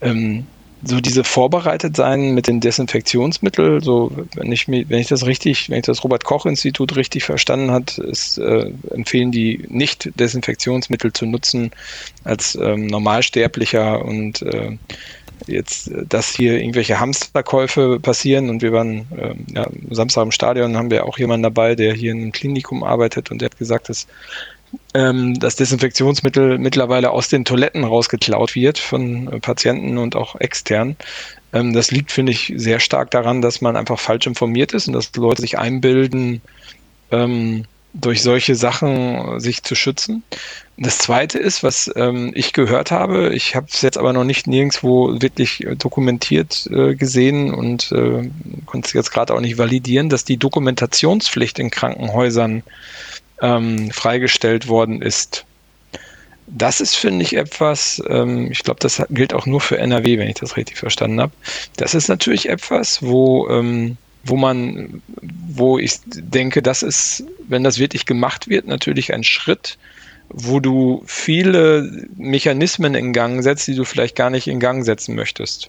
ähm, 0.00 0.46
so 0.84 1.00
diese 1.00 1.22
vorbereitet 1.22 1.94
sein 1.96 2.34
mit 2.34 2.48
den 2.48 2.60
Desinfektionsmitteln, 2.60 3.80
so 3.80 4.10
wenn 4.34 4.50
ich 4.50 4.66
mir, 4.66 4.88
wenn 4.88 4.98
ich 4.98 5.06
das 5.06 5.26
richtig, 5.26 5.70
wenn 5.70 5.78
ich 5.78 5.86
das 5.86 6.02
Robert 6.02 6.24
Koch 6.24 6.44
Institut 6.44 6.96
richtig 6.96 7.22
verstanden 7.22 7.70
hat, 7.70 7.98
ist, 7.98 8.38
äh, 8.38 8.72
empfehlen 8.90 9.30
die 9.30 9.64
nicht 9.68 10.10
Desinfektionsmittel 10.18 11.12
zu 11.12 11.26
nutzen 11.26 11.70
als 12.24 12.56
ähm, 12.56 12.88
Normalsterblicher 12.88 14.04
und 14.04 14.42
äh, 14.42 14.76
jetzt, 15.46 15.90
dass 16.08 16.34
hier 16.34 16.58
irgendwelche 16.58 16.98
Hamsterkäufe 16.98 18.00
passieren 18.00 18.48
und 18.50 18.62
wir 18.62 18.72
waren 18.72 19.06
äh, 19.16 19.34
ja, 19.54 19.68
Samstag 19.90 20.24
im 20.24 20.32
Stadion 20.32 20.76
haben 20.76 20.90
wir 20.90 21.06
auch 21.06 21.18
jemanden 21.18 21.44
dabei, 21.44 21.74
der 21.74 21.94
hier 21.94 22.12
in 22.12 22.18
einem 22.18 22.32
Klinikum 22.32 22.82
arbeitet 22.82 23.30
und 23.30 23.40
der 23.40 23.46
hat 23.46 23.58
gesagt, 23.58 23.88
dass 23.88 24.06
ähm, 24.94 25.38
das 25.38 25.56
Desinfektionsmittel 25.56 26.58
mittlerweile 26.58 27.10
aus 27.10 27.28
den 27.28 27.44
Toiletten 27.44 27.84
rausgeklaut 27.84 28.54
wird 28.54 28.78
von 28.78 29.32
äh, 29.32 29.40
Patienten 29.40 29.98
und 29.98 30.16
auch 30.16 30.36
extern. 30.36 30.96
Ähm, 31.52 31.72
das 31.72 31.90
liegt, 31.90 32.12
finde 32.12 32.32
ich, 32.32 32.52
sehr 32.56 32.80
stark 32.80 33.10
daran, 33.10 33.42
dass 33.42 33.60
man 33.60 33.76
einfach 33.76 33.98
falsch 33.98 34.26
informiert 34.26 34.72
ist 34.72 34.86
und 34.86 34.94
dass 34.94 35.14
Leute 35.16 35.42
sich 35.42 35.58
einbilden, 35.58 36.42
ähm, 37.10 37.64
durch 37.94 38.22
solche 38.22 38.54
Sachen 38.54 39.38
sich 39.38 39.62
zu 39.62 39.74
schützen. 39.74 40.22
Das 40.78 40.98
zweite 40.98 41.38
ist, 41.38 41.62
was 41.62 41.90
ähm, 41.94 42.32
ich 42.34 42.54
gehört 42.54 42.90
habe, 42.90 43.34
ich 43.34 43.54
habe 43.54 43.66
es 43.70 43.82
jetzt 43.82 43.98
aber 43.98 44.14
noch 44.14 44.24
nicht 44.24 44.46
nirgendwo 44.46 45.20
wirklich 45.20 45.66
dokumentiert 45.76 46.66
äh, 46.72 46.94
gesehen 46.94 47.52
und 47.52 47.92
äh, 47.92 48.30
konnte 48.64 48.86
es 48.86 48.92
jetzt 48.94 49.10
gerade 49.10 49.34
auch 49.34 49.40
nicht 49.40 49.58
validieren, 49.58 50.08
dass 50.08 50.24
die 50.24 50.38
Dokumentationspflicht 50.38 51.58
in 51.58 51.70
Krankenhäusern 51.70 52.62
ähm, 53.42 53.90
freigestellt 53.90 54.68
worden 54.68 55.02
ist. 55.02 55.44
Das 56.46 56.80
ist, 56.80 56.96
finde 56.96 57.24
ich, 57.24 57.36
etwas, 57.36 58.02
ähm, 58.08 58.50
ich 58.50 58.62
glaube, 58.62 58.80
das 58.80 59.02
gilt 59.10 59.34
auch 59.34 59.46
nur 59.46 59.60
für 59.60 59.78
NRW, 59.78 60.18
wenn 60.18 60.28
ich 60.28 60.36
das 60.36 60.56
richtig 60.56 60.78
verstanden 60.78 61.20
habe. 61.20 61.32
Das 61.76 61.94
ist 61.94 62.08
natürlich 62.08 62.48
etwas, 62.48 63.02
wo, 63.02 63.48
ähm, 63.48 63.96
wo 64.24 64.36
man, 64.36 65.02
wo 65.48 65.78
ich 65.78 65.98
denke, 66.06 66.62
das 66.62 66.82
ist, 66.82 67.24
wenn 67.48 67.64
das 67.64 67.78
wirklich 67.78 68.06
gemacht 68.06 68.48
wird, 68.48 68.66
natürlich 68.66 69.12
ein 69.12 69.24
Schritt, 69.24 69.78
wo 70.28 70.60
du 70.60 71.02
viele 71.06 72.06
Mechanismen 72.16 72.94
in 72.94 73.12
Gang 73.12 73.42
setzt, 73.42 73.66
die 73.66 73.74
du 73.74 73.84
vielleicht 73.84 74.16
gar 74.16 74.30
nicht 74.30 74.46
in 74.46 74.60
Gang 74.60 74.84
setzen 74.84 75.14
möchtest. 75.14 75.68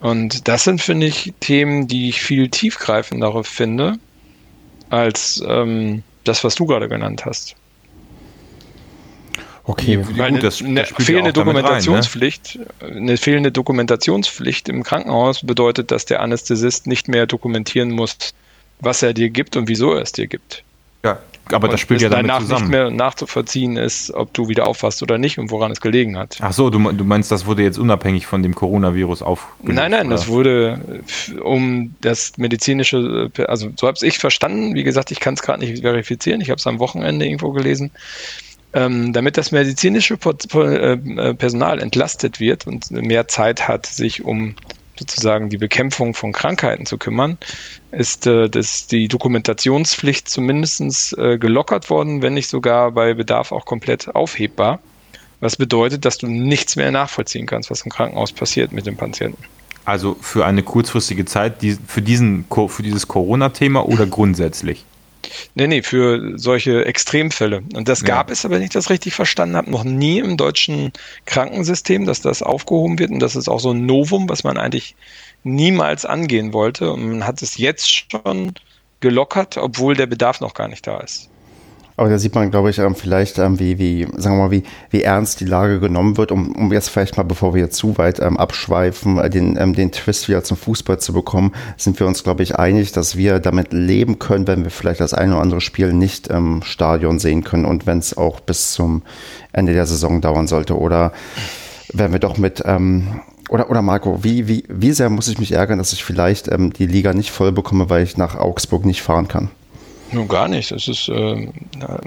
Und 0.00 0.46
das 0.48 0.64
sind, 0.64 0.82
finde 0.82 1.06
ich, 1.06 1.32
Themen, 1.40 1.88
die 1.88 2.10
ich 2.10 2.20
viel 2.20 2.48
tiefgreifender 2.48 3.42
finde, 3.44 3.98
als 4.90 5.42
ähm, 5.46 6.02
das, 6.28 6.44
was 6.44 6.54
du 6.54 6.66
gerade 6.66 6.88
genannt 6.88 7.24
hast. 7.24 7.56
Okay, 9.68 9.98
Weil 10.16 10.30
gut, 10.30 10.44
das, 10.44 10.62
eine, 10.62 10.84
das 10.84 11.04
fehlende 11.04 11.32
Dokumentationspflicht, 11.32 12.58
rein, 12.80 12.90
ne? 12.92 12.96
eine 12.98 13.16
fehlende 13.16 13.50
Dokumentationspflicht 13.50 14.68
im 14.68 14.84
Krankenhaus 14.84 15.44
bedeutet, 15.44 15.90
dass 15.90 16.04
der 16.04 16.20
Anästhesist 16.20 16.86
nicht 16.86 17.08
mehr 17.08 17.26
dokumentieren 17.26 17.90
muss, 17.90 18.16
was 18.78 19.02
er 19.02 19.12
dir 19.12 19.28
gibt 19.28 19.56
und 19.56 19.66
wieso 19.66 19.92
er 19.92 20.02
es 20.02 20.12
dir 20.12 20.28
gibt. 20.28 20.62
Ja, 21.06 21.18
aber 21.52 21.68
das 21.68 21.80
spielt 21.80 22.02
ja 22.02 22.08
damit 22.08 22.28
danach 22.28 22.40
zusammen. 22.40 22.62
nicht 22.62 22.70
mehr 22.70 22.90
nachzuvollziehen 22.90 23.76
ist, 23.76 24.12
ob 24.12 24.34
du 24.34 24.48
wieder 24.48 24.66
aufwachst 24.66 25.02
oder 25.02 25.16
nicht 25.16 25.38
und 25.38 25.50
woran 25.50 25.70
es 25.70 25.80
gelegen 25.80 26.18
hat. 26.18 26.38
Ach 26.40 26.52
so, 26.52 26.70
du, 26.70 26.78
du 26.92 27.04
meinst, 27.04 27.30
das 27.30 27.46
wurde 27.46 27.62
jetzt 27.62 27.78
unabhängig 27.78 28.26
von 28.26 28.42
dem 28.42 28.54
Coronavirus 28.54 29.22
aufgelöst? 29.22 29.76
Nein, 29.76 29.92
nein, 29.92 30.06
oder? 30.06 30.16
das 30.16 30.28
wurde 30.28 31.02
äh, 31.28 31.38
um 31.38 31.94
das 32.00 32.36
medizinische, 32.36 33.30
äh, 33.36 33.44
also 33.44 33.70
so 33.76 33.86
habe 33.86 33.94
es 33.94 34.02
ich 34.02 34.18
verstanden. 34.18 34.74
Wie 34.74 34.82
gesagt, 34.82 35.12
ich 35.12 35.20
kann 35.20 35.34
es 35.34 35.42
gerade 35.42 35.60
nicht 35.60 35.82
verifizieren. 35.82 36.40
Ich 36.40 36.50
habe 36.50 36.58
es 36.58 36.66
am 36.66 36.80
Wochenende 36.80 37.24
irgendwo 37.24 37.52
gelesen. 37.52 37.92
Ähm, 38.72 39.12
damit 39.12 39.38
das 39.38 39.52
medizinische 39.52 40.14
äh, 40.14 41.34
Personal 41.34 41.78
entlastet 41.80 42.40
wird 42.40 42.66
und 42.66 42.90
mehr 42.90 43.28
Zeit 43.28 43.68
hat, 43.68 43.86
sich 43.86 44.24
um 44.24 44.56
sozusagen 44.98 45.48
die 45.48 45.58
Bekämpfung 45.58 46.14
von 46.14 46.32
Krankheiten 46.32 46.86
zu 46.86 46.98
kümmern, 46.98 47.38
ist 47.90 48.26
äh, 48.26 48.48
das, 48.48 48.86
die 48.86 49.08
Dokumentationspflicht 49.08 50.28
zumindest 50.28 51.16
äh, 51.18 51.38
gelockert 51.38 51.90
worden, 51.90 52.22
wenn 52.22 52.34
nicht 52.34 52.48
sogar 52.48 52.92
bei 52.92 53.14
Bedarf 53.14 53.52
auch 53.52 53.64
komplett 53.64 54.14
aufhebbar. 54.14 54.80
Was 55.40 55.56
bedeutet, 55.56 56.04
dass 56.04 56.18
du 56.18 56.26
nichts 56.26 56.76
mehr 56.76 56.90
nachvollziehen 56.90 57.46
kannst, 57.46 57.70
was 57.70 57.82
im 57.82 57.90
Krankenhaus 57.90 58.32
passiert 58.32 58.72
mit 58.72 58.86
dem 58.86 58.96
Patienten. 58.96 59.42
Also 59.84 60.16
für 60.20 60.44
eine 60.44 60.62
kurzfristige 60.62 61.24
Zeit, 61.26 61.62
die, 61.62 61.76
für, 61.86 62.02
diesen, 62.02 62.46
für 62.68 62.82
dieses 62.82 63.06
Corona-Thema 63.06 63.86
oder 63.86 64.06
grundsätzlich? 64.06 64.84
Nee, 65.54 65.66
nee, 65.66 65.82
für 65.82 66.38
solche 66.38 66.84
Extremfälle. 66.84 67.62
Und 67.74 67.88
das 67.88 68.00
Ja. 68.00 68.06
gab 68.06 68.30
es, 68.30 68.44
aber 68.44 68.56
wenn 68.56 68.62
ich 68.62 68.70
das 68.70 68.90
richtig 68.90 69.14
verstanden 69.14 69.56
habe, 69.56 69.70
noch 69.70 69.84
nie 69.84 70.18
im 70.18 70.36
deutschen 70.36 70.92
Krankensystem, 71.24 72.04
dass 72.06 72.20
das 72.20 72.42
aufgehoben 72.42 72.98
wird. 72.98 73.10
Und 73.10 73.20
das 73.20 73.36
ist 73.36 73.48
auch 73.48 73.60
so 73.60 73.70
ein 73.70 73.86
Novum, 73.86 74.28
was 74.28 74.44
man 74.44 74.56
eigentlich 74.58 74.96
niemals 75.42 76.04
angehen 76.04 76.52
wollte. 76.52 76.92
Und 76.92 77.08
man 77.08 77.26
hat 77.26 77.42
es 77.42 77.56
jetzt 77.56 78.10
schon 78.10 78.54
gelockert, 79.00 79.56
obwohl 79.56 79.94
der 79.94 80.06
Bedarf 80.06 80.40
noch 80.40 80.54
gar 80.54 80.68
nicht 80.68 80.86
da 80.86 80.98
ist. 81.00 81.30
Aber 81.98 82.10
da 82.10 82.18
sieht 82.18 82.34
man, 82.34 82.50
glaube 82.50 82.68
ich, 82.68 82.78
ähm, 82.78 82.94
vielleicht, 82.94 83.38
ähm, 83.38 83.58
wie, 83.58 83.78
wie, 83.78 84.06
sagen 84.16 84.36
wir 84.36 84.44
mal, 84.44 84.50
wie, 84.50 84.64
wie 84.90 85.02
ernst 85.02 85.40
die 85.40 85.46
Lage 85.46 85.80
genommen 85.80 86.18
wird, 86.18 86.30
um, 86.30 86.54
um 86.54 86.72
jetzt 86.72 86.90
vielleicht 86.90 87.16
mal, 87.16 87.22
bevor 87.22 87.54
wir 87.54 87.70
zu 87.70 87.96
weit 87.96 88.20
ähm, 88.20 88.36
abschweifen, 88.36 89.18
äh, 89.18 89.30
den, 89.30 89.56
ähm, 89.56 89.72
den 89.72 89.92
Twist 89.92 90.28
wieder 90.28 90.44
zum 90.44 90.58
Fußball 90.58 90.98
zu 90.98 91.14
bekommen, 91.14 91.52
sind 91.78 91.98
wir 91.98 92.06
uns, 92.06 92.22
glaube 92.22 92.42
ich, 92.42 92.56
einig, 92.56 92.92
dass 92.92 93.16
wir 93.16 93.38
damit 93.38 93.72
leben 93.72 94.18
können, 94.18 94.46
wenn 94.46 94.64
wir 94.64 94.70
vielleicht 94.70 95.00
das 95.00 95.14
eine 95.14 95.32
oder 95.32 95.42
andere 95.42 95.62
Spiel 95.62 95.94
nicht 95.94 96.28
im 96.28 96.62
Stadion 96.62 97.18
sehen 97.18 97.44
können 97.44 97.64
und 97.64 97.86
wenn 97.86 97.98
es 97.98 98.16
auch 98.16 98.40
bis 98.40 98.72
zum 98.72 99.02
Ende 99.52 99.72
der 99.72 99.86
Saison 99.86 100.20
dauern 100.20 100.46
sollte. 100.46 100.78
Oder 100.78 101.12
wenn 101.94 102.12
wir 102.12 102.18
doch 102.18 102.36
mit, 102.36 102.62
ähm, 102.66 103.20
oder, 103.48 103.70
oder 103.70 103.80
Marco, 103.80 104.22
wie, 104.22 104.48
wie, 104.48 104.64
wie 104.68 104.92
sehr 104.92 105.08
muss 105.08 105.28
ich 105.28 105.38
mich 105.38 105.52
ärgern, 105.52 105.78
dass 105.78 105.94
ich 105.94 106.04
vielleicht 106.04 106.48
ähm, 106.52 106.74
die 106.74 106.86
Liga 106.86 107.14
nicht 107.14 107.30
voll 107.30 107.52
bekomme, 107.52 107.88
weil 107.88 108.02
ich 108.02 108.18
nach 108.18 108.34
Augsburg 108.34 108.84
nicht 108.84 109.00
fahren 109.00 109.28
kann? 109.28 109.48
Nun 110.12 110.28
gar 110.28 110.48
nicht. 110.48 110.70
Das 110.70 110.88
ist, 110.88 111.08
na, 111.08 112.00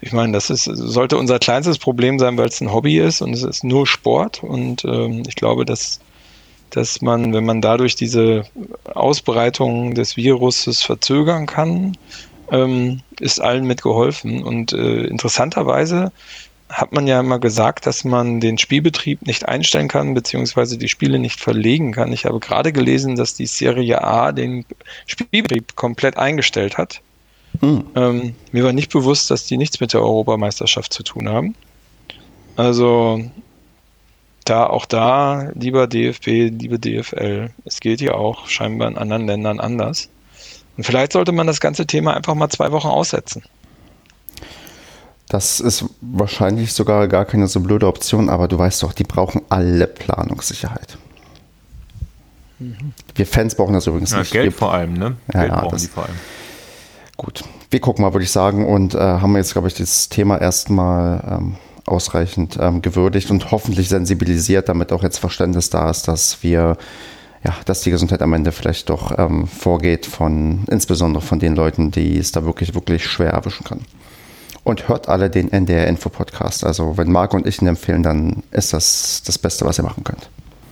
ich 0.00 0.12
meine, 0.12 0.32
das 0.32 0.50
ist, 0.50 0.64
sollte 0.64 1.16
unser 1.16 1.38
kleinstes 1.38 1.78
Problem 1.78 2.18
sein, 2.18 2.36
weil 2.36 2.48
es 2.48 2.60
ein 2.60 2.72
Hobby 2.72 2.98
ist 2.98 3.22
und 3.22 3.32
es 3.32 3.42
ist 3.42 3.64
nur 3.64 3.86
Sport. 3.86 4.42
Und 4.42 4.84
ähm, 4.84 5.22
ich 5.26 5.34
glaube, 5.34 5.64
dass, 5.64 6.00
dass 6.70 7.00
man, 7.00 7.32
wenn 7.32 7.44
man 7.44 7.60
dadurch 7.60 7.96
diese 7.96 8.44
Ausbreitung 8.84 9.94
des 9.94 10.16
Viruses 10.16 10.82
verzögern 10.82 11.46
kann, 11.46 11.96
ähm, 12.50 13.00
ist 13.18 13.40
allen 13.40 13.66
mitgeholfen. 13.66 14.42
Und 14.42 14.72
äh, 14.72 15.04
interessanterweise 15.04 16.12
hat 16.68 16.92
man 16.92 17.06
ja 17.06 17.20
immer 17.20 17.38
gesagt, 17.38 17.86
dass 17.86 18.04
man 18.04 18.40
den 18.40 18.58
Spielbetrieb 18.58 19.26
nicht 19.26 19.46
einstellen 19.48 19.88
kann, 19.88 20.14
beziehungsweise 20.14 20.78
die 20.78 20.88
Spiele 20.88 21.18
nicht 21.18 21.40
verlegen 21.40 21.92
kann. 21.92 22.12
Ich 22.12 22.26
habe 22.26 22.40
gerade 22.40 22.72
gelesen, 22.72 23.16
dass 23.16 23.34
die 23.34 23.46
Serie 23.46 24.02
A 24.04 24.32
den 24.32 24.66
Spielbetrieb 25.06 25.76
komplett 25.76 26.16
eingestellt 26.16 26.76
hat. 26.76 27.00
Ähm, 27.62 28.34
mir 28.52 28.64
war 28.64 28.72
nicht 28.72 28.92
bewusst, 28.92 29.30
dass 29.30 29.46
die 29.46 29.56
nichts 29.56 29.80
mit 29.80 29.92
der 29.92 30.00
Europameisterschaft 30.00 30.92
zu 30.92 31.02
tun 31.02 31.28
haben. 31.28 31.54
Also 32.56 33.22
da 34.44 34.66
auch 34.66 34.86
da, 34.86 35.50
lieber 35.54 35.86
DFB, 35.86 36.26
liebe 36.50 36.78
DFL, 36.78 37.50
es 37.64 37.80
geht 37.80 38.00
ja 38.00 38.14
auch 38.14 38.46
scheinbar 38.48 38.88
in 38.88 38.96
anderen 38.96 39.26
Ländern 39.26 39.60
anders. 39.60 40.08
Und 40.76 40.84
vielleicht 40.84 41.12
sollte 41.12 41.32
man 41.32 41.46
das 41.46 41.60
ganze 41.60 41.86
Thema 41.86 42.14
einfach 42.14 42.34
mal 42.34 42.48
zwei 42.50 42.70
Wochen 42.72 42.88
aussetzen. 42.88 43.42
Das 45.28 45.58
ist 45.58 45.84
wahrscheinlich 46.00 46.72
sogar 46.72 47.08
gar 47.08 47.24
keine 47.24 47.48
so 47.48 47.60
blöde 47.60 47.88
Option, 47.88 48.28
aber 48.28 48.46
du 48.46 48.58
weißt 48.58 48.82
doch, 48.84 48.92
die 48.92 49.02
brauchen 49.04 49.42
alle 49.48 49.86
Planungssicherheit. 49.88 50.96
Wir 53.14 53.26
Fans 53.26 53.54
brauchen 53.54 53.74
das 53.74 53.86
übrigens 53.86 54.12
Ja, 54.12 54.20
nicht. 54.20 54.32
Geld 54.32 54.44
Wir, 54.46 54.52
vor 54.52 54.72
allem, 54.72 54.92
ne? 54.94 55.16
Ja, 55.34 55.40
Geld 55.40 55.52
ja, 55.52 55.60
brauchen 55.60 55.72
das- 55.72 55.82
die 55.82 55.88
vor 55.88 56.04
allem. 56.04 56.14
Gut, 57.16 57.44
wir 57.70 57.80
gucken 57.80 58.02
mal, 58.02 58.12
würde 58.12 58.24
ich 58.24 58.30
sagen, 58.30 58.66
und 58.66 58.94
äh, 58.94 58.98
haben 58.98 59.36
jetzt, 59.36 59.52
glaube 59.52 59.68
ich, 59.68 59.74
das 59.74 60.08
Thema 60.08 60.38
erstmal 60.38 61.22
ähm, 61.28 61.56
ausreichend 61.86 62.58
ähm, 62.60 62.82
gewürdigt 62.82 63.30
und 63.30 63.50
hoffentlich 63.50 63.88
sensibilisiert, 63.88 64.68
damit 64.68 64.92
auch 64.92 65.02
jetzt 65.02 65.18
Verständnis 65.18 65.70
da 65.70 65.88
ist, 65.90 66.08
dass 66.08 66.42
wir, 66.42 66.76
ja, 67.44 67.54
dass 67.64 67.80
die 67.80 67.90
Gesundheit 67.90 68.22
am 68.22 68.32
Ende 68.32 68.52
vielleicht 68.52 68.90
doch 68.90 69.16
ähm, 69.18 69.46
vorgeht 69.46 70.06
von, 70.06 70.64
insbesondere 70.70 71.22
von 71.22 71.38
den 71.38 71.54
Leuten, 71.54 71.90
die 71.90 72.18
es 72.18 72.32
da 72.32 72.44
wirklich, 72.44 72.74
wirklich 72.74 73.06
schwer 73.06 73.30
erwischen 73.30 73.64
kann. 73.64 73.80
Und 74.64 74.88
hört 74.88 75.08
alle 75.08 75.30
den 75.30 75.52
NDR-Info-Podcast. 75.52 76.64
Also, 76.64 76.96
wenn 76.96 77.12
Marc 77.12 77.34
und 77.34 77.46
ich 77.46 77.62
ihn 77.62 77.68
empfehlen, 77.68 78.02
dann 78.02 78.42
ist 78.50 78.72
das 78.72 79.22
das 79.24 79.38
Beste, 79.38 79.64
was 79.64 79.78
ihr 79.78 79.84
machen 79.84 80.02
könnt. 80.02 80.28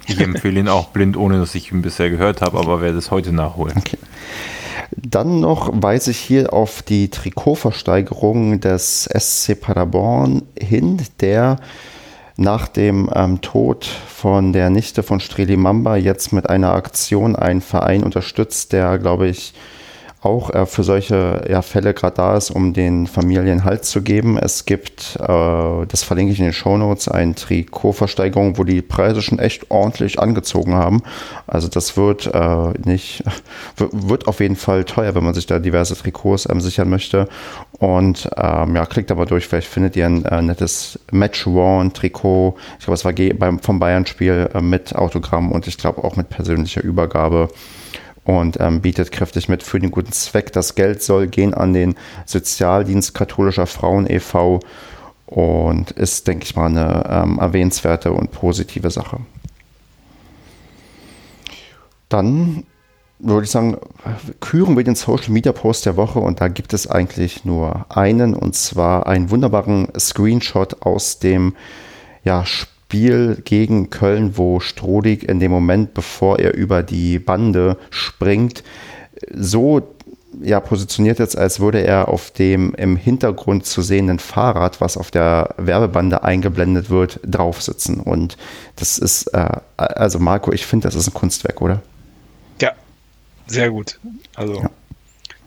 Ich 0.09 0.21
empfehle 0.21 0.59
ihn 0.59 0.69
auch 0.69 0.89
blind, 0.89 1.17
ohne 1.17 1.39
dass 1.39 1.55
ich 1.55 1.71
ihn 1.71 1.81
bisher 1.81 2.11
gehört 2.11 2.41
habe, 2.41 2.59
aber 2.59 2.81
werde 2.81 2.99
es 2.99 3.13
heute 3.13 3.33
nachholen. 3.33 3.77
Okay. 3.79 3.99
Dann 4.91 5.41
noch 5.41 5.71
weise 5.73 6.11
ich 6.11 6.19
hier 6.19 6.53
auf 6.53 6.83
die 6.83 7.09
Trikotversteigerung 7.09 8.61
des 8.61 9.05
SC 9.05 9.61
Paderborn 9.61 10.43
hin, 10.59 11.01
der 11.21 11.57
nach 12.37 12.69
dem 12.69 13.09
ähm, 13.15 13.41
Tod 13.41 13.85
von 13.85 14.53
der 14.53 14.71
Nichte 14.71 15.03
von 15.03 15.21
Streli 15.21 15.57
Mamba 15.57 15.97
jetzt 15.97 16.33
mit 16.33 16.49
einer 16.51 16.73
Aktion 16.75 17.37
einen 17.37 17.61
Verein 17.61 18.03
unterstützt, 18.03 18.73
der, 18.73 18.99
glaube 18.99 19.29
ich, 19.29 19.55
auch 20.25 20.51
äh, 20.51 20.67
für 20.67 20.83
solche 20.83 21.45
ja, 21.49 21.63
Fälle 21.63 21.95
gerade 21.95 22.17
da 22.17 22.37
ist, 22.37 22.51
um 22.51 22.73
den 22.73 23.07
Familien 23.07 23.65
Halt 23.65 23.85
zu 23.85 24.03
geben. 24.03 24.39
Es 24.39 24.65
gibt, 24.65 25.17
äh, 25.21 25.87
das 25.87 26.03
verlinke 26.03 26.33
ich 26.33 26.39
in 26.39 26.47
den 26.47 26.53
Shownotes, 26.53 27.09
eine 27.09 27.35
Trikotversteigerung, 27.35 28.59
wo 28.59 28.65
die 28.65 28.83
Preise 28.83 29.23
schon 29.23 29.39
echt 29.39 29.71
ordentlich 29.71 30.19
angezogen 30.19 30.75
haben. 30.75 31.03
Also 31.47 31.69
das 31.69 31.97
wird 31.97 32.27
äh, 32.33 32.73
nicht, 32.85 33.23
wird 33.77 34.27
auf 34.27 34.41
jeden 34.41 34.57
Fall 34.57 34.85
teuer, 34.85 35.15
wenn 35.15 35.25
man 35.25 35.35
sich 35.35 35.47
da 35.47 35.59
diverse 35.59 35.97
Trikots 35.97 36.49
ähm, 36.49 36.61
sichern 36.61 36.89
möchte. 36.89 37.29
Und 37.79 38.29
ähm, 38.37 38.77
ja, 38.77 38.87
klickt 38.87 39.11
aber 39.11 39.27
durch, 39.27 39.47
vielleicht 39.47 39.69
findet 39.69 39.97
ihr 39.97 40.07
ein 40.07 40.25
äh, 40.25 40.43
nettes 40.43 40.99
Match-Worn-Trikot. 41.11 42.57
Ich 42.79 42.87
glaube, 42.87 42.95
es 42.95 43.05
war 43.05 43.13
beim, 43.13 43.59
vom 43.59 43.79
Bayern-Spiel 43.79 44.51
äh, 44.55 44.61
mit 44.61 44.95
Autogramm 44.95 45.53
und 45.53 45.67
ich 45.67 45.77
glaube 45.77 46.03
auch 46.05 46.17
mit 46.17 46.31
persönlicher 46.31 46.83
Übergabe 46.83 47.49
und 48.25 48.59
ähm, 48.61 48.81
bietet 48.81 49.13
kräftig 49.13 49.49
mit 49.49 49.63
für 49.63 49.79
den 49.79 49.91
guten 49.91 50.13
Zweck. 50.13 50.53
Das 50.53 50.75
Geld 50.75 51.03
soll 51.03 51.27
gehen 51.27 51.55
an 51.55 51.73
den 51.73 51.95
Sozialdienst 52.27 53.15
katholischer 53.15 53.67
Frauen 53.67 54.09
e.V. 54.09 54.61
und 55.27 55.91
ist, 55.93 56.27
denke 56.27 56.45
ich 56.45 56.57
mal, 56.57 56.67
eine 56.67 57.05
ähm, 57.09 57.39
erwähnenswerte 57.39 58.13
und 58.13 58.33
positive 58.33 58.91
Sache. 58.91 59.19
Dann 62.09 62.65
würde 63.19 63.45
ich 63.45 63.51
sagen, 63.51 63.79
küren 64.41 64.77
wir 64.77 64.85
den 64.85 64.97
Social 64.97 65.31
Media 65.31 65.53
Post 65.53 65.87
der 65.87 65.97
Woche 65.97 66.19
und 66.19 66.41
da 66.41 66.49
gibt 66.49 66.73
es 66.75 66.87
eigentlich 66.87 67.45
nur 67.45 67.87
einen 67.89 68.35
und 68.35 68.55
zwar 68.55 69.07
einen 69.07 69.31
wunderbaren 69.31 69.89
Screenshot 69.99 70.83
aus 70.83 71.19
dem 71.19 71.55
ja, 72.23 72.45
Spiel 72.45 72.74
gegen 72.89 73.91
Köln, 73.91 74.37
wo 74.37 74.61
Strodig 74.61 75.29
in 75.29 75.41
dem 75.41 75.51
Moment, 75.51 75.95
bevor 75.95 76.39
er 76.39 76.55
über 76.55 76.83
die 76.83 77.19
Bande 77.19 77.77
springt, 77.91 78.63
so 79.33 79.95
ja, 80.43 80.61
positioniert 80.61 81.19
jetzt, 81.19 81.37
als 81.39 81.61
würde 81.61 81.81
er 81.85 82.09
auf 82.09 82.31
dem 82.31 82.75
im 82.75 82.97
Hintergrund 82.97 83.67
zu 83.67 83.83
sehenden 83.83 84.19
Fahrrad, 84.19 84.81
was 84.81 84.97
auf 84.97 85.11
der 85.11 85.55
Werbebande 85.59 86.25
eingeblendet 86.25 86.91
wird, 86.91 87.21
drauf 87.25 87.63
sitzen. 87.63 88.01
Und 88.01 88.37
das 88.77 88.99
ist, 88.99 89.29
äh, 89.29 89.49
also 89.77 90.19
Marco, 90.19 90.53
ich 90.53 90.67
finde, 90.67 90.89
das 90.89 90.95
ist 90.97 91.09
ein 91.09 91.15
Kunstwerk, 91.15 91.61
oder? 91.63 91.83
Ja, 92.61 92.73
sehr 93.47 93.71
gut. 93.71 93.99
Also 94.35 94.55
Ja. 94.55 94.71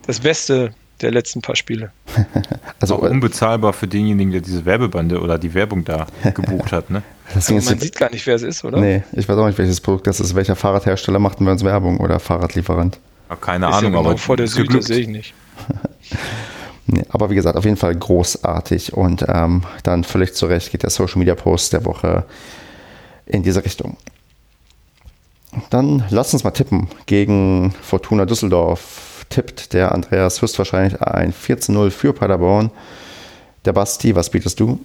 das 0.06 0.20
Beste 0.20 0.72
der 1.00 1.10
letzten 1.12 1.42
paar 1.42 1.56
Spiele. 1.56 1.92
Also, 2.80 2.94
auch 2.94 3.02
unbezahlbar 3.02 3.72
für 3.72 3.88
denjenigen, 3.88 4.30
der 4.30 4.40
diese 4.40 4.64
Werbebande 4.64 5.20
oder 5.20 5.36
die 5.36 5.52
Werbung 5.52 5.84
da 5.84 6.06
gebucht 6.34 6.70
hat, 6.70 6.90
ne? 6.90 7.02
Aber 7.34 7.52
man 7.52 7.78
sieht 7.78 7.96
gar 7.96 8.10
nicht, 8.10 8.26
wer 8.26 8.36
es 8.36 8.42
ist, 8.42 8.64
oder? 8.64 8.78
nee, 8.80 9.02
ich 9.12 9.28
weiß 9.28 9.36
auch 9.36 9.46
nicht, 9.46 9.58
welches 9.58 9.80
Produkt 9.80 10.06
das 10.06 10.20
ist. 10.20 10.34
Welcher 10.34 10.56
Fahrradhersteller 10.56 11.18
macht 11.18 11.38
denn 11.38 11.46
bei 11.46 11.52
uns 11.52 11.62
Werbung 11.64 11.98
oder 11.98 12.18
Fahrradlieferant? 12.20 12.98
Ja, 13.28 13.36
Keine 13.36 13.66
Ist 13.68 13.74
Ahnung, 13.74 13.92
ja 13.92 13.98
genau 13.98 14.10
aber 14.10 14.18
vor 14.18 14.36
der 14.36 14.46
Süd, 14.46 14.82
sehe 14.82 15.00
ich 15.00 15.08
nicht. 15.08 15.34
Nee, 16.90 17.02
aber 17.10 17.28
wie 17.28 17.34
gesagt, 17.34 17.58
auf 17.58 17.66
jeden 17.66 17.76
Fall 17.76 17.94
großartig 17.94 18.94
und 18.94 19.22
ähm, 19.28 19.62
dann 19.82 20.04
völlig 20.04 20.32
zu 20.34 20.46
Recht 20.46 20.72
geht 20.72 20.84
der 20.84 20.88
Social 20.88 21.18
Media 21.18 21.34
Post 21.34 21.74
der 21.74 21.84
Woche 21.84 22.24
in 23.26 23.42
diese 23.42 23.62
Richtung. 23.62 23.98
Dann 25.68 26.04
lass 26.08 26.32
uns 26.32 26.44
mal 26.44 26.50
tippen 26.52 26.88
gegen 27.04 27.74
Fortuna 27.82 28.24
Düsseldorf. 28.24 29.26
tippt 29.28 29.74
der 29.74 29.92
Andreas 29.92 30.40
höchstwahrscheinlich 30.40 31.02
ein 31.02 31.34
14-0 31.34 31.90
für 31.90 32.14
Paderborn. 32.14 32.70
Der 33.66 33.74
Basti, 33.74 34.14
was 34.16 34.30
bietest 34.30 34.58
du? 34.58 34.80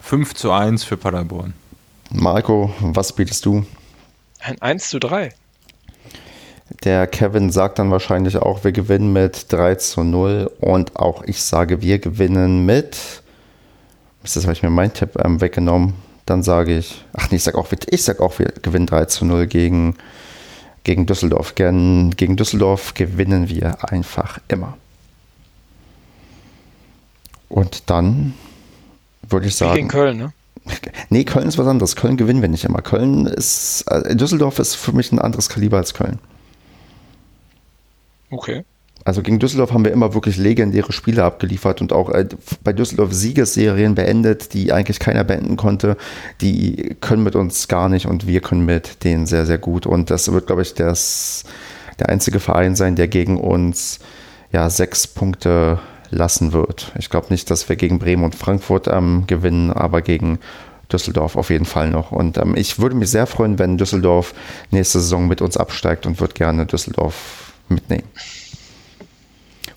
5 0.00 0.34
zu 0.34 0.50
1 0.50 0.82
für 0.82 0.96
Paderborn. 0.96 1.54
Marco, 2.10 2.72
was 2.80 3.12
bietest 3.12 3.44
du? 3.44 3.64
Ein 4.40 4.60
1 4.60 4.88
zu 4.88 4.98
3. 4.98 5.32
Der 6.84 7.06
Kevin 7.06 7.50
sagt 7.50 7.78
dann 7.78 7.90
wahrscheinlich 7.90 8.36
auch, 8.36 8.64
wir 8.64 8.72
gewinnen 8.72 9.12
mit 9.12 9.52
3 9.52 9.76
zu 9.76 10.02
0 10.02 10.50
und 10.60 10.96
auch 10.96 11.22
ich 11.24 11.42
sage, 11.42 11.80
wir 11.80 11.98
gewinnen 11.98 12.66
mit. 12.66 13.22
Das 14.22 14.36
habe 14.42 14.52
ich 14.52 14.62
mir 14.62 14.70
meinen 14.70 14.92
Tipp 14.92 15.10
ähm, 15.24 15.40
weggenommen. 15.40 15.94
Dann 16.26 16.42
sage 16.42 16.76
ich, 16.76 17.04
ach 17.12 17.30
nee, 17.30 17.36
ich 17.36 17.44
sage 17.44 17.58
auch, 17.58 17.68
ich 17.70 18.02
sag 18.02 18.20
auch, 18.20 18.38
wir 18.40 18.46
gewinnen 18.62 18.86
3 18.86 19.04
zu 19.04 19.24
0 19.24 19.46
gegen, 19.46 19.96
gegen 20.82 21.06
Düsseldorf. 21.06 21.54
Gegen, 21.54 22.10
gegen 22.10 22.36
Düsseldorf 22.36 22.94
gewinnen 22.94 23.48
wir 23.48 23.90
einfach 23.90 24.38
immer. 24.48 24.76
Und 27.48 27.88
dann 27.90 28.34
würde 29.22 29.46
ich 29.46 29.54
sagen. 29.54 29.74
Gegen 29.74 29.88
Köln, 29.88 30.16
ne? 30.18 30.32
Nee, 31.08 31.24
Köln 31.24 31.48
ist 31.48 31.58
was 31.58 31.66
anderes. 31.66 31.96
Köln 31.96 32.16
gewinnen 32.16 32.42
wir 32.42 32.48
nicht 32.48 32.64
immer. 32.64 32.82
Köln 32.82 33.26
ist, 33.26 33.84
äh, 33.88 34.16
Düsseldorf 34.16 34.58
ist 34.58 34.74
für 34.74 34.92
mich 34.92 35.12
ein 35.12 35.18
anderes 35.18 35.48
Kaliber 35.48 35.76
als 35.78 35.94
Köln. 35.94 36.18
Okay. 38.30 38.64
Also 39.04 39.22
gegen 39.22 39.38
Düsseldorf 39.38 39.72
haben 39.72 39.84
wir 39.84 39.92
immer 39.92 40.14
wirklich 40.14 40.36
legendäre 40.36 40.92
Spiele 40.92 41.22
abgeliefert 41.22 41.80
und 41.80 41.92
auch 41.92 42.10
äh, 42.10 42.26
bei 42.64 42.72
Düsseldorf 42.72 43.12
Siegesserien 43.12 43.94
beendet, 43.94 44.52
die 44.52 44.72
eigentlich 44.72 44.98
keiner 44.98 45.22
beenden 45.22 45.56
konnte. 45.56 45.96
Die 46.40 46.96
können 47.00 47.22
mit 47.22 47.36
uns 47.36 47.68
gar 47.68 47.88
nicht 47.88 48.06
und 48.06 48.26
wir 48.26 48.40
können 48.40 48.64
mit 48.64 49.04
denen 49.04 49.26
sehr, 49.26 49.46
sehr 49.46 49.58
gut. 49.58 49.86
Und 49.86 50.10
das 50.10 50.32
wird, 50.32 50.48
glaube 50.48 50.62
ich, 50.62 50.74
das, 50.74 51.44
der 52.00 52.08
einzige 52.08 52.40
Verein 52.40 52.74
sein, 52.74 52.96
der 52.96 53.06
gegen 53.06 53.38
uns 53.38 54.00
ja 54.50 54.68
sechs 54.70 55.06
Punkte 55.06 55.78
lassen 56.10 56.52
wird. 56.52 56.92
Ich 56.98 57.08
glaube 57.08 57.28
nicht, 57.30 57.48
dass 57.50 57.68
wir 57.68 57.76
gegen 57.76 58.00
Bremen 58.00 58.24
und 58.24 58.34
Frankfurt 58.34 58.88
ähm, 58.88 59.24
gewinnen, 59.28 59.72
aber 59.72 60.02
gegen 60.02 60.40
Düsseldorf 60.92 61.36
auf 61.36 61.50
jeden 61.50 61.64
Fall 61.64 61.90
noch. 61.90 62.12
Und 62.12 62.38
ähm, 62.38 62.54
ich 62.56 62.78
würde 62.78 62.96
mich 62.96 63.10
sehr 63.10 63.26
freuen, 63.26 63.58
wenn 63.58 63.78
Düsseldorf 63.78 64.34
nächste 64.70 65.00
Saison 65.00 65.26
mit 65.26 65.40
uns 65.40 65.56
absteigt 65.56 66.06
und 66.06 66.20
würde 66.20 66.34
gerne 66.34 66.66
Düsseldorf 66.66 67.52
mitnehmen. 67.68 68.08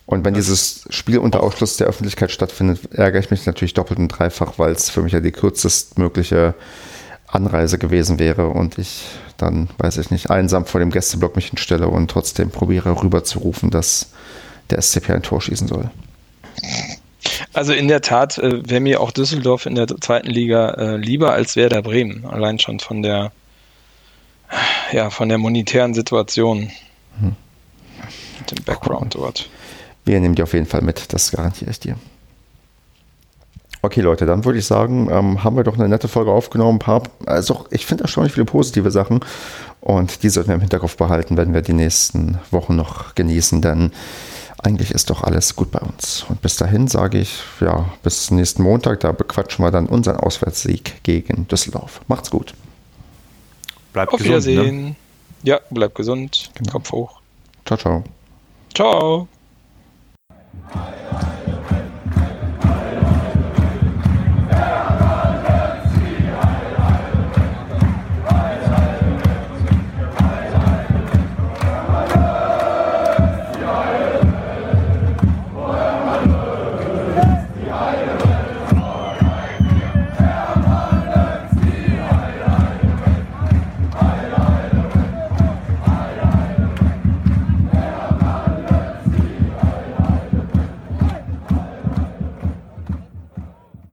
Und 0.06 0.26
wenn 0.26 0.34
dieses 0.34 0.86
Spiel 0.90 1.20
unter 1.20 1.44
Ausschluss 1.44 1.78
der 1.78 1.86
Öffentlichkeit 1.86 2.32
stattfindet, 2.32 2.94
ärgere 2.94 3.20
ich 3.20 3.30
mich 3.30 3.46
natürlich 3.46 3.76
doppelt 3.76 4.00
und 4.00 4.08
dreifach, 4.08 4.54
weil 4.58 4.72
es 4.72 4.90
für 4.90 5.04
mich 5.04 5.14
ja 5.14 5.20
die 5.20 5.32
kürzestmögliche 5.32 6.56
Anreise 7.28 7.78
gewesen 7.78 8.18
wäre 8.18 8.48
und 8.48 8.80
ich 8.80 9.06
dann, 9.38 9.70
weiß 9.78 9.98
ich 9.98 10.10
nicht, 10.10 10.32
einsam 10.32 10.66
vor 10.66 10.80
dem 10.80 10.90
Gästeblock 10.90 11.36
mich 11.36 11.48
hinstelle 11.50 11.88
und 11.88 12.10
trotzdem 12.10 12.50
probiere 12.50 13.04
rüberzurufen, 13.04 13.70
dass 13.70 14.08
der 14.72 14.82
SCP 14.82 15.14
ein 15.14 15.24
Tor 15.24 15.42
schießen 15.42 15.68
soll. 15.68 15.92
Also 17.54 17.74
in 17.74 17.88
der 17.88 18.02
Tat 18.02 18.38
äh, 18.38 18.68
wäre 18.70 18.80
mir 18.80 19.02
auch 19.02 19.12
Düsseldorf 19.12 19.66
in 19.66 19.76
der 19.76 19.88
zweiten 19.88 20.30
Liga 20.30 20.72
äh, 20.72 20.98
lieber 20.98 21.34
als 21.34 21.56
Werder 21.56 21.82
Bremen, 21.82 22.26
allein 22.26 22.60
schon 22.60 22.80
von 22.80 23.02
der 23.02 23.32
ja, 24.92 25.10
von 25.10 25.30
der 25.30 25.38
monetären 25.38 25.94
Situation. 25.94 26.72
Hm. 27.20 27.36
Mit 28.40 28.52
dem 28.52 28.64
Background 28.64 29.16
dort. 29.16 29.50
Wir 30.06 30.20
nehmen 30.20 30.36
die 30.36 30.44
auf 30.44 30.54
jeden 30.54 30.66
Fall 30.66 30.82
mit, 30.82 31.14
das 31.14 31.32
garantiere 31.32 31.72
ich 31.72 31.80
dir. 31.80 31.96
Okay, 33.82 34.02
Leute, 34.02 34.26
dann 34.26 34.44
würde 34.44 34.60
ich 34.60 34.66
sagen, 34.66 35.08
ähm, 35.10 35.44
haben 35.44 35.56
wir 35.56 35.64
doch 35.64 35.76
eine 35.76 35.88
nette 35.88 36.10
Folge 36.10 36.32
aufgenommen. 36.32 36.78
Ein 36.78 36.80
paar, 36.80 37.04
also 37.26 37.66
ich 37.70 37.86
finde 37.86 38.04
erstaunlich 38.04 38.34
viele 38.34 38.46
positive 38.46 38.92
Sachen 38.92 39.22
und 39.80 40.24
die 40.24 40.30
sollten 40.30 40.50
wir 40.50 40.56
im 40.56 40.62
Hinterkopf 40.62 40.98
behalten, 40.98 41.38
wenn 41.38 41.54
wir 41.54 41.62
die 41.62 41.74
nächsten 41.74 42.40
Wochen 42.52 42.76
noch 42.76 43.16
genießen, 43.16 43.62
denn 43.62 43.92
eigentlich 44.64 44.92
ist 44.92 45.10
doch 45.10 45.24
alles 45.24 45.56
gut 45.56 45.72
bei 45.72 45.80
uns. 45.80 46.26
Und 46.28 46.42
bis 46.42 46.58
dahin 46.58 46.88
sage 46.88 47.20
ich, 47.20 47.40
ja, 47.62 47.90
bis 48.04 48.32
nächsten 48.32 48.64
Montag, 48.64 49.00
da 49.02 49.12
bequatschen 49.12 49.64
wir 49.64 49.72
dann 49.72 49.88
unseren 49.88 50.18
Auswärtssieg 50.18 51.04
gegen 51.04 51.48
Düsseldorf. 51.48 52.02
Macht's 52.08 52.30
gut. 52.30 52.54
Bleibt 53.94 54.14
Auf 54.14 54.20
gesund. 54.20 54.38
Auf 54.38 54.46
ne? 54.46 54.52
Wiedersehen. 54.52 54.84
Ne? 54.84 54.96
Ja, 55.44 55.60
bleibt 55.70 55.96
gesund. 55.96 56.52
Genau. 56.56 56.72
Kopf 56.72 56.92
hoch. 56.92 57.22
Ciao, 57.66 57.78
ciao. 57.78 58.04
Ciao. 58.74 59.28